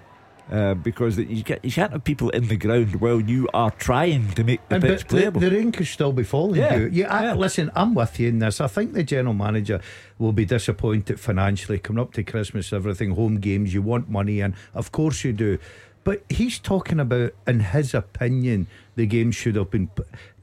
Uh, 0.51 0.73
because 0.73 1.19
you, 1.19 1.43
can't, 1.43 1.63
you 1.63 1.71
can't 1.71 1.91
have 1.91 2.03
people 2.03 2.31
in 2.31 2.47
the 2.47 2.57
ground 2.57 2.95
while 2.95 3.21
you 3.21 3.47
are 3.53 3.69
trying 3.69 4.31
to 4.31 4.43
make 4.43 4.67
the 4.67 4.75
And 4.75 4.83
pitch 4.83 5.07
playable. 5.07 5.39
The, 5.39 5.47
the 5.47 5.55
rain 5.55 5.71
could 5.71 5.85
still 5.85 6.11
be 6.11 6.23
falling. 6.23 6.59
Yeah, 6.59 6.75
you. 6.75 6.89
Yeah, 6.91 7.13
I, 7.13 7.33
listen, 7.33 7.69
I'm 7.75 7.93
with 7.93 8.19
you 8.19 8.29
in 8.29 8.39
this. 8.39 8.59
I 8.59 8.65
think 8.65 8.93
the 8.93 9.03
general 9.03 9.35
manager 9.35 9.79
will 10.17 10.33
be 10.33 10.45
disappointed 10.45 11.19
financially 11.19 11.77
coming 11.77 12.01
up 12.01 12.13
to 12.13 12.23
Christmas, 12.23 12.73
everything, 12.73 13.11
home 13.11 13.39
games. 13.39 13.75
You 13.75 13.83
want 13.83 14.09
money, 14.09 14.41
and 14.41 14.55
of 14.73 14.91
course 14.91 15.23
you 15.23 15.33
do. 15.33 15.59
But 16.03 16.23
he's 16.29 16.57
talking 16.57 16.99
about, 16.99 17.33
in 17.45 17.59
his 17.59 17.93
opinion, 17.93 18.65
the 18.95 19.05
game 19.05 19.31
should 19.31 19.55
have 19.55 19.69
been. 19.69 19.91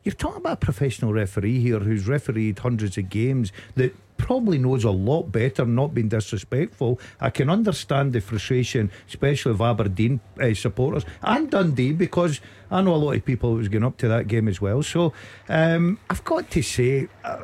You're 0.05 0.15
talking 0.15 0.37
about 0.37 0.53
a 0.53 0.65
professional 0.65 1.13
referee 1.13 1.59
here 1.59 1.81
who's 1.81 2.07
refereed 2.07 2.61
hundreds 2.61 2.97
of 2.97 3.09
games 3.09 3.51
that 3.75 3.93
probably 4.17 4.59
knows 4.59 4.85
a 4.85 4.91
lot 4.91 5.33
better, 5.33 5.65
not 5.65 5.95
being 5.95 6.09
disrespectful. 6.09 7.01
I 7.21 7.31
can 7.31 7.51
understand 7.51 8.13
the 8.13 8.21
frustration, 8.21 8.91
especially 9.09 9.53
of 9.53 9.61
Aberdeen 9.61 10.21
uh, 10.41 10.55
supporters 10.55 11.05
and 11.23 11.51
Dundee, 11.51 11.93
because 11.93 12.41
I 12.71 12.83
know 12.83 12.95
a 12.95 12.97
lot 12.97 13.13
of 13.13 13.25
people 13.25 13.51
who 13.51 13.57
was 13.57 13.69
going 13.69 13.85
up 13.85 13.97
to 13.99 14.09
that 14.09 14.27
game 14.27 14.49
as 14.49 14.61
well. 14.61 14.83
So 14.83 15.13
um, 15.49 15.99
I've 16.11 16.25
got 16.25 16.51
to 16.51 16.63
say, 16.63 17.09
uh, 17.25 17.39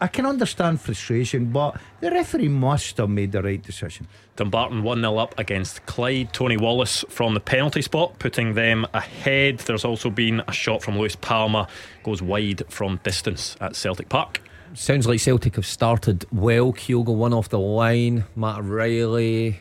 I 0.00 0.08
can 0.08 0.26
understand 0.26 0.80
frustration, 0.80 1.46
but 1.52 1.80
the 2.00 2.10
referee 2.10 2.48
must 2.48 2.96
have 2.96 3.10
made 3.10 3.32
the 3.32 3.42
right 3.42 3.62
decision. 3.62 4.08
Dumbarton 4.36 4.82
1 4.82 5.00
0 5.00 5.16
up 5.18 5.38
against 5.38 5.84
Clyde. 5.86 6.32
Tony 6.32 6.56
Wallace 6.56 7.04
from 7.08 7.34
the 7.34 7.40
penalty 7.40 7.82
spot, 7.82 8.18
putting 8.18 8.54
them 8.54 8.86
ahead. 8.94 9.58
There's 9.58 9.84
also 9.84 10.10
been 10.10 10.42
a 10.48 10.52
shot 10.52 10.82
from 10.82 10.98
Luis 10.98 11.16
Palma, 11.16 11.68
goes 12.02 12.22
wide 12.22 12.62
from 12.68 12.98
distance 13.02 13.56
at 13.60 13.76
Celtic 13.76 14.08
Park. 14.08 14.40
Sounds 14.74 15.06
like 15.06 15.20
Celtic 15.20 15.56
have 15.56 15.66
started 15.66 16.26
well. 16.32 16.72
Kyogo 16.72 17.14
one 17.14 17.32
off 17.32 17.48
the 17.48 17.58
line. 17.58 18.24
Matt 18.36 18.64
Riley 18.64 19.60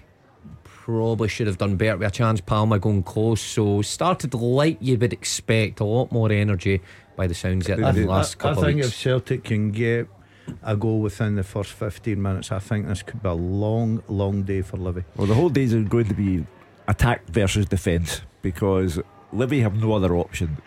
probably 0.64 1.28
should 1.28 1.48
have 1.48 1.58
done 1.58 1.76
better 1.76 1.98
with 1.98 2.08
a 2.08 2.12
chance. 2.12 2.42
Palma 2.42 2.80
going 2.80 3.04
close. 3.04 3.42
So 3.42 3.82
started 3.82 4.34
like 4.34 4.78
you 4.82 4.98
would 4.98 5.14
expect. 5.14 5.80
A 5.80 5.84
lot 5.84 6.12
more 6.12 6.32
energy 6.32 6.82
by 7.16 7.28
the 7.28 7.34
sounds 7.34 7.68
of 7.70 7.80
it 7.80 7.84
I, 7.86 7.92
than 7.92 8.04
the 8.04 8.10
last 8.10 8.36
I 8.38 8.40
couple 8.40 8.60
of 8.60 8.66
think 8.66 8.78
weeks. 8.78 8.88
if 8.90 8.96
Celtic 8.96 9.44
can 9.44 9.72
get 9.72 10.08
a 10.64 10.76
goal 10.76 11.02
within 11.02 11.36
the 11.36 11.44
first 11.44 11.72
15 11.74 12.22
minutes, 12.22 12.52
I 12.52 12.60
think 12.60 12.88
this 12.88 13.04
could 13.04 13.22
be 13.22 13.30
a 13.30 13.34
long, 13.34 14.04
long 14.08 14.44
day 14.44 14.62
for 14.62 14.78
Livy. 14.78 15.04
Well, 15.16 15.28
the 15.28 15.36
whole 15.36 15.50
days 15.50 15.74
are 15.74 15.82
going 15.82 16.08
to 16.08 16.14
be 16.14 16.46
attack 16.88 17.26
versus 17.28 17.66
defence 17.66 18.22
because 18.42 19.00
Livy 19.34 19.62
have 19.62 19.76
no 19.76 19.94
other 19.94 20.16
option. 20.16 20.58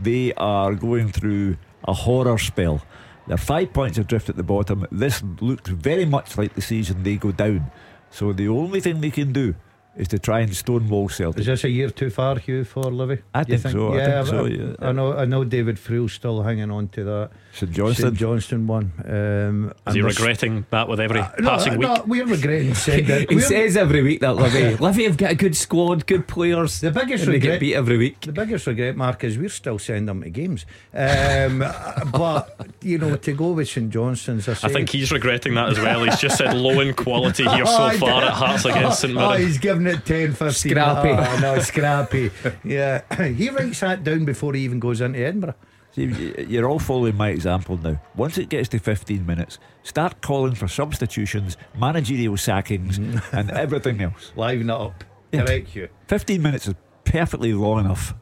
They 0.00 0.32
are 0.34 0.74
going 0.74 1.10
through 1.10 1.56
a 1.84 1.92
horror 1.92 2.38
spell. 2.38 2.82
They're 3.28 3.36
five 3.36 3.72
points 3.72 3.98
adrift 3.98 4.28
at 4.28 4.36
the 4.36 4.42
bottom. 4.42 4.86
This 4.90 5.22
looks 5.40 5.70
very 5.70 6.06
much 6.06 6.36
like 6.36 6.54
the 6.54 6.62
season 6.62 7.02
they 7.02 7.16
go 7.16 7.30
down. 7.30 7.70
So 8.10 8.32
the 8.32 8.48
only 8.48 8.80
thing 8.80 9.00
they 9.00 9.10
can 9.10 9.32
do 9.32 9.54
is 9.96 10.08
to 10.08 10.18
try 10.18 10.40
and 10.40 10.54
stonewall 10.54 11.08
Celtic. 11.08 11.40
Is 11.40 11.46
this 11.46 11.64
a 11.64 11.68
year 11.68 11.90
too 11.90 12.08
far, 12.08 12.38
Hugh, 12.38 12.64
for 12.64 12.84
Livy? 12.84 13.18
I 13.34 13.40
you 13.46 13.58
think 13.58 13.72
so, 13.72 13.92
I 13.92 13.96
Yeah, 13.96 14.24
think 14.24 14.26
so, 14.28 14.44
yeah. 14.46 14.74
I 14.80 14.92
know. 14.92 15.12
I 15.12 15.24
know 15.24 15.44
David 15.44 15.78
Friel's 15.78 16.12
still 16.12 16.42
hanging 16.42 16.70
on 16.70 16.88
to 16.88 17.04
that. 17.04 17.30
St 17.52 17.72
Johnstone. 17.72 18.06
St 18.10 18.14
Johnstone 18.18 18.66
one. 18.66 18.92
Um, 19.04 19.66
Is 19.68 19.72
and 19.86 19.96
he 19.96 20.02
regretting 20.02 20.66
that 20.70 20.88
with 20.88 21.00
every 21.00 21.20
Uh, 21.20 21.28
no, 21.40 21.48
passing 21.50 21.72
week? 21.78 21.80
no, 21.88 22.04
we're 22.06 22.26
regretting 22.26 22.74
saying 22.74 23.06
that. 23.06 23.20
he 23.30 23.36
We're- 23.36 23.40
says 23.48 23.76
every 23.76 24.02
week 24.02 24.20
that 24.20 24.36
Livy, 24.36 24.76
Livy 24.76 25.04
have 25.08 25.16
got 25.16 25.32
a 25.32 25.34
good 25.34 25.56
squad, 25.56 26.06
good 26.06 26.28
players. 26.28 26.80
The 26.80 26.90
biggest 26.92 27.24
and 27.24 27.32
they 27.32 27.36
regret, 27.38 27.54
get 27.54 27.60
beat 27.60 27.74
every 27.74 27.96
week. 27.98 28.20
The 28.20 28.32
biggest 28.32 28.66
regret, 28.66 28.96
Mark, 28.96 29.24
is 29.24 29.36
we're 29.38 29.48
still 29.48 29.78
sending 29.78 30.06
them 30.06 30.22
to 30.22 30.30
games. 30.30 30.66
Um, 30.94 31.58
but 32.12 32.54
you 32.82 32.98
know, 32.98 33.16
to 33.16 33.32
go 33.32 33.50
with 33.52 33.68
St 33.68 33.90
Johnstone's, 33.90 34.48
I, 34.48 34.52
I 34.52 34.72
think 34.72 34.90
he's 34.90 35.10
regretting 35.10 35.54
that 35.54 35.70
as 35.70 35.80
well. 35.80 36.04
He's 36.04 36.20
just 36.20 36.38
said 36.38 36.54
low 36.56 36.78
in 36.80 36.94
quality 36.94 37.42
here 37.44 37.64
Oh, 37.66 37.76
so 37.76 37.82
I 37.82 37.96
far 37.96 38.20
did. 38.20 38.28
at 38.28 38.34
Hearts 38.34 38.64
against 38.66 39.00
St 39.00 39.16
Oh, 39.16 39.32
he's 39.32 39.58
giving 39.58 39.86
it 39.86 40.04
10, 40.04 40.34
15. 40.34 40.52
Scrappy. 40.70 41.08
Oh, 41.10 41.38
no, 41.40 41.58
scrappy. 41.60 42.30
Yeah. 42.62 43.02
he 43.28 43.48
writes 43.50 43.80
that 43.80 44.04
down 44.04 44.24
before 44.26 44.54
he 44.54 44.60
even 44.62 44.78
goes 44.78 45.00
into 45.00 45.18
Edinburgh. 45.18 45.54
See, 45.98 46.44
you're 46.46 46.68
all 46.68 46.78
following 46.78 47.16
my 47.16 47.30
example 47.30 47.76
now. 47.76 48.00
Once 48.14 48.38
it 48.38 48.48
gets 48.48 48.68
to 48.68 48.78
15 48.78 49.26
minutes, 49.26 49.58
start 49.82 50.20
calling 50.20 50.54
for 50.54 50.68
substitutions, 50.68 51.56
managerial 51.76 52.36
sackings, 52.36 52.98
and 53.32 53.50
everything 53.50 54.00
else. 54.00 54.32
Liven 54.36 54.70
it 54.70 54.72
up. 54.72 55.02
Yeah. 55.32 55.44
Correct 55.44 55.74
you. 55.74 55.88
15 56.06 56.40
minutes 56.40 56.68
is 56.68 56.74
perfectly 57.04 57.52
long 57.52 57.80
enough. 57.80 58.14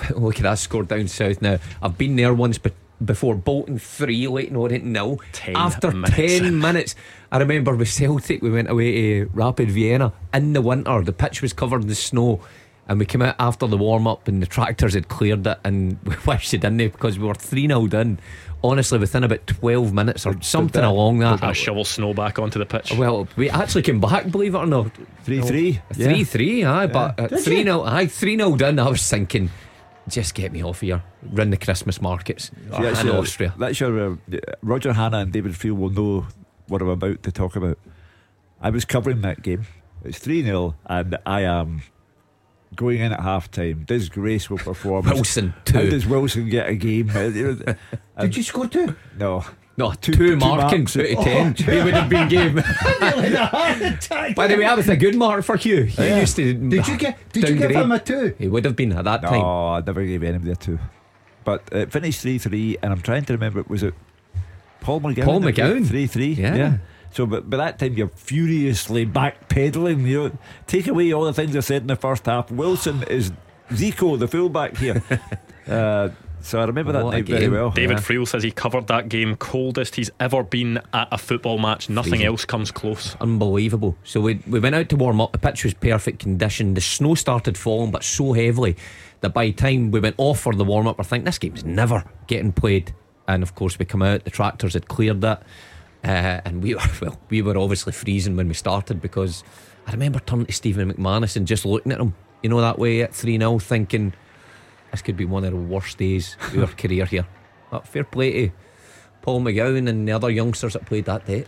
Look 0.16 0.36
at 0.36 0.42
that 0.42 0.58
score 0.58 0.82
down 0.82 1.06
south 1.06 1.40
now. 1.40 1.58
I've 1.80 1.96
been 1.96 2.16
there 2.16 2.34
once 2.34 2.58
but 2.58 2.72
before 3.04 3.36
Bolton 3.36 3.78
3, 3.78 4.26
late 4.26 4.30
Leyton 4.30 4.56
Orient 4.56 4.84
nil. 4.84 5.20
10 5.32 5.56
After 5.56 5.92
minutes. 5.92 6.16
10 6.16 6.58
minutes, 6.58 6.94
I 7.30 7.38
remember 7.38 7.76
with 7.76 7.88
Celtic, 7.88 8.42
we 8.42 8.50
went 8.50 8.70
away 8.70 8.92
to 8.92 9.30
Rapid 9.32 9.70
Vienna 9.70 10.12
in 10.32 10.52
the 10.52 10.62
winter. 10.62 11.02
The 11.02 11.12
pitch 11.12 11.42
was 11.42 11.52
covered 11.52 11.84
in 11.84 11.94
snow. 11.94 12.40
And 12.86 12.98
we 12.98 13.06
came 13.06 13.22
out 13.22 13.36
after 13.38 13.66
the 13.66 13.78
warm 13.78 14.06
up, 14.06 14.28
and 14.28 14.42
the 14.42 14.46
tractors 14.46 14.92
had 14.94 15.08
cleared 15.08 15.46
it, 15.46 15.58
and 15.64 15.98
we 16.04 16.14
wished 16.26 16.52
it 16.52 16.60
didn't 16.60 16.78
because 16.78 17.18
we 17.18 17.26
were 17.26 17.34
3 17.34 17.66
0 17.66 17.84
in. 17.86 18.18
Honestly, 18.62 18.98
within 18.98 19.24
about 19.24 19.46
12 19.46 19.92
minutes 19.92 20.24
or 20.24 20.40
something 20.40 20.80
that- 20.80 20.88
along 20.88 21.18
that. 21.18 21.38
going 21.40 21.52
to 21.52 21.58
shovel 21.58 21.84
snow 21.84 22.14
back 22.14 22.38
onto 22.38 22.58
the 22.58 22.64
pitch. 22.64 22.92
Well, 22.96 23.28
we 23.36 23.50
actually 23.50 23.82
came 23.82 24.00
back, 24.00 24.30
believe 24.30 24.54
it 24.54 24.58
or 24.58 24.66
not. 24.66 24.90
3 25.24 25.42
3. 25.42 25.80
Three 25.92 26.24
three, 26.24 26.64
aye, 26.64 26.86
but 26.86 27.16
Did 27.16 27.40
three 27.40 27.58
you? 27.58 27.64
nil, 27.64 27.84
aye, 27.84 28.06
three 28.06 28.36
nil 28.36 28.56
done. 28.56 28.78
I 28.78 28.88
was 28.88 29.06
thinking, 29.06 29.50
just 30.08 30.34
get 30.34 30.50
me 30.52 30.62
off 30.64 30.80
here. 30.80 31.02
Run 31.22 31.50
the 31.50 31.58
Christmas 31.58 32.00
markets 32.00 32.50
that's 32.70 33.00
in 33.00 33.06
your, 33.08 33.16
Austria. 33.16 33.52
That's 33.58 33.80
your. 33.80 34.12
Uh, 34.12 34.16
Roger 34.62 34.92
Hanna 34.94 35.18
and 35.18 35.32
David 35.32 35.52
Friel 35.52 35.76
will 35.76 35.90
know 35.90 36.26
what 36.68 36.80
I'm 36.80 36.88
about 36.88 37.22
to 37.22 37.32
talk 37.32 37.56
about. 37.56 37.78
I 38.62 38.70
was 38.70 38.84
covering 38.86 39.20
that 39.22 39.42
game. 39.42 39.66
It's 40.04 40.18
3 40.18 40.42
0, 40.42 40.74
and 40.86 41.18
I 41.26 41.42
am 41.42 41.82
going 42.74 43.00
in 43.00 43.12
at 43.12 43.20
half 43.20 43.50
time. 43.50 43.86
will 43.88 44.58
perform. 44.58 45.06
Wilson 45.06 45.54
How 45.66 45.82
does 45.82 46.06
Wilson 46.06 46.48
get 46.48 46.68
a 46.68 46.74
game? 46.74 47.10
Uh, 47.14 47.20
you 47.20 47.56
Did 48.20 48.36
you 48.36 48.42
score 48.42 48.66
two? 48.66 48.94
No. 49.18 49.44
No, 49.76 49.90
two, 49.92 50.12
two 50.12 50.36
marking 50.36 50.80
marks. 50.84 50.96
out 50.96 51.06
of 51.06 51.24
ten. 51.24 51.54
he 51.54 51.82
would 51.82 51.94
have 51.94 52.08
been 52.08 52.28
game. 52.28 52.54
By 52.54 52.62
the 54.46 54.54
way, 54.56 54.62
that 54.62 54.76
was 54.76 54.88
a 54.88 54.96
good 54.96 55.16
mark 55.16 55.42
for 55.44 55.56
Hugh. 55.56 55.82
Hugh 55.84 56.04
Yeah. 56.04 56.20
used 56.20 56.36
to. 56.36 56.54
Did 56.54 56.86
you 56.86 56.96
get? 56.96 57.18
Did 57.32 57.48
you 57.48 57.56
give 57.56 57.72
him 57.72 57.90
a 57.90 57.98
two? 57.98 58.36
He 58.38 58.46
would 58.46 58.64
have 58.64 58.76
been 58.76 58.92
at 58.92 59.04
that 59.04 59.22
time. 59.22 59.40
No, 59.40 59.68
I 59.70 59.80
never 59.80 60.04
gave 60.04 60.22
anybody 60.22 60.52
a 60.52 60.56
two. 60.56 60.78
But 61.44 61.62
it 61.72 61.92
finished 61.92 62.20
3 62.22 62.38
3, 62.38 62.78
and 62.82 62.92
I'm 62.92 63.02
trying 63.02 63.24
to 63.26 63.32
remember, 63.34 63.62
was 63.68 63.82
it 63.82 63.94
Paul 64.80 65.00
McGowan? 65.00 65.24
Paul 65.24 65.40
McGowan. 65.40 65.86
3 65.86 66.06
3. 66.06 66.26
Yeah. 66.32 66.78
So, 67.14 67.26
but 67.26 67.48
by 67.48 67.56
that 67.58 67.78
time, 67.78 67.94
you're 67.94 68.08
furiously 68.08 69.06
backpedaling. 69.06 70.06
You 70.06 70.28
know, 70.28 70.38
take 70.66 70.86
away 70.88 71.12
all 71.12 71.24
the 71.24 71.32
things 71.32 71.56
I 71.56 71.60
said 71.60 71.82
in 71.82 71.86
the 71.88 71.96
first 71.96 72.26
half. 72.26 72.50
Wilson 72.50 73.04
is 73.04 73.32
Zico, 73.70 74.18
the 74.18 74.26
fullback 74.28 74.76
here. 74.76 75.02
uh, 75.68 76.08
so 76.40 76.60
I 76.60 76.64
remember 76.64 76.92
that 76.92 77.04
What 77.04 77.12
night 77.12 77.26
very 77.26 77.48
well. 77.48 77.70
David 77.70 77.98
Yeah. 77.98 78.02
Friel 78.02 78.28
says 78.28 78.42
he 78.42 78.50
covered 78.50 78.88
that 78.88 79.08
game 79.08 79.34
coldest 79.36 79.94
he's 79.96 80.10
ever 80.20 80.42
been 80.42 80.78
at 80.92 81.08
a 81.10 81.16
football 81.16 81.56
match. 81.58 81.88
Nothing 81.88 82.10
Freezing. 82.10 82.26
else 82.26 82.44
comes 82.44 82.70
close. 82.70 83.16
Unbelievable. 83.20 83.96
So 84.04 84.20
we, 84.20 84.40
we 84.46 84.60
went 84.60 84.74
out 84.74 84.90
to 84.90 84.96
warm 84.96 85.20
up. 85.22 85.32
The 85.32 85.38
pitch 85.38 85.64
was 85.64 85.72
perfect 85.72 86.18
condition. 86.18 86.74
The 86.74 86.82
snow 86.82 87.14
started 87.14 87.56
falling, 87.56 87.92
but 87.92 88.04
so 88.04 88.34
heavily 88.34 88.76
that 89.20 89.32
by 89.32 89.46
the 89.46 89.52
time 89.52 89.90
we 89.90 90.00
went 90.00 90.16
off 90.18 90.40
for 90.40 90.54
the 90.54 90.64
warm 90.64 90.86
up, 90.86 91.00
I 91.00 91.04
think 91.04 91.24
this 91.24 91.38
game's 91.38 91.64
never 91.64 92.04
getting 92.26 92.52
played. 92.52 92.92
And 93.26 93.42
of 93.42 93.54
course, 93.54 93.78
we 93.78 93.86
come 93.86 94.02
out. 94.02 94.24
The 94.24 94.30
tractors 94.30 94.74
had 94.74 94.86
cleared 94.88 95.22
that, 95.22 95.44
uh, 96.04 96.40
and 96.44 96.62
we 96.62 96.74
were 96.74 96.80
well. 97.00 97.18
We 97.30 97.42
were 97.42 97.56
obviously 97.56 97.92
freezing 97.92 98.36
when 98.36 98.48
we 98.48 98.54
started 98.54 99.00
because 99.00 99.42
I 99.86 99.92
remember 99.92 100.20
turning 100.20 100.46
to 100.46 100.52
Stephen 100.52 100.92
McManus 100.92 101.36
and 101.36 101.46
just 101.46 101.64
looking 101.64 101.92
at 101.92 102.00
him, 102.00 102.14
you 102.42 102.50
know, 102.50 102.60
that 102.60 102.78
way 102.78 103.02
at 103.02 103.14
three 103.14 103.38
0 103.38 103.58
thinking 103.58 104.12
this 104.90 105.02
could 105.02 105.16
be 105.16 105.24
one 105.24 105.44
of 105.44 105.50
the 105.50 105.58
worst 105.58 105.98
days 105.98 106.36
of 106.52 106.58
our 106.58 106.66
career 106.76 107.04
here. 107.04 107.26
But 107.70 107.88
fair 107.88 108.04
play 108.04 108.48
to 108.48 108.52
Paul 109.22 109.40
McGowan 109.40 109.88
and 109.88 110.06
the 110.06 110.12
other 110.12 110.30
youngsters 110.30 110.74
that 110.74 110.86
played 110.86 111.06
that 111.06 111.26
day. 111.26 111.46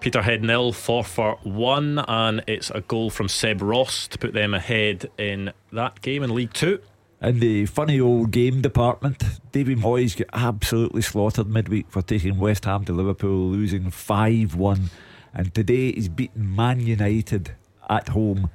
Peterhead 0.00 0.42
nil, 0.42 0.72
four 0.72 1.04
for 1.04 1.38
one, 1.44 2.00
and 2.00 2.42
it's 2.48 2.70
a 2.70 2.80
goal 2.80 3.08
from 3.08 3.28
Seb 3.28 3.62
Ross 3.62 4.08
to 4.08 4.18
put 4.18 4.32
them 4.32 4.52
ahead 4.52 5.08
in 5.16 5.52
that 5.72 6.00
game 6.02 6.24
in 6.24 6.34
League 6.34 6.52
Two. 6.52 6.80
In 7.22 7.38
the 7.38 7.66
funny 7.66 8.00
old 8.00 8.32
game 8.32 8.62
department, 8.62 9.22
Davy 9.52 9.76
Moyes 9.76 10.16
got 10.16 10.26
absolutely 10.32 11.02
slaughtered 11.02 11.46
midweek 11.46 11.88
for 11.88 12.02
taking 12.02 12.36
West 12.36 12.64
Ham 12.64 12.84
to 12.86 12.92
Liverpool, 12.92 13.48
losing 13.48 13.92
5 13.92 14.56
1. 14.56 14.90
And 15.32 15.54
today 15.54 15.92
he's 15.92 16.08
beaten 16.08 16.56
Man 16.56 16.80
United 16.80 17.54
at 17.88 18.08
home. 18.08 18.50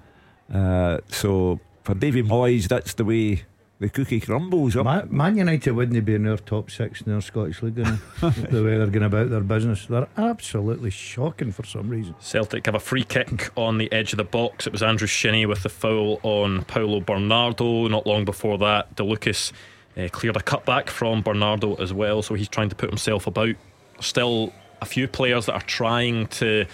Uh, 0.54 0.98
so 1.08 1.62
for 1.84 1.96
Davy 1.96 2.22
Moyes, 2.22 2.68
that's 2.68 2.94
the 2.94 3.06
way 3.06 3.44
the 3.80 3.90
cookie 3.90 4.20
crumbles 4.20 4.76
up. 4.76 4.86
Man, 4.86 5.08
Man 5.12 5.38
United 5.38 5.72
wouldn't 5.72 6.04
be 6.04 6.16
in 6.16 6.24
their 6.24 6.38
top 6.38 6.72
six 6.72 7.02
in 7.02 7.12
their 7.12 7.22
Scottish 7.22 7.62
League, 7.62 7.78
you 7.78 7.84
know, 7.84 7.98
the 8.22 8.64
way 8.64 8.78
they're 8.78 8.88
going 8.88 9.04
about 9.04 9.30
their 9.30 9.42
business. 9.42 9.86
They're 9.86 10.08
absolutely 10.18 10.90
shocking 10.90 11.52
for 11.52 11.64
some 11.64 11.90
reason. 11.90 12.16
Celtic 12.20 12.66
have 12.66 12.76
a 12.76 12.80
free 12.80 13.04
kick 13.04 13.52
on 13.56 13.78
the 13.78 13.92
edge 13.92 14.14
of 14.14 14.18
the 14.18 14.24
box. 14.24 14.66
It 14.66 14.74
was 14.74 14.82
Andrew 14.82 15.08
Shinnie 15.08 15.46
with 15.46 15.64
the 15.64 15.70
foul 15.70 16.20
on 16.24 16.64
Paulo 16.66 17.02
Bernardo. 17.02 17.88
Not 17.88 18.08
long 18.08 18.26
before 18.26 18.58
that, 18.58 18.96
De 18.96 19.04
Lucas 19.04 19.54
uh, 19.96 20.08
cleared 20.12 20.38
a 20.38 20.42
cutback 20.42 20.90
from 20.90 21.22
Bernardo 21.22 21.76
as 21.76 21.94
well, 21.94 22.22
so 22.22 22.34
he's 22.34 22.50
trying 22.50 22.70
to 22.70 22.76
put 22.76 22.90
himself 22.90 23.28
about. 23.28 23.56
Still, 24.00 24.54
a 24.82 24.86
few 24.86 25.08
players 25.08 25.46
that 25.48 25.54
are 25.54 25.62
trying 25.62 26.28
to 26.28 26.66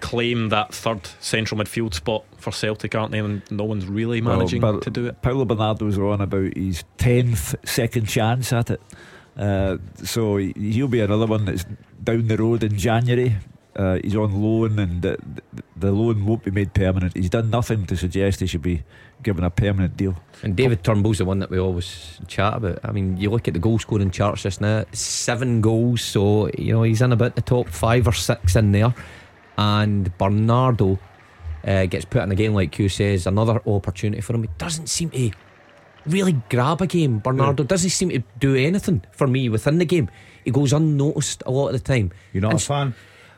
claim 0.00 0.48
that 0.50 0.72
third 0.74 1.06
central 1.20 1.60
midfield 1.60 1.94
spot 1.94 2.24
for 2.38 2.52
Celtic, 2.52 2.94
aren't 2.94 3.12
they? 3.12 3.18
And 3.18 3.42
no 3.50 3.64
one's 3.64 3.86
really 3.86 4.20
managing 4.20 4.62
Well, 4.62 4.80
to 4.80 4.90
do 4.90 5.06
it. 5.06 5.22
Paulo 5.22 5.44
Bernardo's 5.44 5.98
on 5.98 6.20
about 6.20 6.56
his 6.56 6.84
10th 6.98 7.54
second 7.66 8.06
chance 8.06 8.52
at 8.52 8.70
it. 8.70 8.80
Uh, 9.36 9.76
so 10.02 10.36
he- 10.38 10.54
he'll 10.56 10.88
be 10.88 11.00
another 11.00 11.26
one 11.26 11.44
that's 11.44 11.64
down 12.02 12.26
the 12.28 12.36
road 12.36 12.62
in 12.62 12.76
January. 12.78 13.36
Uh, 13.74 13.98
he's 14.02 14.16
on 14.16 14.40
loan, 14.42 14.78
and 14.78 15.02
the, 15.02 15.18
the, 15.52 15.62
the 15.76 15.92
loan 15.92 16.24
won't 16.24 16.42
be 16.42 16.50
made 16.50 16.72
permanent. 16.72 17.14
He's 17.14 17.28
done 17.28 17.50
nothing 17.50 17.84
to 17.86 17.96
suggest 17.96 18.40
he 18.40 18.46
should 18.46 18.62
be 18.62 18.82
given 19.22 19.44
a 19.44 19.50
permanent 19.50 19.98
deal. 19.98 20.16
And 20.42 20.56
David 20.56 20.82
Turnbull's 20.82 21.18
the 21.18 21.26
one 21.26 21.40
that 21.40 21.50
we 21.50 21.58
always 21.58 22.18
chat 22.26 22.54
about. 22.54 22.78
I 22.82 22.92
mean, 22.92 23.18
you 23.18 23.28
look 23.28 23.48
at 23.48 23.52
the 23.52 23.60
goal 23.60 23.78
scoring 23.78 24.10
charts 24.10 24.44
just 24.44 24.62
now, 24.62 24.86
seven 24.92 25.60
goals, 25.60 26.00
so 26.00 26.48
you 26.56 26.72
know 26.72 26.84
he's 26.84 27.02
in 27.02 27.12
about 27.12 27.36
the 27.36 27.42
top 27.42 27.68
five 27.68 28.08
or 28.08 28.12
six 28.12 28.56
in 28.56 28.72
there. 28.72 28.94
And 29.58 30.16
Bernardo 30.18 30.98
uh, 31.66 31.86
gets 31.86 32.04
put 32.04 32.22
in 32.22 32.32
a 32.32 32.34
game 32.34 32.54
like 32.54 32.78
you 32.78 32.88
says, 32.88 33.26
another 33.26 33.60
opportunity 33.66 34.20
for 34.20 34.34
him. 34.34 34.42
He 34.42 34.50
doesn't 34.58 34.88
seem 34.88 35.10
to 35.10 35.30
really 36.06 36.40
grab 36.50 36.80
a 36.82 36.86
game. 36.86 37.18
Bernardo 37.18 37.64
doesn't 37.64 37.90
seem 37.90 38.10
to 38.10 38.22
do 38.38 38.54
anything 38.54 39.02
for 39.12 39.26
me 39.26 39.48
within 39.48 39.78
the 39.78 39.84
game. 39.84 40.08
He 40.44 40.50
goes 40.50 40.72
unnoticed 40.72 41.42
a 41.46 41.50
lot 41.50 41.68
of 41.68 41.72
the 41.72 41.78
time. 41.80 42.12
You're 42.32 42.42
not 42.42 42.52
And 42.52 42.60
a 42.60 42.64
fan? 42.64 42.94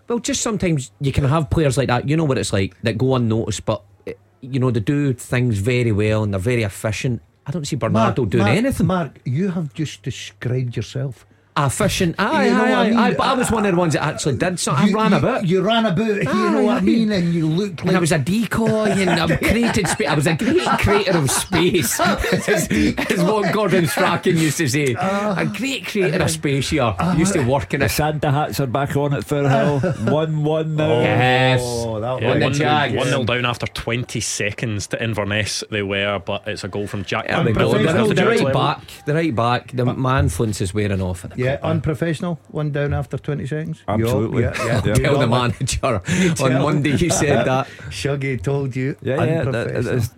well, 0.08 0.18
just 0.18 0.42
sometimes 0.42 0.90
you 1.00 1.12
can 1.12 1.24
have 1.24 1.48
players 1.50 1.78
like 1.78 1.88
that. 1.88 2.08
You 2.08 2.16
know 2.16 2.24
what 2.24 2.38
it's 2.38 2.52
like 2.52 2.76
that 2.82 2.98
go 2.98 3.14
unnoticed, 3.14 3.64
but 3.64 3.82
eh, 4.06 4.12
you 4.40 4.58
know 4.60 4.70
they 4.70 4.80
do 4.80 5.12
things 5.14 5.58
very 5.58 5.92
well 5.92 6.22
and 6.22 6.34
they're 6.34 6.40
very 6.40 6.64
efficient. 6.64 7.22
I 7.46 7.50
don't 7.50 7.64
see 7.66 7.76
Bernardo 7.76 8.22
Mark, 8.22 8.30
doing 8.30 8.44
Mark, 8.44 8.56
anything. 8.56 8.86
Mark, 8.86 9.20
you 9.24 9.48
have 9.50 9.72
just 9.72 10.02
described 10.02 10.76
yourself. 10.76 11.24
Efficient, 11.66 12.14
aye, 12.18 12.46
You 12.46 12.50
know 12.52 12.64
aye, 12.64 12.70
what 12.70 12.78
I 12.78 12.88
mean? 12.90 12.98
aye, 12.98 13.14
But 13.14 13.26
I 13.26 13.34
was 13.34 13.50
one 13.50 13.66
of 13.66 13.72
the 13.72 13.78
ones 13.78 13.92
that 13.94 14.02
actually 14.04 14.36
did 14.36 14.60
something. 14.60 14.94
I 14.94 15.00
ran 15.02 15.10
you, 15.12 15.18
about. 15.18 15.46
You 15.46 15.60
ran 15.62 15.86
about, 15.86 16.06
you 16.06 16.24
know 16.24 16.62
what 16.62 16.76
I 16.78 16.80
mean? 16.80 17.10
And 17.12 17.34
you 17.34 17.46
looked 17.48 17.80
And 17.80 17.88
like. 17.88 17.96
I 17.96 18.00
was 18.00 18.12
a 18.12 18.18
decoy 18.18 18.90
and 18.90 19.10
I 19.10 19.36
created 19.50 19.88
space. 19.88 20.08
I 20.08 20.14
was 20.14 20.26
a 20.26 20.34
great 20.34 20.68
creator 20.78 21.18
of 21.18 21.30
space. 21.30 21.98
as, 22.48 22.68
as 22.70 23.22
what 23.24 23.52
Gordon 23.52 23.86
Strachan 23.86 24.36
used 24.36 24.58
to 24.58 24.68
say. 24.68 24.94
Uh, 25.08 25.34
a 25.38 25.46
great 25.46 25.86
creator 25.86 26.22
of 26.22 26.30
space 26.30 26.70
here. 26.70 26.82
Uh-huh. 26.82 27.14
used 27.16 27.32
to 27.32 27.42
work 27.44 27.72
in 27.74 27.80
The 27.80 27.86
a 27.86 27.88
Santa 27.88 28.30
hats 28.30 28.60
are 28.60 28.66
back 28.66 28.94
on 28.96 29.14
at 29.14 29.24
Firhill. 29.24 29.82
Uh-huh. 29.82 30.10
1 30.12 30.44
1 30.44 30.76
now. 30.76 31.00
Yes. 31.00 31.60
Oh, 31.62 31.98
that 32.00 32.22
Yeah, 32.22 32.30
On 32.32 32.40
one, 32.40 32.52
Jags. 32.52 32.94
one 32.94 33.10
nil 33.10 33.24
down 33.24 33.44
after 33.46 33.66
20 33.66 34.20
seconds 34.20 34.86
to 34.88 35.02
Inverness. 35.02 35.64
They 35.70 35.82
were, 35.82 36.20
but 36.24 36.46
it's 36.46 36.64
a 36.64 36.68
goal 36.68 36.86
from 36.86 37.04
Jack. 37.04 37.26
There 37.28 37.42
we 37.42 37.52
go. 37.52 37.72
Bamford 37.72 37.86
The, 37.86 37.98
at 38.00 38.08
the 38.08 38.14
the 38.14 38.26
right 38.26 38.38
level. 38.40 38.52
back, 38.60 38.80
the 39.06 39.14
right 39.14 39.34
back, 39.34 39.72
the 39.72 39.84
man 39.86 40.24
influence 40.24 40.60
is 40.60 40.74
wearing 40.74 41.00
off. 41.00 41.24
And 41.24 41.32
the 41.32 41.38
Yeah, 41.38 41.47
Yeah, 41.48 41.58
unprofessional. 41.62 42.38
One 42.48 42.70
down 42.72 42.94
after 42.94 43.18
20 43.18 43.46
seconds. 43.46 43.82
Absolutely. 43.88 44.42
Yeah, 44.42 44.52
yeah. 44.64 44.82
Yeah. 44.86 44.94
Tell 44.94 45.18
the 45.18 45.26
manager 45.26 46.02
on 46.44 46.62
Monday 46.62 46.96
you 46.96 47.10
said 47.10 47.44
that. 47.46 47.66
Shuggy 47.90 48.40
told 48.42 48.74
you. 48.76 48.96
Yeah, 49.02 49.16
yeah. 49.24 49.44
that- 49.44 49.46
unprofessional. 49.46 49.82
that's- 49.82 50.10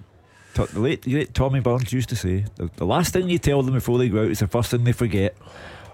the 0.55 0.81
late, 0.81 1.07
late 1.07 1.33
Tommy 1.33 1.61
Burns 1.61 1.93
used 1.93 2.09
to 2.09 2.16
say 2.16 2.45
the, 2.57 2.68
the 2.76 2.85
last 2.85 3.12
thing 3.12 3.28
you 3.31 3.39
tell 3.39 3.62
them 3.62 3.72
before 3.74 3.99
they 3.99 4.09
go 4.09 4.24
out 4.24 4.31
is 4.31 4.41
the 4.41 4.49
first 4.49 4.70
thing 4.72 4.83
they 4.85 4.93
forget. 4.93 5.37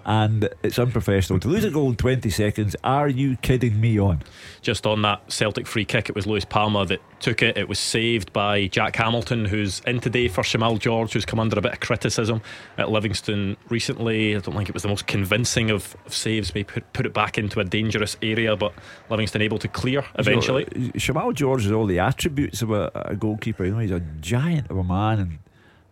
And 0.07 0.47
it's 0.63 0.79
unprofessional. 0.79 1.37
To 1.41 1.49
lose 1.49 1.65
a 1.65 1.69
goal 1.69 1.89
in 1.89 1.97
20 1.97 2.29
seconds, 2.29 2.77
are 2.81 3.09
you 3.09 3.35
kidding 3.35 3.81
me 3.81 3.99
on? 3.99 4.23
Just 4.61 4.87
on 4.87 5.01
that 5.01 5.29
Celtic 5.29 5.67
free 5.67 5.83
kick, 5.83 6.07
it 6.07 6.15
was 6.15 6.25
Luis 6.25 6.45
Palma 6.45 6.85
that 6.85 7.01
took 7.19 7.43
it. 7.43 7.57
It 7.57 7.67
was 7.67 7.77
saved 7.77 8.31
by 8.31 8.67
Jack 8.67 8.95
Hamilton, 8.95 9.43
who's 9.43 9.81
in 9.81 9.99
today 9.99 10.29
for 10.29 10.43
Shamal 10.43 10.79
George, 10.79 11.11
who's 11.11 11.25
come 11.25 11.41
under 11.41 11.59
a 11.59 11.61
bit 11.61 11.73
of 11.73 11.81
criticism 11.81 12.41
at 12.77 12.89
Livingston 12.89 13.57
recently. 13.67 14.33
I 14.33 14.39
don't 14.39 14.55
think 14.55 14.69
it 14.69 14.73
was 14.73 14.83
the 14.83 14.89
most 14.89 15.07
convincing 15.07 15.71
of, 15.71 15.97
of 16.05 16.13
saves. 16.13 16.55
Maybe 16.55 16.63
put, 16.63 16.93
put 16.93 17.05
it 17.05 17.13
back 17.13 17.37
into 17.37 17.59
a 17.59 17.65
dangerous 17.65 18.15
area, 18.21 18.55
but 18.55 18.73
Livingston 19.09 19.41
able 19.41 19.59
to 19.59 19.67
clear 19.67 20.05
eventually. 20.15 20.63
Know, 20.73 20.91
Shamal 20.91 21.33
George 21.33 21.63
has 21.63 21.73
all 21.73 21.85
the 21.85 21.99
attributes 21.99 22.61
of 22.61 22.71
a, 22.71 22.89
a 22.93 23.15
goalkeeper. 23.17 23.65
You 23.65 23.73
know, 23.73 23.79
he's 23.79 23.91
a 23.91 23.99
giant 24.21 24.71
of 24.71 24.77
a 24.77 24.85
man, 24.85 25.19
and 25.19 25.39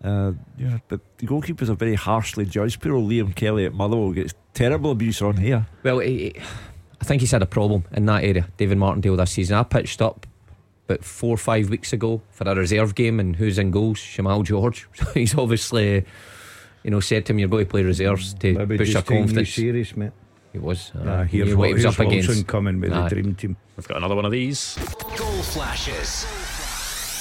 uh, 0.04 0.34
you 0.58 0.82
but 0.88 1.00
the 1.18 1.28
goalkeepers 1.28 1.70
are 1.70 1.76
very 1.76 1.96
harshly 1.96 2.46
judged. 2.46 2.82
Poor 2.82 2.94
old 2.94 3.10
Liam 3.10 3.36
Kelly 3.36 3.66
at 3.66 3.74
Motherwell 3.74 4.12
gets 4.12 4.34
terrible 4.54 4.92
abuse 4.92 5.22
on 5.22 5.38
here. 5.38 5.66
Well, 5.84 6.00
he, 6.00 6.18
he- 6.18 6.36
I 7.02 7.04
think 7.04 7.22
he's 7.22 7.32
had 7.32 7.42
a 7.44 7.46
problem 7.48 7.84
in 7.92 8.06
that 8.08 8.24
area, 8.24 8.48
David 8.58 8.78
Martindale, 8.78 9.16
this 9.18 9.32
season. 9.32 9.58
I 9.58 9.64
pitched 9.64 10.02
up 10.02 10.26
about 10.88 11.04
four 11.04 11.34
or 11.34 11.38
five 11.38 11.70
weeks 11.70 11.94
ago 11.94 12.22
for 12.32 12.48
a 12.50 12.56
reserve 12.56 12.96
game, 12.96 13.20
and 13.20 13.36
who's 13.36 13.60
in 13.60 13.70
goals? 13.72 14.00
Shamal 14.00 14.44
George. 14.44 14.88
he's 15.14 15.36
obviously, 15.38 16.06
you 16.84 16.92
know, 16.92 17.00
said 17.02 17.26
to 17.26 17.34
him, 17.34 17.40
You're 17.40 17.50
going 17.50 17.66
to 17.66 17.70
play 17.70 17.84
reserves 17.84 18.34
to 18.36 18.54
Maybe 18.54 18.78
push 18.78 18.88
your 18.90 18.94
just 18.96 19.08
taking 19.08 19.24
confidence. 19.24 19.50
serious, 19.54 19.96
mate. 19.98 20.12
He 20.54 20.58
was. 20.60 20.92
Uh, 20.96 21.04
Nah, 21.04 21.24
he 21.26 21.38
here's 21.38 21.50
knew 21.50 21.58
what 21.58 21.68
he 21.68 21.74
was 21.74 21.84
here's 21.84 21.94
up 21.96 22.00
Wilson 22.08 22.20
against. 22.32 22.48
coming 22.48 22.80
with 22.80 22.94
Aye. 22.94 23.10
the 23.10 23.16
dream 23.16 23.36
team. 23.36 23.58
We've 23.76 23.88
got 23.88 23.98
another 23.98 24.16
one 24.16 24.26
of 24.26 24.32
these. 24.32 24.76
Goal 25.18 25.42
flashes 25.44 26.26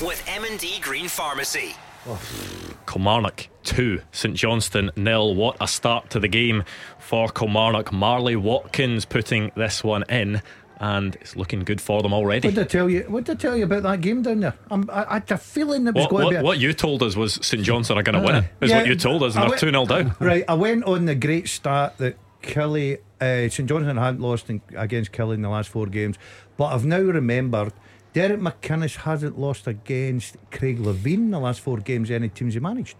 with 0.06 0.22
M&D 0.28 0.78
Green 0.80 1.08
Pharmacy. 1.08 1.74
Kilmarnock 2.86 3.48
2, 3.64 4.00
St 4.12 4.34
Johnstone 4.34 4.90
nil. 4.96 5.34
What 5.34 5.56
a 5.60 5.66
start 5.66 6.10
to 6.10 6.20
the 6.20 6.28
game 6.28 6.64
for 6.98 7.28
Kilmarnock. 7.28 7.92
Marley 7.92 8.36
Watkins 8.36 9.04
putting 9.04 9.50
this 9.56 9.82
one 9.82 10.04
in, 10.08 10.42
and 10.78 11.14
it's 11.16 11.34
looking 11.36 11.60
good 11.64 11.80
for 11.80 12.02
them 12.02 12.12
already. 12.12 12.48
What 12.48 12.54
did 12.56 12.64
I 12.64 12.66
tell 12.68 12.90
you? 12.90 13.04
What 13.08 13.24
did 13.24 13.38
I 13.38 13.40
tell 13.40 13.56
you 13.56 13.64
about 13.64 13.82
that 13.84 14.00
game 14.00 14.22
down 14.22 14.40
there? 14.40 14.54
I'm, 14.70 14.88
I, 14.90 15.04
I 15.08 15.14
had 15.14 15.30
a 15.32 15.38
feeling 15.38 15.86
it 15.86 15.94
was 15.94 16.02
What, 16.04 16.10
going 16.10 16.24
what, 16.24 16.30
to 16.30 16.36
be. 16.36 16.40
a- 16.40 16.44
what 16.44 16.58
you 16.58 16.72
told 16.72 17.02
us 17.02 17.16
was 17.16 17.34
St 17.46 17.62
Johnstone 17.62 17.98
are 17.98 18.02
going 18.02 18.20
to 18.20 18.26
win 18.26 18.36
it. 18.36 18.44
Is 18.60 18.70
Yeah, 18.70 18.78
what 18.78 18.86
you 18.86 18.96
told 18.96 19.22
us, 19.22 19.34
and 19.34 19.44
I 19.44 19.48
they're 19.48 19.58
2 19.58 19.70
0 19.70 19.86
down. 19.86 20.14
Right, 20.20 20.44
I 20.48 20.54
went 20.54 20.84
on 20.84 21.06
the 21.06 21.14
great 21.14 21.48
start 21.48 21.96
that 21.98 22.16
Kelly, 22.42 22.98
uh, 23.20 23.48
St 23.48 23.66
Johnstone 23.68 23.96
hadn't 23.96 24.20
lost 24.20 24.50
in, 24.50 24.60
against 24.76 25.12
Killie 25.12 25.34
in 25.34 25.42
the 25.42 25.48
last 25.48 25.70
four 25.70 25.86
games, 25.86 26.16
but 26.58 26.66
I've 26.66 26.84
now 26.84 27.00
remembered 27.00 27.72
Derek 28.14 28.38
McInnes 28.38 28.94
hasn't 28.94 29.40
lost 29.40 29.66
against 29.66 30.36
Craig 30.52 30.78
Levein 30.78 31.14
in 31.14 31.30
the 31.32 31.40
last 31.40 31.60
four 31.60 31.78
games 31.78 32.12
any 32.12 32.28
teams 32.28 32.54
he 32.54 32.60
managed. 32.60 32.96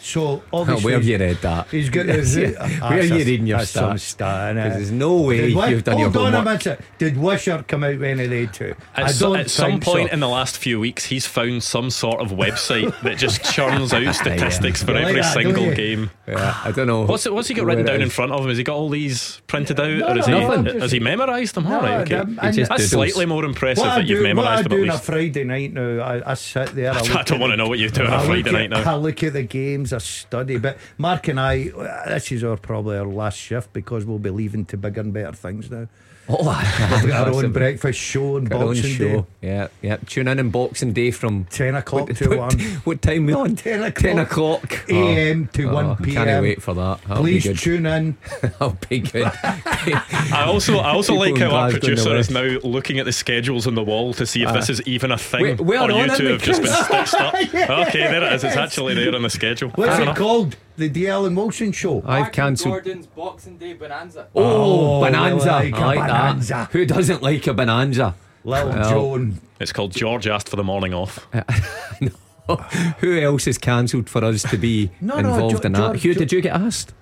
So 0.00 0.42
oh, 0.52 0.60
obviously, 0.60 0.84
Where 0.84 0.94
have 0.94 1.04
you 1.04 1.18
read 1.18 1.36
that? 1.42 1.68
He's 1.70 1.90
got 1.90 2.06
Where 2.06 2.16
his. 2.16 2.36
are 2.36 3.02
you 3.04 3.14
reading 3.16 3.46
your 3.46 3.58
that's 3.58 3.72
stats? 3.74 4.00
stat, 4.00 4.56
'Cause 4.56 4.64
innit? 4.64 4.74
there's 4.74 4.90
no 4.90 5.16
way 5.22 5.36
Did 5.38 5.50
Wi- 5.54 5.68
you've 5.70 5.84
done 5.84 5.98
your 5.98 6.10
Hold 6.10 6.26
on 6.26 6.34
a 6.34 6.42
minute. 6.44 6.80
Did 6.98 7.16
Wisher 7.18 7.64
come 7.68 7.84
out 7.84 7.98
with 7.98 8.02
any 8.04 8.24
of 8.24 8.30
they 8.30 8.46
two? 8.46 8.74
At, 8.96 9.04
I 9.04 9.10
so- 9.10 9.28
don't 9.32 9.40
at 9.40 9.50
some 9.50 9.80
point 9.80 10.08
so. 10.08 10.12
in 10.14 10.20
the 10.20 10.28
last 10.28 10.56
few 10.56 10.80
weeks, 10.80 11.04
he's 11.04 11.26
found 11.26 11.62
some 11.62 11.90
sort 11.90 12.20
of 12.20 12.30
website 12.30 12.98
that 13.02 13.18
just 13.18 13.42
churns 13.52 13.92
out 13.92 14.14
statistics 14.14 14.82
for 14.82 14.92
You 14.92 14.98
like 14.98 15.06
every 15.08 15.20
that, 15.20 15.32
single 15.34 15.74
game. 15.74 16.10
Yeah, 16.26 16.56
I 16.64 16.70
don't 16.70 16.86
know. 16.86 17.04
What's 17.04 17.26
it, 17.26 17.34
what's 17.34 17.48
he 17.48 17.54
got 17.54 17.66
written 17.66 17.84
down 17.84 18.00
in 18.00 18.08
front 18.10 18.32
of 18.32 18.40
him? 18.40 18.48
Has 18.48 18.56
he 18.58 18.64
got 18.64 18.76
all 18.76 18.88
these 18.88 19.42
printed 19.46 19.78
out, 19.78 19.98
No, 19.98 20.06
or 20.08 20.18
is 20.18 20.26
no, 20.28 20.40
he 20.40 20.46
nothing. 20.62 20.80
has 20.80 20.92
he 20.92 21.00
memorised 21.00 21.54
them? 21.54 21.64
No, 21.64 21.76
all 21.76 21.82
right, 21.82 22.10
okay. 22.12 22.32
That's 22.40 22.56
doodles. 22.56 22.90
slightly 22.90 23.26
more 23.26 23.44
impressive 23.44 23.82
What 23.84 23.90
I 23.90 23.98
that 24.00 24.06
you've 24.06 24.24
do, 24.24 24.36
what 24.36 24.46
I 24.46 24.62
do 24.62 24.82
on 24.84 24.90
a. 24.90 24.98
Friday 24.98 25.44
night 25.44 25.72
now, 25.74 25.98
I, 26.00 26.30
I 26.30 26.34
sit 26.34 26.74
there. 26.74 26.92
I, 26.92 26.98
I 27.18 27.22
don't 27.24 27.40
want 27.40 27.52
to 27.52 27.56
know 27.56 27.68
what 27.68 27.78
you 27.78 27.90
do 27.90 28.04
on 28.04 28.12
a 28.12 28.16
I 28.16 28.24
Friday 28.26 28.52
night 28.52 28.70
now. 28.70 28.90
I 28.90 28.94
look 28.96 29.22
at 29.22 29.32
the 29.32 29.42
games, 29.42 29.87
I 29.92 29.98
study. 29.98 30.58
But 30.58 30.78
Mark 30.96 31.28
and 31.28 31.40
I, 31.40 31.64
this 32.06 32.32
is 32.32 32.44
our 32.44 32.56
probably 32.56 32.96
our 32.96 33.06
last 33.06 33.38
shift 33.38 33.72
because 33.72 34.04
we'll 34.04 34.18
be 34.18 34.30
leaving 34.30 34.64
to 34.66 34.76
bigger 34.76 35.00
and 35.00 35.12
better 35.12 35.32
things 35.32 35.70
now. 35.70 35.88
Oh, 36.30 37.00
We've 37.02 37.08
got 37.12 37.28
our 37.28 37.34
own 37.34 37.52
breakfast 37.52 37.98
show 37.98 38.36
on 38.36 38.52
Our 38.52 38.66
Boxing 38.66 38.90
show. 38.94 39.20
Day. 39.22 39.24
Yeah, 39.40 39.68
yeah. 39.80 39.96
Tune 40.06 40.28
in 40.28 40.38
on 40.38 40.50
Boxing 40.50 40.92
Day 40.92 41.10
from 41.10 41.44
10 41.46 41.74
o'clock 41.76 42.08
what, 42.08 42.16
to 42.18 42.28
what, 42.28 42.38
1 42.38 42.60
what 42.84 43.02
time 43.02 43.26
we 43.26 43.32
on? 43.32 43.56
10 43.56 43.82
o'clock. 43.82 44.02
10 44.02 44.18
o'clock. 44.18 44.90
AM 44.90 45.46
to 45.48 45.70
Oh, 45.70 45.74
1 45.74 45.86
I 45.86 45.94
PM. 45.96 46.14
Can't 46.26 46.42
wait 46.42 46.62
for 46.62 46.74
that. 46.74 47.00
That'll 47.08 47.22
Please 47.22 47.44
be 47.44 47.48
good. 47.50 47.58
tune 47.58 47.86
in. 47.86 48.16
I'll 48.60 48.76
be 48.88 48.98
good. 49.00 49.30
I 49.42 50.44
also 50.46 50.78
I 50.78 50.90
also 50.90 51.12
People 51.14 51.32
like 51.32 51.38
how 51.38 51.56
our 51.56 51.70
Glasgow 51.70 51.78
producer 51.80 52.16
is 52.16 52.30
now 52.30 52.58
looking 52.62 52.98
at 52.98 53.06
the 53.06 53.12
schedules 53.12 53.66
on 53.66 53.74
the 53.74 53.82
wall 53.84 54.12
to 54.14 54.26
see 54.26 54.42
if 54.42 54.48
Ah. 54.48 54.52
this 54.52 54.68
is 54.68 54.82
even 54.82 55.10
a 55.12 55.18
thing, 55.18 55.42
We- 55.42 55.54
we're 55.54 55.80
or 55.82 55.90
you 55.90 55.96
on 55.96 56.10
it, 56.10 56.16
two 56.18 56.26
have 56.26 56.42
just 56.42 56.62
been 56.62 56.72
stitched 56.72 57.14
up. 57.14 57.34
Okay, 57.34 58.00
there 58.00 58.22
it 58.24 58.32
is. 58.34 58.44
It's 58.44 58.56
actually 58.56 58.94
there 58.94 59.14
on 59.14 59.22
the 59.22 59.30
schedule. 59.30 59.70
What's 59.70 59.98
it 59.98 60.02
enough. 60.02 60.16
called? 60.18 60.56
The 60.78 60.88
DL 60.88 61.26
and 61.26 61.36
Wilson 61.36 61.72
show. 61.72 62.02
I've 62.06 62.30
cancelled. 62.32 62.72
Gordon's 62.72 63.06
Boxing 63.08 63.58
Day 63.58 63.74
Bonanza. 63.74 64.28
Oh, 64.34 64.98
Oh, 64.98 65.04
bonanza! 65.04 65.50
I 65.50 65.64
like 65.64 65.74
I 65.74 65.78
a 65.82 65.86
like 65.86 65.98
bonanza. 66.08 66.48
that. 66.54 66.70
Who 66.70 66.86
doesn't 66.86 67.20
like 67.22 67.46
a 67.48 67.52
bonanza? 67.52 68.14
Little 68.44 68.68
Well, 68.70 68.88
Joan. 68.90 69.40
It's 69.60 69.72
called 69.72 69.90
George 69.92 70.26
asked 70.28 70.48
for 70.48 70.56
the 70.56 70.62
morning 70.64 70.94
off. 70.94 71.26
Who 73.00 73.18
else 73.20 73.46
is 73.46 73.58
cancelled 73.58 74.08
for 74.08 74.24
us 74.24 74.42
to 74.42 74.56
be 74.56 74.90
No, 75.00 75.20
no, 75.20 75.34
involved 75.34 75.56
Jo- 75.62 75.66
in 75.66 75.72
that? 75.72 75.78
George- 75.78 76.02
Hugh, 76.02 76.14
Jo- 76.14 76.18
did 76.20 76.32
you 76.32 76.40
get 76.40 76.54
asked? 76.56 76.94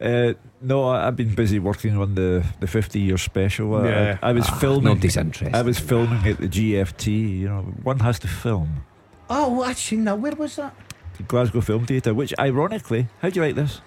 Uh, 0.00 0.32
no, 0.62 0.84
I- 0.88 1.08
I've 1.08 1.16
been 1.16 1.34
busy 1.34 1.58
working 1.58 1.96
on 1.98 2.14
the, 2.14 2.44
the 2.60 2.66
50 2.66 2.98
year 3.00 3.18
special. 3.18 3.74
I- 3.74 3.88
Yeah. 3.88 4.18
I, 4.22 4.30
I 4.30 4.32
was 4.32 4.46
Ah, 4.48 4.54
filming. 4.58 4.84
nobody's 4.84 5.16
interested. 5.16 5.54
I 5.54 5.62
was 5.62 5.78
filming 5.78 6.26
at 6.26 6.38
the 6.38 6.48
GFT. 6.48 7.38
You 7.40 7.48
know, 7.48 7.62
one 7.82 7.98
has 7.98 8.18
to 8.20 8.28
film. 8.28 8.84
Oh, 9.28 9.50
well, 9.58 9.64
I've 9.68 9.76
seen 9.78 10.04
that. 10.04 10.18
Where 10.20 10.32
was 10.36 10.56
that? 10.56 10.74
The 11.18 11.22
Glasgow 11.24 11.60
Film 11.60 11.84
Theatre, 11.86 12.14
which 12.14 12.32
ironically, 12.38 13.08
how 13.20 13.28
do 13.30 13.40
you 13.40 13.46
like 13.46 13.54
this? 13.56 13.80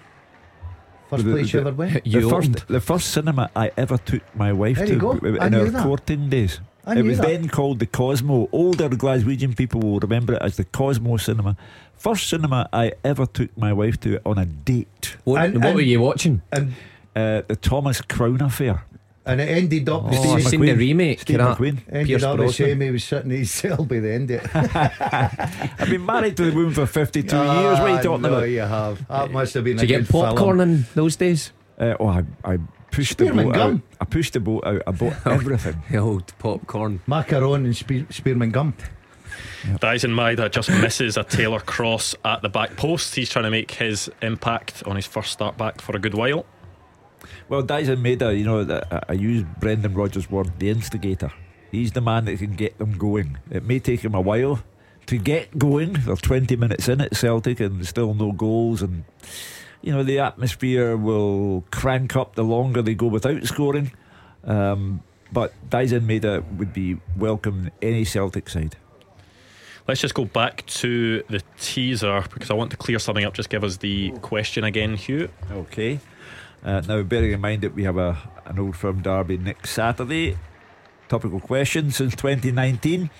First 1.10 1.24
The- 1.24 1.32
place 1.32 1.52
the- 1.52 1.58
you 1.58 1.60
ever 1.66 1.72
went? 1.72 2.06
You 2.06 2.20
the 2.22 2.28
first, 2.30 2.66
the 2.68 2.80
first 2.80 3.10
cinema 3.10 3.50
I 3.56 3.70
ever 3.76 3.98
took 3.98 4.22
my 4.36 4.52
wife 4.52 4.76
There 4.78 4.86
to 4.86 4.92
you 4.94 4.98
go. 4.98 5.14
w- 5.14 5.38
I 5.40 5.46
in 5.46 5.52
knew 5.52 5.60
our 5.60 5.70
that. 5.70 5.82
courting 5.82 6.28
days. 6.28 6.60
I 6.86 6.96
it 6.98 7.04
was 7.04 7.18
that. 7.18 7.26
then 7.28 7.48
called 7.48 7.78
the 7.78 7.86
Cosmo. 7.86 8.48
Older 8.52 8.88
Glaswegian 8.88 9.56
people 9.56 9.80
will 9.80 10.00
remember 10.00 10.34
it 10.34 10.42
as 10.42 10.56
the 10.56 10.64
Cosmo 10.64 11.16
Cinema. 11.16 11.56
First 11.96 12.28
cinema 12.28 12.68
I 12.72 12.92
ever 13.04 13.24
took 13.26 13.56
my 13.56 13.72
wife 13.72 14.00
to 14.00 14.18
on 14.26 14.38
a 14.38 14.44
date. 14.46 15.16
What, 15.24 15.42
And- 15.42 15.54
what 15.56 15.66
and- 15.66 15.74
were 15.76 15.80
you 15.82 16.00
watching? 16.00 16.42
And, 16.52 16.72
Uh, 17.14 17.42
the 17.46 17.56
Thomas 17.56 18.00
Crown 18.00 18.40
Affair. 18.40 18.84
And 19.24 19.40
it 19.40 19.48
ended 19.50 19.88
up 19.88 20.10
the 20.10 20.16
Oh, 20.18 20.22
same. 20.22 20.36
I've 20.36 20.44
seen 20.48 20.60
the 20.62 20.72
remake. 20.74 21.20
Steve. 21.20 21.38
McQueen. 21.38 21.78
Ended 21.88 22.06
Pierce 22.08 22.22
up 22.24 22.32
the 22.36 22.42
Brosnan. 22.42 22.66
same. 22.68 22.80
He 22.80 22.90
was 22.90 23.04
sitting 23.04 23.30
in 23.30 23.36
his 23.38 23.50
cell 23.52 23.84
by 23.84 24.00
the 24.00 24.12
end 24.12 24.30
of 24.32 24.44
it. 24.44 24.50
I've 25.80 25.90
been 25.90 26.04
married 26.04 26.36
to 26.38 26.50
the 26.50 26.56
woman 26.56 26.74
for 26.74 26.86
52 26.86 27.36
years. 27.36 27.46
What 27.46 27.80
are 27.82 27.88
you 27.88 27.94
Ah, 27.96 28.02
talking 28.02 28.22
no, 28.22 28.28
about? 28.34 28.42
you 28.48 28.60
have. 28.60 29.06
That 29.06 29.30
must 29.30 29.54
have 29.54 29.62
been 29.64 29.76
Did 29.76 29.84
a 29.90 29.92
you 29.92 29.98
good 30.00 30.06
get 30.08 30.12
popcorn 30.12 30.58
film. 30.58 30.70
in 30.70 30.86
those 30.94 31.14
days? 31.16 31.52
Uh, 31.78 31.94
oh, 32.00 32.08
I, 32.08 32.24
I 32.44 32.58
pushed 32.90 33.18
the 33.18 33.30
boat 33.32 33.54
gum. 33.54 33.74
out. 33.76 33.80
I 34.00 34.04
pushed 34.06 34.32
the 34.32 34.40
boat 34.40 34.64
out. 34.66 34.82
I 34.88 34.90
bought 34.90 35.14
everything. 35.26 35.80
The 35.90 35.98
old 35.98 36.32
popcorn. 36.40 37.00
Macaron 37.06 37.64
and 37.64 37.76
spe- 37.76 38.12
spearmint 38.12 38.52
gum. 38.52 38.74
Daizen 39.78 40.10
Maeda 40.10 40.50
just 40.50 40.68
misses 40.68 41.16
a 41.16 41.22
Taylor 41.22 41.60
cross 41.60 42.16
at 42.24 42.42
the 42.42 42.48
back 42.48 42.76
post. 42.76 43.14
He's 43.14 43.30
trying 43.30 43.44
to 43.44 43.50
make 43.50 43.70
his 43.70 44.10
impact 44.20 44.82
on 44.84 44.96
his 44.96 45.06
first 45.06 45.30
start 45.30 45.56
back 45.56 45.80
for 45.80 45.94
a 45.94 46.00
good 46.00 46.14
while. 46.14 46.44
Well, 47.48 47.62
Daizen 47.62 47.98
Maeda, 47.98 48.36
you 48.36 48.44
know, 48.44 48.82
I- 49.08 49.12
use 49.12 49.44
Brendan 49.60 49.94
Rodgers' 49.94 50.30
word, 50.30 50.58
the 50.58 50.70
instigator. 50.70 51.32
He's 51.70 51.92
the 51.92 52.00
man 52.00 52.26
that 52.26 52.38
can 52.38 52.54
get 52.54 52.78
them 52.78 52.98
going. 52.98 53.38
It 53.50 53.64
may 53.64 53.78
take 53.78 54.04
him 54.04 54.14
a 54.14 54.20
while 54.20 54.62
to 55.06 55.18
get 55.18 55.58
going. 55.58 55.94
They're 55.94 56.16
20 56.16 56.56
minutes 56.56 56.88
in 56.88 57.00
at 57.00 57.16
Celtic 57.16 57.60
and 57.60 57.86
still 57.86 58.14
no 58.14 58.32
goals. 58.32 58.82
And, 58.82 59.04
you 59.80 59.92
know, 59.92 60.02
the 60.02 60.18
atmosphere 60.18 60.96
will 60.96 61.64
crank 61.70 62.14
up 62.14 62.34
the 62.34 62.44
longer 62.44 62.82
they 62.82 62.94
go 62.94 63.06
without 63.06 63.44
scoring. 63.46 63.92
Um, 64.44 65.02
but 65.32 65.54
Daizen 65.70 66.00
Maeda 66.00 66.44
would 66.56 66.72
be 66.74 66.98
welcome 67.16 67.70
in 67.80 67.88
any 67.88 68.04
Celtic 68.04 68.48
side. 68.50 68.76
Let's 69.88 70.00
just 70.00 70.14
go 70.14 70.24
back 70.24 70.64
to 70.66 71.22
the 71.28 71.42
teaser 71.58 72.22
because 72.32 72.50
I 72.50 72.54
want 72.54 72.70
to 72.70 72.76
clear 72.76 72.98
something 72.98 73.24
up. 73.24 73.34
Just 73.34 73.48
give 73.48 73.64
us 73.64 73.78
the 73.78 74.10
question 74.20 74.62
again, 74.62 74.94
Hugh. 74.96 75.28
Okay. 75.50 75.98
Uh, 76.64 76.80
now, 76.86 77.02
bearing 77.02 77.32
in 77.32 77.40
mind 77.40 77.62
that 77.62 77.74
we 77.74 77.82
have 77.82 77.96
a, 77.96 78.16
an 78.44 78.58
old 78.58 78.76
firm 78.76 79.02
derby 79.02 79.36
next 79.36 79.70
Saturday, 79.70 80.36
topical 81.08 81.40
question 81.40 81.90
since 81.90 82.14
2019, 82.14 83.10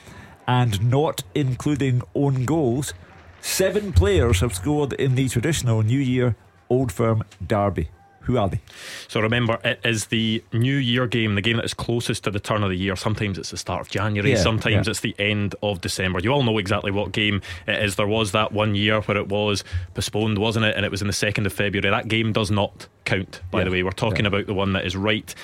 and 0.47 0.88
not 0.88 1.24
including 1.34 2.03
own 2.14 2.45
goals, 2.45 2.95
seven 3.40 3.93
players 3.93 4.40
have 4.40 4.55
scored 4.55 4.93
in 4.93 5.16
the 5.16 5.28
traditional 5.28 5.82
New 5.82 5.99
Year 5.99 6.36
Old 6.70 6.93
Firm 6.93 7.24
derby. 7.45 7.88
Who 8.24 8.38
are 8.38 8.48
they? 8.48 8.60
So 9.08 9.20
remember, 9.20 9.58
it 9.64 9.80
is 9.84 10.06
the 10.06 10.42
New 10.52 10.76
Year 10.76 11.06
game, 11.06 11.34
the 11.34 11.40
game 11.40 11.56
that 11.56 11.64
is 11.64 11.74
closest 11.74 12.24
to 12.24 12.30
the 12.30 12.40
turn 12.40 12.62
of 12.62 12.70
the 12.70 12.76
year. 12.76 12.94
Sometimes 12.96 13.38
it's 13.38 13.50
the 13.50 13.56
start 13.56 13.80
of 13.80 13.88
January, 13.90 14.30
Yeah, 14.30 14.36
sometimes 14.36 14.86
yeah. 14.86 14.90
it's 14.92 15.00
the 15.00 15.14
end 15.18 15.54
of 15.62 15.80
December. 15.80 16.20
You 16.20 16.30
all 16.32 16.42
know 16.42 16.58
exactly 16.58 16.90
what 16.90 17.12
game 17.12 17.42
it 17.66 17.82
is. 17.82 17.96
There 17.96 18.06
was 18.06 18.32
that 18.32 18.52
one 18.52 18.74
year 18.74 19.00
where 19.02 19.16
it 19.16 19.28
was 19.28 19.64
postponed, 19.94 20.38
wasn't 20.38 20.66
it? 20.66 20.76
And 20.76 20.84
it 20.84 20.90
was 20.90 21.00
in 21.02 21.08
the 21.08 21.12
2nd 21.12 21.46
of 21.46 21.52
February. 21.52 21.90
That 21.90 22.08
game 22.08 22.32
does 22.32 22.50
not 22.50 22.86
count, 23.04 23.40
by 23.50 23.58
Yeah, 23.60 23.64
the 23.64 23.70
way. 23.72 23.82
We're 23.82 23.90
talking 23.90 24.26
about 24.26 24.46
the 24.46 24.54
one 24.54 24.72
that 24.74 24.84
is 24.86 24.96
right 24.96 25.34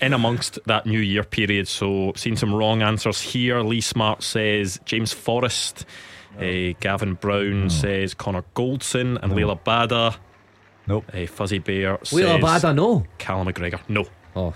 in 0.00 0.12
amongst 0.12 0.58
that 0.66 0.86
New 0.86 1.00
Year 1.00 1.24
period. 1.24 1.68
So, 1.68 2.12
seen 2.16 2.36
some 2.36 2.54
wrong 2.54 2.82
answers 2.82 3.20
here. 3.20 3.60
Lee 3.60 3.80
Smart 3.82 4.22
says 4.22 4.80
James 4.84 5.12
Forrest. 5.12 5.84
Uh, 6.38 6.72
Gavin 6.80 7.12
Brown 7.14 7.68
says 7.68 8.14
Connor 8.14 8.44
Goldson 8.56 9.18
and 9.22 9.32
Liel 9.34 9.54
Abada. 9.54 10.16
Nope. 10.86 11.04
Uh, 11.14 11.26
Fuzzy 11.26 11.58
Bear 11.58 11.98
says 12.02 12.18
Liel 12.18 12.40
Abada, 12.40 12.74
no. 12.74 13.04
Callum 13.18 13.48
McGregor. 13.48 13.80
No. 13.88 14.04
Oh. 14.34 14.54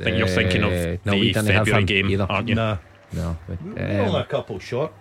I 0.00 0.04
think 0.04 0.18
you're 0.18 0.28
thinking 0.28 0.62
of 0.62 0.72
Eh, 0.72 0.96
no, 1.04 1.12
the 1.12 1.18
we 1.20 1.32
didn't 1.32 1.46
February 1.46 1.80
him 1.82 1.86
game, 1.86 2.10
either. 2.10 2.26
aren't 2.28 2.48
you? 2.48 2.54
No. 2.54 2.78
No. 3.12 3.36
We're 3.48 4.00
only 4.02 4.20
a 4.20 4.24
couple 4.24 4.58
short. 4.58 4.92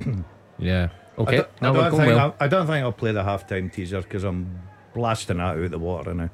yeah. 0.58 0.88
I 1.18 1.20
Okay. 1.22 1.36
don't, 1.38 1.62
No, 1.62 1.68
I 1.68 1.70
we're 1.72 1.80
don't 1.80 1.90
going 1.90 2.02
think 2.08 2.16
well. 2.16 2.36
I, 2.40 2.44
I 2.44 2.48
don't 2.48 2.66
think 2.66 2.84
I'll 2.84 2.92
play 2.92 3.12
the 3.12 3.22
halftime 3.22 3.72
teaser 3.72 4.02
because 4.02 4.22
I'm 4.24 4.60
blasting 4.94 5.38
that 5.38 5.42
out 5.44 5.58
of 5.58 5.70
the 5.70 5.78
water 5.78 6.14
now. 6.14 6.30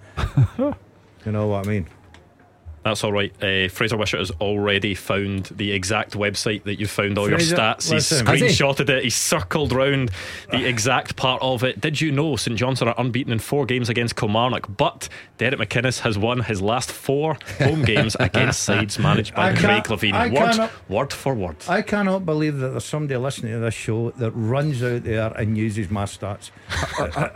you 1.25 1.33
know 1.33 1.47
what 1.49 1.67
I 1.67 1.71
mean? 1.71 1.87
That's 2.85 3.05
all 3.05 3.13
right. 3.13 3.33
Uh, 3.43 3.69
Fraser 3.69 3.97
Wishart 3.97 4.21
has 4.21 4.31
already 4.41 4.95
found 4.95 5.45
the 5.47 5.71
exact 5.73 6.15
website 6.15 6.65
that 6.65 6.81
you 6.81 6.87
found 6.87 7.17
all 7.19 7.29
Fraser, 7.29 7.49
your 7.55 7.59
stats. 7.59 7.93
He's. 7.93 8.11
Has 8.11 8.21
he? 8.21 8.25
screenshotted 8.47 8.89
it. 8.89 9.05
He's 9.05 9.15
circled 9.15 9.73
round 9.73 10.11
the 10.51 10.67
exact 10.67 11.15
part 11.17 11.41
of 11.43 11.63
it. 11.63 11.81
Did 11.81 12.01
you 12.01 12.11
know 12.11 12.37
St 12.37 12.57
Johnstone 12.59 12.89
are 12.89 12.95
unbeaten 12.99 13.33
in 13.33 13.39
four 13.39 13.67
games 13.67 13.89
against 13.89 14.17
Kilmarnock, 14.17 14.77
but 14.77 15.09
Derek 15.39 15.61
McInnes 15.61 16.01
has 16.01 16.19
won 16.19 16.41
his 16.41 16.61
last 16.61 16.91
four 16.91 17.37
home 17.59 17.83
games 17.85 18.17
against 18.19 18.63
sides 18.65 18.99
managed 18.99 19.35
by 19.35 19.55
Craig 19.55 19.85
Levein. 19.85 20.13
I 20.15 20.29
Word, 20.29 20.35
cannot- 20.53 20.71
word 20.91 21.13
for 21.13 21.35
word. 21.35 21.57
I 21.69 21.83
cannot 21.83 22.27
believe 22.27 22.59
that 22.59 22.69
there's 22.71 22.85
somebody 22.85 23.17
listening 23.17 23.53
to 23.53 23.59
this 23.61 23.75
show 23.75 24.11
that 24.13 24.33
runs 24.33 24.83
out 24.83 25.05
there 25.05 25.29
and 25.37 25.57
uses 25.57 25.89
my 25.91 26.05
stats. 26.05 26.51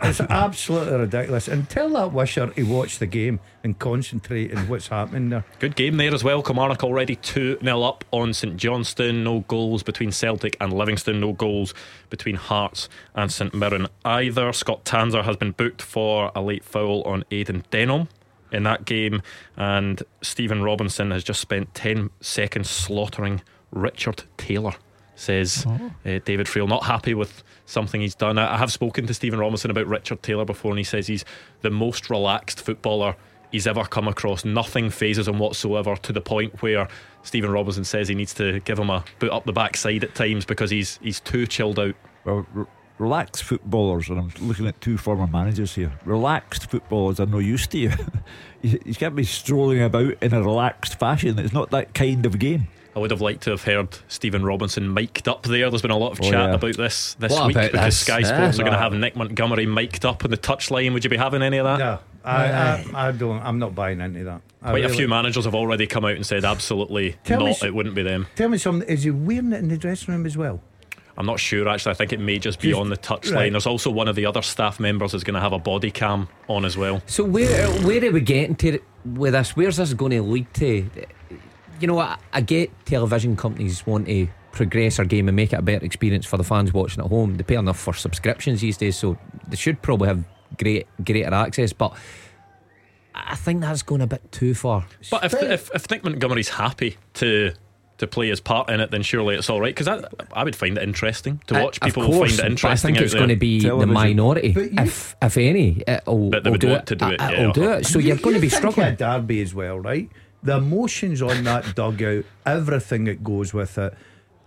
it's 0.03 0.19
absolutely 0.29 0.97
ridiculous. 0.97 1.47
And 1.47 1.69
tell 1.69 1.89
that 1.91 2.11
wisher 2.11 2.51
he 2.55 2.63
watched 2.63 2.99
the 2.99 3.05
game 3.07 3.39
and 3.63 3.77
concentrate 3.79 4.53
on 4.55 4.67
what's 4.67 4.87
happening 4.89 5.36
Good 5.59 5.75
game 5.75 5.97
there 5.97 6.13
as 6.13 6.23
well. 6.23 6.41
Kilmarnock 6.41 6.83
already 6.83 7.15
2 7.15 7.59
0 7.61 7.81
up 7.81 8.03
on 8.11 8.33
St 8.33 8.57
Johnstone. 8.57 9.23
No 9.23 9.41
goals 9.41 9.83
between 9.83 10.11
Celtic 10.11 10.57
and 10.59 10.73
Livingston. 10.73 11.19
No 11.19 11.33
goals 11.33 11.73
between 12.09 12.35
Hearts 12.35 12.89
and 13.15 13.31
St 13.31 13.53
Mirren 13.53 13.87
either. 14.05 14.51
Scott 14.53 14.85
Tanser 14.85 15.23
has 15.23 15.37
been 15.37 15.51
booked 15.51 15.81
for 15.81 16.31
a 16.35 16.41
late 16.41 16.63
foul 16.63 17.01
on 17.03 17.23
Aidan 17.31 17.63
Denholm 17.71 18.07
in 18.51 18.63
that 18.63 18.85
game. 18.85 19.21
And 19.55 20.01
Stephen 20.21 20.63
Robinson 20.63 21.11
has 21.11 21.23
just 21.23 21.41
spent 21.41 21.73
10 21.73 22.09
seconds 22.21 22.69
slaughtering 22.69 23.41
Richard 23.71 24.23
Taylor. 24.37 24.73
Says 25.15 25.65
uh, 25.65 26.19
David 26.25 26.45
Friel, 26.45 26.67
not 26.69 26.83
happy 26.83 27.15
with 27.15 27.43
something 27.65 28.01
he's 28.01 28.13
done. 28.13 28.37
I 28.37 28.53
I 28.53 28.57
have 28.57 28.71
spoken 28.71 29.07
to 29.07 29.15
Stephen 29.15 29.39
Robinson 29.39 29.71
about 29.71 29.87
Richard 29.87 30.21
Taylor 30.21 30.45
before, 30.45 30.69
and 30.69 30.77
he 30.77 30.83
says 30.83 31.07
he's 31.07 31.25
the 31.61 31.71
most 31.71 32.11
relaxed 32.11 32.61
footballer 32.61 33.15
he's 33.51 33.67
ever 33.67 33.83
come 33.83 34.07
across. 34.07 34.43
Nothing 34.45 34.89
phases 34.89 35.27
him 35.27 35.39
whatsoever 35.39 35.95
to 35.95 36.13
the 36.13 36.21
point 36.21 36.61
where 36.61 36.87
Stephen 37.23 37.51
Robinson 37.51 37.83
says 37.83 38.07
he 38.07 38.15
needs 38.15 38.33
to 38.35 38.59
give 38.61 38.79
him 38.79 38.89
a 38.89 39.03
boot 39.19 39.31
up 39.31 39.45
the 39.45 39.53
backside 39.53 40.03
at 40.03 40.15
times 40.15 40.45
because 40.45 40.69
he's 40.69 40.99
he's 41.01 41.19
too 41.19 41.45
chilled 41.47 41.79
out. 41.79 41.95
Well, 42.25 42.45
r- 42.55 42.67
relaxed 42.99 43.43
footballers, 43.43 44.09
and 44.09 44.19
I'm 44.19 44.31
looking 44.47 44.67
at 44.67 44.79
two 44.81 44.97
former 44.97 45.27
managers 45.27 45.75
here. 45.75 45.91
Relaxed 46.05 46.69
footballers 46.69 47.19
are 47.19 47.25
no 47.25 47.39
use 47.39 47.67
to 47.67 47.77
you. 47.77 47.91
you, 48.61 48.79
you 48.85 48.95
can't 48.95 49.15
be 49.15 49.23
strolling 49.23 49.81
about 49.81 50.15
in 50.21 50.33
a 50.33 50.41
relaxed 50.41 50.99
fashion. 50.99 51.37
It's 51.39 51.53
not 51.53 51.69
that 51.71 51.93
kind 51.93 52.25
of 52.25 52.39
game. 52.39 52.67
I 52.95 52.99
would 52.99 53.11
have 53.11 53.21
liked 53.21 53.43
to 53.43 53.51
have 53.51 53.63
heard 53.63 53.95
Stephen 54.07 54.43
Robinson 54.43 54.91
mic'd 54.91 55.27
up 55.27 55.43
there. 55.43 55.69
There's 55.69 55.83
been 55.83 55.91
a 55.91 55.97
lot 55.97 56.13
of 56.13 56.19
Oh, 56.21 56.23
chat 56.23 56.49
yeah. 56.49 56.55
about 56.55 56.75
this 56.77 57.13
this 57.19 57.31
What 57.31 57.45
week 57.47 57.55
because 57.55 57.79
this? 57.85 57.99
Sky? 57.99 58.23
Sports 58.23 58.57
are 58.57 58.63
going 58.63 58.73
to 58.73 58.79
have 58.79 58.93
Nick 58.93 59.15
Montgomery 59.15 59.67
mic'd 59.67 60.03
up 60.03 60.25
on 60.25 60.31
the 60.31 60.37
touchline. 60.37 60.93
Would 60.93 61.03
you 61.03 61.09
be 61.11 61.17
having 61.17 61.43
any 61.43 61.57
of 61.57 61.65
that? 61.65 61.77
No, 61.77 61.99
I, 62.27 62.83
I, 62.93 63.07
I 63.07 63.11
don't. 63.11 63.41
I'm 63.41 63.59
not 63.59 63.73
buying 63.75 64.01
into 64.01 64.23
that. 64.25 64.41
I 64.61 64.71
Quite 64.71 64.85
a 64.85 64.89
few 64.89 65.07
managers 65.07 65.45
have 65.45 65.55
already 65.55 65.87
come 65.87 66.03
out 66.05 66.15
and 66.15 66.25
said 66.25 66.43
absolutely 66.43 67.15
Tell 67.23 67.39
me 67.39 67.45
not. 67.45 67.51
s- 67.57 67.63
It 67.63 67.73
wouldn't 67.73 67.95
be 67.95 68.03
them. 68.03 68.27
Tell 68.35 68.49
me 68.49 68.57
something. 68.57 68.87
Is 68.89 69.03
he 69.03 69.11
wearing 69.11 69.53
it 69.53 69.59
in 69.59 69.69
the 69.69 69.77
dressing 69.77 70.13
room 70.13 70.25
as 70.25 70.35
well? 70.37 70.61
I'm 71.19 71.25
not 71.25 71.39
sure 71.39 71.67
actually. 71.69 71.91
I 71.91 71.95
think 71.95 72.13
it 72.13 72.19
may 72.19 72.37
just 72.37 72.59
be 72.59 72.69
Just- 72.69 72.79
on 72.81 72.89
the 72.89 72.97
touchline. 72.97 73.33
right. 73.33 73.51
There's 73.51 73.65
also 73.65 73.89
one 73.89 74.07
of 74.07 74.15
the 74.15 74.25
other 74.25 74.41
staff 74.41 74.79
members 74.79 75.13
is 75.13 75.23
going 75.23 75.33
to 75.35 75.39
have 75.39 75.53
a 75.53 75.59
body 75.59 75.89
cam 75.89 76.27
on 76.47 76.65
as 76.65 76.75
well. 76.77 77.01
So 77.07 77.23
where 77.23 77.67
where 77.81 78.03
are 78.05 78.11
we 78.11 78.21
getting 78.21 78.55
to 78.57 78.79
with 79.05 79.33
this? 79.33 79.55
Where's 79.55 79.77
this 79.77 79.93
going 79.93 80.11
to 80.11 80.21
lead 80.21 80.53
to? 80.55 80.89
You 81.79 81.87
know, 81.87 81.99
I, 81.99 82.17
I 82.33 82.41
get 82.41 82.71
television 82.85 83.35
companies 83.35 83.85
want 83.85 84.07
to 84.07 84.27
progress 84.51 84.97
our 84.97 85.05
game 85.05 85.27
and 85.27 85.35
make 85.35 85.53
it 85.53 85.57
a 85.59 85.61
better 85.61 85.85
experience 85.85 86.25
for 86.25 86.37
the 86.37 86.43
fans 86.43 86.73
watching 86.73 87.03
at 87.03 87.09
home. 87.09 87.35
They 87.37 87.43
pay 87.43 87.55
enough 87.55 87.79
for 87.79 87.93
subscriptions 87.93 88.61
these 88.61 88.77
days, 88.77 88.97
so 88.97 89.17
they 89.47 89.55
should 89.55 89.81
probably 89.83 90.07
have 90.07 90.23
great 90.57 90.87
greater 91.03 91.33
access. 91.33 91.73
But 91.73 91.93
I 93.15 93.35
think 93.35 93.61
that's 93.61 93.81
going 93.81 94.01
a 94.01 94.07
bit 94.07 94.31
too 94.31 94.53
far. 94.53 94.85
But 95.09 95.23
if, 95.25 95.33
if 95.41 95.71
if 95.73 95.89
Nick 95.89 96.03
Montgomery's 96.03 96.49
happy 96.49 96.97
to 97.15 97.53
to 97.97 98.05
play 98.05 98.27
his 98.29 98.39
part 98.39 98.69
in 98.69 98.79
it, 98.79 98.91
then 98.91 99.01
surely 99.01 99.35
it's 99.35 99.49
all 99.49 99.59
right. 99.59 99.73
Because 99.73 99.87
I 99.87 100.03
I 100.31 100.43
would 100.43 100.55
find 100.55 100.77
it 100.77 100.83
interesting 100.83 101.41
to 101.47 101.59
Uh, 101.59 101.63
watch. 101.63 101.77
of 101.81 101.87
People 101.87 102.03
course, 102.05 102.17
will 102.19 102.27
find 102.27 102.39
it 102.39 102.45
interesting 102.51 102.71
I 102.71 102.75
think 102.75 102.97
out 102.97 103.03
it's 103.03 103.13
there. 103.13 103.19
going 103.19 103.29
to 103.29 103.35
be 103.35 103.59
the 103.61 103.87
minority, 103.87 104.49
you- 104.49 104.69
if 104.77 105.15
if 105.21 105.35
any. 105.37 105.81
It'll, 105.87 106.29
But 106.29 106.43
they 106.43 106.51
would 106.51 106.61
do 106.61 106.69
want 106.69 106.85
to 106.87 106.95
do 106.95 107.07
it, 107.07 107.13
It'll 107.21 107.45
yeah. 107.47 107.51
do 107.53 107.71
it. 107.71 107.85
So 107.87 107.97
You- 107.97 108.09
you're 108.09 108.17
going 108.17 108.35
to 108.35 108.41
be 108.41 108.49
struggling. 108.49 108.87
of 108.89 108.97
Derby 108.97 109.41
as 109.41 109.55
well, 109.55 109.79
right? 109.79 110.09
The 110.43 110.57
emotions 110.57 111.23
on 111.23 111.43
that 111.45 111.73
dugout, 111.73 112.25
everything 112.45 113.05
that 113.05 113.23
goes 113.23 113.51
with 113.51 113.79
it, 113.79 113.95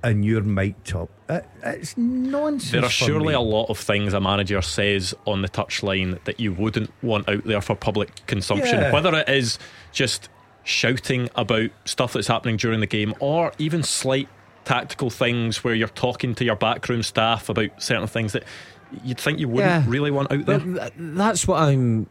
and 0.02 0.24
you're 0.24 0.42
mic'd 0.42 0.94
up. 0.94 1.10
Uh, 1.28 1.34
it, 1.34 1.46
it's 1.62 1.96
nonsense. 1.96 2.72
There 2.72 2.84
are 2.84 2.88
surely 2.90 3.28
me. 3.28 3.32
a 3.34 3.40
lot 3.40 3.66
of 3.70 3.78
things 3.78 4.12
a 4.14 4.20
manager 4.20 4.62
says 4.62 5.14
on 5.26 5.42
the 5.42 5.48
touchline 5.48 6.22
that 6.24 6.40
you 6.40 6.52
wouldn't 6.52 6.90
want 7.02 7.28
out 7.28 7.44
there 7.44 7.60
for 7.60 7.74
public 7.74 8.26
consumption. 8.26 8.80
Yeah. 8.80 8.92
Whether 8.92 9.14
it 9.14 9.28
is 9.28 9.58
just 9.92 10.28
shouting 10.64 11.28
about 11.36 11.70
stuff 11.84 12.12
that's 12.12 12.26
happening 12.28 12.56
during 12.56 12.80
the 12.80 12.86
game 12.86 13.14
or 13.20 13.52
even 13.58 13.82
slight 13.82 14.28
tactical 14.64 15.10
things 15.10 15.64
where 15.64 15.74
you're 15.74 15.88
talking 15.88 16.34
to 16.36 16.44
your 16.44 16.56
backroom 16.56 17.02
staff 17.02 17.48
about 17.48 17.82
certain 17.82 18.06
things 18.06 18.32
that 18.32 18.44
you'd 19.04 19.18
think 19.18 19.38
you 19.38 19.48
wouldn't 19.48 19.84
Yeah. 19.86 19.90
really 19.90 20.10
want 20.10 20.30
out 20.32 20.46
there. 20.46 20.90
That's 20.96 21.46
what 21.48 21.62
I'm 21.62 22.06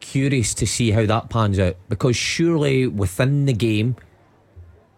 curious 0.00 0.52
to 0.54 0.66
see 0.66 0.90
how 0.90 1.06
that 1.06 1.30
pans 1.30 1.58
out 1.58 1.76
because 1.88 2.16
surely 2.16 2.86
within 2.86 3.46
the 3.46 3.52
game, 3.52 3.96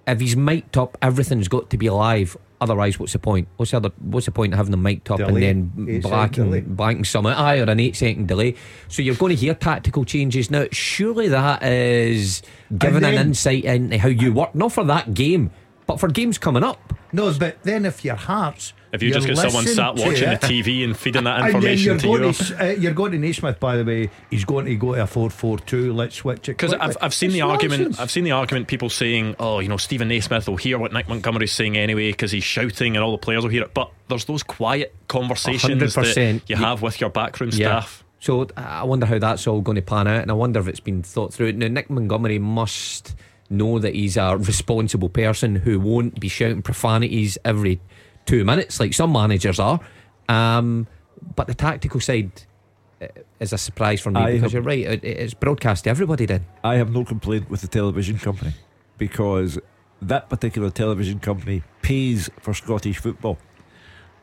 if 0.07 0.21
he's 0.21 0.37
mic'd 0.37 0.77
up, 0.77 0.97
everything's 1.03 1.49
got 1.49 1.71
to 1.71 1.77
be 1.77 1.91
live. 1.91 2.37
Otherwise, 2.59 2.99
what's 2.99 3.13
the 3.13 3.19
point? 3.19 3.49
What's 3.57 3.73
the 3.73 3.77
other? 3.77 3.91
What's 4.01 4.25
the 4.27 4.33
point 4.33 4.55
of 4.55 4.57
having 4.57 4.71
them 4.71 4.83
mic'd 4.83 5.11
up 5.11 5.19
Delay. 5.19 5.51
and 5.51 5.71
then 5.77 6.01
delay. 6.01 6.63
blanking, 6.63 7.07
some 7.07 7.27
out? 7.27 7.37
Aye, 7.39 7.59
or 7.59 7.65
an 7.71 7.81
eight 7.81 7.97
second 7.97 8.29
delay. 8.29 8.55
So 8.89 9.03
you're 9.03 9.15
going 9.15 9.37
to 9.37 9.41
hear 9.41 9.55
tactical 9.55 10.05
changes 10.05 10.51
now. 10.51 10.67
Surely 10.73 11.29
that 11.29 11.63
is 11.63 12.43
giving 12.79 13.03
then- 13.03 13.15
an 13.15 13.27
insight 13.29 13.65
into 13.65 13.99
how 13.99 14.09
you 14.09 14.33
work, 14.33 14.55
not 14.55 14.73
for 14.73 14.85
that 14.85 15.13
game, 15.13 15.51
but 15.87 16.01
for 16.01 16.09
games 16.09 16.39
coming 16.39 16.65
up. 16.65 16.95
No, 17.13 17.33
but 17.39 17.63
then 17.63 17.85
if 17.85 18.05
your 18.05 18.17
hearts. 18.17 18.73
If 18.97 19.03
you 19.03 19.13
just 19.13 19.27
get 19.27 19.37
someone 19.39 19.67
sat 19.67 19.95
watching 19.95 20.29
the 20.31 20.37
TV 20.37 20.83
and 20.85 20.97
feeding 20.99 21.25
that 21.25 21.39
and 21.39 21.47
information 21.49 21.85
you're 22.01 22.19
to 22.21 22.27
you. 22.27 22.33
to, 22.33 22.63
uh, 22.63 22.71
you're 22.73 22.93
going 22.93 23.13
to 23.13 23.19
Naismith, 23.19 23.61
by 23.61 23.77
the 23.77 23.85
way. 23.85 24.11
He's 24.31 24.45
going 24.45 24.67
to 24.67 24.75
go 24.77 24.95
to 24.95 25.03
a 25.03 25.07
four-four-two. 25.07 25.93
Let's 25.93 26.17
switch 26.17 26.49
it 26.49 26.53
Because. 26.59 26.75
I've, 26.75 26.97
I've 27.01 27.15
seen 27.15 27.29
It's 27.29 27.35
the 27.35 27.43
argument. 27.43 27.81
nonsense. 27.83 28.01
I've 28.01 28.11
seen 28.11 28.25
the 28.25 28.33
argument. 28.33 28.69
People 28.69 28.91
saying, 28.91 29.37
"Oh, 29.39 29.61
you 29.61 29.69
know, 29.69 29.77
Steven 29.77 30.09
Naismith 30.09 30.49
will 30.49 30.57
hear 30.57 30.79
what 30.79 30.93
Nick 30.93 31.09
Montgomery's 31.09 31.53
saying 31.53 31.77
anyway 31.77 32.11
because 32.11 32.33
he's 32.33 32.45
shouting, 32.45 32.97
and 32.97 33.05
all 33.05 33.13
the 33.13 33.19
players 33.19 33.45
will 33.45 33.51
hear 33.51 33.63
it." 33.63 33.73
But 33.75 33.91
there's 34.09 34.25
those 34.25 34.43
quiet 34.43 34.95
conversations 35.09 35.95
that 35.95 36.05
100%. 36.05 36.43
you 36.49 36.57
have 36.57 36.83
with 36.83 37.01
your 37.01 37.11
backroom 37.11 37.51
Yeah. 37.53 37.81
staff. 37.81 38.05
So 38.19 38.49
I 38.57 38.83
wonder 38.85 39.07
how 39.07 39.19
that's 39.19 39.47
all 39.47 39.61
going 39.61 39.77
to 39.77 39.83
pan 39.83 40.07
out, 40.09 40.23
and 40.23 40.31
I 40.31 40.35
wonder 40.35 40.59
if 40.61 40.69
it's 40.69 40.81
been 40.81 41.03
thought 41.03 41.33
through. 41.35 41.53
Now, 41.53 41.69
Nick 41.69 41.91
Montgomery 41.91 42.39
must 42.39 43.15
know 43.49 43.79
that 43.79 43.95
he's 43.95 44.17
a 44.17 44.37
responsible 44.37 45.09
person 45.09 45.55
who 45.55 45.79
won't 45.79 46.19
be 46.19 46.27
shouting 46.29 46.63
profanities 46.63 47.39
every 47.45 47.79
two 48.27 48.45
minutes 48.45 48.79
like 48.81 48.93
some 48.95 49.13
managers 49.13 49.59
are. 49.59 49.81
Um, 50.29 50.87
but 51.35 51.47
the 51.47 51.55
tactical 51.55 52.01
side 52.01 52.31
uh, 53.01 53.07
is 53.41 53.53
a 53.53 53.59
surprise 53.59 54.01
for 54.01 54.11
me 54.11 54.21
I 54.21 54.27
because 54.33 54.43
have- 54.43 54.53
you're 54.53 54.63
right. 54.63 54.81
It, 54.81 55.05
it's 55.05 55.35
broadcast 55.35 55.85
to 55.85 55.91
everybody 55.91 56.27
then. 56.27 56.45
I 56.63 56.75
have 56.77 56.93
no 56.93 57.05
complaint 57.05 57.49
with 57.49 57.61
the 57.63 57.69
television 57.69 58.19
company 58.19 58.53
because 58.99 59.59
that 60.03 60.29
particular 60.29 60.71
television 60.71 61.21
company 61.21 61.63
pays 61.83 62.29
for 62.41 62.53
Scottish 62.53 62.99
football. 62.99 63.39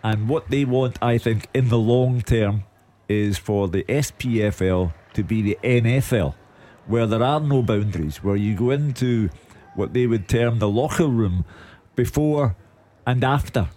And 0.04 0.28
what 0.28 0.50
they 0.50 0.66
want, 0.66 1.02
I 1.02 1.18
think, 1.18 1.48
in 1.54 1.70
the 1.70 1.78
long 1.80 2.22
term 2.22 2.64
is 3.08 3.38
for 3.38 3.68
the 3.70 3.84
SPFL 3.84 4.94
to 5.14 5.24
be 5.24 5.42
the 5.42 5.58
NFL, 5.64 6.36
where 6.88 7.08
there 7.08 7.24
are 7.24 7.40
no 7.40 7.62
boundaries, 7.64 8.24
where 8.24 8.36
you 8.36 8.56
go 8.56 8.72
into 8.72 9.30
what 9.76 9.94
they 9.94 10.06
would 10.06 10.28
term 10.28 10.60
the 10.60 10.68
locker 10.70 11.08
room 11.08 11.46
before 11.96 12.56
and 13.08 13.24
after 13.24 13.70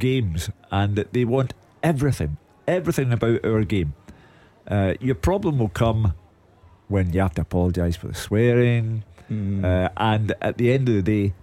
games, 0.00 0.50
and 0.72 0.96
that 0.96 1.12
they 1.12 1.24
want 1.24 1.54
everything, 1.82 2.36
everything 2.66 3.12
about 3.12 3.44
our 3.44 3.62
game. 3.64 3.94
Uh, 4.66 4.94
your 5.00 5.14
problem 5.14 5.58
will 5.58 5.68
come 5.68 6.14
when 6.88 7.12
you 7.12 7.20
have 7.20 7.34
to 7.34 7.42
apologise 7.42 7.96
for 7.96 8.08
the 8.08 8.14
swearing. 8.14 9.04
Mm. 9.30 9.64
Uh, 9.64 9.90
and 9.96 10.34
at 10.42 10.58
the 10.58 10.72
end 10.72 10.88
of 10.88 10.94
the 10.96 11.02
day, 11.02 11.34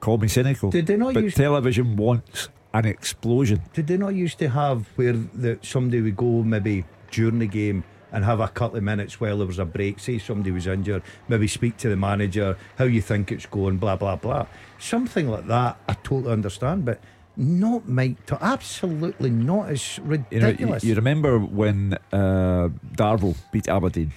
call 0.00 0.16
me 0.16 0.28
cynical. 0.28 0.70
Did 0.70 0.86
they 0.86 0.96
not 0.96 1.12
but 1.14 1.24
use- 1.24 1.34
television 1.34 1.96
wants 1.96 2.48
an 2.74 2.84
explosion. 2.84 3.62
Did 3.72 3.86
they 3.86 3.96
not 3.96 4.14
used 4.14 4.38
to 4.38 4.48
have 4.48 4.86
where 4.96 5.12
the, 5.12 5.58
somebody 5.62 6.00
would 6.02 6.16
go 6.16 6.42
maybe 6.42 6.84
during 7.10 7.38
the 7.38 7.46
game 7.46 7.84
and 8.12 8.24
have 8.24 8.40
a 8.40 8.48
couple 8.48 8.78
of 8.78 8.84
minutes 8.84 9.20
while 9.20 9.38
there 9.38 9.46
was 9.46 9.58
a 9.58 9.64
break? 9.64 9.98
Say 9.98 10.18
somebody 10.18 10.50
was 10.50 10.66
injured, 10.66 11.02
maybe 11.28 11.48
speak 11.48 11.76
to 11.78 11.88
the 11.88 11.96
manager, 11.96 12.56
how 12.76 12.84
you 12.84 13.00
think 13.00 13.32
it's 13.32 13.46
going, 13.46 13.78
blah 13.78 13.96
blah 13.96 14.16
blah. 14.16 14.46
Something 14.78 15.28
like 15.28 15.46
that, 15.46 15.78
I 15.88 15.94
totally 15.94 16.32
understand, 16.32 16.84
but 16.84 17.00
not 17.38 17.88
Mike. 17.88 18.26
To 18.26 18.38
absolutely 18.44 19.30
not. 19.30 19.70
It's 19.70 19.98
You 19.98 20.04
know, 20.04 20.24
you, 20.30 20.40
ridiculous. 20.40 20.84
you 20.84 20.94
remember 20.94 21.38
when 21.38 21.94
uh, 22.12 22.68
Darvel 22.96 23.36
beat 23.52 23.68
Aberdeen 23.68 24.12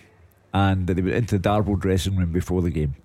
and 0.53 0.87
they 0.87 1.01
went 1.01 1.15
into 1.15 1.37
the 1.37 1.49
Darvel 1.49 1.79
dressing 1.79 2.17
room 2.17 2.31
before 2.33 2.61
the 2.61 2.71
game. 2.71 2.95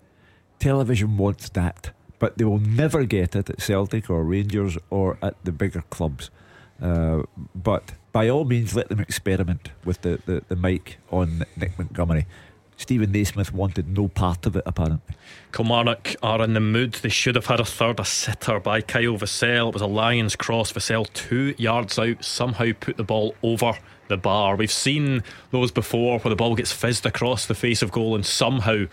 Television 0.58 1.16
wants 1.18 1.50
that, 1.50 1.90
but 2.18 2.38
they 2.38 2.44
will 2.44 2.58
never 2.58 3.04
get 3.04 3.36
it 3.36 3.50
at 3.50 3.60
Celtic 3.60 4.08
or 4.08 4.24
Rangers 4.24 4.78
or 4.90 5.18
at 5.22 5.34
the 5.44 5.52
bigger 5.52 5.82
clubs. 5.90 6.30
Uh, 6.80 7.22
but 7.54 7.92
by 8.12 8.28
all 8.28 8.44
means, 8.46 8.74
let 8.74 8.88
them 8.88 9.00
experiment 9.00 9.70
with 9.84 10.00
the, 10.00 10.18
the, 10.26 10.42
the 10.48 10.56
mic 10.56 10.96
on 11.10 11.44
Nick 11.56 11.78
Montgomery. 11.78 12.26
Steven 12.78 13.10
Naismith 13.10 13.54
wanted 13.54 13.88
no 13.88 14.08
part 14.08 14.44
of 14.44 14.54
it, 14.54 14.62
apparently. 14.66 15.14
Kilmarnock 15.52 16.14
are 16.22 16.42
in 16.42 16.52
the 16.52 16.60
mood. 16.60 16.92
They 16.94 17.08
should 17.08 17.34
have 17.34 17.46
had 17.46 17.58
a 17.58 17.64
third, 17.64 17.98
a 17.98 18.04
sitter 18.04 18.60
by 18.60 18.82
Kyle 18.82 19.16
Vassell. 19.16 19.68
It 19.68 19.72
was 19.72 19.82
a 19.82 19.86
Lyons 19.86 20.36
cross. 20.36 20.72
Vassell 20.72 21.10
two 21.14 21.54
yards 21.56 21.98
out, 21.98 22.22
somehow 22.22 22.72
put 22.78 22.98
the 22.98 23.04
ball 23.04 23.34
over 23.42 23.72
the 24.08 24.18
bar. 24.18 24.56
We've 24.56 24.70
seen 24.70 25.22
those 25.52 25.70
before 25.72 26.18
where 26.18 26.28
the 26.28 26.36
ball 26.36 26.54
gets 26.54 26.70
fizzed 26.70 27.06
across 27.06 27.46
the 27.46 27.54
face 27.54 27.80
of 27.80 27.90
goal 27.92 28.14
and 28.14 28.26
somehow 28.26 28.84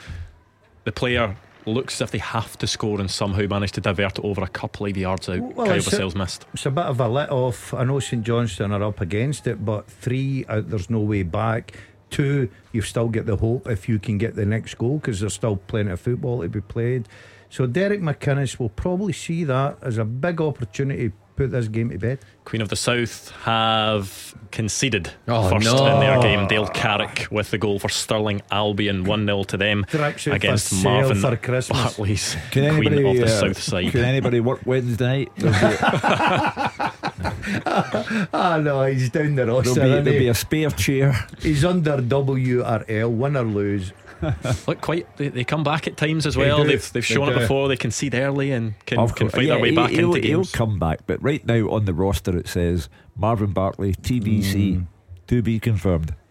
the 0.85 0.91
player 0.91 1.35
looks 1.65 1.95
as 1.95 2.01
if 2.01 2.11
they 2.11 2.17
have 2.17 2.57
to 2.57 2.67
score 2.67 2.99
and 2.99 3.09
somehow 3.11 3.45
manage 3.47 3.71
to 3.73 3.81
divert 3.81 4.17
it 4.19 4.25
over 4.25 4.41
a 4.41 4.47
couple 4.47 4.85
of 4.85 4.97
yards 4.97 5.29
out. 5.29 5.39
Well, 5.39 5.65
Kyle 5.67 5.75
it's 5.75 5.87
a- 5.87 5.91
Vassell's 5.97 6.15
missed. 6.15 6.45
It's 6.53 6.65
a 6.65 6.71
bit 6.71 6.85
of 6.85 6.99
a 6.99 7.07
let 7.07 7.29
off. 7.31 7.73
I 7.73 7.83
know 7.83 7.99
St 7.99 8.23
Johnstone 8.23 8.71
are 8.71 8.83
up 8.83 9.01
against 9.01 9.45
it, 9.45 9.63
but 9.63 9.87
three 9.87 10.45
out, 10.47 10.69
there's 10.69 10.89
no 10.89 10.99
way 10.99 11.23
back. 11.23 11.73
Two, 12.13 12.47
you've 12.71 12.85
still 12.85 13.09
got 13.09 13.25
the 13.25 13.37
hope 13.37 13.67
if 13.67 13.89
you 13.89 13.97
can 13.97 14.19
get 14.19 14.35
the 14.35 14.45
next 14.45 14.77
goal 14.77 14.99
because 14.99 15.19
there's 15.19 15.33
still 15.33 15.55
plenty 15.55 15.89
of 15.89 15.99
football 15.99 16.43
to 16.43 16.47
be 16.47 16.61
played. 16.61 17.09
So 17.49 17.65
Derek 17.65 18.01
McInnes 18.01 18.59
will 18.59 18.69
probably 18.69 19.13
see 19.13 19.43
that 19.45 19.79
as 19.81 19.97
a 19.97 20.05
big 20.05 20.39
opportunity 20.39 21.11
put 21.35 21.51
this 21.51 21.67
game 21.67 21.89
to 21.89 21.97
bed. 21.97 22.19
Queen 22.45 22.61
of 22.61 22.69
the 22.69 22.75
South 22.75 23.31
have 23.43 24.35
conceded 24.51 25.11
Oh, 25.27 25.49
first 25.49 25.65
no. 25.65 25.85
in 25.87 25.99
their 25.99 26.21
game. 26.21 26.47
Dale 26.47 26.67
Carrick 26.67 27.27
with 27.31 27.49
the 27.51 27.57
goal 27.57 27.79
for 27.79 27.89
Stirling 27.89 28.41
Albion 28.51 29.03
1 29.05 29.25
0 29.25 29.43
to 29.43 29.57
them 29.57 29.85
Tracks 29.87 30.27
against 30.27 30.83
Marvin 30.83 31.17
for 31.21 31.35
Christmas. 31.37 31.81
Bartley's 31.81 32.35
Can 32.51 32.75
Queen 32.75 32.93
of 33.05 33.15
the 33.15 33.23
uh, 33.23 33.27
South 33.27 33.61
side. 33.61 33.91
Can 33.91 34.01
anybody 34.01 34.39
work 34.41 34.61
Wednesday 34.65 35.13
night? 35.13 35.31
There'll 35.37 36.91
Ah, 38.33 38.59
no, 38.61 38.83
he's 38.85 39.09
down 39.09 39.35
the 39.35 39.45
roster. 39.45 39.73
there'll 39.75 39.97
be, 39.97 40.03
there'll 40.03 40.19
be 40.19 40.27
a 40.27 40.33
spare 40.33 40.69
chair. 40.71 41.27
He's 41.41 41.63
under 41.65 41.97
WRL, 41.97 43.11
win 43.11 43.37
or 43.37 43.43
lose. 43.43 43.91
Look, 44.67 44.81
quite 44.81 45.17
they, 45.17 45.27
they 45.29 45.43
come 45.43 45.63
back 45.63 45.87
at 45.87 45.97
times 45.97 46.25
as 46.25 46.35
well. 46.37 46.59
They've 46.63 46.69
they've 46.69 46.91
They 46.93 47.01
shown 47.01 47.29
it 47.29 47.39
before. 47.39 47.67
They 47.67 47.77
concede 47.77 48.15
early 48.15 48.51
and 48.51 48.73
can, 48.85 48.99
Of 48.99 49.15
can 49.15 49.25
course. 49.27 49.35
fight 49.35 49.45
Yeah, 49.45 49.53
their 49.55 49.61
way 49.63 49.69
he- 49.71 49.75
back 49.75 49.89
he'll, 49.91 50.13
into 50.15 50.27
he'll 50.27 50.37
games. 50.39 50.51
come 50.51 50.79
back, 50.79 51.01
but 51.07 51.21
right 51.23 51.45
now 51.45 51.69
on 51.69 51.85
the 51.85 51.93
roster 51.93 52.35
it 52.37 52.47
says 52.47 52.89
Marvin 53.15 53.51
Bartley, 53.51 53.93
TBC, 53.93 54.53
Mm. 54.77 54.87
to 55.27 55.41
be 55.41 55.59
confirmed. 55.59 56.15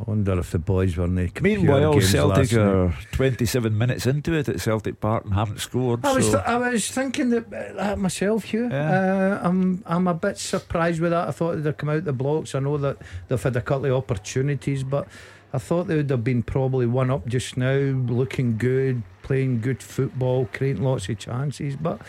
I 0.00 0.04
wonder 0.06 0.38
if 0.38 0.52
the 0.52 0.60
boys 0.60 0.96
were 0.96 1.06
in 1.06 1.16
the 1.16 1.28
computer 1.28 1.60
Meanwhile, 1.62 1.92
games 1.94 2.10
Celtic 2.12 2.36
last 2.38 2.52
night. 2.52 2.60
are 2.62 2.94
27 3.10 3.76
minutes 3.76 4.06
into 4.06 4.32
it 4.32 4.48
at 4.48 4.60
Celtic 4.60 5.00
Park 5.00 5.24
and 5.24 5.34
haven't 5.34 5.58
scored. 5.58 6.06
I 6.06 6.12
was, 6.12 6.26
so- 6.26 6.36
th- 6.38 6.44
I 6.46 6.56
was 6.70 6.88
thinking 6.88 7.30
that, 7.30 7.46
uh, 7.52 7.72
that 7.74 7.98
myself, 7.98 8.44
Hugh. 8.44 8.66
Uh, 8.68 9.40
I'm 9.42 9.82
I'm 9.86 10.06
a 10.06 10.14
bit 10.14 10.38
surprised 10.38 11.00
with 11.00 11.10
that. 11.10 11.26
I 11.26 11.30
thought 11.32 11.60
they'd 11.64 11.76
come 11.76 11.88
out 11.88 12.04
the 12.04 12.12
blocks. 12.12 12.54
I 12.54 12.60
know 12.60 12.76
that 12.78 12.98
they've 13.26 13.42
had 13.42 13.56
a 13.56 13.60
couple 13.60 13.86
of 13.86 13.94
opportunities, 13.94 14.84
but 14.84 15.08
I 15.52 15.58
thought 15.58 15.86
they 15.86 15.96
would 15.96 16.10
have 16.10 16.24
been 16.24 16.42
probably 16.42 16.86
one 16.86 17.10
up 17.10 17.26
just 17.26 17.56
now, 17.56 17.74
looking 17.74 18.58
good, 18.58 19.02
playing 19.22 19.60
good 19.60 19.82
football, 19.82 20.48
creating 20.52 20.82
lots 20.82 21.08
of 21.08 21.18
chances. 21.18 21.74
But 21.76 22.00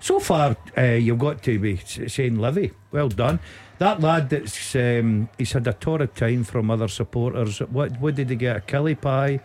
so 0.00 0.18
far, 0.18 0.56
uh, 0.76 0.82
you've 0.82 1.18
got 1.18 1.42
to 1.42 1.58
be 1.58 1.76
saying, 1.76 2.38
Livy, 2.38 2.72
well 2.92 3.08
done. 3.08 3.40
That 3.78 4.00
lad 4.00 4.30
that's 4.30 4.74
um, 4.74 5.28
he's 5.36 5.52
had 5.52 5.66
a 5.66 5.74
torrid 5.74 6.14
time 6.14 6.44
from 6.44 6.70
other 6.70 6.88
supporters. 6.88 7.58
What 7.58 8.00
what 8.00 8.14
did 8.14 8.30
he 8.30 8.36
get? 8.36 8.56
A 8.56 8.60
killie 8.60 8.98
pie, 8.98 9.40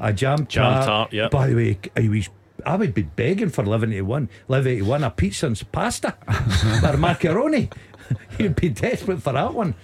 a 0.00 0.12
jam 0.12 0.46
Jam 0.46 0.72
tart. 0.72 0.86
tart, 0.86 1.12
yeah. 1.12 1.28
By 1.28 1.48
the 1.48 1.54
way, 1.54 1.78
he 1.98 2.08
was. 2.08 2.30
I 2.64 2.76
would 2.76 2.94
be 2.94 3.02
begging 3.02 3.50
for 3.50 3.64
Live 3.64 3.84
81, 3.84 4.30
Live 4.48 4.66
81, 4.66 5.04
a 5.04 5.10
pizza 5.10 5.46
and 5.46 5.72
pasta 5.72 6.16
or 6.82 6.96
macaroni. 6.96 7.68
You'd 8.38 8.56
be 8.56 8.70
desperate 8.70 9.22
for 9.22 9.32
that 9.32 9.52
one. 9.52 9.74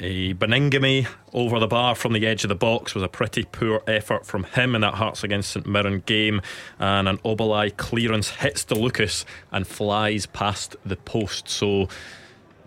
A 0.00 0.32
Baningime 0.34 1.08
over 1.32 1.58
the 1.58 1.66
bar 1.66 1.96
from 1.96 2.12
the 2.12 2.24
edge 2.24 2.44
of 2.44 2.48
the 2.48 2.54
box 2.54 2.94
was 2.94 3.02
a 3.02 3.08
pretty 3.08 3.44
poor 3.44 3.82
effort 3.88 4.24
from 4.24 4.44
him 4.44 4.76
in 4.76 4.82
that 4.82 4.94
Hearts 4.94 5.24
against 5.24 5.50
St 5.50 5.66
Mirren 5.66 6.04
game. 6.06 6.40
And 6.78 7.08
an 7.08 7.18
Obileye 7.18 7.76
clearance 7.76 8.30
hits 8.30 8.64
De 8.64 8.76
Lucas 8.76 9.24
and 9.50 9.66
flies 9.66 10.26
past 10.26 10.76
the 10.84 10.94
post. 10.94 11.48
So 11.48 11.88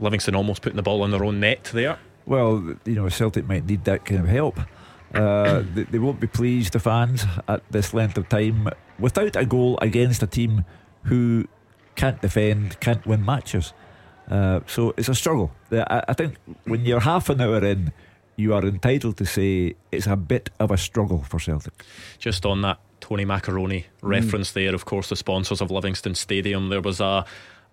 Livingston 0.02 0.36
almost 0.36 0.62
putting 0.62 0.76
the 0.76 0.84
ball 0.84 1.06
in 1.06 1.12
their 1.12 1.24
own 1.24 1.40
net 1.40 1.70
there. 1.74 2.00
Well, 2.26 2.76
you 2.84 2.96
know, 2.96 3.08
Celtic 3.08 3.48
might 3.48 3.66
need 3.66 3.86
that 3.86 4.04
kind 4.04 4.20
of 4.20 4.28
help. 4.28 4.60
Uh, 5.14 5.64
they, 5.74 5.84
they 5.84 6.00
won't 6.00 6.20
be 6.20 6.28
pleased, 6.28 6.74
the 6.74 6.80
fans, 6.80 7.26
at 7.48 7.64
this 7.72 7.94
length 7.94 8.18
of 8.18 8.28
time 8.28 8.68
without 9.00 9.38
a 9.38 9.46
goal 9.46 9.80
against 9.82 10.22
a 10.22 10.28
team 10.28 10.66
who 11.04 11.48
can't 11.96 12.22
defend, 12.22 12.80
can't 12.82 13.06
win 13.06 13.24
matches. 13.24 13.74
Uh, 14.30 14.62
so 14.68 14.94
it's 14.98 15.10
a 15.10 15.16
struggle. 15.16 15.52
I, 15.72 16.04
I 16.08 16.14
think 16.14 16.38
when 16.66 16.86
you're 16.86 17.02
half 17.02 17.30
an 17.30 17.42
hour 17.42 17.64
in, 17.64 17.92
you 18.38 18.54
are 18.54 18.64
entitled 18.66 19.18
to 19.18 19.26
say 19.26 19.76
it's 19.92 20.08
a 20.08 20.16
bit 20.16 20.50
of 20.60 20.72
a 20.72 20.78
struggle 20.78 21.24
for 21.24 21.40
Celtic. 21.40 21.74
Just 22.18 22.46
on 22.46 22.62
that 22.62 22.80
Tony 23.02 23.26
Macaroni 23.26 23.88
reference 24.02 24.52
there, 24.54 24.74
of 24.74 24.86
course, 24.86 25.10
the 25.10 25.16
sponsors 25.16 25.62
of 25.62 25.70
Livingston 25.70 26.16
Stadium, 26.16 26.70
there 26.70 26.82
was 26.82 27.00
a 27.00 27.26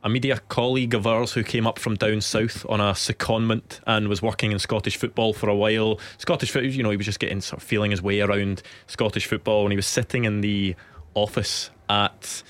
a 0.02 0.08
media 0.08 0.38
colleague 0.48 0.94
of 0.94 1.06
ours 1.06 1.32
who 1.32 1.42
came 1.42 1.66
up 1.66 1.78
from 1.78 1.96
down 1.96 2.20
south 2.20 2.64
on 2.68 2.80
a 2.80 2.92
secondment 2.92 3.80
and 3.86 4.08
was 4.08 4.22
working 4.22 4.52
in 4.52 4.58
Scottish 4.58 4.96
football 4.96 5.32
for 5.32 5.48
a 5.48 5.56
while. 5.56 5.98
Scottish 6.18 6.52
football, 6.52 6.70
you 6.70 6.82
know, 6.82 6.90
he 6.90 6.96
was 6.96 7.06
just 7.06 7.18
getting 7.18 7.40
sort 7.40 7.60
of 7.60 7.68
feeling 7.68 7.90
his 7.90 8.02
way 8.02 8.20
around 8.20 8.62
Scottish 8.86 9.26
football, 9.26 9.64
and 9.64 9.72
he 9.72 9.76
was 9.76 9.86
sitting 9.86 10.24
in 10.24 10.40
the 10.40 10.76
office 11.14 11.70
at 11.88 12.42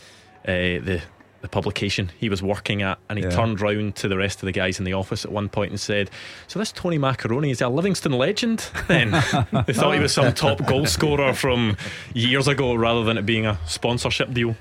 uh, 0.47 0.53
the 0.85 1.01
the 1.41 1.49
publication 1.49 2.11
he 2.19 2.29
was 2.29 2.43
working 2.43 2.83
at, 2.83 2.99
and 3.09 3.19
he 3.19 3.25
Yeah. 3.25 3.31
turned 3.31 3.61
round 3.61 3.95
to 3.97 4.09
the 4.09 4.17
rest 4.17 4.43
of 4.43 4.47
the 4.47 4.53
guys 4.53 4.79
in 4.81 4.85
the 4.85 4.93
office 4.93 5.25
at 5.25 5.31
one 5.31 5.49
point 5.49 5.71
and 5.71 5.79
said, 5.81 6.11
"So 6.49 6.59
this 6.59 6.73
Tony 6.73 6.99
Macaroni 6.99 7.51
is 7.51 7.61
a 7.61 7.69
Livingston 7.69 8.13
legend?" 8.13 8.69
Then 8.89 9.11
they 9.67 9.73
thought 9.73 9.95
he 9.95 10.01
was 10.01 10.13
some 10.13 10.33
top 10.35 10.67
goal 10.67 10.87
scorer 10.87 11.33
from 11.35 11.77
years 12.13 12.49
ago, 12.49 12.75
rather 12.75 13.05
than 13.05 13.17
it 13.19 13.25
being 13.27 13.47
a 13.47 13.59
sponsorship 13.67 14.33
deal. 14.35 14.57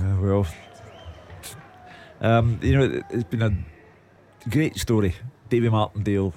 Uh, 0.00 0.16
well, 0.20 0.46
um, 2.20 2.58
you 2.62 2.76
know, 2.76 2.84
it- 2.84 3.04
it's 3.10 3.24
been 3.24 3.42
a 3.42 4.48
great 4.48 4.76
story. 4.78 5.14
Davy 5.48 5.68
Martindale 5.68 6.34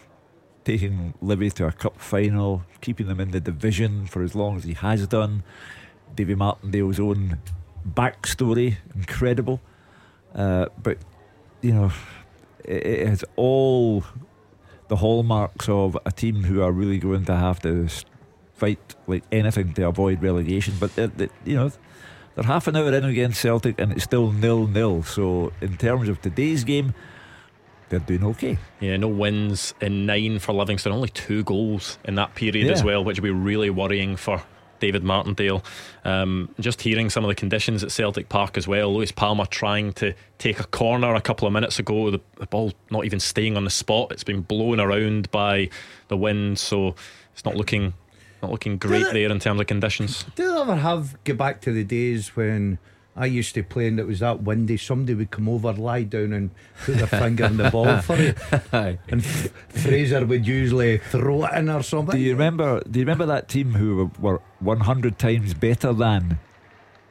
taking 0.64 1.14
Livy 1.22 1.49
to 1.51 1.65
a 1.68 1.72
cup 1.72 1.99
final, 1.99 2.64
keeping 2.81 3.07
them 3.07 3.19
in 3.19 3.31
the 3.31 3.39
division 3.39 4.05
for 4.05 4.23
as 4.23 4.34
long 4.35 4.57
as 4.57 4.64
he 4.64 4.73
has 4.73 5.05
done. 5.07 5.43
Davy 6.15 6.35
Martindale's 6.35 6.99
own 6.99 7.39
backstory, 7.88 8.77
incredible. 8.95 9.61
Uh, 10.34 10.68
but, 10.81 10.97
you 11.61 11.73
know, 11.73 11.91
it, 12.64 12.85
it 12.85 13.07
has 13.07 13.23
all 13.35 14.03
the 14.88 14.97
hallmarks 14.97 15.69
of 15.69 15.97
a 16.05 16.11
team 16.11 16.43
who 16.43 16.61
are 16.61 16.72
really 16.72 16.97
going 16.97 17.26
to 17.26 17.35
have 17.35 17.61
to 17.61 17.88
fight 18.53 18.95
like 19.07 19.23
anything 19.31 19.73
to 19.73 19.88
avoid 19.88 20.22
relegation. 20.22 20.76
But, 20.80 20.95
they're, 20.95 21.07
they, 21.07 21.30
you 21.45 21.55
know, 21.55 21.72
they're 22.35 22.45
half 22.45 22.68
an 22.68 22.76
hour 22.76 22.93
in 22.93 23.05
against 23.05 23.41
Celtic 23.41 23.80
and 23.80 23.91
it's 23.91 24.03
still 24.03 24.31
nil 24.31 24.68
nil. 24.68 25.03
So, 25.03 25.51
in 25.61 25.77
terms 25.77 26.10
of 26.10 26.22
today's 26.22 26.64
game, 26.64 26.93
they're 27.89 27.99
doing 27.99 28.23
okay. 28.23 28.57
Yeah, 28.80 28.97
no 28.97 29.07
wins 29.07 29.76
in 29.80 30.07
nine 30.07 30.39
for 30.39 30.53
Livingston, 30.53 30.91
only 30.91 31.10
two 31.10 31.43
goals 31.43 31.99
in 32.05 32.15
that 32.15 32.34
period 32.34 32.72
as 32.72 32.84
well, 32.84 33.03
which 33.03 33.19
would 33.19 33.27
be 33.27 33.31
really 33.31 33.69
worrying 33.69 34.15
for 34.15 34.41
David 34.84 35.03
Martindale. 35.03 35.64
Um, 36.03 36.49
just 36.60 36.81
hearing 36.81 37.10
some 37.10 37.23
of 37.23 37.30
the 37.30 37.35
conditions 37.35 37.85
at 37.85 37.91
Celtic 37.91 38.27
Park 38.27 38.57
as 38.57 38.68
well. 38.68 38.93
Luis 38.93 39.14
Palma 39.14 39.45
trying 39.47 39.93
to 39.93 40.14
take 40.39 40.60
a 40.60 40.65
corner 40.65 41.15
a 41.15 41.22
couple 41.22 41.47
of 41.47 41.53
minutes 41.53 41.80
ago, 41.80 42.11
the, 42.11 42.19
the 42.38 42.47
ball 42.47 42.73
not 42.91 43.05
even 43.05 43.22
staying 43.22 43.55
on 43.55 43.64
the 43.64 43.69
spot. 43.69 44.11
It's 44.11 44.26
been 44.26 44.41
blown 44.41 44.81
around 44.81 45.31
by 45.31 45.69
the 46.10 46.18
wind, 46.18 46.60
so 46.60 46.95
it's 47.31 47.45
not 47.45 47.55
looking 47.55 47.93
not 48.41 48.51
looking 48.51 48.77
great 48.77 49.03
it- 49.03 49.14
there 49.14 49.31
in 49.31 49.39
terms 49.39 49.61
of 49.61 49.68
conditions. 49.68 50.26
Do 50.35 50.43
you 50.43 50.61
ever 50.61 50.76
have 50.76 51.15
go 51.23 51.34
back 51.34 51.61
to 51.61 51.72
the 51.72 51.85
days 51.85 52.35
when 52.35 52.77
I 53.15 53.27
used 53.27 53.53
to 53.56 53.64
play 53.64 53.88
and 53.88 53.99
it 53.99 54.07
was 54.07 54.19
that 54.22 54.41
windy. 54.41 54.76
Somebody 54.77 55.14
would 55.14 55.30
come 55.30 55.48
over, 55.48 55.72
lie 55.73 56.02
down, 56.03 56.34
and 56.34 56.49
put 56.84 56.95
their 56.98 57.06
finger 57.07 57.45
in 57.45 57.57
the 57.57 57.69
ball 57.69 57.98
for 58.02 58.15
you. 58.15 58.34
And 58.72 59.22
F- 59.23 59.49
Fraser 59.69 60.26
would 60.26 60.48
usually 60.48 60.98
throw 60.98 61.45
it 61.45 61.53
in 61.53 61.69
or 61.69 61.84
something. 61.84 62.15
Do 62.15 62.22
you 62.22 62.31
remember? 62.31 62.81
Do 62.90 62.99
you 62.99 63.06
remember 63.06 63.27
that 63.27 63.49
team 63.49 63.73
who 63.76 64.10
were, 64.19 64.40
were 64.40 64.41
100 64.60 65.19
times 65.19 65.53
better 65.53 65.94
than 65.94 66.40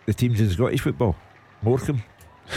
the 0.07 0.13
teams 0.15 0.41
in 0.41 0.51
Scottish 0.51 0.81
football? 0.81 1.15
Morecambe. 1.63 2.03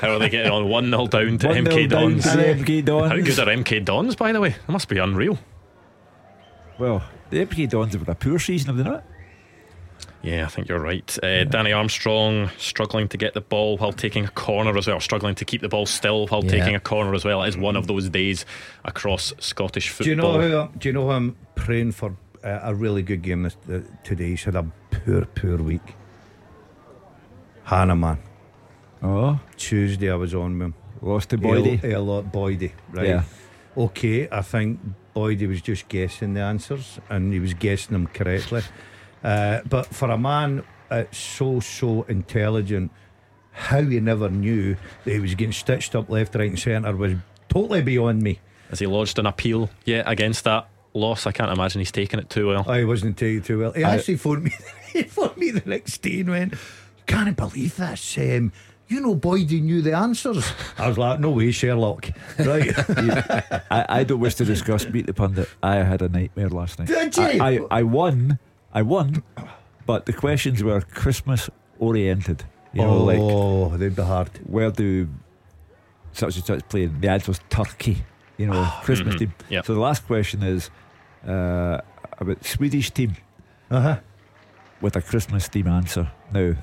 How 0.00 0.10
are 0.10 0.18
they 0.18 0.28
getting 0.28 0.52
on 0.52 0.68
1 0.68 0.90
0 0.90 1.06
down 1.06 1.38
to 1.38 1.48
1-0 1.48 1.66
MK 1.66 1.88
down 1.88 2.10
Dons? 2.10 2.22
to 2.30 2.36
the 2.36 2.42
MK 2.44 2.84
Dons. 2.84 3.10
How 3.10 3.16
good 3.16 3.38
are 3.48 3.56
MK 3.64 3.84
Dons, 3.86 4.14
by 4.14 4.32
the 4.32 4.40
way? 4.42 4.50
That 4.50 4.68
must 4.72 4.88
be 4.88 4.98
unreal. 4.98 5.38
Well, 6.78 7.02
the 7.30 7.46
MK 7.46 7.70
Dons 7.70 7.92
have 7.94 8.02
had 8.02 8.10
a 8.10 8.14
poor 8.14 8.38
season, 8.38 8.68
have 8.68 8.76
they 8.76 8.90
not? 8.90 9.04
Yeah, 10.24 10.46
I 10.46 10.48
think 10.48 10.68
you're 10.68 10.80
right. 10.80 11.18
Uh, 11.22 11.44
Danny 11.44 11.70
Armstrong 11.72 12.50
struggling 12.56 13.08
to 13.08 13.18
get 13.18 13.34
the 13.34 13.42
ball 13.42 13.76
while 13.76 13.92
taking 13.92 14.24
a 14.24 14.28
corner 14.28 14.74
as 14.78 14.86
well, 14.86 14.98
struggling 14.98 15.34
to 15.34 15.44
keep 15.44 15.60
the 15.60 15.68
ball 15.68 15.84
still 15.84 16.26
while 16.28 16.42
Yeah. 16.42 16.50
taking 16.50 16.74
a 16.74 16.80
corner 16.80 17.14
as 17.14 17.26
well. 17.26 17.42
It 17.42 17.48
is 17.48 17.58
one 17.58 17.76
of 17.76 17.86
those 17.88 18.08
days 18.08 18.46
across 18.86 19.34
Scottish 19.38 19.90
football. 19.90 20.04
Do 20.04 20.10
you 20.10 20.16
know 20.16 20.40
who? 20.40 20.56
I'm, 20.56 20.78
do 20.78 20.88
you 20.88 20.92
know 20.94 21.02
who 21.04 21.10
I'm 21.10 21.36
praying 21.56 21.92
for 21.92 22.16
uh, 22.42 22.60
a 22.62 22.74
really 22.74 23.02
good 23.02 23.20
game 23.20 23.42
this, 23.42 23.56
uh, 23.70 23.80
today? 24.02 24.28
He's 24.30 24.44
had 24.44 24.54
a 24.56 24.64
poor, 24.90 25.26
poor 25.26 25.58
week. 25.58 25.94
Hanna 27.64 27.94
man. 27.94 28.18
Oh. 29.02 29.40
Tuesday 29.58 30.10
I 30.10 30.14
was 30.14 30.34
on 30.34 30.58
with 30.58 30.66
him. 30.68 30.74
Lost 31.02 31.28
to 31.30 31.38
Boydie. 31.38 31.84
A 31.84 31.98
lot 31.98 32.32
Boydie, 32.32 32.72
right? 32.92 33.08
Yeah. 33.08 33.22
Okay, 33.76 34.26
I 34.30 34.40
think 34.40 34.80
Boydie 35.14 35.48
was 35.48 35.60
just 35.60 35.88
guessing 35.88 36.32
the 36.32 36.40
answers 36.40 36.98
and 37.10 37.30
he 37.32 37.40
was 37.40 37.52
guessing 37.52 37.92
them 37.92 38.06
correctly. 38.06 38.62
Uh, 39.24 39.60
but 39.68 39.86
for 39.86 40.10
a 40.10 40.18
man 40.18 40.62
uh, 40.90 41.04
so 41.10 41.58
so 41.58 42.02
intelligent, 42.02 42.90
how 43.52 43.80
he 43.82 43.98
never 43.98 44.28
knew 44.28 44.76
that 45.04 45.12
he 45.12 45.18
was 45.18 45.34
getting 45.34 45.52
stitched 45.52 45.94
up 45.94 46.10
left, 46.10 46.34
right, 46.34 46.50
and 46.50 46.58
centre 46.58 46.94
was 46.94 47.14
totally 47.48 47.82
beyond 47.82 48.22
me. 48.22 48.38
Has 48.70 48.80
he 48.80 48.86
lodged 48.86 49.18
an 49.18 49.26
appeal 49.26 49.70
yet 49.84 50.04
against 50.08 50.44
that 50.44 50.68
loss? 50.92 51.26
I 51.26 51.32
can't 51.32 51.50
imagine 51.50 51.80
he's 51.80 51.92
taken 51.92 52.18
it 52.18 52.28
too 52.28 52.48
well. 52.48 52.68
I 52.68 52.84
wasn't 52.84 53.16
taking 53.16 53.38
it 53.38 53.44
too 53.44 53.60
well. 53.60 53.72
He 53.72 53.82
I- 53.84 53.94
actually 53.96 54.16
phoned 54.16 54.44
me. 54.44 54.52
he 54.92 55.02
phoned 55.04 55.36
me 55.36 55.50
the 55.50 55.68
next 55.68 56.02
day 56.02 56.20
and 56.20 56.30
went, 56.30 56.54
"Can't 57.06 57.36
believe 57.36 57.76
this. 57.76 58.18
Um, 58.18 58.52
you 58.88 59.00
know, 59.00 59.14
Boydie 59.16 59.62
knew 59.62 59.80
the 59.80 59.92
answers." 59.96 60.52
I 60.76 60.88
was 60.88 60.98
like, 60.98 61.18
"No 61.20 61.30
way, 61.30 61.50
Sherlock." 61.50 62.10
Right? 62.38 62.72
I, 63.70 63.86
I 63.88 64.04
don't 64.04 64.20
wish 64.20 64.34
to 64.36 64.44
discuss 64.44 64.86
Meet 64.88 65.06
the 65.06 65.14
Pundit. 65.14 65.48
I 65.62 65.76
had 65.76 66.02
a 66.02 66.08
nightmare 66.08 66.50
last 66.50 66.78
night. 66.78 66.88
Did 66.88 67.16
you? 67.16 67.22
I, 67.22 67.38
I, 67.38 67.60
I 67.70 67.82
won. 67.84 68.38
I 68.74 68.82
won. 68.82 69.22
But 69.86 70.06
the 70.06 70.12
questions 70.12 70.62
were 70.62 70.80
Christmas 70.80 71.48
oriented. 71.78 72.44
You 72.72 72.82
know, 72.82 73.04
like 73.04 73.18
oh, 73.20 73.76
they'd 73.76 73.94
be 73.94 74.02
hard. 74.02 74.30
where 74.46 74.70
do 74.70 75.08
such 76.12 76.36
and 76.36 76.44
such 76.44 76.68
play? 76.68 76.86
The 76.86 77.08
answer 77.08 77.30
was 77.30 77.40
Turkey. 77.48 77.98
You 78.36 78.46
know, 78.48 78.68
Christmas 78.82 79.14
Mhm. 79.14 79.18
team. 79.18 79.34
Yep. 79.50 79.64
So 79.66 79.74
the 79.74 79.80
last 79.80 80.06
question 80.06 80.42
is 80.42 80.70
uh, 81.28 81.78
about 82.18 82.44
Swedish 82.44 82.90
team 82.90 83.14
Uh 83.70 83.80
huh. 83.80 83.96
with 84.80 84.96
a 84.96 85.02
Christmas 85.02 85.48
team 85.48 85.68
answer. 85.68 86.10
Now, 86.32 86.54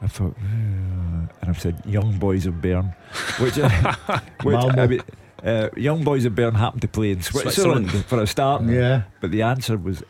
I 0.00 0.06
thought, 0.06 0.34
uh, 0.40 0.44
and 0.46 1.28
I've 1.50 1.60
said 1.60 1.82
Young 1.84 2.18
Boys 2.18 2.46
of 2.46 2.62
Bern, 2.62 2.94
which, 3.38 3.58
uh, 3.58 3.68
which 4.42 4.54
Malmo. 4.54 4.82
I 4.82 4.86
mean, 4.86 5.00
uh, 5.44 5.68
Young 5.76 6.04
Boys 6.04 6.24
of 6.24 6.34
Bern 6.34 6.54
happened 6.54 6.82
to 6.82 6.88
play 6.88 7.10
in 7.10 7.20
Switzerland, 7.20 7.90
Switzerland. 7.90 8.06
for 8.06 8.22
a 8.22 8.26
start. 8.26 8.62
Yeah. 8.62 9.02
But 9.20 9.30
the 9.30 9.42
answer 9.42 9.76
was 9.76 10.02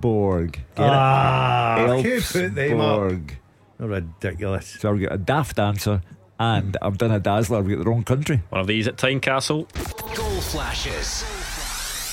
Elfsborg. 0.00 0.52
Get 0.52 0.62
Ah, 0.78 1.84
it? 1.96 2.02
who 2.04 2.20
put 2.20 2.54
them 2.54 2.80
up? 2.80 3.00
Elfsborg. 3.00 3.30
Ridiculous. 3.78 4.76
So 4.80 4.92
I've 4.92 5.00
got 5.00 5.12
a 5.12 5.18
daft 5.18 5.58
answer, 5.58 6.02
and 6.38 6.76
I've 6.80 6.98
done 6.98 7.10
a 7.10 7.18
dazzler. 7.20 7.58
I've 7.58 7.68
got 7.68 7.78
the 7.78 7.84
wrong 7.84 8.04
country. 8.04 8.42
One 8.50 8.60
of 8.60 8.66
these 8.66 8.86
at 8.86 8.96
Tynecastle. 8.96 9.66
Goal 10.16 10.40
flashes 10.40 11.24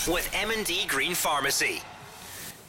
with 0.07 0.27
M&D 0.33 0.85
Green 0.87 1.13
Pharmacy. 1.13 1.81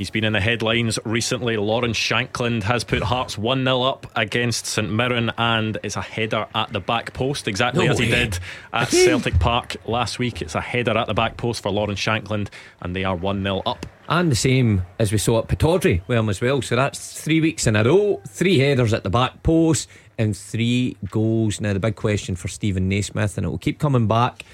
He's 0.00 0.08
been 0.08 0.24
in 0.24 0.32
the 0.32 0.40
headlines 0.40 0.98
recently. 1.04 1.58
Lawrence 1.58 1.98
Shankland 1.98 2.62
has 2.62 2.84
put 2.84 3.02
Hearts 3.02 3.36
1 3.36 3.64
0 3.64 3.82
up 3.82 4.10
against 4.16 4.64
St 4.64 4.90
Mirren, 4.90 5.30
and 5.36 5.76
it's 5.82 5.94
a 5.94 6.00
header 6.00 6.46
at 6.54 6.72
the 6.72 6.80
back 6.80 7.12
post, 7.12 7.46
exactly 7.46 7.84
No 7.84 7.92
as 7.92 7.98
he 7.98 8.06
did 8.06 8.38
at 8.72 8.88
Celtic 8.88 9.38
Park 9.38 9.76
last 9.84 10.18
week. 10.18 10.40
It's 10.40 10.54
a 10.54 10.60
header 10.62 10.96
at 10.96 11.06
the 11.06 11.12
back 11.12 11.36
post 11.36 11.62
for 11.62 11.70
Lawrence 11.70 12.00
Shankland, 12.00 12.48
and 12.80 12.96
they 12.96 13.04
are 13.04 13.14
1 13.14 13.42
0 13.42 13.60
up. 13.66 13.84
And 14.08 14.32
the 14.32 14.36
same 14.36 14.86
as 14.98 15.12
we 15.12 15.18
saw 15.18 15.40
at 15.40 15.48
Pittodrie 15.48 16.00
with 16.06 16.16
him 16.16 16.30
as 16.30 16.40
well. 16.40 16.62
So 16.62 16.76
that's 16.76 17.20
three 17.20 17.42
weeks 17.42 17.66
in 17.66 17.76
a 17.76 17.84
row, 17.84 18.22
three 18.26 18.58
headers 18.58 18.94
at 18.94 19.02
the 19.02 19.10
back 19.10 19.42
post, 19.42 19.86
and 20.16 20.34
three 20.34 20.96
goals. 21.10 21.60
Now, 21.60 21.74
the 21.74 21.78
big 21.78 21.96
question 21.96 22.36
for 22.36 22.48
Steven 22.48 22.88
Naismith, 22.88 23.36
and 23.36 23.44
it 23.44 23.50
will 23.50 23.58
keep 23.58 23.78
coming 23.78 24.06
back 24.06 24.46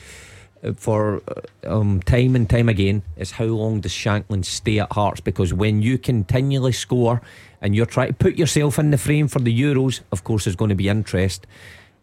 for 0.75 1.23
uh, 1.29 1.79
um, 1.79 2.01
time 2.03 2.37
and 2.37 2.49
time 2.49 2.69
again, 2.69 3.03
is 3.17 3.33
how 3.33 3.45
long 3.45 3.81
does 3.81 3.93
Shankland 3.93 4.45
stay 4.45 4.79
at 4.79 4.93
Hearts? 4.93 5.21
Because 5.21 5.53
when 5.53 5.83
you 5.83 5.99
continually 5.99 6.73
score 6.73 7.23
and 7.61 7.75
you're 7.75 7.87
trying 7.87 8.09
to 8.09 8.15
put 8.15 8.37
yourself 8.37 8.79
in 8.79 8.91
the 8.91 8.99
frame 8.99 9.29
for 9.29 9.39
the 9.39 9.61
Euros, 9.61 10.01
of 10.13 10.25
course, 10.25 10.45
there's 10.45 10.57
going 10.57 10.69
to 10.71 10.75
be 10.75 10.89
interest. 10.89 11.47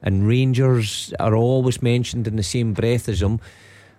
And 0.01 0.27
Rangers 0.27 1.13
are 1.19 1.35
always 1.35 1.81
mentioned 1.81 2.27
in 2.27 2.35
the 2.35 2.43
same 2.43 2.73
breath 2.73 3.07
as 3.07 3.21
him. 3.21 3.39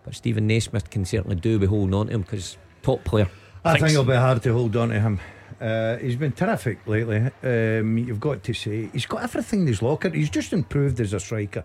But 0.05 0.15
Steven 0.15 0.47
Naismith 0.47 0.91
can 0.91 1.05
certainly 1.05 1.37
do 1.37 1.59
with 1.59 1.71
holding 1.71 1.95
on 1.95 2.07
to 2.07 2.13
him 2.13 2.23
because 2.23 2.59
top 2.83 3.05
player. 3.05 3.29
I 3.65 3.79
think 3.79 3.93
it'll 3.93 4.05
be 4.05 4.13
hard 4.15 4.43
to 4.43 4.53
hold 4.53 4.77
on 4.77 4.91
to 4.91 5.01
him. 5.01 5.21
Uh, 5.61 5.97
he's 5.97 6.17
been 6.17 6.33
terrific 6.33 6.87
lately. 6.87 7.31
Um, 7.43 7.97
you've 7.97 8.21
got 8.21 8.43
to 8.43 8.53
say 8.53 8.91
he's 8.93 9.07
got 9.07 9.23
everything 9.23 9.63
in 9.63 9.67
his 9.69 9.81
locker. 9.81 10.11
He's 10.11 10.29
just 10.29 10.53
improved 10.53 11.01
as 11.01 11.15
a 11.15 11.21
striker. 11.21 11.65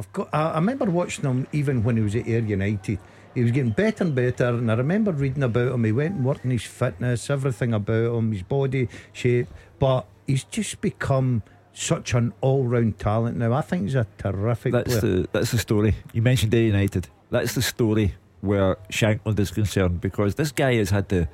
I've 0.00 0.12
got. 0.14 0.30
I, 0.32 0.52
I 0.52 0.54
remember 0.54 0.86
watching 0.86 1.26
him 1.26 1.46
even 1.52 1.84
when 1.84 1.96
he 1.98 2.02
was 2.02 2.16
at 2.16 2.26
Ayr 2.26 2.40
United. 2.40 2.98
He 3.34 3.42
was 3.42 3.52
getting 3.52 3.72
better 3.72 4.02
and 4.02 4.14
better, 4.14 4.48
and 4.48 4.72
I 4.72 4.74
remember 4.74 5.12
reading 5.12 5.42
about 5.42 5.72
him. 5.72 5.84
He 5.84 5.92
went 5.92 6.16
and 6.16 6.24
worked 6.24 6.44
on 6.44 6.50
his 6.50 6.64
fitness, 6.64 7.28
everything 7.28 7.74
about 7.74 8.16
him, 8.16 8.32
his 8.32 8.42
body 8.42 8.88
shape. 9.12 9.46
But 9.78 10.06
he's 10.26 10.44
just 10.44 10.80
become 10.80 11.42
such 11.72 12.14
an 12.14 12.32
all-round 12.40 12.98
talent 12.98 13.36
now. 13.36 13.52
I 13.52 13.60
think 13.60 13.82
he's 13.82 13.94
a 13.94 14.06
terrific 14.18 14.72
That's 14.72 14.98
player. 14.98 15.00
the 15.00 15.28
that's 15.32 15.52
the 15.52 15.58
story. 15.58 15.94
You 16.14 16.22
mentioned 16.22 16.54
Ayr 16.54 16.62
United. 16.62 17.08
That's 17.30 17.54
the 17.54 17.62
story 17.62 18.14
where 18.40 18.76
Shankland 18.90 19.38
is 19.38 19.50
concerned 19.50 20.00
because 20.00 20.34
this 20.36 20.50
guy 20.50 20.76
has 20.76 20.88
had 20.88 21.10
to 21.10 21.28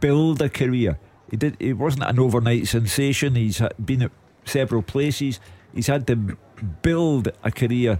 build 0.00 0.40
a 0.40 0.48
career. 0.48 0.96
He 1.30 1.36
did. 1.36 1.56
He 1.58 1.72
wasn't 1.72 2.04
an 2.04 2.20
overnight 2.20 2.68
sensation. 2.68 3.34
He's 3.34 3.60
been 3.84 4.02
at 4.04 4.12
several 4.44 4.82
places. 4.82 5.40
He's 5.74 5.88
had 5.88 6.06
to 6.06 6.38
build 6.82 7.28
a 7.42 7.50
career 7.50 7.98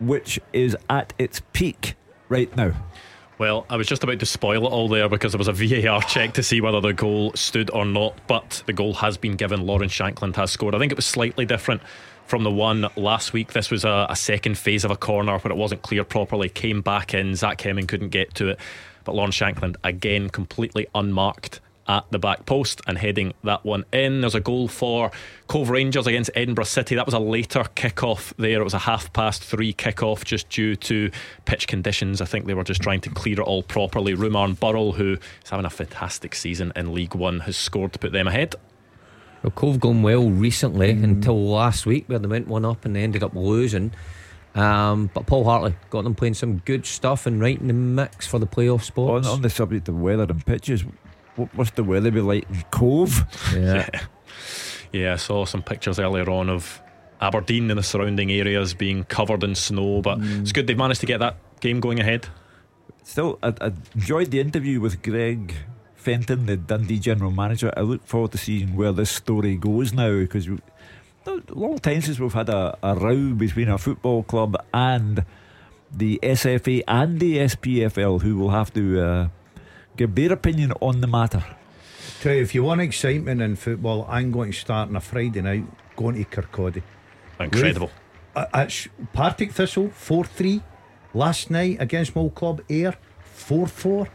which 0.00 0.38
is 0.52 0.76
at 0.90 1.12
its 1.18 1.40
peak 1.52 1.94
right 2.28 2.54
now. 2.56 2.72
Well, 3.38 3.66
I 3.68 3.76
was 3.76 3.86
just 3.86 4.02
about 4.02 4.18
to 4.20 4.26
spoil 4.26 4.66
it 4.66 4.70
all 4.70 4.88
there 4.88 5.08
because 5.10 5.32
there 5.32 5.38
was 5.38 5.48
a 5.48 5.52
VAR 5.52 6.00
check 6.02 6.32
to 6.34 6.42
see 6.42 6.62
whether 6.62 6.80
the 6.80 6.94
goal 6.94 7.32
stood 7.34 7.70
or 7.70 7.84
not, 7.84 8.18
but 8.26 8.62
the 8.66 8.72
goal 8.72 8.94
has 8.94 9.18
been 9.18 9.36
given. 9.36 9.66
Lawrence 9.66 9.92
Shankland 9.92 10.36
has 10.36 10.50
scored. 10.50 10.74
I 10.74 10.78
think 10.78 10.90
it 10.90 10.96
was 10.96 11.04
slightly 11.04 11.44
different 11.44 11.82
from 12.24 12.44
the 12.44 12.50
one 12.50 12.88
last 12.96 13.34
week. 13.34 13.52
This 13.52 13.70
was 13.70 13.84
a, 13.84 14.06
a 14.08 14.16
second 14.16 14.56
phase 14.56 14.84
of 14.84 14.90
a 14.90 14.96
corner 14.96 15.38
where 15.38 15.52
it 15.52 15.56
wasn't 15.56 15.82
clear 15.82 16.02
properly, 16.02 16.48
came 16.48 16.80
back 16.80 17.12
in. 17.12 17.34
Zach 17.34 17.60
Hemming 17.60 17.86
couldn't 17.86 18.08
get 18.08 18.34
to 18.36 18.48
it, 18.48 18.60
but 19.04 19.14
Lawrence 19.14 19.36
Shankland 19.36 19.76
again 19.84 20.30
completely 20.30 20.86
unmarked 20.94 21.60
at 21.88 22.04
the 22.10 22.18
back 22.18 22.46
post 22.46 22.80
and 22.86 22.98
heading 22.98 23.32
that 23.44 23.64
one 23.64 23.84
in. 23.92 24.20
There's 24.20 24.34
a 24.34 24.40
goal 24.40 24.68
for 24.68 25.10
Cove 25.46 25.70
Rangers 25.70 26.06
against 26.06 26.30
Edinburgh 26.34 26.64
City. 26.64 26.94
That 26.94 27.06
was 27.06 27.14
a 27.14 27.18
later 27.18 27.64
kick-off 27.74 28.34
there. 28.36 28.60
It 28.60 28.64
was 28.64 28.74
a 28.74 28.78
half 28.78 29.12
past 29.12 29.42
three 29.44 29.72
kick-off 29.72 30.24
just 30.24 30.48
due 30.48 30.76
to 30.76 31.10
pitch 31.44 31.68
conditions. 31.68 32.20
I 32.20 32.24
think 32.24 32.46
they 32.46 32.54
were 32.54 32.64
just 32.64 32.82
trying 32.82 33.00
to 33.02 33.10
clear 33.10 33.40
it 33.40 33.44
all 33.44 33.62
properly. 33.62 34.14
Rumarn 34.14 34.58
Burrell, 34.58 34.92
who 34.92 35.12
is 35.44 35.50
having 35.50 35.66
a 35.66 35.70
fantastic 35.70 36.34
season 36.34 36.72
in 36.74 36.92
League 36.92 37.14
One, 37.14 37.40
has 37.40 37.56
scored 37.56 37.92
to 37.92 37.98
put 37.98 38.12
them 38.12 38.26
ahead. 38.26 38.54
Well, 39.42 39.52
Cove 39.52 39.78
gone 39.78 40.02
well 40.02 40.28
recently 40.28 40.90
until 40.90 41.40
last 41.46 41.86
week 41.86 42.08
where 42.08 42.18
they 42.18 42.26
went 42.26 42.48
one 42.48 42.64
up 42.64 42.84
and 42.84 42.96
they 42.96 43.02
ended 43.02 43.22
up 43.22 43.34
losing. 43.34 43.92
Um, 44.56 45.10
but 45.12 45.26
Paul 45.26 45.44
Hartley 45.44 45.76
got 45.90 46.04
them 46.04 46.14
playing 46.14 46.34
some 46.34 46.58
good 46.64 46.86
stuff 46.86 47.26
and 47.26 47.40
right 47.40 47.60
in 47.60 47.68
the 47.68 47.74
mix 47.74 48.26
for 48.26 48.38
the 48.38 48.46
playoff 48.46 48.72
On, 48.72 48.80
spots. 48.80 49.28
on 49.28 49.42
the 49.42 49.50
subject 49.50 49.88
of 49.88 50.00
weather 50.00 50.24
and 50.24 50.44
pitches, 50.46 50.82
what 51.36 51.54
must 51.54 51.76
the 51.76 51.84
weather 51.84 52.10
be 52.10 52.20
like 52.20 52.48
in 52.50 52.62
Cove? 52.70 53.24
Yeah. 53.54 53.88
Yeah, 54.92 55.14
I 55.14 55.16
saw 55.16 55.44
some 55.44 55.62
pictures 55.62 55.98
earlier 55.98 56.28
on 56.30 56.48
of 56.48 56.80
Aberdeen 57.20 57.70
and 57.70 57.78
the 57.78 57.82
surrounding 57.82 58.30
areas 58.30 58.74
being 58.74 59.04
covered 59.04 59.42
in 59.42 59.54
snow, 59.54 60.00
but 60.00 60.18
it's 60.22 60.52
good 60.52 60.66
they've 60.66 60.76
managed 60.76 61.00
to 61.00 61.06
get 61.06 61.20
that 61.20 61.36
game 61.60 61.80
going 61.80 62.00
ahead. 62.00 62.28
Still, 63.02 63.38
I, 63.42 63.52
I 63.60 63.72
enjoyed 63.94 64.30
the 64.30 64.40
interview 64.40 64.80
with 64.80 65.02
Greg 65.02 65.54
Fenton, 65.94 66.46
the 66.46 66.56
Dundee 66.56 66.98
general 66.98 67.30
manager. 67.30 67.72
I 67.76 67.80
look 67.80 68.06
forward 68.06 68.32
to 68.32 68.38
seeing 68.38 68.76
where 68.76 68.92
this 68.92 69.10
story 69.10 69.56
goes 69.56 69.92
now 69.92 70.18
because 70.18 70.48
a 71.26 71.40
long 71.50 71.78
time 71.78 72.00
since 72.00 72.18
we've 72.18 72.32
had 72.32 72.48
a, 72.48 72.76
a 72.82 72.94
row 72.94 73.32
between 73.32 73.68
a 73.68 73.78
football 73.78 74.22
club 74.22 74.56
and 74.72 75.24
the 75.92 76.18
SFA 76.22 76.82
and 76.86 77.20
the 77.20 77.38
SPFL, 77.38 78.22
who 78.22 78.36
will 78.36 78.50
have 78.50 78.72
to 78.74 79.00
uh, 79.00 79.28
give 79.96 80.14
their 80.14 80.32
opinion 80.32 80.72
on 80.80 81.00
the 81.00 81.06
matter. 81.06 81.44
tell 82.20 82.34
you, 82.34 82.42
if 82.42 82.54
you 82.54 82.62
want 82.64 82.80
excitement 82.80 83.40
in 83.42 83.56
football, 83.56 84.06
I'm 84.08 84.30
going 84.32 84.52
to 84.52 84.58
start 84.58 84.88
on 84.88 84.96
a 84.96 85.00
Friday 85.00 85.40
night 85.42 85.64
going 85.96 86.16
to 86.16 86.24
Kirkcaldy. 86.24 86.82
Incredible. 87.40 87.90
Uh, 88.34 88.46
It's 88.54 88.88
Partick 89.12 89.52
Thistle 89.52 89.88
4 89.90 90.24
3. 90.24 90.62
Last 91.14 91.50
night 91.50 91.78
against 91.80 92.14
Mull 92.14 92.30
Club 92.30 92.60
Air 92.68 92.94
4 93.22 93.66
4. 93.66 94.08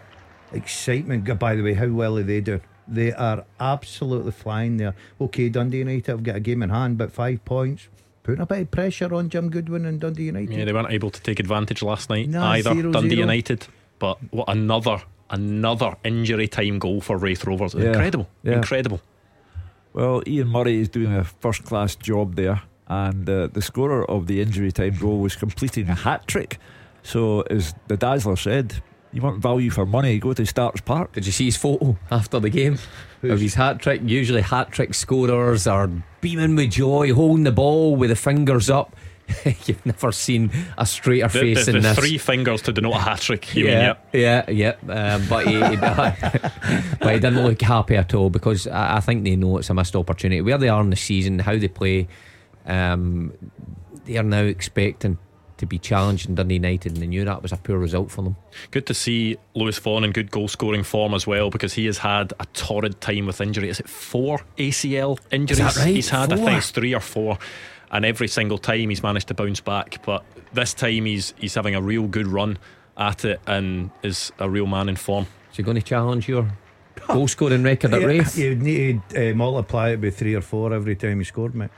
Excitement. 0.53 1.25
G- 1.25 1.33
By 1.33 1.55
the 1.55 1.63
way, 1.63 1.73
how 1.73 1.87
well 1.87 2.17
are 2.17 2.23
they 2.23 2.41
doing? 2.41 2.61
They 2.87 3.13
are 3.13 3.45
absolutely 3.59 4.31
flying 4.31 4.77
there. 4.77 4.95
Okay, 5.19 5.49
Dundee 5.49 5.77
United 5.79 6.07
have 6.07 6.23
got 6.23 6.35
a 6.35 6.39
game 6.39 6.61
in 6.61 6.69
hand, 6.69 6.97
but 6.97 7.11
five 7.11 7.43
points. 7.45 7.87
Putting 8.23 8.41
a 8.41 8.45
bit 8.45 8.59
of 8.61 8.71
pressure 8.71 9.13
on 9.15 9.29
Jim 9.29 9.49
Goodwin 9.49 9.85
and 9.85 9.99
Dundee 9.99 10.25
United. 10.25 10.55
Yeah, 10.57 10.65
they 10.65 10.73
weren't 10.73 10.91
able 10.91 11.09
to 11.09 11.21
take 11.21 11.39
advantage 11.39 11.81
last 11.81 12.09
night 12.09 12.27
No, 12.29 12.43
either. 12.43 12.73
zero, 12.73 12.91
Dundee 12.91 13.09
zero. 13.15 13.21
United, 13.21 13.67
but 13.97 14.19
what 14.31 14.49
another 14.49 15.01
another 15.31 15.95
injury 16.03 16.47
time 16.47 16.77
goal 16.79 17.01
for 17.01 17.17
Raith 17.17 17.45
Rovers. 17.45 17.73
Yeah. 17.73 17.85
Incredible, 17.87 18.27
Yeah. 18.43 18.57
incredible. 18.57 19.01
Well, 19.93 20.21
Ian 20.27 20.47
Murray 20.47 20.79
is 20.79 20.89
doing 20.89 21.13
a 21.13 21.23
first 21.23 21.63
class 21.65 21.95
job 21.95 22.35
there, 22.35 22.61
and 22.87 23.29
uh, 23.29 23.47
the 23.51 23.61
scorer 23.61 24.09
of 24.09 24.27
the 24.27 24.41
injury 24.41 24.71
time 24.71 24.95
goal 24.99 25.19
was 25.19 25.35
completing 25.35 25.89
a 25.89 25.95
hat 25.95 26.27
trick. 26.27 26.59
So, 27.03 27.41
as 27.41 27.73
the 27.87 27.97
Dazzler 27.97 28.35
said, 28.37 28.81
you 29.11 29.21
want 29.21 29.41
value 29.41 29.69
for 29.69 29.85
money, 29.85 30.19
go 30.19 30.33
to 30.33 30.45
Starks 30.45 30.79
Park. 30.81 31.11
Did 31.13 31.25
you 31.25 31.31
see 31.33 31.45
his 31.45 31.57
photo 31.57 31.97
after 32.09 32.39
the 32.39 32.49
game 32.49 32.77
of 33.23 33.41
his 33.41 33.55
hat 33.55 33.79
trick? 33.79 34.01
Usually, 34.05 34.41
hat 34.41 34.71
trick 34.71 34.93
scorers 34.93 35.67
are 35.67 35.89
beaming 36.21 36.55
with 36.55 36.71
joy, 36.71 37.13
holding 37.13 37.43
the 37.43 37.51
ball 37.51 37.95
with 37.97 38.09
the 38.11 38.15
fingers 38.15 38.69
up. 38.69 38.95
You've 39.65 39.85
never 39.85 40.11
seen 40.11 40.51
a 40.77 40.85
straighter 40.85 41.27
The, 41.27 41.39
face 41.39 41.65
the, 41.65 41.75
in 41.75 41.81
the 41.81 41.89
this. 41.89 41.99
three 41.99 42.17
fingers 42.17 42.61
to 42.63 42.73
denote 42.73 42.95
a 42.95 42.99
hat 42.99 43.19
trick. 43.21 43.55
Mean, 43.55 43.65
yeah, 43.65 43.95
yeah. 44.13 44.49
yeah. 44.49 44.75
Um, 44.87 45.25
but 45.29 45.47
he, 45.47 45.53
he, 45.53 45.75
but 46.99 47.13
he 47.13 47.19
didn't 47.19 47.43
look 47.43 47.61
happy 47.61 47.95
at 47.95 48.13
all 48.13 48.29
because 48.29 48.67
I, 48.67 48.97
I 48.97 48.99
think 48.99 49.23
they 49.23 49.35
know 49.35 49.57
it's 49.57 49.69
a 49.69 49.73
missed 49.73 49.95
opportunity. 49.95 50.41
Where 50.41 50.57
they 50.57 50.69
are 50.69 50.81
in 50.81 50.89
the 50.89 50.95
season, 50.95 51.39
how 51.39 51.57
they 51.57 51.67
play, 51.67 52.07
um, 52.65 53.33
they 54.05 54.17
are 54.17 54.23
now 54.23 54.43
expecting 54.43 55.17
to 55.61 55.65
be 55.67 55.77
challenged 55.77 56.27
in 56.27 56.33
Dundee 56.35 56.55
United, 56.55 56.93
and 56.93 57.01
they 57.01 57.07
knew 57.07 57.23
that 57.23 57.43
was 57.43 57.51
a 57.51 57.57
poor 57.57 57.77
result 57.77 58.09
for 58.09 58.23
them. 58.23 58.35
Good 58.71 58.87
to 58.87 58.95
see 58.95 59.37
Lewis 59.53 59.77
Vaughan 59.77 60.03
in 60.03 60.11
good 60.11 60.31
goal 60.31 60.47
scoring 60.47 60.81
form 60.83 61.13
as 61.13 61.27
well 61.27 61.51
because 61.51 61.73
he 61.73 61.85
has 61.85 61.99
had 61.99 62.33
a 62.39 62.45
torrid 62.47 62.99
time 62.99 63.27
with 63.27 63.39
injury. 63.39 63.69
Is 63.69 63.79
it 63.79 63.87
four 63.87 64.41
ACL 64.57 65.19
injuries 65.31 65.77
right? 65.77 65.87
he's 65.87 66.09
had? 66.09 66.33
I 66.33 66.37
think 66.37 66.57
it's 66.57 66.71
three 66.71 66.95
or 66.95 66.99
four. 66.99 67.37
And 67.91 68.05
every 68.05 68.27
single 68.27 68.57
time 68.57 68.89
he's 68.89 69.03
managed 69.03 69.27
to 69.27 69.33
bounce 69.33 69.59
back. 69.59 70.03
But 70.05 70.23
this 70.53 70.73
time 70.73 71.05
he's 71.05 71.33
he's 71.37 71.55
having 71.55 71.75
a 71.75 71.81
real 71.81 72.07
good 72.07 72.27
run 72.27 72.57
at 72.97 73.25
it 73.25 73.39
and 73.47 73.91
is 74.03 74.31
a 74.39 74.49
real 74.49 74.65
man 74.67 74.89
in 74.89 74.95
form. 74.95 75.27
Is 75.51 75.57
he 75.57 75.63
going 75.63 75.75
to 75.75 75.81
challenge 75.83 76.27
your 76.29 76.49
goal 77.07 77.27
scoring 77.27 77.63
record 77.63 77.93
at 77.93 78.01
Raith? 78.05 78.37
You'd 78.37 78.61
need 78.61 79.01
to 79.09 79.31
uh, 79.31 79.35
multiply 79.35 79.89
it 79.89 80.01
by 80.01 80.09
three 80.09 80.35
or 80.35 80.41
four 80.41 80.73
every 80.73 80.95
time 80.95 81.19
he 81.19 81.25
scored, 81.25 81.53
mate. 81.55 81.69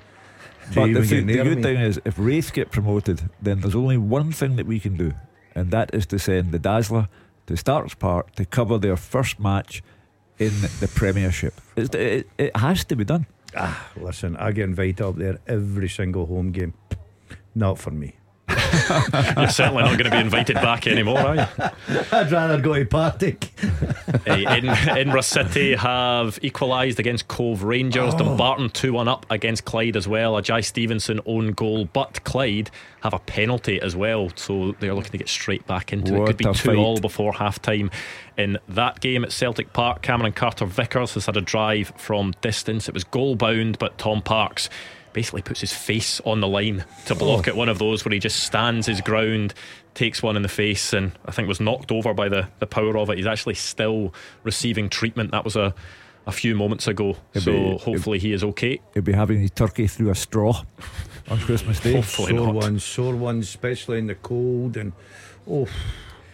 To 0.71 0.75
But 0.75 0.83
the, 0.85 0.89
even 0.91 1.03
thing, 1.05 1.25
the 1.27 1.33
good 1.35 1.57
me. 1.57 1.63
thing 1.63 1.77
is, 1.77 1.99
if 2.05 2.17
Raith 2.17 2.53
get 2.53 2.71
promoted, 2.71 3.29
then 3.41 3.61
there's 3.61 3.75
only 3.75 3.97
one 3.97 4.31
thing 4.31 4.55
that 4.57 4.65
we 4.65 4.79
can 4.79 4.95
do, 4.95 5.13
and 5.55 5.71
that 5.71 5.93
is 5.93 6.05
to 6.07 6.19
send 6.19 6.51
the 6.51 6.59
Dazzler 6.59 7.09
to 7.47 7.57
Starks 7.57 7.95
Park 7.95 8.31
to 8.35 8.45
cover 8.45 8.77
their 8.77 8.95
first 8.95 9.39
match 9.39 9.83
in 10.39 10.51
the 10.79 10.89
Premiership. 10.93 11.59
It's, 11.75 11.93
it, 11.95 12.29
it 12.37 12.55
has 12.57 12.85
to 12.85 12.95
be 12.95 13.03
done. 13.03 13.25
Ah, 13.55 13.91
listen, 13.95 14.35
I 14.37 14.51
get 14.51 14.63
invited 14.65 15.01
up 15.01 15.15
there 15.17 15.39
every 15.47 15.89
single 15.89 16.25
home 16.25 16.51
game. 16.51 16.73
Not 17.55 17.77
for 17.77 17.91
me. 17.91 18.15
You're 19.37 19.49
certainly 19.49 19.83
not 19.83 19.97
going 19.97 20.05
to 20.05 20.11
be 20.11 20.17
invited 20.17 20.55
back 20.55 20.87
anymore, 20.87 21.19
are 21.19 21.35
you? 21.35 21.45
I'd 22.11 22.31
rather 22.31 22.59
go 22.59 22.73
to 22.73 22.85
Partick. 22.85 23.45
Hey, 24.25 24.43
in, 24.57 24.65
Inver 24.65 25.23
City 25.23 25.75
have 25.75 26.39
equalised 26.41 26.99
against 26.99 27.27
Cove 27.27 27.63
Rangers. 27.63 28.13
Oh. 28.15 28.17
Dumbarton 28.19 28.69
2 28.69 28.93
1 28.93 29.07
up 29.07 29.25
against 29.29 29.65
Clyde 29.65 29.95
as 29.95 30.07
well. 30.07 30.37
A 30.37 30.41
Jai 30.41 30.61
Stevenson 30.61 31.19
own 31.25 31.51
goal, 31.51 31.85
but 31.85 32.23
Clyde 32.23 32.71
have 33.01 33.13
a 33.13 33.19
penalty 33.19 33.81
as 33.81 33.95
well. 33.95 34.29
So 34.35 34.73
they're 34.79 34.93
looking 34.93 35.11
to 35.11 35.17
get 35.17 35.29
straight 35.29 35.65
back 35.67 35.93
into 35.93 36.15
it. 36.15 36.19
What 36.19 36.27
Could 36.27 36.37
be 36.37 36.47
a 36.47 36.53
2 36.53 36.75
all 36.75 36.99
before 36.99 37.33
half 37.33 37.61
time 37.61 37.91
in 38.37 38.57
that 38.69 38.99
game 38.99 39.23
at 39.23 39.31
Celtic 39.31 39.73
Park. 39.73 40.01
Cameron 40.01 40.33
Carter 40.33 40.65
Vickers 40.65 41.13
has 41.13 41.25
had 41.25 41.37
a 41.37 41.41
drive 41.41 41.93
from 41.97 42.33
distance. 42.41 42.87
It 42.87 42.93
was 42.93 43.03
goal 43.03 43.35
bound, 43.35 43.77
but 43.77 43.97
Tom 43.97 44.21
Parkes 44.21 44.69
basically 45.13 45.41
puts 45.41 45.61
his 45.61 45.71
face 45.73 46.19
on 46.25 46.41
the 46.41 46.47
line 46.47 46.83
to 47.05 47.15
block 47.15 47.47
Oh. 47.47 47.51
it. 47.51 47.55
One 47.55 47.69
of 47.69 47.79
those 47.79 48.03
where 48.03 48.13
he 48.13 48.19
just 48.19 48.41
stands 48.43 48.87
his 48.87 48.99
ground, 49.01 49.53
takes 49.93 50.21
one 50.23 50.35
in 50.35 50.41
the 50.41 50.49
face, 50.49 50.91
and 50.93 51.11
I 51.25 51.31
think 51.31 51.47
was 51.47 51.59
knocked 51.59 51.91
over 51.91 52.13
by 52.13 52.29
the, 52.29 52.47
the 52.59 52.67
power 52.67 52.97
of 52.97 53.09
it. 53.09 53.17
He's 53.17 53.27
actually 53.27 53.53
still 53.55 54.13
receiving 54.43 54.89
treatment. 54.89 55.31
That 55.31 55.45
was 55.45 55.55
a, 55.55 55.73
a 56.25 56.31
few 56.31 56.55
moments 56.55 56.87
ago. 56.87 57.15
He'll 57.33 57.41
so 57.43 57.51
be- 57.51 57.77
hopefully 57.77 58.19
he 58.19 58.33
is 58.33 58.43
okay. 58.43 58.79
He'll 58.93 59.03
be 59.03 59.13
having 59.13 59.39
his 59.39 59.51
turkey 59.51 59.87
through 59.87 60.09
a 60.09 60.15
straw 60.15 60.63
on 61.29 61.37
Christmas 61.39 61.79
Day. 61.79 61.93
Hopefully 61.97 62.35
sore 62.35 62.47
not. 62.47 62.55
ones, 62.55 62.83
sore 62.83 63.15
ones, 63.15 63.47
especially 63.47 63.99
in 63.99 64.07
the 64.07 64.15
cold. 64.15 64.75
And 64.77 64.93
oh, 65.49 65.67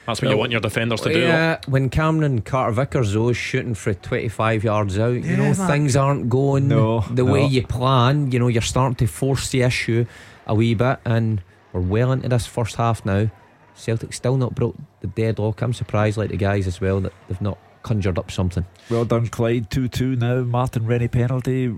That's 0.10 0.24
what 0.24 0.32
you 0.32 0.38
want 0.38 0.52
your 0.52 0.60
defenders 0.60 1.02
to 1.02 1.14
do. 1.14 1.20
Yeah, 1.20 1.60
when 1.68 1.90
Cameron 1.90 2.42
Carter 2.42 2.72
Vickers 2.72 3.14
though 3.14 3.30
is 3.30 3.38
shooting 3.38 3.76
for 3.76 3.94
25 3.94 4.64
yards 4.64 4.98
out, 4.98 5.14
you 5.24 5.38
know 5.38 5.44
man. 5.44 5.54
things 5.54 5.96
aren't 5.96 6.30
going 6.30 6.68
No, 6.68 7.02
the 7.02 7.26
way 7.26 7.46
you 7.46 7.66
plan. 7.66 8.32
You 8.32 8.40
know 8.40 8.48
you're 8.48 8.64
starting 8.64 8.96
to 8.96 9.06
force 9.06 9.50
the 9.50 9.62
issue 9.62 10.06
a 10.48 10.56
wee 10.56 10.74
bit, 10.74 10.98
and 11.06 11.44
we're 11.74 11.82
well 11.82 12.12
into 12.12 12.28
this 12.28 12.48
first 12.48 12.78
half 12.78 13.06
now. 13.06 13.30
Celtic 13.76 14.14
still 14.14 14.36
not 14.36 14.56
broke 14.56 14.76
the 15.02 15.08
deadlock. 15.08 15.62
I'm 15.62 15.74
surprised, 15.74 16.18
like 16.18 16.32
the 16.32 16.38
guys 16.38 16.66
as 16.66 16.82
well, 16.82 17.00
that 17.02 17.14
they've 17.28 17.40
not 17.40 17.60
conjured 17.84 18.18
up 18.18 18.32
something. 18.32 18.66
Well 18.90 19.06
done, 19.06 19.28
Clyde. 19.28 19.70
2 19.70 19.88
2 19.90 20.16
now. 20.16 20.42
Martin 20.42 20.88
Rennie 20.88 21.08
penalty. 21.08 21.76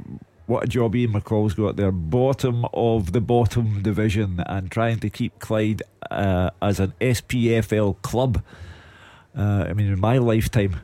What 0.51 0.65
a 0.65 0.67
job 0.67 0.97
Ian 0.97 1.13
McCall's 1.13 1.53
got 1.53 1.77
there. 1.77 1.93
Bottom 1.93 2.65
of 2.73 3.13
the 3.13 3.21
bottom 3.21 3.81
division 3.81 4.43
and 4.47 4.69
trying 4.69 4.99
to 4.99 5.09
keep 5.09 5.39
Clyde 5.39 5.81
uh, 6.11 6.49
as 6.61 6.81
an 6.81 6.93
SPFL 6.99 8.01
club. 8.01 8.43
Uh, 9.33 9.67
I 9.69 9.71
mean, 9.71 9.87
in 9.87 9.97
my 9.97 10.17
lifetime, 10.17 10.81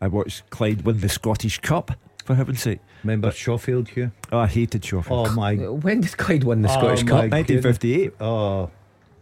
I 0.00 0.06
watched 0.06 0.48
Clyde 0.50 0.82
win 0.82 1.00
the 1.00 1.08
Scottish 1.08 1.58
Cup, 1.58 1.90
for 2.24 2.36
heaven's 2.36 2.62
sake. 2.62 2.78
remember 3.02 3.32
Shawfield 3.32 3.88
here? 3.88 4.12
Oh, 4.30 4.38
I 4.38 4.46
hated 4.46 4.84
Shawfield. 4.84 5.26
Oh 5.26 5.32
my! 5.32 5.56
When 5.56 6.00
did 6.00 6.16
Clyde 6.16 6.44
win 6.44 6.62
the 6.62 6.68
Oh, 6.68 6.78
Scottish 6.78 7.02
my 7.02 7.08
Cup? 7.08 7.32
1958. 7.32 8.12
Oh, 8.20 8.70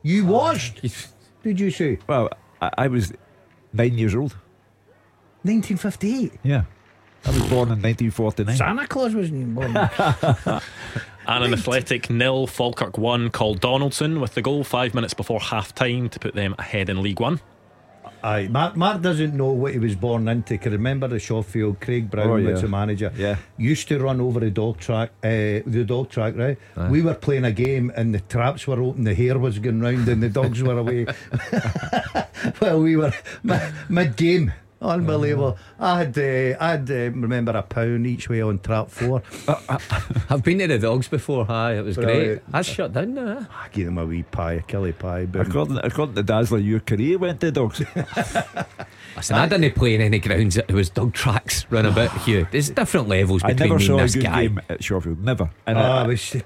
you 0.02 0.26
watched? 0.26 0.82
Did 1.42 1.58
you 1.58 1.70
say 1.70 1.98
Well, 2.06 2.28
I, 2.60 2.70
I 2.76 2.88
was 2.88 3.14
nine 3.72 3.96
years 3.96 4.14
old. 4.14 4.32
1958? 5.44 6.40
Yeah. 6.42 6.64
I 7.24 7.30
was 7.30 7.38
born 7.48 7.68
in 7.70 7.80
1949. 7.82 8.56
Santa 8.56 8.86
Claus 8.86 9.14
wasn't 9.14 9.40
even 9.40 9.54
born. 9.54 9.76
And 9.76 10.62
Annan 11.28 11.52
Athletic 11.52 12.10
nil, 12.10 12.46
Falkirk 12.46 12.98
1, 12.98 13.30
called 13.30 13.60
Donaldson 13.60 14.20
with 14.20 14.34
the 14.34 14.42
goal 14.42 14.64
five 14.64 14.92
minutes 14.94 15.14
before 15.14 15.38
half 15.40 15.74
time 15.74 16.08
to 16.08 16.18
put 16.18 16.34
them 16.34 16.54
ahead 16.58 16.88
in 16.88 17.00
League 17.02 17.20
One. 17.20 17.40
Aye, 18.24 18.46
Mark, 18.48 18.76
Mark 18.76 19.02
doesn't 19.02 19.34
know 19.36 19.50
what 19.50 19.72
he 19.72 19.80
was 19.80 19.96
born 19.96 20.28
into. 20.28 20.56
Can 20.56 20.70
remember 20.72 21.08
the 21.08 21.18
Shawfield? 21.18 21.80
Craig 21.80 22.08
Brown 22.08 22.28
Oh, 22.30 22.34
was 22.34 22.44
yeah. 22.44 22.54
the 22.54 22.68
manager. 22.68 23.12
Yeah. 23.16 23.36
used 23.56 23.88
to 23.88 23.98
run 23.98 24.20
over 24.20 24.38
the 24.38 24.50
dog 24.50 24.78
track. 24.78 25.10
Uh, 25.24 25.62
the 25.66 25.84
dog 25.84 26.08
track, 26.08 26.36
right? 26.36 26.56
Aye. 26.76 26.88
We 26.88 27.02
were 27.02 27.14
playing 27.14 27.44
a 27.44 27.50
game 27.52 27.90
and 27.96 28.14
the 28.14 28.20
traps 28.20 28.66
were 28.68 28.80
open, 28.80 29.02
the 29.04 29.14
hair 29.14 29.38
was 29.38 29.58
going 29.58 29.80
round, 29.80 30.06
and 30.08 30.22
the 30.22 30.28
dogs 30.28 30.62
were 30.62 30.78
away. 30.78 31.06
well, 32.60 32.80
we 32.80 32.96
were 32.96 33.12
mid 33.88 34.16
game. 34.16 34.52
Unbelievable. 34.82 35.56
I 35.78 35.98
had, 35.98 36.18
uh, 36.18 36.56
I 36.60 36.70
had 36.72 36.90
uh, 36.90 36.94
remember 37.12 37.52
a 37.52 37.62
pound 37.62 38.06
each 38.06 38.28
way 38.28 38.42
on 38.42 38.58
trap 38.58 38.90
four. 38.90 39.22
I've 40.28 40.42
been 40.42 40.58
to 40.58 40.66
the 40.66 40.78
dogs 40.78 41.08
before. 41.08 41.44
Hi, 41.46 41.74
it 41.76 41.82
was 41.84 41.96
Well, 41.96 42.06
great. 42.06 42.42
That's 42.50 42.68
shut 42.68 42.92
down 42.92 43.14
now. 43.14 43.38
eh? 43.38 43.44
I 43.54 43.68
gave 43.68 43.86
them 43.86 43.98
a 43.98 44.04
wee 44.04 44.24
pie, 44.24 44.54
a 44.54 44.60
killie 44.62 44.98
pie. 44.98 45.26
But 45.26 45.46
According, 45.46 45.78
according 45.78 46.14
to 46.16 46.22
Dazzler, 46.22 46.58
your 46.58 46.80
career 46.80 47.18
went 47.18 47.40
to 47.40 47.52
dogs. 47.52 47.80
Listen, 49.16 49.36
I 49.36 49.46
didn't 49.46 49.74
play 49.74 49.94
in 49.94 50.00
any 50.00 50.18
grounds 50.18 50.54
that 50.54 50.68
there 50.68 50.76
was 50.76 50.88
dog 50.90 51.12
tracks 51.12 51.66
run 51.70 51.86
about 51.86 52.10
here. 52.22 52.48
There's 52.50 52.70
different 52.70 53.08
levels 53.08 53.42
I 53.44 53.48
between 53.52 53.68
never 53.68 53.78
me 53.78 53.86
saw 53.86 53.92
and 53.92 54.00
a 54.00 54.04
this 54.04 54.14
good 54.14 54.24
guy. 54.24 54.42
game 54.46 54.60
at 54.68 54.82
Shawfield. 54.82 55.22
Never. 55.22 55.50
And 55.66 55.78
Ah, 55.78 56.00
I- 56.00 56.04
it 56.04 56.06
was 56.08 56.34
you're, 56.34 56.42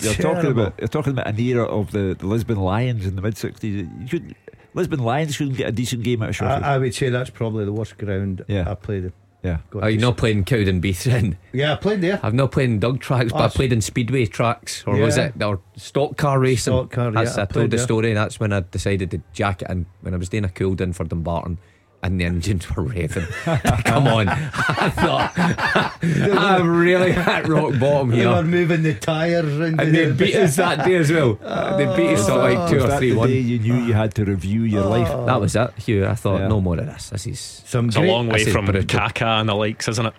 you're 0.00 0.14
talking 0.14 0.22
terrible. 0.42 0.50
about 0.62 0.74
you're 0.78 0.88
talking 0.88 1.12
about 1.12 1.26
an 1.28 1.40
era 1.40 1.64
of 1.64 1.90
the, 1.92 2.14
the 2.18 2.26
Lisbon 2.26 2.58
Lions 2.58 3.06
in 3.06 3.16
the 3.16 3.22
mid 3.22 3.36
sixties. 3.36 3.86
You 4.00 4.08
couldn't 4.08 4.36
Lisbon 4.74 5.00
Lions 5.00 5.36
couldn't 5.36 5.54
get 5.54 5.68
a 5.68 5.72
decent 5.72 6.02
game 6.02 6.22
out 6.22 6.30
of 6.30 6.36
Shawfield. 6.36 6.62
I, 6.62 6.74
I 6.74 6.78
would 6.78 6.94
say 6.94 7.08
that's 7.08 7.30
probably 7.30 7.64
the 7.64 7.72
worst 7.72 7.98
ground 7.98 8.44
Yeah. 8.48 8.70
I 8.70 8.74
played 8.74 9.04
in. 9.04 9.12
yeah. 9.42 9.58
Got 9.70 9.78
Oh, 9.82 9.86
to 9.86 9.92
you're 9.92 10.00
not 10.00 10.16
playing 10.16 10.44
Cowdenbeath 10.44 11.04
then? 11.04 11.38
Yeah, 11.52 11.72
I 11.72 11.76
played 11.76 12.00
there. 12.02 12.20
I've 12.22 12.34
not 12.34 12.52
played 12.52 12.70
in 12.70 12.78
dog 12.78 13.00
tracks, 13.00 13.32
but 13.32 13.40
I 13.40 13.46
oh, 13.46 13.48
played 13.48 13.72
in 13.72 13.80
speedway 13.80 14.26
tracks, 14.26 14.84
or 14.86 14.96
was 14.96 15.16
it 15.16 15.42
or 15.42 15.60
stock 15.76 16.16
car 16.16 16.38
racing? 16.38 16.72
Stock 16.72 16.90
car, 16.90 17.10
That's 17.10 17.36
yeah, 17.36 17.40
I 17.40 17.42
I 17.42 17.46
played 17.46 17.62
told 17.62 17.70
the 17.72 17.78
story, 17.78 18.08
and 18.10 18.16
That's 18.16 18.38
when 18.38 18.52
I 18.52 18.60
decided 18.60 19.10
to 19.12 19.22
jack 19.32 19.62
it 19.62 19.70
in 19.70 19.86
when 20.02 20.14
I 20.14 20.16
was 20.18 20.28
doing 20.28 20.44
a 20.44 20.48
cool 20.50 20.74
down 20.74 20.92
for 20.92 21.04
Dumbarton. 21.04 21.58
And 22.02 22.18
the 22.18 22.24
engines 22.24 22.68
were 22.74 22.82
revving. 22.82 23.84
Come 23.84 24.06
on, 24.06 24.28
I 24.28 24.88
thought 24.88 25.32
I'm 26.02 26.70
really 26.78 27.10
at 27.12 27.46
rock 27.46 27.78
bottom 27.78 28.10
They 28.10 28.26
were 28.26 28.42
moving 28.42 28.82
the 28.82 28.94
tyres 28.94 29.44
around. 29.44 29.80
And 29.80 29.94
they 29.94 30.10
beat 30.10 30.34
us 30.34 30.56
that 30.56 30.86
day 30.86 30.94
as 30.94 31.12
well. 31.12 31.38
Uh, 31.44 31.76
they 31.76 31.84
beat 31.96 32.14
us 32.14 32.26
at 32.26 32.36
like 32.36 32.56
oh. 32.56 32.68
two 32.68 32.76
Was 32.76 32.84
or 32.84 32.88
that 32.88 32.98
three 32.98 33.10
the 33.10 33.16
one. 33.16 33.28
day 33.28 33.38
you 33.38 33.58
knew 33.58 33.74
you 33.84 33.92
had 33.92 34.14
to 34.14 34.24
review 34.24 34.62
your 34.62 34.84
oh. 34.84 34.88
life. 34.88 35.08
That 35.26 35.40
was 35.42 35.54
it, 35.54 35.70
Hugh. 35.76 36.06
I 36.06 36.14
thought 36.14 36.40
Yeah. 36.40 36.48
no 36.48 36.62
more 36.62 36.78
of 36.78 36.86
this. 36.86 37.10
This 37.10 37.26
is 37.26 37.62
Some 37.66 37.88
It's 37.88 37.96
a 37.96 38.00
long 38.00 38.28
way 38.28 38.46
from 38.46 38.64
brutal. 38.64 38.84
Kaka 38.84 39.26
and 39.26 39.48
the 39.48 39.54
likes, 39.54 39.86
isn't 39.86 40.06
it? 40.06 40.14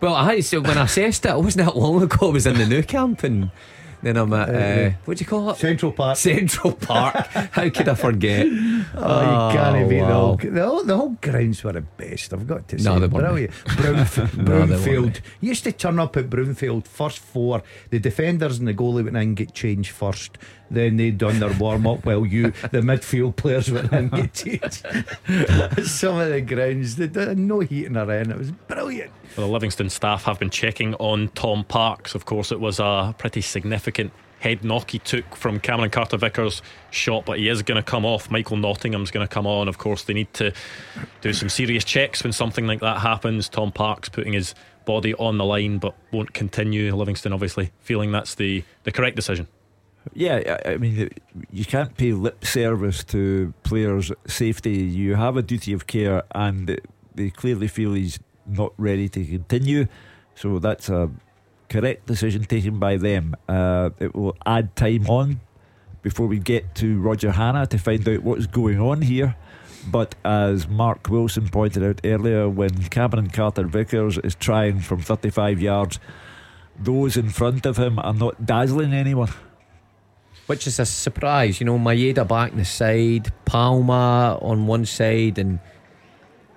Well, 0.00 0.16
I 0.16 0.40
so 0.40 0.60
when 0.60 0.76
I 0.76 0.84
assessed 0.84 1.24
it, 1.24 1.30
it 1.30 1.38
wasn't 1.38 1.66
that 1.66 1.76
long 1.76 2.02
ago. 2.02 2.30
I 2.30 2.32
was 2.32 2.46
in 2.46 2.58
the 2.58 2.66
Nou 2.66 2.82
Camp 2.82 3.22
and 3.22 3.52
then 4.02 4.16
I'm 4.16 4.32
at 4.32 4.48
uh, 4.48 4.90
what 5.04 5.16
do 5.18 5.22
you 5.22 5.28
call 5.28 5.50
it? 5.50 5.56
Central 5.56 5.92
Park. 5.92 6.16
Central 6.16 6.72
Park. 6.74 7.14
How 7.52 7.68
could 7.70 7.88
I 7.88 7.94
forget? 7.94 8.46
Oh, 8.46 8.50
you 8.50 9.56
can't 9.56 9.88
beat 9.88 9.98
the 10.00 10.04
whole, 10.06 10.36
the 10.36 10.64
whole 10.66 10.84
the 10.84 10.96
whole 10.96 11.16
grounds 11.20 11.62
were 11.64 11.72
the 11.72 11.80
best. 11.82 12.32
I've 12.32 12.46
got 12.46 12.68
to 12.68 12.78
say, 12.78 12.84
No, 12.90 12.98
they 12.98 13.06
brilliant. 13.06 13.52
Brownf- 13.52 14.36
No, 14.36 15.00
weren't. 15.02 15.20
Used 15.40 15.64
to 15.64 15.72
turn 15.72 15.98
up 15.98 16.16
at 16.16 16.28
Brownfield 16.28 16.86
first 16.86 17.18
four. 17.18 17.62
The 17.90 17.98
defenders 17.98 18.58
and 18.58 18.66
the 18.68 18.74
goalie 18.74 19.04
went 19.04 19.08
in 19.08 19.16
and 19.16 19.36
get 19.36 19.54
changed 19.54 19.90
first. 19.92 20.38
Then 20.72 20.96
they 20.96 21.10
done 21.10 21.38
their 21.38 21.52
warm 21.58 21.86
up 21.86 22.04
while 22.06 22.24
you, 22.24 22.44
the 22.70 22.80
midfield 22.80 23.36
players, 23.36 23.70
went 23.70 23.92
in 23.92 24.10
and 24.12 24.32
get. 24.32 24.72
Some 25.86 26.18
of 26.18 26.30
the 26.30 26.40
grounds 26.40 26.96
they 26.96 27.08
did 27.08 27.38
no 27.38 27.60
heating 27.60 27.96
around. 27.96 28.30
It 28.30 28.38
was 28.38 28.50
brilliant. 28.50 29.12
Well, 29.36 29.46
the 29.46 29.52
Livingston 29.52 29.90
staff 29.90 30.24
have 30.24 30.38
been 30.38 30.50
checking 30.50 30.94
on 30.94 31.28
Tom 31.28 31.64
Parkes. 31.64 32.14
Of 32.14 32.24
course, 32.24 32.50
it 32.52 32.60
was 32.60 32.80
a 32.80 33.14
pretty 33.18 33.42
significant 33.42 34.12
head 34.40 34.64
knock 34.64 34.90
he 34.90 34.98
took 34.98 35.36
from 35.36 35.60
Cameron 35.60 35.90
Carter 35.90 36.16
Vickers' 36.16 36.62
shot, 36.90 37.24
but 37.24 37.38
he 37.38 37.48
is 37.48 37.62
going 37.62 37.76
to 37.76 37.82
come 37.82 38.04
off. 38.04 38.30
Michael 38.30 38.56
Nottingham's 38.56 39.10
going 39.10 39.26
to 39.26 39.32
come 39.32 39.46
on. 39.46 39.68
Of 39.68 39.78
course, 39.78 40.04
they 40.04 40.14
need 40.14 40.32
to 40.34 40.52
do 41.20 41.32
some 41.32 41.48
serious 41.48 41.84
checks 41.84 42.24
when 42.24 42.32
something 42.32 42.66
like 42.66 42.80
that 42.80 42.98
happens. 42.98 43.48
Tom 43.48 43.70
Parkes 43.72 44.08
putting 44.08 44.32
his 44.32 44.54
body 44.84 45.14
on 45.14 45.38
the 45.38 45.44
line, 45.44 45.78
but 45.78 45.94
won't 46.12 46.34
continue. 46.34 46.94
Livingston 46.94 47.32
obviously 47.32 47.70
feeling 47.80 48.10
that's 48.10 48.34
the, 48.34 48.64
the 48.82 48.90
correct 48.90 49.16
decision. 49.16 49.46
Yeah, 50.14 50.58
I 50.66 50.76
mean, 50.76 51.10
you 51.50 51.64
can't 51.64 51.96
pay 51.96 52.12
lip 52.12 52.44
service 52.44 53.04
to 53.04 53.54
players' 53.62 54.12
safety. 54.26 54.72
You 54.72 55.14
have 55.14 55.36
a 55.36 55.42
duty 55.42 55.72
of 55.72 55.86
care, 55.86 56.24
and 56.34 56.80
they 57.14 57.30
clearly 57.30 57.68
feel 57.68 57.94
he's 57.94 58.18
not 58.46 58.72
ready 58.76 59.08
to 59.08 59.24
continue. 59.24 59.86
So 60.34 60.58
that's 60.58 60.88
a 60.88 61.10
correct 61.68 62.06
decision 62.06 62.44
taken 62.44 62.78
by 62.78 62.96
them. 62.96 63.36
Uh, 63.48 63.90
it 63.98 64.14
will 64.14 64.36
add 64.44 64.74
time 64.76 65.06
on 65.08 65.40
before 66.02 66.26
we 66.26 66.38
get 66.38 66.74
to 66.76 67.00
Roger 67.00 67.32
Hanna 67.32 67.66
to 67.68 67.78
find 67.78 68.06
out 68.08 68.22
what's 68.22 68.46
going 68.46 68.80
on 68.80 69.02
here. 69.02 69.36
But 69.90 70.14
as 70.24 70.68
Mark 70.68 71.08
Wilson 71.08 71.48
pointed 71.48 71.82
out 71.82 72.00
earlier, 72.04 72.48
when 72.48 72.84
Cameron 72.84 73.30
Carter 73.30 73.66
Vickers 73.66 74.18
is 74.18 74.34
trying 74.34 74.80
from 74.80 75.00
35 75.00 75.60
yards, 75.60 75.98
those 76.78 77.16
in 77.16 77.30
front 77.30 77.66
of 77.66 77.78
him 77.78 77.98
are 77.98 78.14
not 78.14 78.46
dazzling 78.46 78.92
anyone. 78.92 79.32
Which 80.46 80.66
is 80.66 80.78
a 80.78 80.86
surprise, 80.86 81.60
you 81.60 81.66
know. 81.66 81.78
Maeda 81.78 82.26
back 82.26 82.52
in 82.52 82.58
the 82.58 82.64
side, 82.64 83.32
Palma 83.44 84.38
on 84.42 84.66
one 84.66 84.84
side, 84.84 85.38
and 85.38 85.60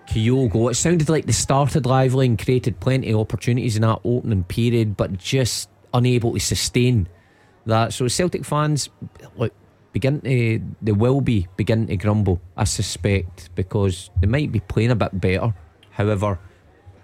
Kyogo. 0.07 0.71
It 0.71 0.75
sounded 0.75 1.09
like 1.09 1.25
they 1.25 1.31
started 1.31 1.85
lively 1.85 2.25
and 2.25 2.37
created 2.43 2.79
plenty 2.79 3.11
of 3.11 3.19
opportunities 3.19 3.75
in 3.75 3.83
that 3.83 3.99
opening 4.03 4.43
period, 4.43 4.97
but 4.97 5.17
just 5.17 5.69
unable 5.93 6.33
to 6.33 6.39
sustain 6.39 7.07
that. 7.65 7.93
So 7.93 8.07
Celtic 8.07 8.43
fans, 8.43 8.89
look, 9.37 9.53
begin 9.93 10.19
to 10.21 10.61
they 10.81 10.91
will 10.91 11.21
be 11.21 11.47
beginning 11.55 11.87
to 11.87 11.97
grumble. 11.97 12.41
I 12.57 12.65
suspect 12.65 13.49
because 13.55 14.09
they 14.19 14.27
might 14.27 14.51
be 14.51 14.59
playing 14.59 14.91
a 14.91 14.95
bit 14.95 15.19
better. 15.21 15.53
However, 15.91 16.39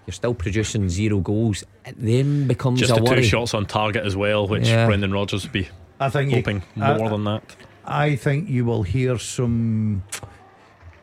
you're 0.06 0.14
still 0.14 0.34
producing 0.34 0.90
zero 0.90 1.20
goals. 1.20 1.64
It 1.86 1.96
then 1.98 2.48
becomes 2.48 2.80
Just 2.80 2.92
a 2.92 3.02
the 3.02 3.16
two 3.16 3.24
shots 3.24 3.54
on 3.54 3.66
target 3.66 4.06
as 4.06 4.16
well, 4.16 4.48
which 4.48 4.68
Yeah. 4.68 4.88
Brendan 4.88 5.12
Rodgers 5.14 5.44
would 5.44 5.54
be 5.54 5.70
I 6.02 6.10
think 6.10 6.30
you- 6.32 6.38
hoping 6.38 6.64
I- 6.82 6.98
more 6.98 7.10
than 7.10 7.24
that. 7.26 7.56
I 7.86 8.16
think 8.16 8.48
you 8.50 8.64
will 8.66 8.84
hear 8.84 9.18
some, 9.18 10.04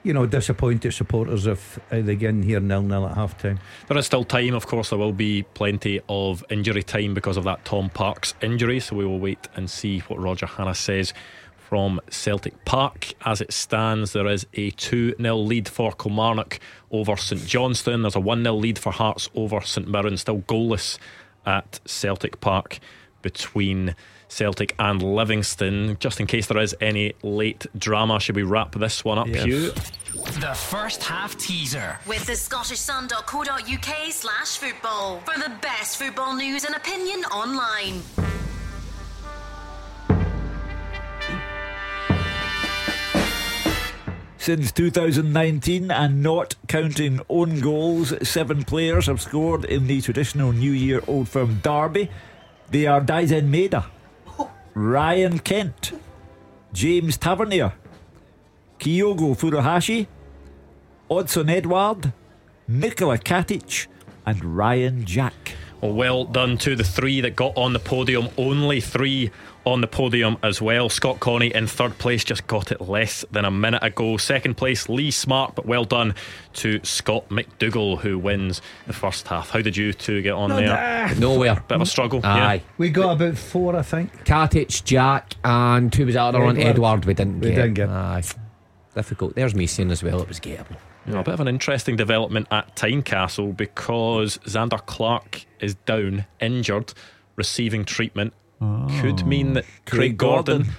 you 0.04 0.12
know, 0.12 0.26
disappointed 0.26 0.92
supporters 0.92 1.46
if 1.46 1.78
uh, 1.90 2.00
they 2.00 2.14
get 2.16 2.30
in 2.30 2.42
here 2.42 2.60
nil 2.60 2.82
nil 2.82 3.06
at 3.08 3.14
half 3.16 3.36
time. 3.38 3.58
There 3.88 3.98
is 3.98 4.06
still 4.06 4.24
time, 4.24 4.54
of 4.54 4.66
course. 4.66 4.90
There 4.90 4.98
will 4.98 5.12
be 5.12 5.42
plenty 5.54 6.00
of 6.08 6.44
injury 6.50 6.82
time 6.82 7.14
because 7.14 7.36
of 7.36 7.44
that 7.44 7.64
Tom 7.64 7.90
Parkes 7.90 8.34
injury. 8.42 8.78
So 8.80 8.94
we 8.96 9.04
will 9.06 9.18
wait 9.18 9.48
and 9.56 9.68
see 9.70 10.00
what 10.08 10.20
Roger 10.20 10.46
Hanna 10.46 10.74
says 10.74 11.12
from 11.56 12.00
Celtic 12.10 12.64
Park. 12.64 13.12
As 13.26 13.40
it 13.40 13.52
stands, 13.52 14.12
there 14.12 14.28
is 14.28 14.46
a 14.54 14.70
2 14.70 15.14
0 15.20 15.36
lead 15.36 15.68
for 15.68 15.92
Kilmarnock 15.92 16.60
over 16.90 17.16
St 17.16 17.44
Johnstone. 17.44 18.02
There's 18.02 18.16
a 18.16 18.20
1 18.20 18.42
0 18.44 18.54
lead 18.54 18.78
for 18.78 18.92
Hearts 18.92 19.28
over 19.34 19.60
St 19.62 19.88
Mirren. 19.88 20.16
Still 20.16 20.38
goalless 20.42 20.96
at 21.44 21.80
Celtic 21.86 22.40
Park 22.40 22.78
between 23.20 23.94
Celtic 24.28 24.74
and 24.78 25.02
Livingston. 25.02 25.96
Just 26.00 26.20
in 26.20 26.26
case 26.26 26.46
there 26.46 26.58
is 26.58 26.74
any 26.80 27.14
late 27.22 27.66
drama, 27.76 28.20
should 28.20 28.36
we 28.36 28.42
wrap 28.42 28.72
this 28.74 29.04
one 29.04 29.18
up, 29.18 29.26
Yes. 29.28 29.44
Hugh? 29.44 29.72
The 30.40 30.54
first 30.54 31.02
half 31.02 31.36
teaser. 31.38 31.98
With 32.06 32.26
the 32.26 32.34
Scottish 32.36 32.78
scottishsun.co.uk 32.78 34.12
slash 34.12 34.56
football 34.58 35.20
for 35.20 35.38
the 35.38 35.50
best 35.60 35.96
football 35.98 36.34
news 36.34 36.64
and 36.64 36.74
opinion 36.74 37.20
online. 37.26 38.02
Since 44.38 44.72
2019 44.72 45.90
and 45.90 46.22
not 46.22 46.54
counting 46.68 47.20
own 47.28 47.60
goals, 47.60 48.14
seven 48.26 48.64
players 48.64 49.06
have 49.06 49.20
scored 49.20 49.64
in 49.66 49.86
the 49.86 50.00
traditional 50.00 50.52
New 50.52 50.70
Year 50.72 51.02
Old 51.06 51.28
Firm 51.28 51.60
derby. 51.62 52.08
They 52.70 52.86
are 52.86 53.00
Daizen 53.00 53.48
Maeda, 53.50 53.84
Ryan 54.78 55.40
Kent, 55.40 55.90
James 56.72 57.16
Tavernier, 57.16 57.72
Kyogo 58.78 59.36
Furuhashi, 59.36 60.06
Odsonne 61.10 61.50
Edouard, 61.50 62.12
Nikola 62.68 63.18
Katic, 63.18 63.88
and 64.24 64.56
Ryan 64.56 65.04
Jack. 65.04 65.56
Well, 65.80 65.94
well 65.94 66.24
done 66.24 66.58
to 66.58 66.76
the 66.76 66.84
three 66.84 67.20
that 67.22 67.34
got 67.34 67.56
on 67.56 67.72
the 67.72 67.80
podium. 67.80 68.28
Only 68.38 68.80
three 68.80 69.32
on 69.72 69.80
the 69.80 69.86
podium 69.86 70.36
as 70.42 70.60
well. 70.60 70.88
Scott 70.88 71.20
Connie 71.20 71.54
in 71.54 71.66
third 71.66 71.96
place 71.98 72.24
just 72.24 72.46
got 72.46 72.72
it 72.72 72.80
less 72.80 73.24
than 73.30 73.44
a 73.44 73.50
minute 73.50 73.82
ago. 73.82 74.16
Second 74.16 74.56
place, 74.56 74.88
Lee 74.88 75.10
Smart, 75.10 75.54
but 75.54 75.66
well 75.66 75.84
done 75.84 76.14
to 76.54 76.80
Scott 76.82 77.28
McDougall 77.28 77.98
who 78.00 78.18
wins 78.18 78.60
the 78.86 78.92
first 78.92 79.28
half. 79.28 79.50
How 79.50 79.60
did 79.62 79.76
you 79.76 79.92
two 79.92 80.22
get 80.22 80.32
on 80.32 80.50
No, 80.50 80.56
there? 80.56 80.68
nah. 80.68 81.14
Nowhere. 81.18 81.62
Bit 81.68 81.74
of 81.76 81.82
a 81.82 81.86
struggle. 81.86 82.20
Aye. 82.24 82.62
We 82.78 82.90
got 82.90 83.12
about 83.12 83.36
four, 83.38 83.76
I 83.76 83.82
think. 83.82 84.24
Katic, 84.24 84.84
Jack, 84.84 85.34
and 85.44 85.94
who 85.94 86.06
was 86.06 86.14
the 86.14 86.22
other 86.22 86.40
one? 86.40 86.56
Edouard. 86.56 86.70
Edouard. 86.70 87.04
We 87.04 87.14
didn't 87.14 87.40
We 87.40 87.48
get. 87.50 87.54
didn't 87.56 87.74
get. 87.74 87.88
Aye. 87.88 88.22
Difficult. 88.94 89.34
There's 89.34 89.54
me 89.54 89.66
saying 89.66 89.90
as 89.90 90.02
well. 90.02 90.20
It 90.22 90.28
was 90.28 90.40
gettable. 90.40 90.76
You 91.06 91.14
know, 91.14 91.20
a 91.20 91.24
bit 91.24 91.34
of 91.34 91.40
an 91.40 91.48
interesting 91.48 91.96
development 91.96 92.48
at 92.50 92.74
Tynecastle 92.76 93.56
because 93.56 94.38
Zander 94.38 94.84
Clark 94.84 95.46
is 95.60 95.74
down, 95.86 96.26
injured, 96.40 96.92
receiving 97.36 97.84
treatment. 97.84 98.34
Could 99.00 99.26
mean 99.26 99.52
that 99.54 99.64
Craig, 99.86 99.98
Craig 100.00 100.16
Gordon, 100.18 100.56
Gordon. 100.62 100.74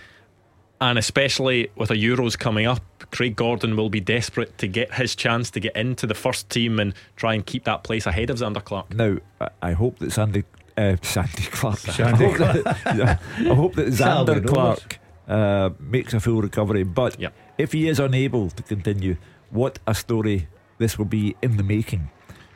and 0.82 0.98
especially 0.98 1.70
with 1.76 1.92
a 1.92 1.96
Euros 1.96 2.38
coming 2.38 2.66
up, 2.66 2.82
Craig 3.12 3.36
Gordon 3.36 3.76
will 3.76 3.90
be 3.90 4.00
desperate 4.02 4.58
to 4.58 4.68
get 4.68 4.94
his 4.96 5.16
chance 5.16 5.50
to 5.52 5.60
get 5.60 5.76
into 5.76 6.06
the 6.08 6.14
first 6.16 6.50
team 6.50 6.80
and 6.80 6.94
try 7.16 7.34
and 7.34 7.46
keep 7.46 7.64
that 7.64 7.84
place 7.84 8.06
ahead 8.06 8.30
of 8.30 8.38
Zander 8.38 8.64
Clark. 8.64 8.94
Now, 8.94 9.18
I- 9.40 9.50
I 9.62 9.72
hope 9.74 10.00
that 10.00 10.12
Sandy, 10.12 10.44
uh, 10.78 10.98
Sandy 11.02 11.44
Clark, 11.44 11.78
Sandy 11.80 12.26
I 12.26 12.30
hope 12.30 12.38
that, 12.38 13.20
I 13.52 13.54
hope 13.56 13.76
that 13.76 13.88
Zander 13.88 14.36
Rovers. 14.36 14.50
Clark 14.52 15.00
uh, 15.28 15.70
makes 15.80 16.14
a 16.14 16.20
full 16.20 16.42
recovery. 16.42 16.84
But 16.84 17.20
Yep. 17.20 17.34
if 17.58 17.72
he 17.72 17.88
is 17.88 18.00
unable 18.00 18.50
to 18.50 18.64
continue, 18.64 19.16
what 19.52 19.80
a 19.88 19.94
story 19.96 20.48
this 20.80 20.98
will 20.98 21.06
be 21.06 21.36
in 21.42 21.58
the 21.58 21.64
making. 21.64 22.10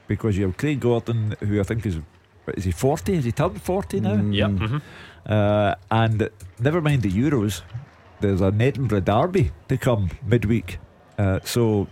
Because 0.07 0.37
you 0.37 0.45
have 0.47 0.57
Craig 0.57 0.79
Gordon, 0.81 1.35
who 1.39 1.59
I 1.59 1.63
think 1.63 1.85
is, 1.85 1.97
what, 2.43 2.57
is 2.57 2.65
he 2.65 2.71
40? 2.71 3.15
Has 3.15 3.25
he 3.25 3.31
turned 3.31 3.61
40 3.61 3.99
now? 4.01 4.15
Yep. 4.15 4.49
mhm. 4.51 4.81
Uh, 5.25 5.75
and 5.89 6.29
never 6.59 6.81
mind 6.81 7.01
the 7.01 7.11
Euros, 7.11 7.61
there's 8.19 8.41
an 8.41 8.61
Edinburgh 8.61 9.01
derby 9.01 9.51
to 9.69 9.77
come 9.77 10.09
midweek. 10.25 10.79
Uh, 11.17 11.39
so, 11.43 11.87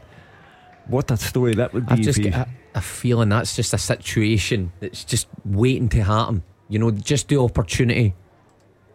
what 0.87 1.09
a 1.11 1.17
story 1.17 1.55
that 1.55 1.73
would 1.73 1.85
be. 1.85 1.93
I've 1.93 2.01
just 2.01 2.17
he- 2.17 2.25
get 2.25 2.33
a, 2.33 2.47
a 2.75 2.81
feeling 2.81 3.29
that's 3.29 3.55
just 3.55 3.73
a 3.73 3.77
situation 3.77 4.71
that's 4.79 5.03
just 5.03 5.27
waiting 5.45 5.89
to 5.89 6.03
happen. 6.03 6.43
You 6.69 6.79
know, 6.79 6.91
just 6.91 7.27
the 7.27 7.37
opportunity 7.37 8.15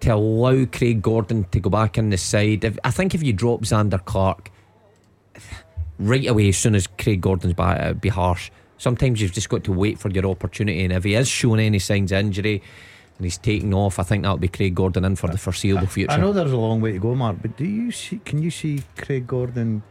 to 0.01 0.15
allow 0.15 0.65
Craig 0.67 1.03
Gordon 1.03 1.45
to 1.45 1.61
go 1.61 1.71
back 1.71 1.99
in 1.99 2.11
the 2.11 2.19
side. 2.19 2.65
If, 2.65 2.79
I 2.85 2.91
think 2.91 3.15
if 3.15 3.23
you 3.23 3.33
drop 3.33 3.63
Zander 3.63 4.03
Clark 4.05 4.51
right 5.99 6.27
away 6.27 6.49
as 6.49 6.59
soon 6.59 6.75
as 6.75 6.87
Craig 6.87 7.21
Gordon's 7.21 7.55
back, 7.55 7.81
it'd 7.81 8.01
be 8.01 8.09
harsh. 8.09 8.51
Sometimes 8.79 9.21
you've 9.21 9.33
just 9.33 9.49
got 9.49 9.65
to 9.65 9.73
wait 9.73 9.99
for 9.99 10.11
your 10.11 10.27
opportunity, 10.27 10.85
and 10.85 10.93
if 10.93 11.05
he 11.05 11.15
is 11.15 11.29
showing 11.29 11.61
any 11.61 11.79
signs 11.79 12.13
of 12.13 12.19
injury 12.19 12.63
and 13.19 13.25
he's 13.25 13.39
taking 13.39 13.73
off, 13.75 13.99
I 13.99 14.03
think 14.03 14.23
that'll 14.23 14.37
be 14.39 14.49
Craig 14.49 14.75
Gordon 14.75 15.05
in 15.05 15.17
for 15.17 15.29
the 15.29 15.39
foreseeable 15.39 15.87
future. 15.87 16.13
I 16.13 16.17
know 16.19 16.33
there's 16.33 16.53
a 16.53 16.57
long 16.57 16.81
way 16.81 16.93
to 16.93 16.99
go, 16.99 17.15
Mark, 17.15 17.37
but 17.41 17.57
do 17.57 17.65
you 17.65 17.91
see? 17.91 18.19
Can 18.25 18.43
you 18.43 18.51
see 18.51 18.83
Craig 18.97 19.27
Gordon 19.27 19.83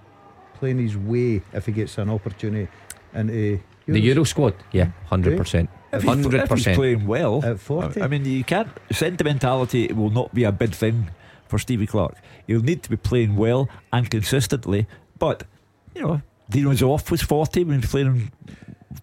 playing 0.60 0.80
his 0.80 0.96
way 0.98 1.42
if 1.54 1.66
he 1.66 1.72
gets 1.72 1.98
an 1.98 2.10
opportunity 2.10 2.68
into 3.14 3.60
The 3.88 4.00
Euro 4.00 4.24
squad, 4.26 4.54
yeah, 4.72 4.90
hundred 5.06 5.38
percent, 5.38 5.70
If 5.92 6.04
he's- 6.04 6.14
hundred 6.16 6.34
If 6.36 6.42
he's 6.42 6.50
percent. 6.50 6.76
playing 6.78 7.08
well, 7.08 7.44
At 7.44 7.60
40. 7.60 8.02
I 8.02 8.08
mean, 8.08 8.26
you 8.26 8.44
can't. 8.44 8.70
Sentimentality 8.92 9.92
will 9.94 10.10
not 10.10 10.34
be 10.34 10.44
a 10.44 10.52
big 10.52 10.72
thing 10.72 11.10
for 11.48 11.60
Stevie 11.60 11.86
Clarke. 11.88 12.18
He'll 12.48 12.62
need 12.62 12.82
to 12.84 12.90
be 12.90 12.98
playing 12.98 13.36
well 13.36 13.70
and 13.94 14.10
consistently. 14.10 14.88
But 15.20 15.44
you 15.96 16.02
know, 16.02 16.22
Dino 16.50 16.72
Zoff 16.74 17.10
was 17.12 17.22
forty 17.22 17.64
when 17.64 17.76
he 17.76 17.82
was 17.82 17.90
playing 17.92 18.08
in 18.08 18.32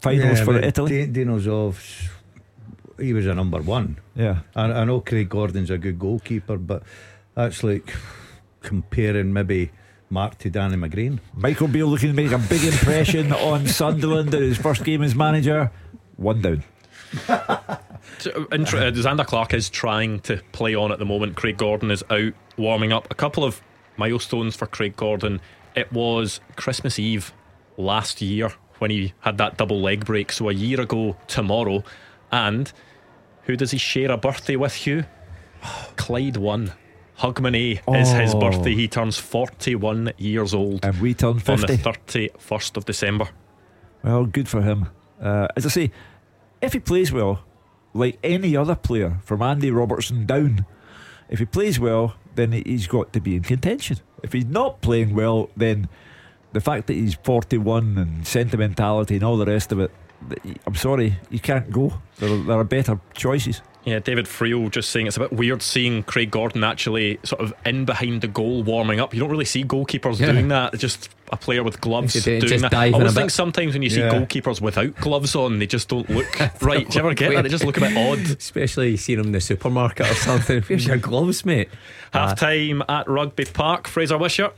finals 0.01 0.39
Yeah, 0.41 0.45
for 0.45 0.59
Italy. 0.59 1.07
Di- 1.07 1.13
Dino 1.13 1.39
Zoff's 1.39 2.09
he 2.99 3.13
was 3.13 3.27
a 3.27 3.35
number 3.35 3.61
one. 3.61 3.99
Yeah. 4.15 4.41
I, 4.55 4.65
I 4.65 4.85
know 4.85 5.01
Craig 5.01 5.29
Gordon's 5.29 5.71
a 5.71 5.79
good 5.79 5.99
goalkeeper, 5.99 6.57
but 6.57 6.83
that's 7.35 7.63
like 7.63 7.95
comparing 8.63 9.33
maybe 9.33 9.71
Mark 10.11 10.39
to 10.39 10.51
Danny 10.51 10.77
McGrain. 10.77 11.19
Michael 11.35 11.69
Beale 11.69 11.87
looking 11.87 12.11
to 12.11 12.15
make 12.15 12.33
a 12.33 12.39
big 12.39 12.65
impression 12.65 13.33
on 13.33 13.67
Sunderland 13.67 14.35
in 14.35 14.43
his 14.43 14.59
first 14.59 14.85
game 14.85 15.03
as 15.03 15.15
manager. 15.15 15.71
One 16.17 16.43
down. 16.43 16.65
So, 18.19 18.47
inter- 18.53 18.79
uh, 18.79 18.91
Zander 18.93 19.27
Clark 19.27 19.55
is 19.55 19.71
trying 19.71 20.21
to 20.21 20.41
play 20.53 20.75
on 20.75 20.93
at 20.93 20.99
the 20.99 21.05
moment. 21.05 21.37
Craig 21.37 21.57
Gordon 21.57 21.91
is 21.91 22.05
out 22.11 22.33
warming 22.57 22.93
up. 22.93 23.11
A 23.11 23.15
couple 23.15 23.45
of 23.45 23.63
milestones 23.97 24.55
for 24.57 24.67
Craig 24.67 24.97
Gordon. 24.97 25.41
It 25.75 25.91
was 25.93 26.41
Christmas 26.57 26.99
Eve 26.99 27.33
last 27.77 28.21
year 28.21 28.53
when 28.79 28.91
he 28.91 29.13
had 29.21 29.39
that 29.39 29.57
double 29.57 29.81
leg 29.81 30.05
break. 30.05 30.31
So 30.33 30.49
a 30.49 30.53
year 30.53 30.81
ago 30.81 31.17
tomorrow. 31.27 31.83
And 32.33 32.73
who 33.43 33.57
does 33.57 33.71
he 33.71 33.79
share 33.79 34.11
a 34.11 34.17
birthday 34.17 34.57
with, 34.57 34.75
Hugh? 34.75 35.05
Clyde 35.97 36.37
one. 36.39 36.73
Hogmanay 37.19 37.81
is 38.01 38.11
his 38.13 38.35
Oh. 38.35 38.41
birthday. 38.41 38.75
He 38.75 38.89
turns 38.89 39.19
41 39.19 40.13
years 40.19 40.55
old. 40.55 40.85
And 40.85 40.99
we 41.01 41.15
turn 41.15 41.39
50. 41.39 41.53
on 41.53 41.61
the 41.61 41.77
31st 41.79 42.77
of 42.77 42.85
December. 42.85 43.29
Well, 44.03 44.25
good 44.27 44.49
for 44.49 44.63
him. 44.63 44.89
Uh, 45.21 45.47
as 45.57 45.65
I 45.67 45.69
say, 45.69 45.91
if 46.61 46.73
he 46.73 46.81
plays 46.81 47.13
well, 47.13 47.45
like 47.95 48.19
any 48.25 48.57
other 48.57 48.75
player 48.75 49.19
from 49.23 49.43
Andy 49.43 49.71
Robertson 49.71 50.27
down, 50.27 50.65
if 51.29 51.39
he 51.39 51.45
plays 51.45 51.79
well, 51.79 52.15
then 52.35 52.53
he's 52.53 52.87
got 52.89 53.13
to 53.13 53.21
be 53.21 53.37
in 53.37 53.43
contention. 53.43 53.99
If 54.23 54.33
he's 54.33 54.47
not 54.47 54.81
playing 54.81 55.15
well, 55.15 55.51
then 55.57 55.89
the 56.53 56.61
fact 56.61 56.87
that 56.89 56.95
he's 56.95 57.15
41 57.15 57.99
and 57.99 58.27
sentimentality 58.27 59.17
and 59.17 59.25
all 59.25 59.37
the 59.37 59.47
rest 59.47 59.71
of 59.71 59.79
it, 59.79 59.91
I'm 60.67 60.75
sorry, 60.75 61.19
you 61.31 61.39
can't 61.41 61.71
go. 61.71 61.93
There 62.19 62.31
are, 62.33 62.37
there 62.43 62.59
are 62.59 62.65
better 62.65 62.99
choices. 63.15 63.63
Yeah, 63.85 63.99
David 63.99 64.27
Friel 64.27 64.71
just 64.71 64.91
saying 64.91 65.09
it's 65.09 65.17
a 65.17 65.21
bit 65.21 65.33
weird 65.33 65.61
seeing 65.61 66.05
Craig 66.05 66.31
Gordon 66.31 66.63
actually 66.63 67.19
sort 67.25 67.43
of 67.43 67.53
in 67.67 67.85
behind 67.85 68.21
the 68.21 68.29
goal 68.29 68.63
warming 68.63 69.01
up. 69.01 69.13
You 69.13 69.19
don't 69.19 69.31
really 69.31 69.45
see 69.45 69.65
goalkeepers 69.65 70.21
Yeah. 70.21 70.31
doing 70.31 70.47
that. 70.49 70.73
It's 70.75 70.81
just 70.81 71.09
a 71.33 71.37
player 71.37 71.65
with 71.65 71.81
gloves 71.81 72.13
Just- 72.13 72.27
just 72.27 72.47
doing 72.47 72.61
that. 72.61 72.73
I 72.73 72.91
diving 72.91 72.95
a 72.95 72.97
always 72.99 73.15
bit. 73.15 73.21
think 73.23 73.31
sometimes 73.33 73.73
when 73.73 73.83
you 73.83 73.91
see 73.91 73.99
Yeah. 73.99 74.11
goalkeepers 74.11 74.61
without 74.61 74.95
gloves 75.01 75.35
on, 75.35 75.59
they 75.59 75.67
just 75.67 75.89
don't 75.89 76.09
look 76.09 76.29
right. 76.63 76.89
Do 76.89 76.95
you 76.95 77.01
ever 77.05 77.15
get 77.15 77.35
that? 77.35 77.43
They 77.43 77.49
just 77.49 77.65
look 77.65 77.77
a 77.77 77.81
bit 77.81 77.97
odd. 77.97 78.21
Especially 78.21 78.97
seeing 78.97 79.19
them 79.19 79.27
in 79.29 79.33
the 79.33 79.41
supermarket 79.41 80.09
or 80.09 80.15
something. 80.15 80.63
Where's 80.69 80.87
your 80.87 80.99
gloves, 80.99 81.45
mate? 81.45 81.69
Half 82.13 82.39
time 82.39 82.85
at 82.89 83.09
Rugby 83.09 83.47
Park. 83.47 83.89
Fraser 83.89 84.17
Wishart. 84.17 84.55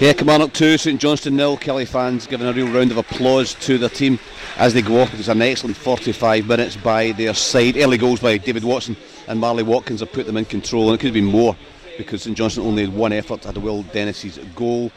Yeah, 0.00 0.14
Kilmarnock 0.14 0.54
2, 0.54 0.78
St 0.78 0.98
Johnstone 0.98 1.36
nil. 1.36 1.58
Killie 1.58 1.86
fans 1.86 2.26
giving 2.26 2.46
a 2.46 2.54
real 2.54 2.72
round 2.72 2.90
of 2.90 2.96
applause 2.96 3.52
to 3.56 3.76
their 3.76 3.90
team 3.90 4.18
as 4.56 4.72
they 4.72 4.80
go 4.80 5.02
off. 5.02 5.12
It's 5.12 5.28
an 5.28 5.42
excellent 5.42 5.76
45 5.76 6.46
minutes 6.46 6.74
by 6.74 7.12
their 7.12 7.34
side. 7.34 7.76
Early 7.76 7.98
goals 7.98 8.18
by 8.18 8.38
David 8.38 8.64
Watson 8.64 8.96
and 9.28 9.38
Marley 9.38 9.62
Watkins 9.62 10.00
have 10.00 10.10
put 10.10 10.24
them 10.24 10.38
in 10.38 10.46
control, 10.46 10.88
and 10.88 10.94
it 10.94 11.00
could 11.02 11.08
have 11.08 11.14
been 11.14 11.26
more 11.26 11.54
because 11.98 12.22
St 12.22 12.34
Johnstone 12.34 12.64
only 12.66 12.86
had 12.86 12.94
one 12.94 13.12
effort 13.12 13.44
at 13.44 13.58
Will 13.58 13.82
Dennis's 13.82 14.38
goal. 14.54 14.90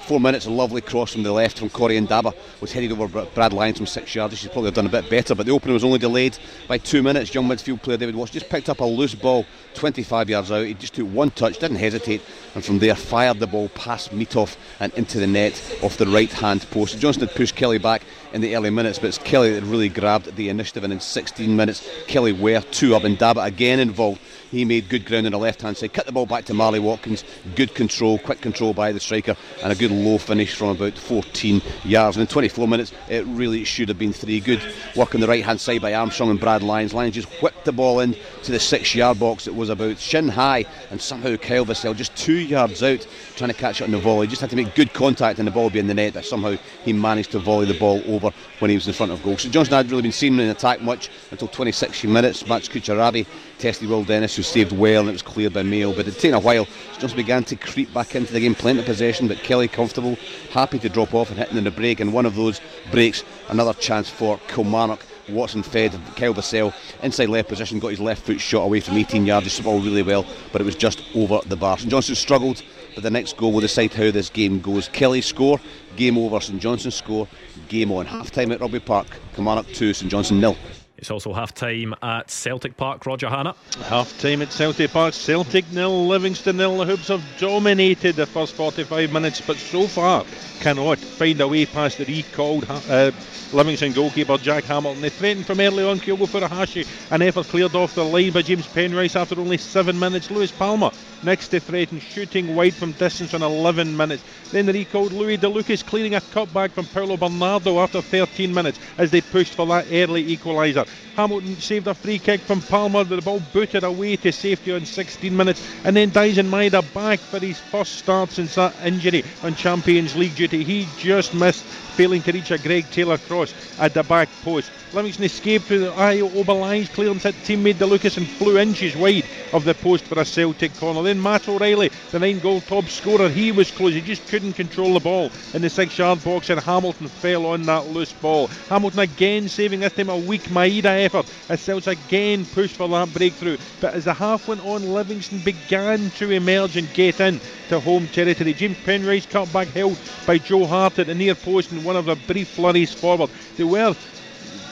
Four 0.00 0.18
minutes, 0.18 0.46
a 0.46 0.50
lovely 0.50 0.80
cross 0.80 1.12
from 1.12 1.22
the 1.22 1.30
left 1.30 1.58
from 1.58 1.70
Corrie 1.70 2.00
Ndaba 2.00 2.34
was 2.60 2.72
headed 2.72 2.90
over 2.90 3.24
Brad 3.26 3.52
Lyons 3.52 3.76
from 3.76 3.86
six 3.86 4.12
yards. 4.14 4.36
She 4.36 4.48
probably 4.48 4.66
have 4.66 4.74
done 4.74 4.86
a 4.86 4.88
bit 4.88 5.08
better, 5.08 5.34
but 5.34 5.46
the 5.46 5.52
opener 5.52 5.72
was 5.72 5.84
only 5.84 6.00
delayed 6.00 6.36
by 6.66 6.78
two 6.78 7.02
minutes. 7.02 7.32
Young 7.32 7.46
midfield 7.46 7.80
player 7.82 7.96
David 7.96 8.16
Watson 8.16 8.40
just 8.40 8.50
picked 8.50 8.68
up 8.68 8.80
a 8.80 8.84
loose 8.84 9.14
ball 9.14 9.46
25 9.74 10.30
yards 10.30 10.50
out. 10.50 10.66
He 10.66 10.74
just 10.74 10.94
took 10.94 11.06
one 11.06 11.30
touch, 11.30 11.58
didn't 11.58 11.76
hesitate, 11.76 12.22
and 12.54 12.64
from 12.64 12.80
there 12.80 12.96
fired 12.96 13.38
the 13.38 13.46
ball 13.46 13.68
past 13.68 14.10
Mitov 14.10 14.56
and 14.80 14.92
into 14.94 15.20
the 15.20 15.28
net 15.28 15.52
off 15.82 15.96
the 15.96 16.06
right 16.06 16.32
hand 16.32 16.66
post. 16.70 16.98
Johnstone 16.98 17.28
had 17.28 17.36
pushed 17.36 17.54
Killie 17.54 17.80
back 17.80 18.02
in 18.32 18.40
the 18.40 18.56
early 18.56 18.70
minutes, 18.70 18.98
but 18.98 19.08
it's 19.08 19.18
Killie 19.18 19.54
that 19.54 19.64
really 19.64 19.88
grabbed 19.88 20.34
the 20.34 20.48
initiative, 20.48 20.82
and 20.82 20.92
in 20.92 21.00
16 21.00 21.54
minutes, 21.54 21.86
Killie 22.08 22.36
Ware 22.36 22.62
two 22.62 22.96
up 22.96 23.04
and 23.04 23.18
Daba 23.18 23.44
again 23.46 23.78
involved. 23.78 24.20
He 24.50 24.64
made 24.64 24.88
good 24.88 25.06
ground 25.06 25.26
on 25.26 25.32
the 25.32 25.38
left 25.38 25.62
hand 25.62 25.76
side, 25.76 25.92
cut 25.92 26.06
the 26.06 26.12
ball 26.12 26.26
back 26.26 26.44
to 26.46 26.54
Marley 26.54 26.80
Watkins. 26.80 27.24
Good 27.54 27.74
control, 27.74 28.18
quick 28.18 28.40
control 28.40 28.74
by 28.74 28.90
the 28.90 28.98
striker, 28.98 29.36
and 29.62 29.72
a 29.72 29.76
good 29.76 29.92
low 29.92 30.18
finish 30.18 30.54
from 30.54 30.70
about 30.70 30.98
14 30.98 31.62
yards. 31.84 32.16
And 32.16 32.22
in 32.22 32.26
24 32.26 32.66
minutes, 32.66 32.92
it 33.08 33.24
really 33.26 33.62
should 33.62 33.88
have 33.88 33.98
been 33.98 34.12
three. 34.12 34.40
Good 34.40 34.60
work 34.96 35.14
on 35.14 35.20
the 35.20 35.28
right 35.28 35.44
hand 35.44 35.60
side 35.60 35.82
by 35.82 35.94
Armstrong 35.94 36.30
and 36.30 36.40
Brad 36.40 36.64
Lyons. 36.64 36.92
Lyons 36.92 37.14
just 37.14 37.28
whipped 37.40 37.64
the 37.64 37.72
ball 37.72 38.00
in 38.00 38.16
to 38.42 38.50
the 38.50 38.58
six 38.58 38.92
yard 38.92 39.20
box. 39.20 39.46
It 39.46 39.54
was 39.54 39.68
about 39.68 39.98
shin 39.98 40.28
high, 40.28 40.64
and 40.90 41.00
somehow 41.00 41.36
Kyle 41.36 41.64
Vassell 41.64 41.94
just 41.94 42.16
two 42.16 42.38
yards 42.38 42.82
out 42.82 43.06
trying 43.36 43.50
to 43.50 43.56
catch 43.56 43.80
it 43.80 43.84
on 43.84 43.92
the 43.92 43.98
volley. 43.98 44.26
Just 44.26 44.40
had 44.40 44.50
to 44.50 44.56
make 44.56 44.74
good 44.74 44.92
contact, 44.92 45.38
and 45.38 45.46
the 45.46 45.52
ball 45.52 45.70
be 45.70 45.78
in 45.78 45.86
the 45.86 45.94
net, 45.94 46.14
but 46.14 46.24
somehow 46.24 46.56
he 46.84 46.92
managed 46.92 47.30
to 47.32 47.38
volley 47.38 47.66
the 47.66 47.78
ball 47.78 48.02
over 48.08 48.32
when 48.58 48.70
he 48.70 48.76
was 48.76 48.88
in 48.88 48.94
front 48.94 49.12
of 49.12 49.22
goal. 49.22 49.38
St 49.38 49.54
Johnstone 49.54 49.76
had 49.76 49.90
really 49.90 50.02
been 50.02 50.12
seen 50.12 50.40
in 50.40 50.50
attack 50.50 50.82
much 50.82 51.08
until 51.30 51.46
26 51.46 52.02
minutes. 52.04 52.46
Max 52.48 52.68
Kucheriavyi 52.68 53.26
tested 53.60 53.88
Will 53.88 54.02
Dennis, 54.02 54.34
who 54.34 54.42
saved 54.42 54.72
well, 54.72 55.00
and 55.00 55.10
it 55.10 55.12
was 55.12 55.22
cleared 55.22 55.52
by 55.52 55.62
Mayo. 55.62 55.92
But 55.92 56.08
it 56.08 56.14
taken 56.14 56.34
a 56.34 56.40
while. 56.40 56.66
Johnstone 56.98 57.16
began 57.16 57.44
to 57.44 57.56
creep 57.56 57.92
back 57.92 58.14
into 58.14 58.32
the 58.32 58.40
game, 58.40 58.54
plenty 58.54 58.80
of 58.80 58.86
possession, 58.86 59.28
but 59.28 59.36
Killie 59.38 59.70
comfortable, 59.70 60.16
happy 60.50 60.78
to 60.78 60.88
drop 60.88 61.14
off 61.14 61.30
and 61.30 61.38
hitting 61.38 61.58
in 61.58 61.64
the 61.64 61.70
break. 61.70 62.00
And 62.00 62.12
one 62.12 62.26
of 62.26 62.34
those 62.34 62.60
breaks, 62.90 63.22
another 63.48 63.74
chance 63.74 64.08
for 64.08 64.38
Kilmarnock. 64.48 65.04
Watson 65.28 65.62
fed 65.62 65.92
Kyle 66.16 66.34
Vassell 66.34 66.74
inside 67.02 67.28
left 67.28 67.48
position, 67.48 67.78
got 67.78 67.88
his 67.88 68.00
left 68.00 68.22
foot 68.26 68.40
shot 68.40 68.64
away 68.64 68.80
from 68.80 68.96
18 68.96 69.26
yards. 69.26 69.56
He 69.56 69.62
ball 69.62 69.80
really 69.80 70.02
well, 70.02 70.26
but 70.52 70.60
it 70.60 70.64
was 70.64 70.74
just 70.74 71.04
over 71.14 71.38
the 71.46 71.56
bar. 71.56 71.78
St 71.78 71.90
Johnstone 71.90 72.16
struggled, 72.16 72.62
but 72.94 73.04
the 73.04 73.10
next 73.10 73.36
goal 73.36 73.52
will 73.52 73.60
decide 73.60 73.92
how 73.92 74.10
this 74.10 74.28
game 74.28 74.60
goes. 74.60 74.88
Killie 74.88 75.22
score, 75.22 75.60
game 75.96 76.18
over. 76.18 76.40
St 76.40 76.60
Johnstone 76.60 76.92
score, 76.92 77.28
game 77.68 77.92
on. 77.92 78.06
Half 78.06 78.32
time 78.32 78.50
at 78.52 78.60
Rugby 78.60 78.80
Park, 78.80 79.06
Kilmarnock 79.34 79.66
2, 79.68 79.94
St 79.94 80.10
Johnstone 80.10 80.40
nil. 80.40 80.56
It's 81.00 81.10
also 81.10 81.32
half 81.32 81.54
time 81.54 81.94
at 82.02 82.30
Celtic 82.30 82.76
Park. 82.76 83.06
Roger 83.06 83.30
Hanna. 83.30 83.54
Half 83.84 84.20
time 84.20 84.42
at 84.42 84.52
Celtic 84.52 84.90
Park. 84.90 85.14
Celtic 85.14 85.72
nil, 85.72 86.06
Livingston 86.06 86.58
nil. 86.58 86.76
The 86.76 86.84
Hoops 86.84 87.08
have 87.08 87.24
dominated 87.38 88.16
the 88.16 88.26
first 88.26 88.54
45 88.54 89.10
minutes, 89.10 89.40
but 89.40 89.56
so 89.56 89.86
far 89.86 90.26
cannot 90.60 90.98
find 90.98 91.40
a 91.40 91.48
way 91.48 91.64
past 91.64 91.96
the 91.96 92.04
recalled 92.04 92.66
uh, 92.68 93.10
Livingston 93.52 93.92
goalkeeper 93.94 94.36
Jack 94.36 94.64
Hamilton. 94.64 95.00
They 95.00 95.08
threatened 95.08 95.46
from 95.46 95.60
early 95.60 95.84
on 95.84 95.98
Kyogo 96.00 96.28
Furuhashi. 96.28 96.86
An 97.10 97.22
effort 97.22 97.46
cleared 97.46 97.74
off 97.74 97.94
the 97.94 98.04
line 98.04 98.32
by 98.32 98.42
James 98.42 98.66
Penrice 98.66 99.16
after 99.16 99.40
only 99.40 99.56
seven 99.56 99.98
minutes. 99.98 100.30
Luis 100.30 100.52
Palma 100.52 100.92
next 101.22 101.48
to 101.48 101.60
threaten, 101.60 101.98
shooting 101.98 102.54
wide 102.54 102.74
from 102.74 102.92
distance 102.92 103.34
on 103.34 103.42
11 103.42 103.96
minutes. 103.96 104.22
Then 104.52 104.66
the 104.66 104.72
recalled 104.72 105.12
Luiyi 105.12 105.40
De 105.40 105.48
Lucas 105.48 105.82
clearing 105.82 106.14
a 106.14 106.20
cutback 106.20 106.70
from 106.72 106.86
Paulo 106.86 107.16
Bernardo 107.16 107.78
after 107.80 108.00
13 108.00 108.52
minutes 108.52 108.78
as 108.98 109.10
they 109.10 109.20
pushed 109.20 109.54
for 109.54 109.66
that 109.66 109.86
early 109.90 110.36
equaliser. 110.36 110.86
Hamilton 111.16 111.56
saved 111.56 111.86
a 111.86 111.94
free 111.94 112.18
kick 112.18 112.40
from 112.40 112.62
Palma, 112.62 113.04
the 113.04 113.20
ball 113.20 113.40
booted 113.52 113.84
away 113.84 114.16
to 114.16 114.32
safety 114.32 114.72
on 114.72 114.84
16 114.84 115.36
minutes, 115.36 115.62
and 115.84 115.96
then 115.96 116.10
Daizen 116.10 116.48
Maeda 116.48 116.82
back 116.94 117.20
for 117.20 117.38
his 117.38 117.58
first 117.60 117.96
start 117.96 118.30
since 118.32 118.54
that 118.54 118.74
injury 118.84 119.22
on 119.42 119.54
Champions 119.54 120.16
League 120.16 120.34
duty. 120.34 120.64
He 120.64 120.86
just 120.98 121.34
missed, 121.34 121.64
failing 121.96 122.22
to 122.22 122.32
reach 122.32 122.50
a 122.50 122.58
Greg 122.58 122.90
Taylor 122.90 123.18
cross 123.18 123.52
at 123.78 123.94
the 123.94 124.02
back 124.02 124.28
post. 124.42 124.70
Livingston 124.92 125.24
escaped 125.24 125.66
through 125.66 125.78
the 125.78 125.92
eye 125.92 126.14
of 126.14 126.32
Obileye's, 126.32 126.88
clearance 126.88 127.22
hit 127.22 127.34
teammate 127.44 127.78
De 127.78 127.86
Lucas 127.86 128.16
and 128.16 128.26
flew 128.26 128.58
inches 128.58 128.96
wide 128.96 129.22
of 129.52 129.64
the 129.64 129.72
post 129.72 130.04
for 130.04 130.18
a 130.18 130.24
Celtic 130.24 130.76
corner. 130.78 131.02
Then 131.02 131.22
Matt 131.22 131.48
O'Riley, 131.48 131.90
the 132.10 132.18
nine 132.18 132.40
goal 132.40 132.60
top 132.60 132.88
scorer, 132.88 133.28
he 133.28 133.52
was 133.52 133.70
close. 133.70 133.94
He 133.94 134.00
just 134.00 134.26
couldn't 134.26 134.54
control 134.54 134.94
the 134.94 135.00
ball 135.00 135.30
in 135.54 135.62
the 135.62 135.70
six 135.70 135.96
yard 135.96 136.24
box, 136.24 136.50
and 136.50 136.58
Hamilton 136.60 137.08
fell 137.08 137.46
on 137.46 137.66
that 137.66 137.86
loose 137.86 138.12
ball. 138.14 138.48
Hamilton 138.68 138.98
again 138.98 139.48
saving 139.48 139.78
this 139.78 139.92
time 139.92 140.08
a 140.08 140.16
weak 140.16 140.42
Maeda 140.50 141.04
effort 141.04 141.26
as 141.48 141.60
Celts 141.60 141.86
again 141.86 142.44
pushed 142.46 142.74
for 142.74 142.88
that 142.88 143.12
breakthrough. 143.12 143.58
But 143.78 143.94
as 143.94 144.06
the 144.06 144.14
half 144.14 144.48
went 144.48 144.60
on, 144.60 144.82
Livingston 144.82 145.38
began 145.38 146.10
to 146.12 146.30
emerge 146.32 146.76
and 146.76 146.92
get 146.94 147.20
in 147.20 147.38
to 147.68 147.78
home 147.78 148.08
territory. 148.08 148.54
James 148.54 148.76
Penrice 148.84 149.26
cut 149.26 149.52
back 149.52 149.68
held 149.68 149.96
by 150.26 150.38
Joe 150.38 150.66
Hart 150.66 150.98
at 150.98 151.06
the 151.06 151.14
near 151.14 151.36
post 151.36 151.70
in 151.70 151.84
one 151.84 151.94
of 151.94 152.06
the 152.06 152.16
brief 152.16 152.48
flurries 152.48 152.92
forward. 152.92 153.30
They 153.56 153.62
were 153.62 153.94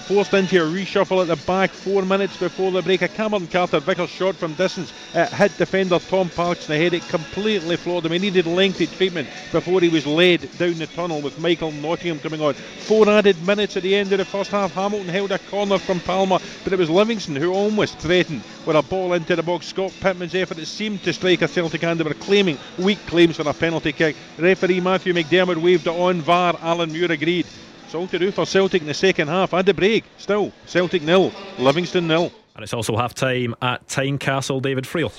forced 0.08 0.32
into 0.32 0.56
a 0.56 0.66
reshuffle 0.66 1.20
at 1.20 1.28
the 1.28 1.36
back 1.46 1.68
four 1.68 2.02
minutes 2.02 2.34
before 2.38 2.70
the 2.70 2.80
break. 2.80 3.02
A 3.02 3.08
Cameron 3.08 3.46
Carter-Vickers 3.46 4.08
shot 4.08 4.34
from 4.36 4.54
distance 4.54 4.90
it 5.14 5.28
hit 5.34 5.54
defender 5.58 5.98
Tom 5.98 6.30
Parkes 6.30 6.66
in 6.66 6.72
the 6.72 6.82
head. 6.82 6.94
It 6.94 7.06
completely 7.10 7.76
floored 7.76 8.06
him. 8.06 8.12
He 8.12 8.18
needed 8.18 8.46
lengthy 8.46 8.86
treatment 8.86 9.28
before 9.52 9.82
he 9.82 9.90
was 9.90 10.06
laid 10.06 10.48
down 10.56 10.78
the 10.78 10.86
tunnel 10.86 11.20
with 11.20 11.38
Michael 11.38 11.72
Nottingham 11.72 12.20
coming 12.20 12.40
on. 12.40 12.54
Four 12.54 13.06
added 13.10 13.36
minutes 13.46 13.76
at 13.76 13.82
the 13.82 13.94
end 13.94 14.10
of 14.12 14.18
the 14.18 14.24
first 14.24 14.50
half. 14.50 14.72
Hamilton 14.72 15.08
held 15.08 15.30
a 15.30 15.38
corner 15.38 15.78
from 15.78 16.00
Palma, 16.00 16.40
but 16.64 16.72
it 16.72 16.78
was 16.78 16.88
Livingston 16.88 17.36
who 17.36 17.52
almost 17.52 17.98
threatened 17.98 18.42
with 18.64 18.76
a 18.76 18.82
ball 18.82 19.12
into 19.12 19.36
the 19.36 19.42
box. 19.42 19.66
Scott 19.66 19.92
Pittman's 20.00 20.34
effort 20.34 20.58
it 20.58 20.66
seemed 20.66 21.02
to 21.02 21.12
strike 21.12 21.42
a 21.42 21.48
Celtic 21.48 21.82
hand. 21.82 22.00
They 22.00 22.04
were 22.04 22.14
claiming 22.14 22.56
weak 22.78 23.04
claims 23.06 23.36
for 23.36 23.46
a 23.46 23.52
penalty 23.52 23.92
kick. 23.92 24.16
Referee 24.38 24.80
Matthew 24.80 25.12
MacDermid 25.12 25.58
waved 25.58 25.86
it 25.86 25.90
on. 25.90 26.22
VAR 26.22 26.56
Alan 26.62 26.92
Muir 26.92 27.12
agreed. 27.12 27.44
To 27.90 28.06
do 28.18 28.30
for 28.30 28.44
Celtic 28.44 28.82
in 28.82 28.86
the 28.86 28.94
second 28.94 29.28
half. 29.28 29.54
And 29.54 29.66
the 29.66 29.72
break. 29.72 30.04
Still, 30.18 30.52
Celtic 30.66 31.02
nil, 31.02 31.32
Livingston 31.58 32.06
nil. 32.06 32.30
And 32.54 32.62
it's 32.62 32.74
also 32.74 32.96
half 32.96 33.14
time 33.14 33.54
at 33.62 33.88
Tynecastle. 33.88 34.60
David 34.60 34.84
Friel. 34.84 35.10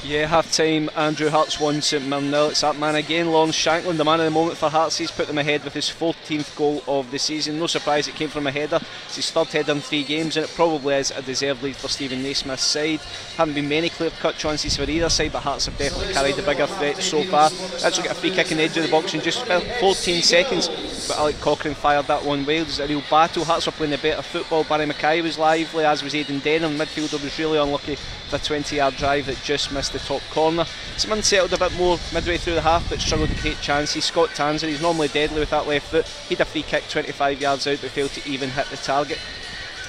Yeah, 0.00 0.26
half 0.26 0.50
time, 0.50 0.90
Andrew 0.96 1.28
Hearts 1.28 1.60
1, 1.60 1.80
St 1.80 2.04
Mirren 2.04 2.30
nil. 2.30 2.48
It's 2.48 2.62
that 2.62 2.76
man 2.76 2.96
again, 2.96 3.30
Lawrence 3.30 3.56
Shankland, 3.56 3.98
the 3.98 4.04
man 4.04 4.18
of 4.18 4.24
the 4.24 4.32
moment 4.32 4.56
for 4.56 4.68
Hearts. 4.68 4.98
He's 4.98 5.12
put 5.12 5.28
them 5.28 5.38
ahead 5.38 5.62
with 5.62 5.74
his 5.74 5.88
14th 5.88 6.56
goal 6.56 6.82
of 6.88 7.10
the 7.12 7.20
season. 7.20 7.58
No 7.60 7.68
surprise 7.68 8.08
it 8.08 8.16
came 8.16 8.28
from 8.28 8.48
a 8.48 8.50
header. 8.50 8.80
It's 9.06 9.16
his 9.16 9.30
third 9.30 9.48
header 9.48 9.70
in 9.70 9.80
three 9.80 10.02
games, 10.02 10.36
and 10.36 10.44
it 10.44 10.54
probably 10.56 10.94
is 10.94 11.12
a 11.12 11.22
deserved 11.22 11.62
lead 11.62 11.76
for 11.76 11.86
Steven 11.86 12.20
Naismith's 12.20 12.64
side. 12.64 12.98
Haven't 13.36 13.54
been 13.54 13.68
many 13.68 13.90
clear 13.90 14.10
cut 14.10 14.36
chances 14.36 14.76
for 14.76 14.82
either 14.82 15.08
side, 15.08 15.32
but 15.32 15.42
Hearts 15.42 15.66
have 15.66 15.78
definitely 15.78 16.12
carried 16.14 16.34
the 16.34 16.42
bigger 16.42 16.66
threat 16.66 16.96
so 16.96 17.22
far. 17.24 17.50
Actually 17.84 18.08
got 18.08 18.16
a 18.16 18.20
free 18.20 18.32
kick 18.32 18.50
in 18.50 18.58
the 18.58 18.64
edge 18.64 18.76
of 18.76 18.84
the 18.84 18.90
box 18.90 19.14
in 19.14 19.20
just 19.20 19.46
14 19.46 20.22
seconds, 20.22 20.66
but 21.06 21.16
Alex 21.16 21.40
Cochrane 21.40 21.74
fired 21.74 22.06
that 22.06 22.24
one 22.24 22.44
well. 22.44 22.62
It 22.62 22.66
was 22.66 22.80
a 22.80 22.88
real 22.88 23.02
battle. 23.08 23.44
Hearts 23.44 23.66
were 23.66 23.72
playing 23.72 23.92
the 23.92 23.98
better 23.98 24.22
football. 24.22 24.64
Barrie 24.64 24.86
McKay 24.86 25.22
was 25.22 25.38
lively, 25.38 25.84
as 25.84 26.02
was 26.02 26.14
Aidan 26.14 26.40
Denholm. 26.40 26.76
Midfielder 26.76 27.22
was 27.22 27.38
really 27.38 27.58
unlucky 27.58 27.92
with 27.92 28.32
a 28.32 28.44
20 28.44 28.76
yard 28.76 28.96
drive 28.96 29.26
that 29.26 29.40
just 29.42 29.70
missed 29.70 29.81
the 29.88 29.98
top 29.98 30.22
corner. 30.30 30.64
Some 30.96 31.12
unsettled 31.12 31.52
a 31.52 31.58
bit 31.58 31.76
more 31.76 31.98
midway 32.12 32.36
through 32.36 32.54
the 32.54 32.62
half, 32.62 32.88
but 32.88 33.00
struggled 33.00 33.30
to 33.30 33.36
create 33.36 33.60
chances. 33.60 34.04
Scott 34.04 34.30
Tanser, 34.30 34.68
he's 34.68 34.82
normally 34.82 35.08
deadly 35.08 35.40
with 35.40 35.50
that 35.50 35.66
left 35.66 35.90
foot. 35.90 36.06
He'd 36.28 36.40
a 36.40 36.44
free 36.44 36.62
kick 36.62 36.88
25 36.88 37.40
yards 37.40 37.66
out, 37.66 37.78
but 37.80 37.90
failed 37.90 38.10
to 38.10 38.30
even 38.30 38.50
hit 38.50 38.66
the 38.66 38.76
target. 38.76 39.18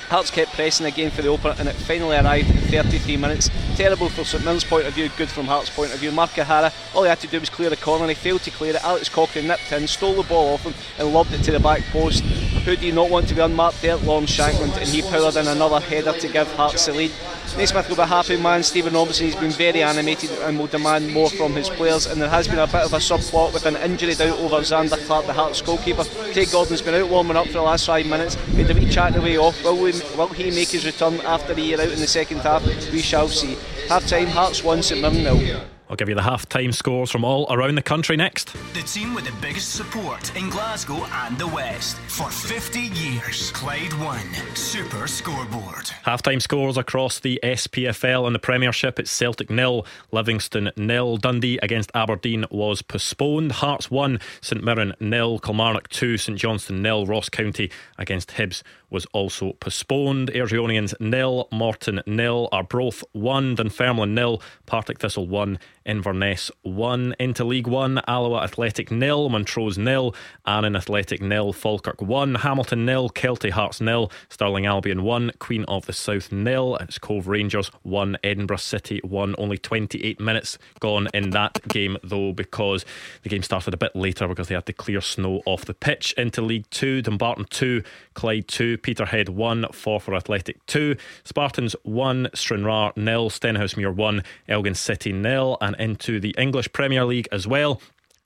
Hearts 0.10 0.30
kept 0.30 0.54
pressing 0.54 0.86
again 0.86 1.10
for 1.10 1.22
the 1.24 1.30
opener 1.30 1.56
and 1.58 1.68
it 1.68 1.74
finally 1.76 2.16
arrived 2.16 2.50
in 2.50 2.58
33 2.58 3.18
minutes. 3.18 3.50
Terrible 3.76 4.10
from 4.10 4.26
St 4.26 4.44
Mirren's 4.44 4.64
point 4.64 4.86
of 4.86 4.94
view, 4.94 5.10
good 5.18 5.30
from 5.30 5.48
Hearts' 5.48 5.72
point 5.72 5.92
of 5.92 6.00
view. 6.00 6.12
Mark 6.12 6.38
O'Hara, 6.38 6.72
all 6.94 7.02
he 7.02 7.10
had 7.10 7.20
to 7.22 7.28
do 7.28 7.40
was 7.40 7.50
clear 7.50 7.72
the 7.72 7.78
corner, 7.78 8.04
and 8.04 8.12
he 8.12 8.16
failed 8.16 8.42
to 8.44 8.52
clear 8.52 8.76
it. 8.76 8.84
Alex 8.84 9.10
Cochrane 9.10 9.48
nipped 9.48 9.72
in, 9.72 9.88
stole 9.88 10.14
the 10.14 10.22
ball 10.22 10.54
off 10.54 10.64
him 10.64 10.76
and 11.00 11.12
lobbed 11.12 11.34
it 11.34 11.42
to 11.46 11.52
the 11.52 11.60
back 11.60 11.82
post. 11.92 12.24
Who 12.24 12.76
do 12.76 12.86
you 12.86 12.92
not 12.92 13.10
want 13.10 13.28
to 13.30 13.34
be 13.34 13.42
unmarked 13.42 13.82
there? 13.82 13.96
Lawrence 13.96 14.38
Shankland, 14.38 14.78
and 14.78 14.88
he 14.88 15.02
powered 15.02 15.36
in 15.36 15.48
another 15.48 15.80
header 15.80 16.14
to 16.14 16.28
give 16.28 16.52
Hearts 16.54 16.86
the 16.86 16.94
lead. 16.94 17.12
Naismith 17.58 17.88
will 17.88 17.96
be 17.96 18.02
a 18.02 18.06
happy 18.08 18.36
man. 18.36 18.64
Stephen 18.64 18.94
Robinson, 18.94 19.28
he's 19.28 19.36
been 19.36 19.52
very 19.52 19.84
animated 19.84 20.32
and 20.42 20.58
will 20.58 20.66
demand 20.66 21.14
more 21.14 21.30
from 21.30 21.54
his 21.54 21.70
players. 21.70 22.08
And 22.08 22.20
there 22.20 22.30
has 22.30 22.48
been 22.48 22.58
a 22.58 22.66
bit 22.66 22.82
of 22.82 22.94
a 22.94 22.98
subplot 22.98 23.54
with 23.54 23.68
an 23.68 23.76
injury 23.76 24.16
doubt 24.16 24.40
over 24.40 24.58
Zander 24.62 24.98
Clark, 25.06 25.28
the 25.28 25.34
Hearts 25.34 25.62
goalkeeper. 25.62 26.04
Craig 26.34 26.52
Gordon's 26.52 26.82
been 26.82 26.96
out 26.96 27.10
warming 27.10 27.38
up 27.38 27.46
for 27.46 27.54
the 27.54 27.62
last 27.62 27.86
five 27.86 28.08
minutes. 28.08 28.38
A 28.58 28.74
wee 28.74 28.90
chat 28.90 29.14
the 29.14 29.22
way 29.22 29.38
off. 29.38 29.64
Will, 29.64 29.76
we, 29.76 29.92
will 30.18 30.28
he 30.30 30.50
make 30.50 30.70
his 30.70 30.86
return 30.86 31.22
after 31.22 31.54
a 31.54 31.60
year 31.60 31.80
out 31.80 31.92
in 31.92 32.00
the 32.00 32.08
second 32.08 32.40
half? 32.40 32.66
We 32.92 33.02
shall 33.02 33.28
see. 33.28 33.56
Half 33.88 34.08
time, 34.08 34.28
Hearts 34.28 34.64
1, 34.64 34.82
St 34.82 35.02
Mirren 35.02 35.24
nil. 35.24 35.73
I'll 35.90 35.96
give 35.96 36.10
you 36.10 36.16
the 36.16 36.24
half 36.24 36.48
time 36.48 36.72
scores 36.72 37.12
from 37.12 37.24
all 37.24 37.46
around 37.54 37.76
the 37.76 37.82
country 37.82 38.16
next. 38.16 38.54
The 38.74 38.82
team 38.82 39.14
with 39.14 39.26
the 39.26 39.34
biggest 39.42 39.74
support 39.76 40.36
in 40.36 40.50
Glasgow 40.50 41.06
and 41.06 41.38
the 41.38 41.48
West 41.48 41.98
for 42.08 42.30
50 42.30 42.80
years. 42.80 43.52
Clyde 43.52 43.94
One 44.00 44.34
Super 44.56 45.08
Scoreboard. 45.08 45.90
Half 46.04 46.22
time 46.22 46.40
scores 46.40 46.78
across 46.78 47.20
the 47.20 47.40
SPFL 47.44 48.26
and 48.26 48.34
the 48.34 48.40
Premiership. 48.40 49.00
It's 49.00 49.12
Celtic 49.12 49.50
nil, 49.50 49.86
Livingston 50.12 50.72
nil. 50.76 51.18
Dundee 51.18 51.60
against 51.62 51.92
Aberdeen 51.94 52.46
was 52.50 52.82
postponed. 52.82 53.54
Hearts 53.54 53.92
1, 53.92 54.20
St 54.42 54.64
Mirren 54.64 54.94
nil, 55.00 55.40
Kilmarnock 55.40 55.90
2, 55.90 56.18
St 56.18 56.38
Johnstone 56.38 56.82
nil, 56.82 57.06
Ross 57.06 57.30
County 57.30 57.72
against 57.98 58.32
Hibs 58.32 58.64
was 58.94 59.06
also 59.08 59.54
postponed. 59.54 60.32
Airdrieonians 60.32 60.94
nil, 61.00 61.48
Morton 61.52 62.02
nil, 62.06 62.48
Arbroath 62.52 63.04
1, 63.12 63.56
Dunfermline 63.56 64.14
nil, 64.14 64.42
Partick 64.66 65.00
Thistle 65.00 65.28
1, 65.28 65.60
Inverness 65.86 66.52
1. 66.62 67.16
Into 67.20 67.44
League 67.44 67.68
1, 67.68 68.02
Alloa 68.08 68.44
Athletic 68.44 68.92
nil, 68.92 69.30
Montrose 69.30 69.78
nil, 69.78 70.16
Annan 70.46 70.76
Athletic 70.76 71.22
nil, 71.22 71.52
Falkirk 71.52 72.02
1, 72.02 72.36
Hamilton 72.36 72.86
nil, 72.86 73.10
Kelty 73.10 73.50
Hearts 73.50 73.82
nil, 73.82 74.12
Stirling 74.30 74.66
Albion 74.66 75.04
1, 75.04 75.32
Queen 75.40 75.66
of 75.66 75.86
the 75.86 75.94
South 75.94 76.32
nil, 76.32 76.78
it's 76.78 77.00
Cove 77.00 77.28
Rangers 77.28 77.70
1, 77.82 78.18
Edinburgh 78.24 78.58
City 78.58 79.02
1. 79.04 79.36
Only 79.38 79.58
28 79.58 80.20
minutes 80.20 80.58
gone 80.80 81.08
in 81.14 81.32
that 81.32 81.68
game 81.68 81.98
though 82.04 82.32
because 82.32 82.86
the 83.24 83.30
game 83.30 83.44
started 83.44 83.74
a 83.74 83.78
bit 83.78 83.96
later 83.96 84.28
because 84.28 84.48
they 84.48 84.56
had 84.56 84.66
to 84.68 84.74
clear 84.74 85.02
snow 85.02 85.42
off 85.46 85.66
the 85.66 85.74
pitch. 85.74 86.14
Into 86.14 86.42
League 86.42 86.70
2, 86.70 87.02
Dumbarton 87.02 87.46
2, 87.50 87.84
Clyde 88.14 88.48
2, 88.48 88.78
Peterhead 88.84 89.30
1, 89.30 89.64
Forfar 89.72 90.16
Athletic 90.16 90.64
2, 90.68 90.96
Spartans 91.24 91.76
1, 91.84 92.30
Stranraer 92.36 92.92
nil, 92.96 93.30
Stenhousemuir 93.30 93.96
1, 93.96 94.24
Elgin 94.48 94.76
City 94.76 95.12
nil, 95.12 95.58
and 95.62 95.76
into 95.80 96.20
the 96.20 96.36
English 96.38 96.72
Premier 96.74 97.06
League 97.06 97.28
as 97.32 97.48
well. 97.48 97.82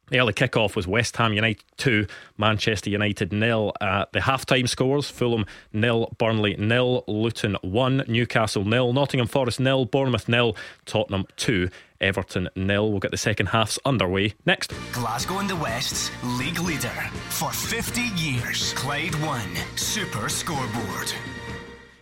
The 0.10 0.20
early 0.20 0.32
kick-off 0.32 0.78
was 0.78 0.88
West 0.88 1.18
Ham 1.18 1.34
United 1.34 1.64
2, 1.78 2.08
Manchester 2.38 2.90
United 2.90 3.34
nil. 3.34 3.74
Uh, 3.82 4.06
the 4.14 4.22
half-time 4.22 4.66
scores, 4.68 5.10
Fulham 5.10 5.46
nil, 5.74 6.14
Burnley 6.18 6.56
nil, 6.58 7.04
Luton 7.08 7.58
1, 7.62 8.06
Newcastle 8.08 8.64
nil, 8.64 8.94
Nottingham 8.94 9.28
Forest 9.28 9.60
nil, 9.60 9.84
Bournemouth 9.84 10.30
nil, 10.30 10.56
Tottenham 10.86 11.26
2, 11.36 11.70
Everton 12.02 12.50
nil. 12.56 12.90
We'll 12.90 13.00
get 13.00 13.12
the 13.12 13.18
second 13.18 13.48
halfs 13.48 13.80
underway 13.86 14.34
next. 14.46 14.74
Glasgow 14.92 15.40
and 15.40 15.50
the 15.50 15.56
West's 15.56 16.12
league 16.24 16.60
leader 16.60 16.90
for 17.30 17.52
50 17.52 18.02
years. 18.02 18.74
Clyde 18.74 19.16
One 19.16 19.56
Super 19.76 20.30
Scoreboard. 20.30 21.14